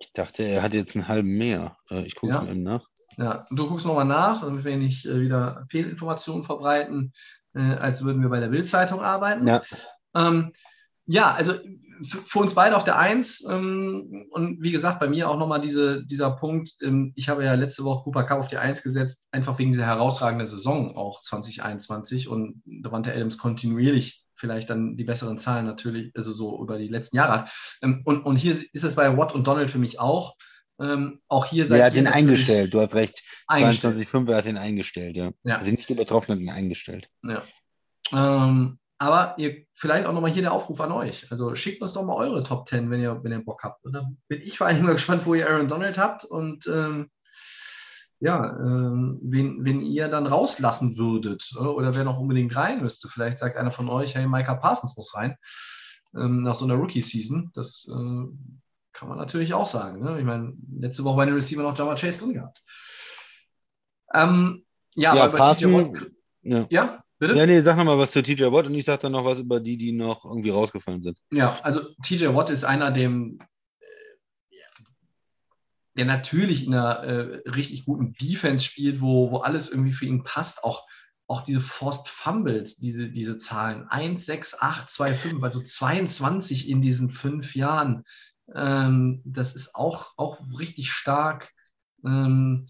Ich 0.00 0.12
dachte, 0.12 0.42
er 0.42 0.62
hat 0.62 0.74
jetzt 0.74 0.96
einen 0.96 1.08
halben 1.08 1.36
mehr. 1.36 1.76
Äh, 1.90 2.04
ich 2.06 2.16
gucke 2.16 2.32
ja. 2.32 2.40
mal 2.40 2.50
eben 2.50 2.62
nach. 2.62 2.86
Ja, 3.16 3.44
du 3.50 3.68
guckst 3.68 3.86
nochmal 3.86 4.06
nach, 4.06 4.40
damit 4.40 4.64
wir 4.64 4.76
nicht 4.76 5.04
äh, 5.06 5.20
wieder 5.20 5.66
Fehlinformationen 5.68 6.44
verbreiten, 6.44 7.12
äh, 7.54 7.60
als 7.60 8.02
würden 8.02 8.22
wir 8.22 8.30
bei 8.30 8.40
der 8.40 8.48
Bildzeitung 8.48 9.00
arbeiten. 9.00 9.46
Ja. 9.46 9.62
Ähm, 10.14 10.52
ja, 11.06 11.32
also 11.32 11.54
für 12.02 12.38
uns 12.38 12.54
beide 12.54 12.76
auf 12.76 12.84
der 12.84 12.98
Eins 12.98 13.44
ähm, 13.48 14.26
und 14.30 14.62
wie 14.62 14.70
gesagt, 14.70 15.00
bei 15.00 15.08
mir 15.08 15.28
auch 15.28 15.38
nochmal 15.38 15.60
diese, 15.60 16.04
dieser 16.04 16.30
Punkt, 16.30 16.70
ähm, 16.82 17.12
ich 17.16 17.28
habe 17.28 17.44
ja 17.44 17.54
letzte 17.54 17.84
Woche 17.84 18.04
Cooper 18.04 18.24
Cup 18.24 18.38
auf 18.38 18.48
die 18.48 18.58
Eins 18.58 18.82
gesetzt, 18.82 19.26
einfach 19.32 19.58
wegen 19.58 19.72
dieser 19.72 19.86
herausragenden 19.86 20.46
Saison 20.46 20.96
auch 20.96 21.20
2021 21.20 22.28
und 22.28 22.62
Davante 22.64 23.12
Adams 23.12 23.38
kontinuierlich 23.38 24.24
vielleicht 24.40 24.70
dann 24.70 24.96
die 24.96 25.04
besseren 25.04 25.38
Zahlen 25.38 25.66
natürlich, 25.66 26.12
also 26.16 26.32
so 26.32 26.60
über 26.60 26.78
die 26.78 26.88
letzten 26.88 27.16
Jahre 27.16 27.32
hat. 27.32 27.52
Ähm, 27.82 28.02
und, 28.04 28.22
und 28.22 28.36
hier 28.36 28.52
ist 28.52 28.74
es 28.74 28.94
bei 28.94 29.16
Watt 29.16 29.34
und 29.34 29.46
Donald 29.46 29.70
für 29.70 29.78
mich 29.78 30.00
auch. 30.00 30.36
Ähm, 30.80 31.20
auch 31.28 31.44
hier 31.44 31.66
seid 31.66 31.80
Er 31.80 31.86
hat 31.86 31.94
ihn 31.94 32.06
eingestellt, 32.06 32.72
du 32.72 32.80
hast 32.80 32.94
recht. 32.94 33.22
22,5, 33.48 34.30
er 34.30 34.36
hat 34.38 34.46
ihn 34.46 34.56
eingestellt, 34.56 35.14
ja. 35.14 35.30
ja. 35.44 35.58
Also 35.58 35.70
nicht 35.70 35.90
übertroffen, 35.90 36.32
hat 36.32 36.40
ihn 36.40 36.50
eingestellt. 36.50 37.06
Ja. 37.22 37.42
Ähm, 38.12 38.78
aber 38.98 39.34
ihr, 39.38 39.64
vielleicht 39.74 40.06
auch 40.06 40.12
nochmal 40.12 40.30
hier 40.30 40.42
der 40.42 40.52
Aufruf 40.52 40.80
an 40.80 40.92
euch. 40.92 41.30
Also 41.30 41.54
schickt 41.54 41.82
uns 41.82 41.92
doch 41.92 42.04
mal 42.04 42.16
eure 42.16 42.42
Top 42.42 42.68
10, 42.68 42.90
wenn 42.90 43.00
ihr, 43.00 43.22
wenn 43.22 43.32
ihr 43.32 43.44
Bock 43.44 43.62
habt. 43.62 43.84
Und 43.84 43.92
dann 43.92 44.18
bin 44.28 44.40
ich 44.40 44.56
vor 44.56 44.66
allem 44.66 44.82
mal 44.82 44.92
gespannt, 44.94 45.26
wo 45.26 45.34
ihr 45.34 45.48
Aaron 45.48 45.68
Donald 45.68 45.98
habt 45.98 46.24
und 46.24 46.66
ähm, 46.66 47.10
ja, 48.20 48.56
ähm, 48.58 49.18
wen, 49.22 49.64
wen 49.64 49.80
ihr 49.80 50.08
dann 50.08 50.26
rauslassen 50.26 50.96
würdet 50.98 51.50
oder, 51.58 51.74
oder, 51.74 51.94
wer 51.94 52.04
noch 52.04 52.18
unbedingt 52.18 52.54
rein 52.54 52.82
müsste. 52.82 53.08
Vielleicht 53.08 53.38
sagt 53.38 53.56
einer 53.56 53.72
von 53.72 53.88
euch, 53.88 54.14
hey, 54.14 54.28
Micah 54.28 54.54
Parsons 54.54 54.96
muss 54.96 55.14
rein 55.14 55.36
ähm, 56.14 56.42
nach 56.42 56.54
so 56.54 56.66
einer 56.66 56.74
Rookie-Season. 56.74 57.50
Das 57.54 57.88
äh, 57.88 58.24
kann 58.92 59.08
man 59.08 59.16
natürlich 59.16 59.54
auch 59.54 59.66
sagen. 59.66 60.04
Ne? 60.04 60.18
Ich 60.18 60.26
meine, 60.26 60.52
letzte 60.78 61.04
Woche 61.04 61.16
bei 61.16 61.24
den 61.24 61.34
Receiver 61.34 61.62
noch 61.62 61.76
Jama 61.78 61.94
Chase 61.94 62.20
drin 62.20 62.34
gehabt. 62.34 62.62
Ähm, 64.12 64.64
ja, 64.94 65.14
ja, 65.14 65.24
aber 65.24 65.38
bei 65.38 65.54
TJ 65.54 65.72
Watt. 65.72 66.10
Ja. 66.42 66.66
ja, 66.68 67.04
bitte? 67.18 67.34
Ja, 67.34 67.46
nee, 67.46 67.62
sag 67.62 67.78
nochmal 67.78 67.98
was 67.98 68.10
zu 68.10 68.22
TJ 68.22 68.44
Watt 68.52 68.66
und 68.66 68.74
ich 68.74 68.84
sag 68.84 69.00
dann 69.00 69.12
noch 69.12 69.24
was 69.24 69.38
über 69.38 69.60
die, 69.60 69.78
die 69.78 69.92
noch 69.92 70.26
irgendwie 70.26 70.50
rausgefallen 70.50 71.02
sind. 71.02 71.18
Ja, 71.30 71.58
also 71.62 71.80
TJ 72.02 72.34
Watt 72.34 72.50
ist 72.50 72.64
einer, 72.64 72.90
dem 72.90 73.38
der 76.00 76.06
natürlich 76.06 76.66
in 76.66 76.74
einer 76.74 77.00
äh, 77.00 77.42
richtig 77.50 77.84
guten 77.84 78.14
Defense 78.14 78.64
spielt, 78.64 79.02
wo, 79.02 79.30
wo 79.30 79.36
alles 79.40 79.70
irgendwie 79.70 79.92
für 79.92 80.06
ihn 80.06 80.24
passt, 80.24 80.64
auch, 80.64 80.86
auch 81.26 81.42
diese 81.42 81.60
Forced 81.60 82.08
Fumbles, 82.08 82.76
diese, 82.76 83.10
diese 83.10 83.36
Zahlen, 83.36 83.86
1, 83.86 84.24
6, 84.24 84.62
8, 84.62 84.88
2, 84.88 85.14
5, 85.14 85.44
also 85.44 85.60
22 85.60 86.70
in 86.70 86.80
diesen 86.80 87.10
fünf 87.10 87.54
Jahren, 87.54 88.04
ähm, 88.54 89.20
das 89.26 89.54
ist 89.54 89.74
auch, 89.74 90.14
auch 90.16 90.38
richtig 90.58 90.90
stark. 90.90 91.52
Ähm, 92.02 92.66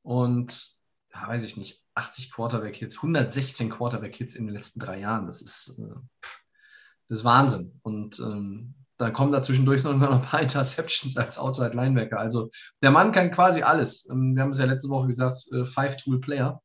und 0.00 0.66
ja, 1.12 1.28
weiß 1.28 1.44
ich 1.44 1.58
nicht, 1.58 1.84
80 1.92 2.32
Quarterback-Hits, 2.32 2.96
116 2.96 3.68
Quarterback-Hits 3.68 4.34
in 4.34 4.46
den 4.46 4.54
letzten 4.54 4.80
drei 4.80 4.98
Jahren, 4.98 5.26
das 5.26 5.42
ist, 5.42 5.78
äh, 5.78 5.94
das 7.10 7.18
ist 7.18 7.24
Wahnsinn. 7.26 7.78
Und 7.82 8.18
ähm, 8.20 8.76
dann 9.02 9.12
kommen 9.12 9.32
da 9.32 9.42
zwischendurch 9.42 9.84
noch 9.84 9.92
ein 9.92 10.22
paar 10.22 10.40
Interceptions 10.42 11.16
als 11.16 11.38
Outside 11.38 11.74
Linebacker. 11.74 12.18
Also 12.18 12.50
der 12.82 12.90
Mann 12.90 13.12
kann 13.12 13.30
quasi 13.30 13.62
alles. 13.62 14.08
Ähm, 14.10 14.34
wir 14.34 14.42
haben 14.42 14.50
es 14.50 14.58
ja 14.58 14.64
letzte 14.64 14.88
Woche 14.88 15.08
gesagt, 15.08 15.36
äh, 15.52 15.64
Five-Tool-Player 15.64 16.62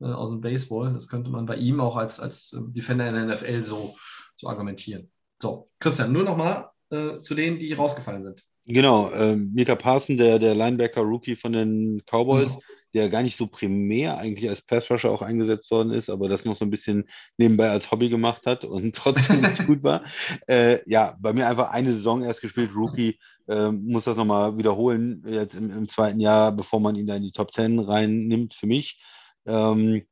äh, 0.00 0.04
aus 0.04 0.30
dem 0.30 0.40
Baseball. 0.40 0.92
Das 0.92 1.08
könnte 1.08 1.30
man 1.30 1.46
bei 1.46 1.56
ihm 1.56 1.80
auch 1.80 1.96
als, 1.96 2.20
als 2.20 2.52
ähm, 2.52 2.72
Defender 2.72 3.08
in 3.08 3.14
der 3.14 3.26
NFL 3.26 3.64
so, 3.64 3.96
so 4.36 4.48
argumentieren. 4.48 5.10
So, 5.42 5.68
Christian, 5.80 6.12
nur 6.12 6.24
nochmal 6.24 6.70
äh, 6.90 7.20
zu 7.20 7.34
denen, 7.34 7.58
die 7.58 7.72
rausgefallen 7.72 8.22
sind. 8.22 8.44
Genau, 8.66 9.10
äh, 9.10 9.34
Mika 9.36 9.74
Parson, 9.74 10.16
der, 10.16 10.38
der 10.38 10.54
Linebacker-Rookie 10.54 11.34
von 11.34 11.52
den 11.52 12.02
Cowboys. 12.06 12.50
Mhm 12.50 12.60
der 12.94 13.08
gar 13.08 13.22
nicht 13.22 13.36
so 13.36 13.46
primär 13.46 14.18
eigentlich 14.18 14.48
als 14.48 14.62
Pass-Rusher 14.62 15.10
auch 15.10 15.22
eingesetzt 15.22 15.70
worden 15.70 15.92
ist, 15.92 16.10
aber 16.10 16.28
das 16.28 16.44
noch 16.44 16.56
so 16.56 16.64
ein 16.64 16.70
bisschen 16.70 17.04
nebenbei 17.36 17.70
als 17.70 17.90
Hobby 17.90 18.08
gemacht 18.08 18.46
hat 18.46 18.64
und 18.64 18.94
trotzdem 18.96 19.40
nicht 19.40 19.66
gut 19.66 19.82
war. 19.82 20.02
Äh, 20.46 20.80
ja, 20.86 21.16
bei 21.20 21.32
mir 21.32 21.48
einfach 21.48 21.70
eine 21.70 21.92
Saison 21.92 22.22
erst 22.22 22.40
gespielt, 22.40 22.70
Rookie, 22.74 23.18
äh, 23.48 23.70
muss 23.70 24.04
das 24.04 24.16
nochmal 24.16 24.56
wiederholen, 24.58 25.24
jetzt 25.26 25.54
im, 25.54 25.70
im, 25.70 25.88
zweiten 25.88 26.20
Jahr, 26.20 26.52
bevor 26.52 26.80
man 26.80 26.96
ihn 26.96 27.06
da 27.06 27.16
in 27.16 27.22
die 27.22 27.32
Top 27.32 27.52
10 27.52 27.78
reinnimmt 27.78 28.54
für 28.54 28.66
mich. 28.66 29.02
Ähm, 29.46 30.02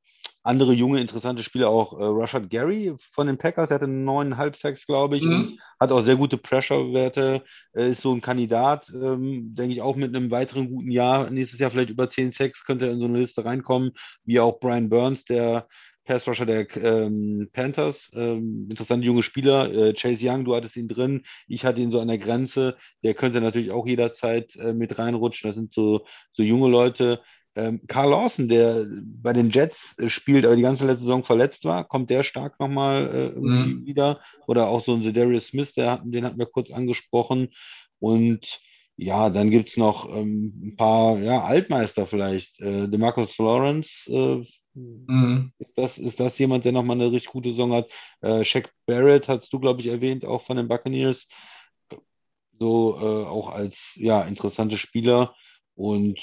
andere 0.43 0.73
junge, 0.73 1.01
interessante 1.01 1.43
Spieler 1.43 1.69
auch 1.69 1.93
äh, 1.93 2.05
Rashad 2.05 2.49
Gary 2.49 2.95
von 3.13 3.27
den 3.27 3.39
Packers, 3.39 3.69
der 3.69 3.77
hatte 3.77 3.89
neuneinhalb 3.89 4.57
Sacks, 4.57 4.87
glaube 4.87 5.17
ich, 5.17 5.23
mhm. 5.23 5.33
und 5.33 5.61
hat 5.81 5.93
auch 5.93 6.03
sehr 6.03 6.17
gute 6.17 6.39
Pressure-Werte, 6.39 7.43
äh, 7.75 7.91
ist 7.91 8.03
so 8.03 8.13
ein 8.13 8.21
Kandidat, 8.21 8.91
ähm, 8.91 9.55
denke 9.55 9.75
ich, 9.75 9.83
auch 9.83 9.97
mit 9.97 10.15
einem 10.15 10.31
weiteren 10.31 10.71
guten 10.71 10.91
Jahr, 10.91 11.31
nächstes 11.31 11.59
Jahr 11.59 11.71
vielleicht 11.71 11.91
über 11.91 12.09
zehn 12.09 12.33
Sacks, 12.33 12.65
könnte 12.65 12.87
er 12.87 12.93
in 12.93 13.01
so 13.01 13.07
eine 13.07 13.19
Liste 13.19 13.45
reinkommen, 13.45 13.93
wie 14.25 14.41
auch 14.41 14.59
Brian 14.59 14.89
Burns, 14.89 15.25
der 15.25 15.67
Pass-Rusher 16.09 16.47
der 16.47 16.67
ähm, 16.77 17.51
Panthers, 17.53 18.11
ähm, 18.15 18.69
interessante 18.71 19.07
junge 19.07 19.23
Spieler, 19.23 19.71
äh, 19.71 19.93
Chase 19.93 20.27
Young, 20.27 20.47
du 20.47 20.55
hattest 20.55 20.77
ihn 20.79 20.89
drin, 20.89 21.25
ich 21.47 21.67
hatte 21.67 21.83
ihn 21.83 21.91
so 21.91 22.01
an 22.01 22.09
der 22.09 22.17
Grenze, 22.17 22.79
der 23.05 23.13
könnte 23.13 23.43
natürlich 23.43 23.71
auch 23.71 23.87
jederzeit 23.87 24.57
äh, 24.57 24.73
mit 24.73 24.99
reinrutschen, 24.99 25.51
das 25.51 25.57
sind 25.57 25.75
so, 25.75 26.07
so 26.33 26.43
junge 26.43 26.69
Leute, 26.69 27.21
ähm, 27.59 27.81
Carl 27.89 28.11
Lawson, 28.11 28.49
der 28.49 28.87
bei 28.89 29.33
den 29.33 29.51
Jets 29.51 29.99
äh, 29.99 30.09
spielt, 30.09 30.47
aber 30.47 30.55
die 30.55 30.63
ganze 30.63 30.87
letzte 30.87 31.03
Saison 31.03 31.25
verletzt 31.25 31.65
war, 31.65 31.85
kommt 31.85 32.09
der 32.09 32.23
stark 32.23 32.61
nochmal 32.61 33.33
äh, 33.37 33.39
mhm. 33.39 33.85
wieder. 33.85 34.21
Oder 34.47 34.69
auch 34.69 34.85
so 34.85 34.95
ein 34.95 35.03
Zedarius 35.03 35.49
Smith, 35.49 35.75
der, 35.75 36.01
den 36.05 36.25
hatten 36.25 36.39
wir 36.39 36.47
kurz 36.47 36.71
angesprochen. 36.71 37.49
Und 37.99 38.61
ja, 38.97 39.29
dann 39.31 39.51
gibt 39.51 39.71
es 39.71 39.77
noch 39.77 40.09
ähm, 40.09 40.53
ein 40.63 40.77
paar 40.77 41.19
ja, 41.19 41.43
Altmeister 41.43 42.07
vielleicht. 42.07 42.61
Äh, 42.61 42.89
DeMarcus 42.89 43.35
Florence, 43.35 44.07
äh, 44.09 44.45
mhm. 44.75 45.53
ist, 45.59 45.77
das, 45.77 45.99
ist 45.99 46.21
das 46.21 46.39
jemand, 46.39 46.65
der 46.65 46.73
nochmal 46.73 46.97
eine 46.97 47.11
richtig 47.11 47.33
gute 47.33 47.51
Saison 47.51 47.73
hat? 47.73 47.89
Äh, 48.21 48.45
Shaq 48.45 48.71
Barrett 48.87 49.27
hast 49.27 49.53
du, 49.53 49.59
glaube 49.59 49.81
ich, 49.81 49.89
erwähnt, 49.89 50.25
auch 50.25 50.43
von 50.43 50.57
den 50.57 50.69
Buccaneers. 50.69 51.27
So 52.61 52.99
äh, 53.01 53.27
auch 53.27 53.49
als 53.49 53.95
ja, 53.97 54.23
interessante 54.23 54.79
Spieler. 54.79 55.35
Und 55.75 56.19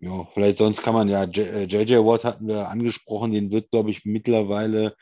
ja, 0.00 0.26
vielleicht 0.32 0.58
sonst 0.58 0.82
kann 0.82 0.94
man 0.94 1.08
ja, 1.08 1.24
JJ 1.24 1.74
äh, 1.74 2.04
Watt 2.04 2.24
hatten 2.24 2.48
wir 2.48 2.68
angesprochen, 2.68 3.32
den 3.32 3.50
wird, 3.50 3.70
glaube 3.70 3.90
ich, 3.90 4.04
mittlerweile, 4.04 4.96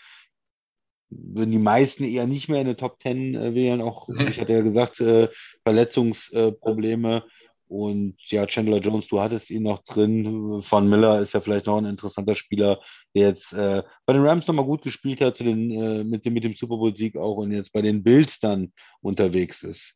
würden 1.08 1.52
die 1.52 1.58
meisten 1.58 2.04
eher 2.04 2.26
nicht 2.26 2.48
mehr 2.48 2.60
in 2.60 2.66
der 2.66 2.76
Top 2.76 3.00
10 3.00 3.34
äh, 3.34 3.54
wählen. 3.54 3.80
Auch, 3.80 4.08
ich 4.28 4.40
hatte 4.40 4.52
ja 4.52 4.62
gesagt, 4.62 5.00
äh, 5.00 5.28
Verletzungsprobleme. 5.62 7.24
Und 7.68 8.16
ja, 8.28 8.46
Chandler 8.46 8.78
Jones, 8.78 9.08
du 9.08 9.20
hattest 9.20 9.50
ihn 9.50 9.64
noch 9.64 9.84
drin. 9.84 10.62
Von 10.62 10.88
Miller 10.88 11.20
ist 11.20 11.34
ja 11.34 11.42
vielleicht 11.42 11.66
noch 11.66 11.76
ein 11.76 11.84
interessanter 11.84 12.34
Spieler, 12.34 12.80
der 13.14 13.28
jetzt 13.28 13.52
äh, 13.52 13.82
bei 14.06 14.14
den 14.14 14.24
Rams 14.24 14.46
nochmal 14.46 14.64
gut 14.64 14.82
gespielt 14.82 15.20
hat, 15.20 15.38
den, 15.40 15.70
äh, 15.70 16.02
mit, 16.02 16.24
dem, 16.24 16.32
mit 16.32 16.44
dem 16.44 16.54
Super 16.54 16.78
Bowl-Sieg 16.78 17.16
auch 17.16 17.36
und 17.36 17.52
jetzt 17.52 17.72
bei 17.72 17.82
den 17.82 18.02
Bills 18.02 18.40
dann 18.40 18.72
unterwegs 19.02 19.62
ist. 19.62 19.94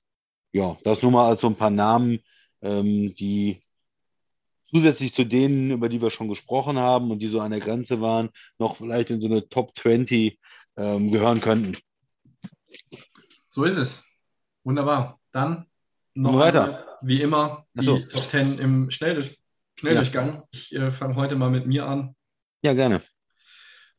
Ja, 0.52 0.76
das 0.84 1.00
nur 1.00 1.12
mal 1.12 1.28
als 1.28 1.40
so 1.40 1.46
ein 1.46 1.56
paar 1.56 1.70
Namen, 1.70 2.20
ähm, 2.60 3.14
die 3.14 3.62
zusätzlich 4.72 5.14
zu 5.14 5.24
denen, 5.24 5.70
über 5.70 5.88
die 5.88 6.00
wir 6.00 6.10
schon 6.10 6.28
gesprochen 6.28 6.78
haben 6.78 7.10
und 7.10 7.18
die 7.18 7.28
so 7.28 7.40
an 7.40 7.50
der 7.50 7.60
Grenze 7.60 8.00
waren, 8.00 8.30
noch 8.58 8.76
vielleicht 8.76 9.10
in 9.10 9.20
so 9.20 9.26
eine 9.26 9.48
Top 9.48 9.76
20 9.76 10.38
ähm, 10.76 11.10
gehören 11.10 11.40
könnten. 11.40 11.76
So 13.48 13.64
ist 13.64 13.76
es. 13.76 14.06
Wunderbar. 14.64 15.20
Dann 15.32 15.66
noch 16.14 16.38
weiter. 16.38 16.64
eine, 16.64 16.84
wie 17.02 17.20
immer 17.20 17.66
die 17.74 17.84
so. 17.84 17.98
Top 17.98 18.28
10 18.28 18.58
im 18.58 18.90
Schnelldurch 18.90 19.38
Schnelldurchgang. 19.78 20.44
Ich 20.52 20.74
äh, 20.74 20.92
fange 20.92 21.16
heute 21.16 21.36
mal 21.36 21.50
mit 21.50 21.66
mir 21.66 21.86
an. 21.86 22.14
Ja, 22.62 22.74
gerne. 22.74 23.02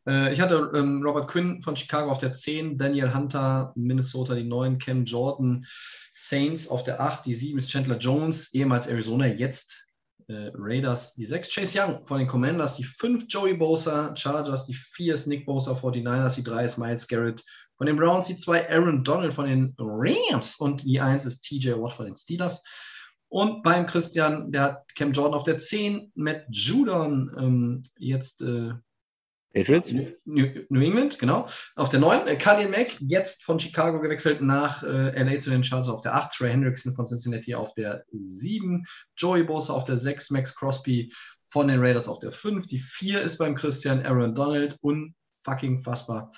Äh, 0.07 0.33
ich 0.33 0.39
hatte 0.39 0.71
ähm, 0.75 1.01
Robert 1.03 1.27
Quinn 1.27 1.61
von 1.61 1.75
Chicago 1.75 2.11
auf 2.11 2.19
der 2.19 2.33
10, 2.33 2.77
Daniel 2.77 3.13
Hunter, 3.13 3.73
Minnesota 3.75 4.35
die 4.35 4.43
9, 4.43 4.77
Cam 4.77 5.05
Jordan, 5.05 5.65
Saints 6.13 6.67
auf 6.67 6.83
der 6.83 7.01
8, 7.01 7.25
die 7.25 7.33
7 7.33 7.57
ist 7.57 7.69
Chandler 7.69 7.97
Jones, 7.97 8.53
ehemals 8.53 8.87
Arizona, 8.87 9.27
jetzt 9.27 9.87
äh, 10.27 10.51
Raiders 10.55 11.15
die 11.15 11.25
6, 11.25 11.53
Chase 11.53 11.79
Young 11.79 12.07
von 12.07 12.19
den 12.19 12.27
Commanders, 12.27 12.77
die 12.77 12.83
5 12.83 13.25
Joey 13.27 13.53
Bosa, 13.53 14.15
Chargers 14.15 14.65
die 14.65 14.73
4 14.73 15.13
ist 15.15 15.27
Nick 15.27 15.45
Bosa, 15.45 15.73
49ers, 15.73 16.35
die 16.35 16.43
3 16.43 16.65
ist 16.65 16.77
Miles 16.77 17.07
Garrett 17.07 17.43
von 17.77 17.87
den 17.87 17.97
Browns, 17.97 18.27
die 18.27 18.37
2 18.37 18.69
Aaron 18.69 19.03
Donald 19.03 19.33
von 19.33 19.45
den 19.45 19.75
Rams 19.77 20.57
und 20.57 20.83
die 20.83 20.99
1 20.99 21.25
ist 21.25 21.41
TJ 21.41 21.71
Watt 21.73 21.93
von 21.93 22.05
den 22.05 22.15
Steelers. 22.15 22.63
Und 23.29 23.63
beim 23.63 23.87
Christian, 23.87 24.51
der 24.51 24.61
hat 24.61 24.95
Cam 24.95 25.11
Jordan 25.11 25.33
auf 25.33 25.43
der 25.43 25.57
10, 25.57 26.11
Matt 26.13 26.45
Judon, 26.49 27.31
ähm, 27.37 27.83
jetzt 27.97 28.41
äh, 28.41 28.73
Patriots? 29.53 29.91
New, 30.25 30.47
New 30.69 30.81
England, 30.81 31.19
genau. 31.19 31.47
Auf 31.75 31.89
der 31.89 31.99
9, 31.99 32.27
äh, 32.27 32.35
Khalil 32.37 32.69
Mack, 32.69 32.99
jetzt 32.99 33.43
von 33.43 33.59
Chicago 33.59 34.01
gewechselt 34.01 34.41
nach 34.41 34.83
äh, 34.83 35.23
LA 35.23 35.39
zu 35.39 35.51
den 35.51 35.63
Chargers 35.63 35.89
auf 35.89 36.01
der 36.01 36.15
8, 36.15 36.33
Trey 36.33 36.51
Hendrickson 36.51 36.95
von 36.95 37.05
Cincinnati 37.05 37.53
auf 37.53 37.73
der 37.75 38.03
7, 38.11 38.83
Joey 39.15 39.43
Bosa 39.43 39.73
auf 39.73 39.83
der 39.83 39.97
6, 39.97 40.31
Max 40.31 40.55
Crosby 40.55 41.13
von 41.43 41.67
den 41.67 41.79
Raiders 41.79 42.07
auf 42.07 42.17
der 42.17 42.31
5, 42.31 42.67
die 42.67 42.79
4 42.79 43.21
ist 43.21 43.37
beim 43.37 43.53
Christian 43.53 44.03
Aaron 44.03 44.33
Donald, 44.33 44.77
unfucking 44.81 45.77
fassbar. 45.77 46.31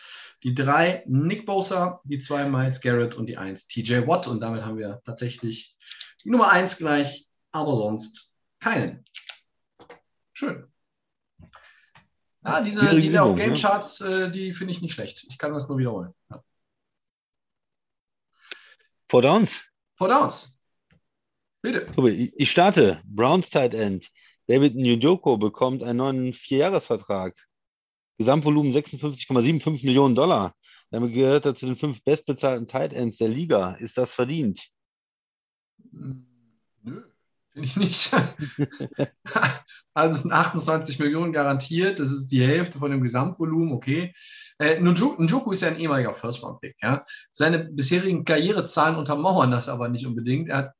Die 0.43 0.53
3, 0.53 1.05
Nick 1.07 1.45
Bosa, 1.45 2.01
die 2.03 2.19
2, 2.19 2.49
Miles 2.49 2.81
Garrett 2.81 3.15
und 3.15 3.27
die 3.27 3.37
1, 3.37 3.67
TJ 3.67 4.07
Watt. 4.07 4.27
Und 4.27 4.41
damit 4.41 4.65
haben 4.65 4.77
wir 4.77 5.01
tatsächlich 5.05 5.77
die 6.23 6.31
Nummer 6.31 6.51
1 6.51 6.77
gleich, 6.77 7.27
aber 7.51 7.75
sonst 7.75 8.35
keinen. 8.59 9.05
Schön. 10.33 10.67
Ja, 12.45 12.61
diese 12.61 12.81
die 12.81 13.17
auf 13.17 13.29
Übung, 13.29 13.35
Game 13.37 13.53
ne? 13.53 13.59
Charts, 13.59 14.01
äh, 14.01 14.29
die 14.29 14.53
finde 14.53 14.71
ich 14.71 14.81
nicht 14.81 14.93
schlecht. 14.93 15.25
Ich 15.29 15.37
kann 15.39 15.53
das 15.53 15.67
nur 15.67 15.79
wiederholen. 15.79 16.13
Ja. 16.29 16.43
Four 19.09 19.23
Downs. 19.23 19.63
Four 19.97 20.09
Downs. 20.09 20.61
Bitte. 21.61 21.87
Ich 22.35 22.51
starte. 22.51 23.01
Browns 23.05 23.49
Tight 23.49 23.73
End. 23.73 24.11
David 24.47 24.75
Njoko 24.75 25.37
bekommt 25.37 25.81
einen 25.81 25.97
neuen 25.97 26.33
Vierjahresvertrag. 26.33 27.35
Gesamtvolumen 28.19 28.71
56,75 28.71 29.83
Millionen 29.83 30.13
Dollar. 30.13 30.55
Damit 30.91 31.13
gehört 31.13 31.47
er 31.47 31.55
zu 31.55 31.65
den 31.65 31.77
fünf 31.77 32.03
bestbezahlten 32.03 32.67
Tight 32.67 32.93
Ends 32.93 33.17
der 33.17 33.29
Liga. 33.29 33.71
Ist 33.73 33.97
das 33.97 34.11
verdient? 34.11 34.69
Hm, 35.91 36.27
Nö, 36.83 37.03
finde 37.55 37.67
ich 37.67 37.77
nicht. 37.77 38.11
also 39.93 40.15
es 40.15 40.21
sind 40.23 40.31
28 40.31 40.99
Millionen 40.99 41.31
garantiert. 41.31 41.99
Das 41.99 42.11
ist 42.11 42.27
die 42.27 42.45
Hälfte 42.45 42.79
von 42.79 42.91
dem 42.91 43.01
Gesamtvolumen, 43.01 43.73
okay. 43.73 44.13
Äh, 44.59 44.79
Njoku 44.79 45.51
ist 45.51 45.61
ja 45.61 45.69
ein 45.69 45.79
ehemaliger 45.79 46.13
First-Round-Pick. 46.13 46.75
Ja? 46.81 47.05
Seine 47.31 47.59
bisherigen 47.59 48.25
Karrierezahlen 48.25 48.97
untermauern 48.97 49.51
das 49.51 49.69
aber 49.69 49.87
nicht 49.87 50.05
unbedingt. 50.05 50.49
Er 50.49 50.57
hat 50.57 50.71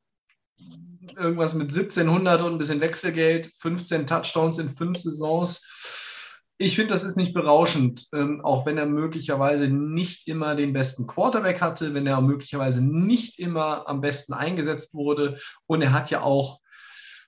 irgendwas 1.17 1.53
mit 1.53 1.69
1700 1.69 2.41
und 2.41 2.53
ein 2.53 2.57
bisschen 2.57 2.81
Wechselgeld, 2.81 3.47
15 3.59 4.05
Touchdowns 4.05 4.59
in 4.59 4.69
fünf 4.69 4.97
Saisons. 4.97 6.33
Ich 6.57 6.75
finde, 6.75 6.93
das 6.93 7.03
ist 7.03 7.17
nicht 7.17 7.33
berauschend, 7.33 8.07
ähm, 8.13 8.39
auch 8.43 8.65
wenn 8.65 8.77
er 8.77 8.85
möglicherweise 8.85 9.67
nicht 9.67 10.27
immer 10.27 10.55
den 10.55 10.71
besten 10.71 11.05
Quarterback 11.05 11.61
hatte, 11.61 11.93
wenn 11.93 12.07
er 12.07 12.21
möglicherweise 12.21 12.81
nicht 12.81 13.39
immer 13.39 13.87
am 13.87 13.99
besten 13.99 14.33
eingesetzt 14.33 14.93
wurde. 14.93 15.37
Und 15.67 15.81
er 15.81 15.91
hat 15.91 16.11
ja 16.11 16.21
auch, 16.21 16.59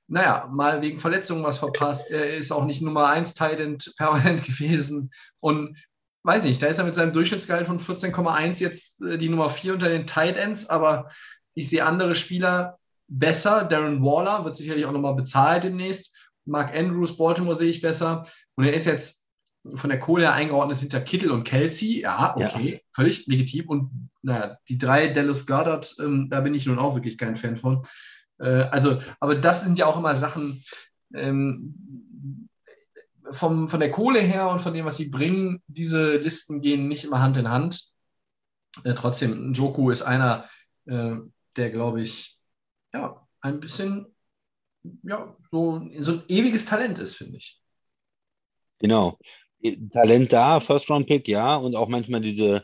naja, 0.08 0.50
mal 0.52 0.82
wegen 0.82 1.00
Verletzungen 1.00 1.44
was 1.44 1.58
verpasst. 1.58 2.12
Er 2.12 2.38
ist 2.38 2.52
auch 2.52 2.66
nicht 2.66 2.82
Nummer 2.82 3.08
1 3.08 3.34
Titan 3.34 3.78
permanent 3.98 4.44
gewesen. 4.46 5.12
Und 5.40 5.78
weiß 6.24 6.46
ich, 6.46 6.60
da 6.60 6.68
ist 6.68 6.78
er 6.78 6.86
mit 6.86 6.96
seinem 6.96 7.14
Durchschnittsgehalt 7.14 7.68
von 7.68 7.80
14,1 7.80 8.62
jetzt 8.62 9.02
äh, 9.02 9.18
die 9.18 9.30
Nummer 9.30 9.50
4 9.50 9.74
unter 9.74 9.90
den 9.90 10.08
Tight 10.08 10.38
Ends, 10.38 10.70
aber 10.70 11.10
ich 11.54 11.70
sehe 11.70 11.86
andere 11.86 12.16
Spieler 12.16 12.78
besser. 13.08 13.64
Darren 13.66 14.04
Waller 14.04 14.46
wird 14.46 14.56
sicherlich 14.56 14.86
auch 14.86 14.92
nochmal 14.92 15.16
bezahlt 15.16 15.64
demnächst. 15.64 16.16
Mark 16.46 16.74
Andrews, 16.74 17.18
Baltimore 17.18 17.56
sehe 17.56 17.70
ich 17.70 17.82
besser. 17.82 18.24
Und 18.56 18.66
er 18.66 18.74
ist 18.74 18.86
jetzt 18.86 19.28
von 19.76 19.90
der 19.90 20.00
Kohle 20.00 20.24
her 20.24 20.34
eingeordnet 20.34 20.80
hinter 20.80 21.02
Kittel 21.02 21.32
und 21.32 21.44
Kelsey. 21.44 22.02
Ja, 22.02 22.36
okay, 22.38 22.82
völlig 22.94 23.28
legitim. 23.28 23.68
Und 23.68 24.10
naja, 24.22 24.58
die 24.70 24.78
drei 24.78 25.08
Dallas 25.08 25.46
Goddard, 25.46 25.96
ähm, 26.00 26.30
da 26.30 26.42
bin 26.42 26.54
ich 26.54 26.66
nun 26.66 26.80
auch 26.80 26.96
wirklich 26.96 27.18
kein 27.18 27.36
Fan 27.36 27.58
von. 27.58 27.86
Äh, 28.40 28.64
also, 28.64 29.02
aber 29.20 29.36
das 29.36 29.64
sind 29.64 29.78
ja 29.78 29.86
auch 29.86 29.98
immer 29.98 30.16
Sachen 30.16 30.64
ähm, 31.14 32.50
vom, 33.32 33.68
von 33.68 33.80
der 33.80 33.92
Kohle 33.92 34.22
her 34.22 34.50
und 34.50 34.62
von 34.62 34.74
dem, 34.74 34.86
was 34.86 34.98
sie 34.98 35.10
bringen. 35.10 35.62
Diese 35.68 36.18
Listen 36.18 36.62
gehen 36.62 36.88
nicht 36.88 37.04
immer 37.04 37.22
Hand 37.22 37.38
in 37.38 37.50
Hand. 37.50 37.82
Äh, 38.84 38.94
trotzdem, 38.94 39.54
Joku 39.54 39.90
ist 39.90 40.04
einer, 40.04 40.46
äh, 40.86 41.16
der, 41.56 41.72
glaube 41.72 42.02
ich, 42.02 42.40
ja, 42.94 43.28
ein 43.42 43.60
bisschen 43.60 44.08
ja, 45.04 45.36
so, 45.52 45.88
so 46.00 46.12
ein 46.14 46.24
ewiges 46.28 46.66
Talent 46.66 47.00
ist, 47.00 47.16
finde 47.16 47.38
ich. 47.38 47.62
Genau. 48.80 49.18
Talent 49.92 50.32
da, 50.32 50.60
First-Round-Pick, 50.60 51.28
ja, 51.28 51.56
und 51.56 51.76
auch 51.76 51.88
manchmal 51.88 52.22
diese 52.22 52.64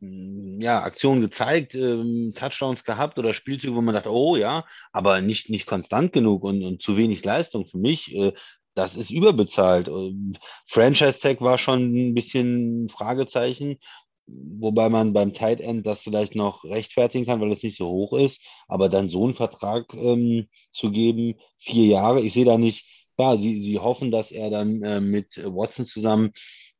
ja, 0.00 0.82
Aktionen 0.82 1.20
gezeigt, 1.20 1.74
ähm, 1.74 2.32
Touchdowns 2.36 2.84
gehabt 2.84 3.18
oder 3.18 3.34
Spielzüge, 3.34 3.74
wo 3.74 3.80
man 3.80 3.94
dachte, 3.94 4.12
oh 4.12 4.36
ja, 4.36 4.64
aber 4.92 5.20
nicht, 5.20 5.50
nicht 5.50 5.66
konstant 5.66 6.12
genug 6.12 6.44
und, 6.44 6.62
und 6.62 6.82
zu 6.82 6.96
wenig 6.96 7.24
Leistung 7.24 7.66
für 7.66 7.78
mich. 7.78 8.14
Äh, 8.14 8.32
das 8.74 8.96
ist 8.96 9.10
überbezahlt. 9.10 9.88
Ähm, 9.88 10.34
Franchise-Tag 10.66 11.40
war 11.40 11.58
schon 11.58 12.10
ein 12.10 12.14
bisschen 12.14 12.88
Fragezeichen, 12.88 13.78
wobei 14.26 14.88
man 14.88 15.12
beim 15.12 15.34
Tight 15.34 15.60
End 15.60 15.84
das 15.86 16.00
vielleicht 16.00 16.36
noch 16.36 16.64
rechtfertigen 16.64 17.26
kann, 17.26 17.40
weil 17.40 17.50
es 17.52 17.62
nicht 17.62 17.76
so 17.78 17.88
hoch 17.88 18.12
ist. 18.12 18.40
Aber 18.68 18.88
dann 18.88 19.08
so 19.08 19.24
einen 19.24 19.34
Vertrag 19.34 19.92
ähm, 19.94 20.46
zu 20.70 20.92
geben, 20.92 21.34
vier 21.58 21.86
Jahre, 21.86 22.20
ich 22.20 22.34
sehe 22.34 22.44
da 22.44 22.56
nicht, 22.56 22.86
ja, 23.18 23.36
sie, 23.36 23.62
sie 23.62 23.80
hoffen, 23.80 24.12
dass 24.12 24.30
er 24.30 24.50
dann 24.50 24.82
äh, 24.82 25.00
mit 25.00 25.40
Watson 25.44 25.86
zusammen 25.86 26.32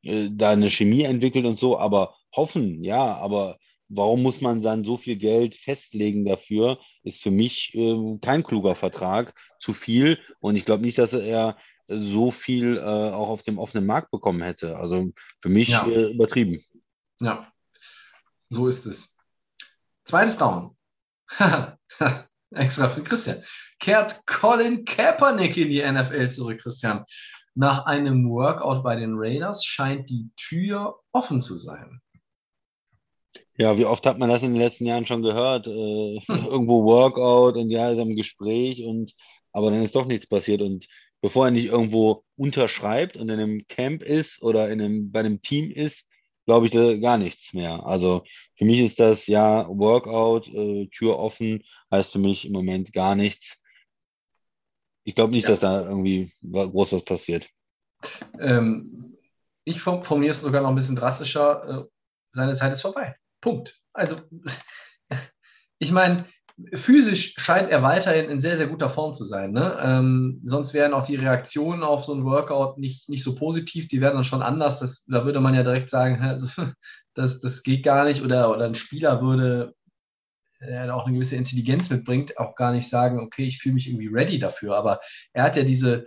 äh, 0.03 0.29
da 0.31 0.51
eine 0.51 0.71
Chemie 0.71 1.03
entwickelt 1.03 1.47
und 1.47 1.59
so, 1.59 1.79
aber 1.79 2.15
hoffen, 2.35 2.83
ja, 2.85 3.15
aber 3.17 3.59
warum 3.89 4.23
muss 4.23 4.41
man 4.41 4.63
dann 4.63 4.85
so 4.85 4.97
viel 4.97 5.17
Geld 5.17 5.55
festlegen 5.57 6.25
dafür, 6.25 6.79
ist 7.03 7.23
für 7.23 7.31
mich 7.31 7.75
äh, 7.75 8.19
kein 8.21 8.43
kluger 8.43 8.75
Vertrag, 8.75 9.35
zu 9.61 9.73
viel. 9.75 10.19
Und 10.41 10.57
ich 10.57 10.65
glaube 10.65 10.83
nicht, 10.83 10.99
dass 10.99 11.13
er 11.13 11.57
so 11.89 12.31
viel 12.31 12.77
äh, 12.77 12.81
auch 12.83 13.29
auf 13.29 13.43
dem 13.43 13.59
offenen 13.59 13.87
Markt 13.87 14.11
bekommen 14.11 14.43
hätte. 14.43 14.77
Also 14.77 15.11
für 15.41 15.49
mich 15.49 15.69
Ja. 15.69 15.87
äh, 15.87 16.13
übertrieben. 16.13 16.63
Ja, 17.21 17.51
so 18.51 18.67
ist 18.69 18.85
es. 18.87 19.17
Zweites 20.05 20.37
Down. 20.37 20.77
Extra 22.51 22.89
für 22.89 23.03
Christian. 23.03 23.43
Kehrt 23.79 24.27
Colin 24.27 24.85
Kaepernick 24.85 25.57
in 25.57 25.69
die 25.71 25.83
NFL 25.83 26.29
zurück, 26.29 26.61
Christian. 26.61 27.05
Nach 27.55 27.87
einem 27.87 28.29
Workout 28.29 28.83
bei 28.85 28.97
den 28.97 29.15
Raiders 29.17 29.65
scheint 29.65 30.09
die 30.11 30.31
Tür 30.37 31.01
offen 31.13 31.41
zu 31.41 31.57
sein. 31.57 32.01
Ja, 33.61 33.77
wie 33.77 33.85
oft 33.87 34.07
hat 34.07 34.19
man 34.19 34.29
das 34.29 34.43
in 34.43 34.53
den 34.53 34.61
letzten 34.63 34.87
Jahren 34.87 35.05
schon 35.05 35.21
gehört? 35.23 35.67
Äh, 35.67 36.21
irgendwo 36.29 36.85
Workout 36.85 37.57
und 37.57 37.71
ja, 37.71 37.91
ist 37.91 37.99
am 37.99 38.15
Gespräch 38.15 38.85
und 38.85 39.13
aber 39.53 39.71
dann 39.71 39.83
ist 39.83 39.95
doch 39.97 40.07
nichts 40.07 40.27
passiert. 40.29 40.63
Und 40.63 40.87
bevor 41.21 41.47
er 41.47 41.51
nicht 41.51 41.67
irgendwo 41.67 42.23
unterschreibt 42.37 43.17
und 43.17 43.29
in 43.29 43.41
einem 43.41 43.67
Camp 43.67 44.03
ist 44.03 44.41
oder 44.43 44.71
in 44.71 44.81
einem, 44.81 45.11
bei 45.11 45.21
einem 45.21 45.43
Team 45.43 45.71
ist, 45.73 46.07
glaube 46.47 46.67
ich 46.67 46.73
da 46.73 46.97
gar 46.97 47.19
nichts 47.19 47.53
mehr. 47.53 47.85
Also 47.85 48.23
für 48.55 48.65
mich 48.65 48.79
ist 48.79 49.01
das 49.01 49.27
ja 49.27 49.67
Workout, 49.69 50.47
äh, 50.49 50.87
Tür 50.87 51.19
offen, 51.19 51.65
heißt 51.91 52.13
für 52.13 52.21
mich 52.21 52.45
im 52.47 52.53
Moment 52.53 52.93
gar 52.93 53.17
nichts. 53.17 53.59
Ich 55.05 55.15
glaube 55.17 55.33
nicht, 55.33 55.45
Ja. 55.45 55.51
dass 55.51 55.61
da 55.61 55.81
irgendwie 55.83 56.33
groß 56.45 56.93
was 56.93 57.03
passiert. 57.05 57.49
Ähm, 58.39 59.17
ich 59.65 59.81
form- 59.81 60.05
formuliere 60.05 60.31
es 60.31 60.43
sogar 60.43 60.63
noch 60.63 60.69
ein 60.69 60.75
bisschen 60.77 60.97
drastischer. 60.97 61.87
Äh, 61.87 61.89
seine 62.33 62.55
Zeit 62.55 62.71
ist 62.73 62.83
vorbei. 62.83 63.17
Punkt. 63.41 63.81
Also, 63.93 64.17
ich 65.79 65.93
meine, 65.93 66.25
physisch 66.75 67.35
scheint 67.37 67.71
er 67.71 67.83
weiterhin 67.83 68.31
in 68.31 68.41
sehr, 68.41 68.57
sehr 68.57 68.67
guter 68.67 68.89
Form 68.89 69.13
zu 69.13 69.25
sein. 69.25 69.53
Ne? 69.53 69.79
Ähm, 69.81 70.41
sonst 70.43 70.75
wären 70.75 70.93
auch 70.93 71.05
die 71.05 71.17
Reaktionen 71.17 71.83
auf 71.83 72.05
so 72.05 72.15
ein 72.15 72.25
Workout 72.25 72.79
nicht, 72.79 73.09
nicht 73.09 73.23
so 73.23 73.35
positiv. 73.35 73.89
Die 73.89 74.01
wären 74.01 74.15
dann 74.15 74.25
schon 74.25 74.43
anders. 74.43 74.81
Das, 74.81 75.05
da 75.05 75.25
würde 75.25 75.41
man 75.41 75.55
ja 75.55 75.63
direkt 75.63 75.91
sagen, 75.91 76.21
also, 76.21 76.49
das, 77.15 77.41
das 77.41 77.63
geht 77.63 77.85
gar 77.85 78.05
nicht. 78.05 78.23
Oder, 78.23 78.51
oder 78.51 78.65
ein 78.65 78.75
Spieler 78.75 79.23
würde 79.23 79.75
er 80.61 80.95
auch 80.95 81.07
eine 81.07 81.15
gewisse 81.15 81.37
Intelligenz 81.37 81.89
mitbringt, 81.91 82.37
auch 82.39 82.57
gar 82.57 82.73
nicht 82.73 82.89
sagen, 82.89 83.21
okay, 83.21 83.45
ich 83.45 83.59
fühle 83.59 83.75
mich 83.75 83.89
irgendwie 83.89 84.09
ready 84.09 84.41
dafür. 84.41 84.77
Aber 84.77 84.99
er 85.33 85.45
hat 85.45 85.57
ja 85.57 85.63
diese, 85.63 86.05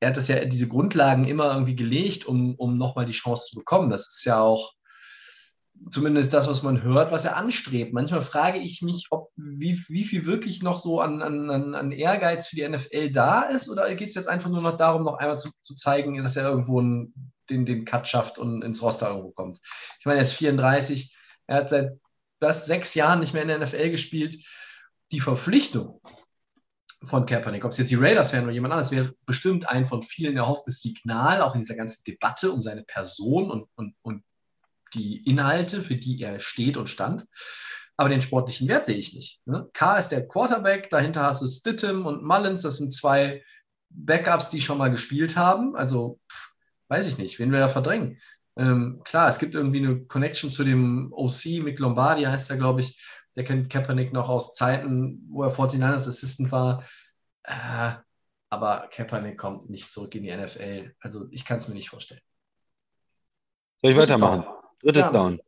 er 0.00 0.10
hat 0.10 0.16
das 0.16 0.28
ja 0.28 0.44
diese 0.44 0.68
Grundlagen 0.68 1.26
immer 1.26 1.52
irgendwie 1.52 1.76
gelegt, 1.76 2.26
um, 2.26 2.54
um 2.56 2.74
nochmal 2.74 3.06
die 3.06 3.12
Chance 3.12 3.46
zu 3.50 3.56
bekommen. 3.56 3.90
Das 3.90 4.06
ist 4.08 4.24
ja 4.24 4.40
auch 4.40 4.74
zumindest 5.90 6.32
das, 6.34 6.48
was 6.48 6.62
man 6.62 6.82
hört, 6.82 7.12
was 7.12 7.24
er 7.24 7.36
anstrebt. 7.36 7.92
Manchmal 7.92 8.20
frage 8.20 8.58
ich 8.58 8.82
mich, 8.82 9.06
ob 9.10 9.30
wie, 9.36 9.82
wie 9.88 10.04
viel 10.04 10.26
wirklich 10.26 10.62
noch 10.62 10.78
so 10.78 11.00
an, 11.00 11.22
an, 11.22 11.74
an 11.74 11.92
Ehrgeiz 11.92 12.48
für 12.48 12.56
die 12.56 12.68
NFL 12.68 13.10
da 13.10 13.42
ist, 13.42 13.70
oder 13.70 13.92
geht 13.94 14.08
es 14.08 14.14
jetzt 14.14 14.28
einfach 14.28 14.50
nur 14.50 14.62
noch 14.62 14.76
darum, 14.76 15.04
noch 15.04 15.18
einmal 15.18 15.38
zu, 15.38 15.50
zu 15.60 15.74
zeigen, 15.74 16.22
dass 16.22 16.36
er 16.36 16.48
irgendwo 16.48 16.80
einen, 16.80 17.32
den, 17.48 17.64
den 17.64 17.84
Cut 17.84 18.06
schafft 18.08 18.38
und 18.38 18.62
ins 18.62 18.82
Roster 18.82 19.08
irgendwo 19.08 19.30
kommt. 19.30 19.60
Ich 19.98 20.06
meine, 20.06 20.18
er 20.18 20.22
ist 20.22 20.32
34, 20.34 21.16
er 21.46 21.56
hat 21.56 21.70
seit 21.70 21.98
fast 22.40 22.66
sechs 22.66 22.94
Jahren 22.94 23.20
nicht 23.20 23.32
mehr 23.32 23.42
in 23.42 23.48
der 23.48 23.58
NFL 23.58 23.90
gespielt. 23.90 24.36
Die 25.10 25.20
Verpflichtung 25.20 26.00
von 27.02 27.26
Kaepernick, 27.26 27.64
ob 27.64 27.72
es 27.72 27.78
jetzt 27.78 27.90
die 27.90 27.96
Raiders 27.96 28.32
wären 28.32 28.44
oder 28.44 28.52
jemand 28.52 28.72
anderes, 28.72 28.90
wäre 28.90 29.14
bestimmt 29.24 29.68
ein 29.68 29.86
von 29.86 30.02
vielen 30.02 30.36
erhofftes 30.36 30.82
Signal, 30.82 31.40
auch 31.40 31.54
in 31.54 31.60
dieser 31.60 31.76
ganzen 31.76 32.02
Debatte 32.04 32.50
um 32.50 32.60
seine 32.60 32.82
Person 32.82 33.50
und, 33.50 33.68
und, 33.76 33.94
und 34.02 34.24
die 34.94 35.24
Inhalte, 35.24 35.82
für 35.82 35.96
die 35.96 36.20
er 36.20 36.40
steht 36.40 36.76
und 36.76 36.88
stand. 36.88 37.26
Aber 37.96 38.08
den 38.08 38.22
sportlichen 38.22 38.68
Wert 38.68 38.86
sehe 38.86 38.96
ich 38.96 39.14
nicht. 39.14 39.40
Ne? 39.44 39.68
K 39.72 39.98
ist 39.98 40.10
der 40.10 40.28
Quarterback, 40.28 40.88
dahinter 40.90 41.24
hast 41.24 41.42
du 41.42 41.46
Stittem 41.46 42.06
und 42.06 42.22
Mullins, 42.22 42.62
das 42.62 42.78
sind 42.78 42.92
zwei 42.92 43.42
Backups, 43.90 44.50
die 44.50 44.60
schon 44.60 44.78
mal 44.78 44.90
gespielt 44.90 45.36
haben. 45.36 45.74
Also, 45.74 46.20
pff, 46.30 46.52
weiß 46.88 47.08
ich 47.08 47.18
nicht, 47.18 47.38
wen 47.38 47.50
wir 47.50 47.58
da 47.58 47.68
verdrängen. 47.68 48.20
Ähm, 48.56 49.02
klar, 49.04 49.28
es 49.28 49.38
gibt 49.38 49.54
irgendwie 49.54 49.78
eine 49.78 50.04
Connection 50.04 50.50
zu 50.50 50.64
dem 50.64 51.12
OC, 51.12 51.62
Mick 51.62 51.78
Lombardi 51.78 52.24
heißt 52.24 52.50
er, 52.50 52.56
glaube 52.56 52.80
ich. 52.80 53.00
Der 53.36 53.44
kennt 53.44 53.70
Kaepernick 53.70 54.12
noch 54.12 54.28
aus 54.28 54.54
Zeiten, 54.54 55.24
wo 55.30 55.44
er 55.44 55.52
49ers 55.52 56.08
Assistant 56.08 56.50
war. 56.50 56.82
Äh, 57.44 57.92
aber 58.50 58.88
Kaepernick 58.90 59.38
kommt 59.38 59.70
nicht 59.70 59.92
zurück 59.92 60.14
in 60.14 60.24
die 60.24 60.36
NFL. 60.36 60.92
Also 61.00 61.26
ich 61.30 61.44
kann 61.44 61.58
es 61.58 61.68
mir 61.68 61.74
nicht 61.74 61.90
vorstellen. 61.90 62.20
Soll 63.82 63.92
ich 63.92 63.96
weitermachen? 63.96 64.44
Drittes 64.82 65.00
ja. 65.00 65.12
Down. 65.12 65.40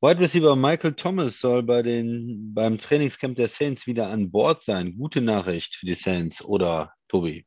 Wide 0.00 0.18
Receiver 0.18 0.56
Michael 0.56 0.94
Thomas 0.94 1.38
soll 1.38 1.62
bei 1.62 1.82
den, 1.82 2.52
beim 2.52 2.76
Trainingscamp 2.78 3.36
der 3.36 3.48
Saints 3.48 3.86
wieder 3.86 4.08
an 4.08 4.32
Bord 4.32 4.62
sein. 4.64 4.96
Gute 4.98 5.20
Nachricht 5.20 5.76
für 5.76 5.86
die 5.86 5.94
Saints, 5.94 6.42
oder 6.42 6.92
Tobi? 7.08 7.46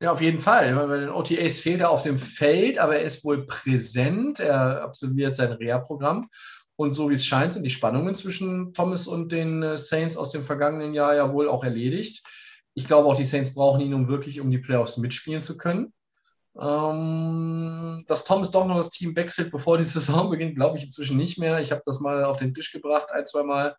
Ja, 0.00 0.12
auf 0.12 0.22
jeden 0.22 0.38
Fall. 0.38 0.74
Bei 0.74 0.98
den 0.98 1.10
OTAs 1.10 1.58
fehlt 1.58 1.80
er 1.80 1.90
auf 1.90 2.02
dem 2.02 2.18
Feld, 2.18 2.78
aber 2.78 2.96
er 2.96 3.02
ist 3.02 3.24
wohl 3.24 3.46
präsent. 3.46 4.38
Er 4.38 4.82
absolviert 4.82 5.34
sein 5.34 5.52
Reha-Programm. 5.52 6.28
Und 6.76 6.92
so 6.92 7.10
wie 7.10 7.14
es 7.14 7.26
scheint, 7.26 7.52
sind 7.52 7.64
die 7.64 7.70
Spannungen 7.70 8.14
zwischen 8.14 8.72
Thomas 8.72 9.06
und 9.06 9.32
den 9.32 9.62
äh, 9.62 9.76
Saints 9.76 10.16
aus 10.16 10.32
dem 10.32 10.44
vergangenen 10.44 10.94
Jahr 10.94 11.14
ja 11.14 11.30
wohl 11.32 11.48
auch 11.48 11.64
erledigt. 11.64 12.24
Ich 12.72 12.86
glaube 12.86 13.08
auch, 13.08 13.16
die 13.16 13.24
Saints 13.24 13.52
brauchen 13.52 13.82
ihn, 13.82 13.92
um 13.92 14.08
wirklich 14.08 14.40
um 14.40 14.50
die 14.50 14.58
Playoffs 14.58 14.96
mitspielen 14.96 15.42
zu 15.42 15.58
können. 15.58 15.92
Ähm, 16.60 18.04
dass 18.06 18.24
Thomas 18.24 18.50
doch 18.50 18.66
noch 18.66 18.76
das 18.76 18.90
Team 18.90 19.16
wechselt, 19.16 19.50
bevor 19.50 19.78
die 19.78 19.84
Saison 19.84 20.30
beginnt, 20.30 20.56
glaube 20.56 20.76
ich 20.76 20.84
inzwischen 20.84 21.16
nicht 21.16 21.38
mehr. 21.38 21.60
Ich 21.60 21.72
habe 21.72 21.82
das 21.84 22.00
mal 22.00 22.24
auf 22.24 22.36
den 22.36 22.54
Tisch 22.54 22.72
gebracht, 22.72 23.12
ein, 23.12 23.24
zwei 23.24 23.42
Mal. 23.42 23.76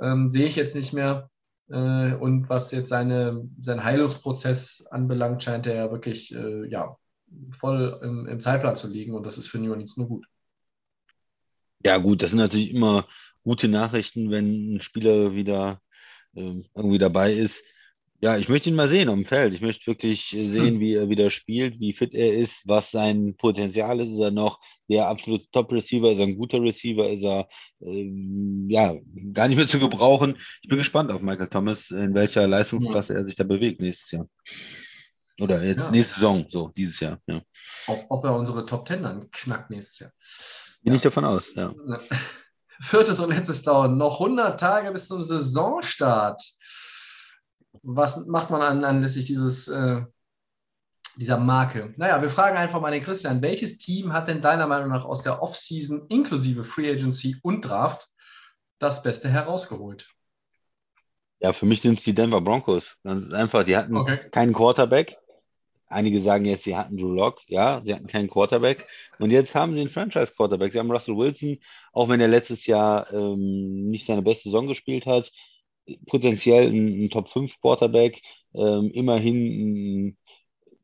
Ähm, 0.00 0.30
sehe 0.30 0.46
ich 0.46 0.56
jetzt 0.56 0.74
nicht 0.74 0.92
mehr. 0.92 1.28
Äh, 1.68 2.14
und 2.14 2.48
was 2.48 2.72
jetzt 2.72 2.88
seine, 2.88 3.48
seinen 3.60 3.84
Heilungsprozess 3.84 4.86
anbelangt, 4.90 5.42
scheint 5.42 5.66
er 5.66 5.74
ja 5.74 5.90
wirklich 5.90 6.34
äh, 6.34 6.66
ja, 6.68 6.96
voll 7.50 8.00
im, 8.02 8.26
im, 8.26 8.40
Zeitplan 8.40 8.76
zu 8.76 8.88
liegen. 8.88 9.14
Und 9.14 9.24
das 9.24 9.36
ist 9.36 9.48
für 9.48 9.58
New 9.58 9.70
Orleans 9.70 9.96
nur 9.98 10.08
gut. 10.08 10.26
Ja, 11.84 11.98
gut, 11.98 12.22
das 12.22 12.30
sind 12.30 12.38
natürlich 12.38 12.72
immer 12.72 13.06
gute 13.42 13.68
Nachrichten, 13.68 14.30
wenn 14.30 14.76
ein 14.76 14.80
Spieler 14.80 15.34
wieder 15.34 15.80
äh, 16.34 16.62
irgendwie 16.74 16.98
dabei 16.98 17.32
ist 17.32 17.62
ja, 18.22 18.36
ich 18.36 18.48
möchte 18.48 18.70
ihn 18.70 18.76
mal 18.76 18.88
sehen 18.88 19.08
am 19.08 19.24
Feld. 19.24 19.52
Ich 19.52 19.60
möchte 19.60 19.88
wirklich 19.88 20.32
äh, 20.32 20.48
sehen, 20.48 20.74
hm. 20.74 20.80
wie 20.80 20.94
er 20.94 21.08
wieder 21.08 21.28
spielt, 21.28 21.80
wie 21.80 21.92
fit 21.92 22.14
er 22.14 22.36
ist, 22.36 22.62
was 22.66 22.92
sein 22.92 23.34
Potenzial 23.36 23.98
ist. 23.98 24.10
Ist 24.10 24.20
er 24.20 24.30
noch 24.30 24.60
der 24.88 25.08
absolute 25.08 25.46
Top-Receiver? 25.50 26.12
Ist 26.12 26.18
er 26.18 26.26
ein 26.26 26.38
guter 26.38 26.62
Receiver? 26.62 27.10
Ist 27.10 27.24
er 27.24 27.48
ähm, 27.80 28.68
ja 28.70 28.94
gar 29.32 29.48
nicht 29.48 29.56
mehr 29.56 29.66
zu 29.66 29.80
gebrauchen? 29.80 30.38
Ich 30.62 30.68
bin 30.68 30.78
gespannt 30.78 31.10
auf 31.10 31.20
Michael 31.20 31.48
Thomas, 31.48 31.90
in 31.90 32.14
welcher 32.14 32.46
Leistungsklasse 32.46 33.14
ja. 33.14 33.18
er 33.18 33.24
sich 33.24 33.34
da 33.34 33.42
bewegt 33.42 33.80
nächstes 33.80 34.12
Jahr. 34.12 34.28
Oder 35.40 35.64
jetzt 35.64 35.80
ja. 35.80 35.90
nächste 35.90 36.14
Saison, 36.14 36.46
so 36.48 36.68
dieses 36.76 37.00
Jahr. 37.00 37.18
Ja. 37.26 37.42
Ob, 37.88 38.06
ob, 38.08 38.24
er 38.24 38.36
unsere 38.36 38.64
Top 38.64 38.86
Ten 38.86 39.02
dann 39.02 39.32
knackt 39.32 39.70
nächstes 39.70 39.98
Jahr. 39.98 40.12
Bin 40.84 40.94
ich 40.94 41.02
davon 41.02 41.24
aus, 41.24 41.52
ja. 41.56 41.72
Viertes 42.80 43.18
und 43.18 43.30
letztes 43.30 43.64
Dauern. 43.64 43.96
Noch 43.96 44.20
100 44.20 44.60
Tage 44.60 44.92
bis 44.92 45.08
zum 45.08 45.24
Saisonstart 45.24 46.40
was 47.82 48.26
macht 48.26 48.50
man 48.50 48.62
an, 48.62 48.84
anlässlich 48.84 49.26
dieses, 49.26 49.68
äh, 49.68 50.02
dieser 51.16 51.38
Marke? 51.38 51.94
Naja, 51.96 52.20
wir 52.20 52.30
fragen 52.30 52.56
einfach 52.56 52.80
mal 52.80 52.92
den 52.92 53.02
Christian, 53.02 53.42
welches 53.42 53.78
Team 53.78 54.12
hat 54.12 54.28
denn 54.28 54.42
deiner 54.42 54.66
Meinung 54.66 54.90
nach 54.90 55.04
aus 55.04 55.22
der 55.22 55.42
Offseason 55.42 56.06
inklusive 56.08 56.64
Free 56.64 56.90
Agency 56.90 57.36
und 57.42 57.62
Draft 57.62 58.08
das 58.78 59.02
Beste 59.02 59.28
herausgeholt? 59.28 60.08
Ja, 61.40 61.52
für 61.52 61.66
mich 61.66 61.82
sind 61.82 61.98
es 61.98 62.04
die 62.04 62.14
Denver 62.14 62.40
Broncos. 62.40 62.96
Ganz 63.02 63.32
einfach, 63.32 63.64
die 63.64 63.76
hatten 63.76 63.96
okay. 63.96 64.20
keinen 64.30 64.52
Quarterback. 64.52 65.18
Einige 65.88 66.22
sagen 66.22 66.46
jetzt, 66.46 66.64
sie 66.64 66.76
hatten 66.76 66.96
Drew 66.96 67.12
Lock. 67.12 67.40
Ja, 67.48 67.82
sie 67.84 67.94
hatten 67.94 68.06
keinen 68.06 68.30
Quarterback. 68.30 68.86
Und 69.18 69.30
jetzt 69.30 69.54
haben 69.54 69.74
sie 69.74 69.80
einen 69.80 69.90
Franchise-Quarterback. 69.90 70.72
Sie 70.72 70.78
haben 70.78 70.90
Russell 70.90 71.16
Wilson, 71.16 71.58
auch 71.92 72.08
wenn 72.08 72.20
er 72.20 72.28
letztes 72.28 72.64
Jahr 72.64 73.12
ähm, 73.12 73.88
nicht 73.88 74.06
seine 74.06 74.22
beste 74.22 74.44
Saison 74.44 74.68
gespielt 74.68 75.04
hat 75.04 75.32
potenziell 76.06 76.68
ein, 76.68 77.04
ein 77.04 77.10
Top 77.10 77.28
5 77.28 77.60
Quarterback, 77.60 78.22
ähm, 78.54 78.90
immerhin 78.92 80.16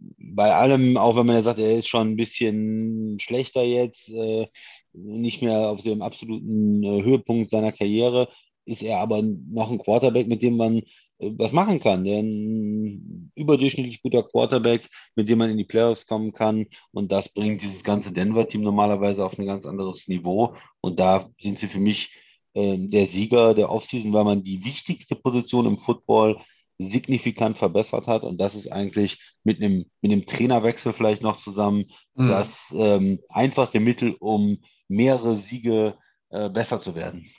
bei 0.00 0.52
allem, 0.52 0.96
auch 0.96 1.16
wenn 1.16 1.26
man 1.26 1.36
ja 1.36 1.42
sagt, 1.42 1.58
er 1.58 1.76
ist 1.76 1.88
schon 1.88 2.10
ein 2.12 2.16
bisschen 2.16 3.18
schlechter 3.20 3.62
jetzt, 3.62 4.08
äh, 4.10 4.46
nicht 4.92 5.42
mehr 5.42 5.70
auf 5.70 5.82
dem 5.82 6.02
absoluten 6.02 6.82
äh, 6.82 7.02
Höhepunkt 7.02 7.50
seiner 7.50 7.72
Karriere, 7.72 8.28
ist 8.64 8.82
er 8.82 8.98
aber 8.98 9.22
noch 9.22 9.70
ein 9.70 9.78
Quarterback, 9.78 10.28
mit 10.28 10.42
dem 10.42 10.56
man 10.56 10.78
äh, 11.18 11.30
was 11.36 11.52
machen 11.52 11.80
kann. 11.80 12.04
Der 12.04 12.18
ein 12.20 13.32
überdurchschnittlich 13.34 14.02
guter 14.02 14.22
Quarterback, 14.22 14.88
mit 15.16 15.28
dem 15.28 15.38
man 15.38 15.50
in 15.50 15.58
die 15.58 15.64
Playoffs 15.64 16.06
kommen 16.06 16.32
kann. 16.32 16.66
Und 16.92 17.10
das 17.12 17.28
bringt 17.28 17.62
dieses 17.62 17.82
ganze 17.82 18.12
Denver-Team 18.12 18.62
normalerweise 18.62 19.24
auf 19.24 19.38
ein 19.38 19.46
ganz 19.46 19.66
anderes 19.66 20.08
Niveau. 20.08 20.54
Und 20.80 21.00
da 21.00 21.28
sind 21.40 21.58
sie 21.58 21.68
für 21.68 21.80
mich 21.80 22.10
der 22.58 23.06
Sieger 23.06 23.54
der 23.54 23.70
Offseason, 23.70 24.12
weil 24.12 24.24
man 24.24 24.42
die 24.42 24.64
wichtigste 24.64 25.14
Position 25.14 25.66
im 25.66 25.78
Football 25.78 26.40
signifikant 26.78 27.58
verbessert 27.58 28.06
hat. 28.06 28.22
Und 28.22 28.40
das 28.40 28.54
ist 28.54 28.70
eigentlich 28.70 29.20
mit 29.44 29.62
einem, 29.62 29.86
mit 30.00 30.12
einem 30.12 30.26
Trainerwechsel 30.26 30.92
vielleicht 30.92 31.22
noch 31.22 31.42
zusammen 31.42 31.86
mhm. 32.14 32.28
das 32.28 32.48
ähm, 32.72 33.20
einfachste 33.28 33.80
Mittel, 33.80 34.16
um 34.18 34.58
mehrere 34.88 35.36
Siege 35.36 35.96
äh, 36.30 36.48
besser 36.48 36.80
zu 36.80 36.94
werden. 36.94 37.30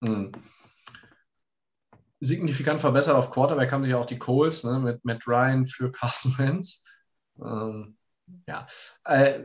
Mhm. 0.00 0.32
Signifikant 2.20 2.80
verbessert 2.80 3.16
auf 3.16 3.30
Quarterback 3.30 3.72
haben 3.72 3.84
sich 3.84 3.94
auch 3.94 4.04
die 4.04 4.18
Coles 4.18 4.64
ne, 4.64 4.78
mit 4.78 5.04
Matt 5.04 5.26
Ryan 5.26 5.66
für 5.66 5.90
Carson 5.90 6.36
Wentz. 6.36 6.84
Ähm, 7.42 7.96
ja, 8.46 8.66
äh, 9.04 9.40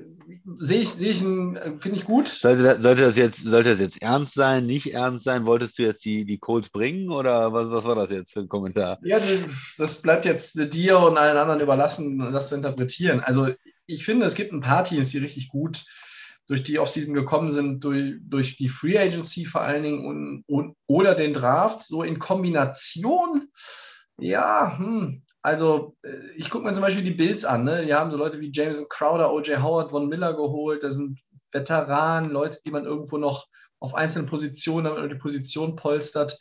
sehe 0.56 0.82
ich, 0.82 0.90
sehe 0.90 1.12
ich, 1.12 1.20
finde 1.20 1.91
ich 1.94 2.06
gut. 2.06 2.28
Sollte, 2.28 2.82
sollte, 2.82 3.02
das 3.02 3.16
jetzt, 3.16 3.44
sollte 3.44 3.72
das 3.72 3.80
jetzt 3.80 4.02
ernst 4.02 4.34
sein, 4.34 4.66
nicht 4.66 4.94
ernst 4.94 5.26
sein? 5.26 5.45
Wolltest 5.45 5.78
du 5.78 5.84
jetzt 5.84 6.03
die, 6.06 6.26
die 6.26 6.40
Codes 6.40 6.70
bringen 6.70 7.12
oder 7.12 7.53
was, 7.53 7.70
was 7.70 7.84
war 7.84 7.95
das 7.95 8.10
jetzt 8.10 8.34
für 8.34 8.41
ein 8.41 8.49
Kommentar? 8.49 8.99
Ja, 9.03 9.20
das 9.78 10.02
bleibt 10.02 10.26
jetzt 10.26 10.56
dir 10.74 10.99
und 10.99 11.18
allen 11.18 11.38
anderen 11.38 11.62
überlassen, 11.62 12.32
das 12.32 12.49
zu 12.49 12.56
interpretieren. 12.56 13.20
Also 13.20 13.49
ich 13.86 14.06
finde, 14.06 14.26
es 14.26 14.36
gibt 14.36 14.52
ein 14.52 14.62
paar 14.62 14.84
Teams, 14.84 15.10
die 15.10 15.20
richtig 15.20 15.49
gut 15.49 15.86
durch 16.48 16.64
die 16.64 16.80
Offseason 16.80 17.14
gekommen 17.14 17.52
sind, 17.52 17.84
durch, 17.84 18.16
durch 18.22 18.56
die 18.56 18.70
Free 18.70 18.98
Agency 18.98 19.45
vor 19.45 19.62
allen 19.62 19.84
Dingen 19.84 20.06
und, 20.06 20.44
und, 20.48 20.76
oder 20.88 21.16
den 21.16 21.34
Draft, 21.34 21.84
so 21.84 22.03
in 22.03 22.20
Kombination. 22.20 23.49
Ja, 24.18 24.78
hm, 24.78 25.24
also, 25.46 25.96
äh, 26.02 26.32
ich 26.36 26.50
gucke 26.50 26.66
mir 26.66 26.72
zum 26.72 26.82
Beispiel 26.82 27.04
die 27.04 27.12
Bills 27.12 27.46
an. 27.46 27.66
Ne? 27.66 27.86
Die 27.86 27.94
haben 27.94 28.10
so 28.10 28.18
Leute 28.18 28.40
wie 28.40 28.52
Jameson 28.52 28.88
Crowder, 28.90 29.32
O.J. 29.32 29.62
Howard, 29.62 29.92
Von 29.92 30.10
Miller 30.10 30.34
geholt. 30.34 30.82
Das 30.82 30.96
sind 30.96 31.20
Veteranen, 31.52 32.32
Leute, 32.32 32.60
die 32.66 32.72
man 32.72 32.86
irgendwo 32.86 33.20
noch 33.20 33.46
auf 33.80 33.94
einzelnen 33.94 34.28
Positionen, 34.28 34.86
damit 34.86 35.02
man 35.02 35.10
die 35.10 35.22
Position 35.22 35.76
polstert. 35.76 36.36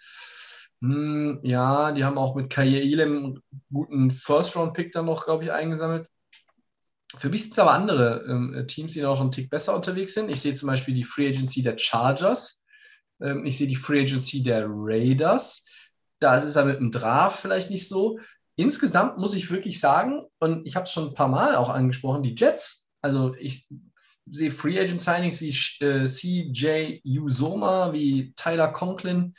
Hm, 0.80 1.40
ja, 1.42 1.92
die 1.92 2.02
haben 2.02 2.16
auch 2.16 2.34
mit 2.34 2.48
Kaye 2.48 2.80
Elam 2.80 3.16
einen 3.16 3.42
guten 3.70 4.10
First-Round-Pick 4.10 4.92
dann 4.92 5.04
noch, 5.04 5.26
glaube 5.26 5.44
ich, 5.44 5.52
eingesammelt. 5.52 6.08
Für 7.18 7.28
mich 7.28 7.42
sind 7.42 7.52
es 7.52 7.58
aber 7.58 7.72
andere 7.72 8.24
ähm, 8.26 8.64
Teams, 8.66 8.94
die 8.94 9.02
noch 9.02 9.20
einen 9.20 9.32
Tick 9.32 9.50
besser 9.50 9.76
unterwegs 9.76 10.14
sind. 10.14 10.30
Ich 10.30 10.40
sehe 10.40 10.54
zum 10.54 10.68
Beispiel 10.68 10.94
die 10.94 11.04
Free 11.04 11.28
Agency 11.28 11.62
der 11.62 11.76
Chargers. 11.76 12.64
Ähm, 13.20 13.44
ich 13.44 13.58
sehe 13.58 13.68
die 13.68 13.76
Free 13.76 14.00
Agency 14.00 14.42
der 14.42 14.64
Raiders. 14.66 15.66
Da 16.20 16.38
ist 16.38 16.44
es 16.44 16.54
dann 16.54 16.68
mit 16.68 16.80
dem 16.80 16.90
Draft 16.90 17.38
vielleicht 17.38 17.68
nicht 17.68 17.86
so 17.86 18.18
insgesamt 18.56 19.18
muss 19.18 19.34
ich 19.34 19.50
wirklich 19.50 19.80
sagen, 19.80 20.22
und 20.38 20.66
ich 20.66 20.76
habe 20.76 20.84
es 20.84 20.92
schon 20.92 21.08
ein 21.08 21.14
paar 21.14 21.28
Mal 21.28 21.56
auch 21.56 21.68
angesprochen, 21.68 22.22
die 22.22 22.34
Jets, 22.34 22.92
also 23.00 23.34
ich 23.34 23.68
sehe 24.26 24.50
Free 24.50 24.80
Agent 24.80 25.00
Signings 25.00 25.40
wie 25.40 25.54
äh, 25.84 26.04
CJ 26.04 27.00
Usoma, 27.04 27.92
wie 27.92 28.32
Tyler 28.36 28.68
Conklin, 28.72 29.34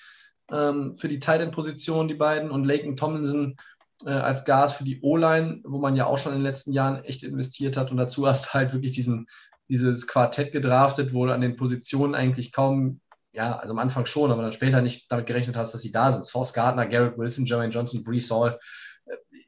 ähm, 0.51 0.95
für 0.95 1.07
die 1.07 1.19
Tight 1.19 1.51
Position, 1.51 2.07
die 2.07 2.13
beiden, 2.13 2.51
und 2.51 2.65
Laken 2.65 2.95
Tomlinson 2.95 3.57
äh, 4.05 4.11
als 4.11 4.45
Guard 4.45 4.71
für 4.71 4.83
die 4.83 5.01
O-Line, 5.01 5.61
wo 5.63 5.79
man 5.79 5.95
ja 5.95 6.05
auch 6.05 6.17
schon 6.17 6.33
in 6.33 6.39
den 6.39 6.45
letzten 6.45 6.73
Jahren 6.73 7.03
echt 7.03 7.23
investiert 7.23 7.77
hat. 7.77 7.91
Und 7.91 7.97
dazu 7.97 8.27
hast 8.27 8.47
du 8.47 8.53
halt 8.53 8.73
wirklich 8.73 8.91
diesen, 8.91 9.27
dieses 9.69 10.07
Quartett 10.07 10.51
gedraftet, 10.51 11.13
wo 11.13 11.25
du 11.25 11.33
an 11.33 11.41
den 11.41 11.55
Positionen 11.55 12.15
eigentlich 12.15 12.51
kaum, 12.51 12.99
ja, 13.33 13.57
also 13.57 13.73
am 13.73 13.79
Anfang 13.79 14.05
schon, 14.05 14.31
aber 14.31 14.43
dann 14.43 14.51
später 14.51 14.81
nicht 14.81 15.11
damit 15.11 15.25
gerechnet 15.25 15.55
hast, 15.55 15.73
dass 15.73 15.81
sie 15.81 15.91
da 15.91 16.11
sind. 16.11 16.25
Sauce 16.25 16.53
Gardner, 16.53 16.85
Garrett 16.85 17.17
Wilson, 17.17 17.45
Jermaine 17.45 17.71
Johnson, 17.71 18.03
Brees 18.03 18.29
Hall. 18.31 18.59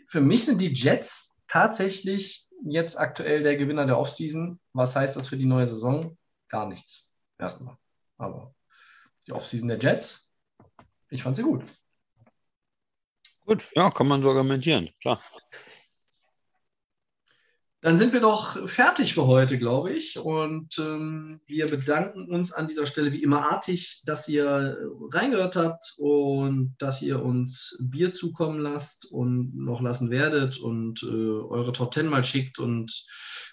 Für 0.08 0.22
mich 0.22 0.46
sind 0.46 0.62
die 0.62 0.74
Jets 0.74 1.42
tatsächlich 1.48 2.48
jetzt 2.64 2.98
aktuell 2.98 3.44
der 3.44 3.58
Gewinner 3.58 3.86
der 3.86 3.98
Offseason. 3.98 4.60
Was 4.74 4.96
heißt 4.96 5.16
das 5.16 5.28
für 5.28 5.38
die 5.38 5.46
neue 5.46 5.68
Saison? 5.68 6.18
Gar 6.50 6.68
nichts. 6.68 7.16
Erstmal. 7.38 7.78
Aber 8.18 8.54
die 9.28 9.34
Offseason 9.34 9.68
der 9.68 9.80
Jets, 9.80 10.34
ich 11.10 11.24
fand 11.24 11.36
sie 11.36 11.44
gut. 11.44 11.64
Gut, 13.46 13.68
ja, 13.76 13.92
kann 13.92 14.08
man 14.08 14.22
so 14.22 14.30
argumentieren, 14.30 14.90
klar. 15.00 15.22
Dann 17.88 17.98
sind 17.98 18.12
wir 18.12 18.20
doch 18.20 18.68
fertig 18.68 19.14
für 19.14 19.28
heute, 19.28 19.58
glaube 19.58 19.94
ich. 19.94 20.20
Und 20.20 20.78
ähm, 20.78 21.40
wir 21.48 21.68
bedanken 21.68 22.26
uns 22.36 22.52
an 22.52 22.68
dieser 22.68 22.86
Stelle 22.86 23.14
wie 23.14 23.24
immer 23.24 23.50
artig, 23.50 24.02
dass 24.06 24.28
ihr 24.28 24.78
reingehört 25.14 25.56
habt 25.56 25.94
und 25.96 26.76
dass 26.80 27.02
ihr 27.02 27.24
uns 27.24 27.78
Bier 27.80 28.12
zukommen 28.12 28.60
lasst 28.60 29.06
und 29.10 29.56
noch 29.56 29.80
lassen 29.80 30.12
werdet 30.12 30.60
und 30.60 31.02
äh, 31.04 31.06
eure 31.06 31.72
Top 31.72 31.94
10 31.94 32.08
mal 32.08 32.26
schickt 32.26 32.60
und 32.60 32.92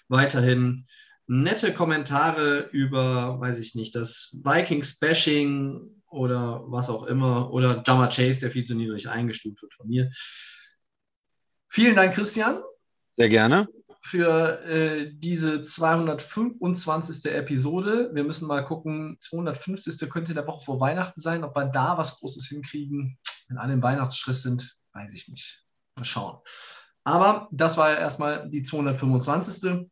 weiterhin 0.09 0.85
nette 1.27 1.73
Kommentare 1.73 2.67
über, 2.73 3.39
weiß 3.39 3.57
ich 3.59 3.73
nicht, 3.73 3.95
das 3.95 4.37
Vikings-Bashing 4.43 5.79
oder 6.09 6.61
was 6.67 6.89
auch 6.89 7.05
immer 7.05 7.53
oder 7.53 7.81
Jammer 7.87 8.09
Chase, 8.09 8.41
der 8.41 8.51
viel 8.51 8.65
zu 8.65 8.75
niedrig 8.75 9.07
eingestuft 9.07 9.61
wird 9.61 9.73
von 9.75 9.87
mir. 9.87 10.11
Vielen 11.69 11.95
Dank, 11.95 12.15
Christian. 12.15 12.61
Sehr 13.15 13.29
gerne. 13.29 13.65
Für 14.07 14.61
äh, 14.61 15.11
diese 15.15 15.63
225. 15.63 17.25
Episode. 17.25 18.11
Wir 18.13 18.23
müssen 18.23 18.47
mal 18.47 18.63
gucken, 18.63 19.17
250. 19.19 20.07
könnte 20.11 20.33
in 20.33 20.35
der 20.35 20.45
Woche 20.45 20.63
vor 20.63 20.79
Weihnachten 20.79 21.19
sein. 21.19 21.43
Ob 21.43 21.55
wir 21.55 21.65
da 21.65 21.97
was 21.97 22.19
Großes 22.19 22.47
hinkriegen, 22.49 23.17
wenn 23.47 23.57
alle 23.57 23.73
im 23.73 23.81
Weihnachtsstress 23.81 24.43
sind, 24.43 24.77
weiß 24.93 25.11
ich 25.13 25.27
nicht. 25.27 25.65
Mal 25.95 26.05
schauen. 26.05 26.37
Aber 27.03 27.49
das 27.51 27.77
war 27.77 27.89
ja 27.89 27.97
erstmal 27.97 28.47
die 28.47 28.61
225. 28.61 29.87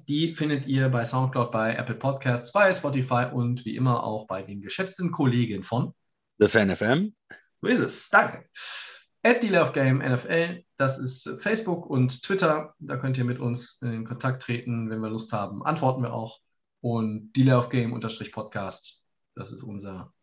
Die 0.00 0.34
findet 0.34 0.66
ihr 0.66 0.90
bei 0.90 1.06
Soundcloud, 1.06 1.50
bei 1.50 1.74
Apple 1.74 1.94
Podcasts, 1.94 2.52
bei 2.52 2.70
Spotify 2.74 3.28
und 3.32 3.64
wie 3.64 3.76
immer 3.76 4.04
auch 4.04 4.26
bei 4.26 4.42
den 4.42 4.60
geschätzten 4.60 5.10
Kollegen 5.10 5.62
von 5.62 5.94
The 6.38 6.48
Fan 6.48 6.68
FM. 6.68 7.14
So 7.62 7.66
ist 7.66 7.80
es. 7.80 8.10
Danke. 8.10 8.44
At 9.26 9.42
Game 9.72 9.98
NFL, 9.98 10.62
das 10.76 10.98
ist 10.98 11.28
Facebook 11.42 11.86
und 11.86 12.22
Twitter. 12.22 12.76
Da 12.78 12.96
könnt 12.96 13.18
ihr 13.18 13.24
mit 13.24 13.40
uns 13.40 13.82
in 13.82 14.04
Kontakt 14.04 14.44
treten, 14.44 14.88
wenn 14.88 15.00
wir 15.00 15.10
Lust 15.10 15.32
haben. 15.32 15.64
Antworten 15.64 16.02
wir 16.02 16.12
auch. 16.12 16.38
Und 16.80 17.32
Dealer 17.32 17.58
of 17.58 17.68
Game 17.68 17.92
Podcast, 18.30 19.04
das 19.34 19.50
ist 19.50 19.64
unser 19.64 20.14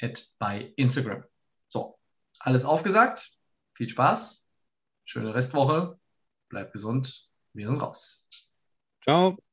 Ad 0.00 0.20
bei 0.38 0.72
Instagram. 0.76 1.24
So, 1.68 1.98
alles 2.38 2.64
aufgesagt. 2.64 3.32
Viel 3.72 3.88
Spaß. 3.88 4.48
Schöne 5.04 5.34
Restwoche. 5.34 5.98
Bleibt 6.48 6.72
gesund. 6.72 7.28
Wir 7.52 7.66
sind 7.66 7.82
raus. 7.82 8.28
Ciao. 9.02 9.43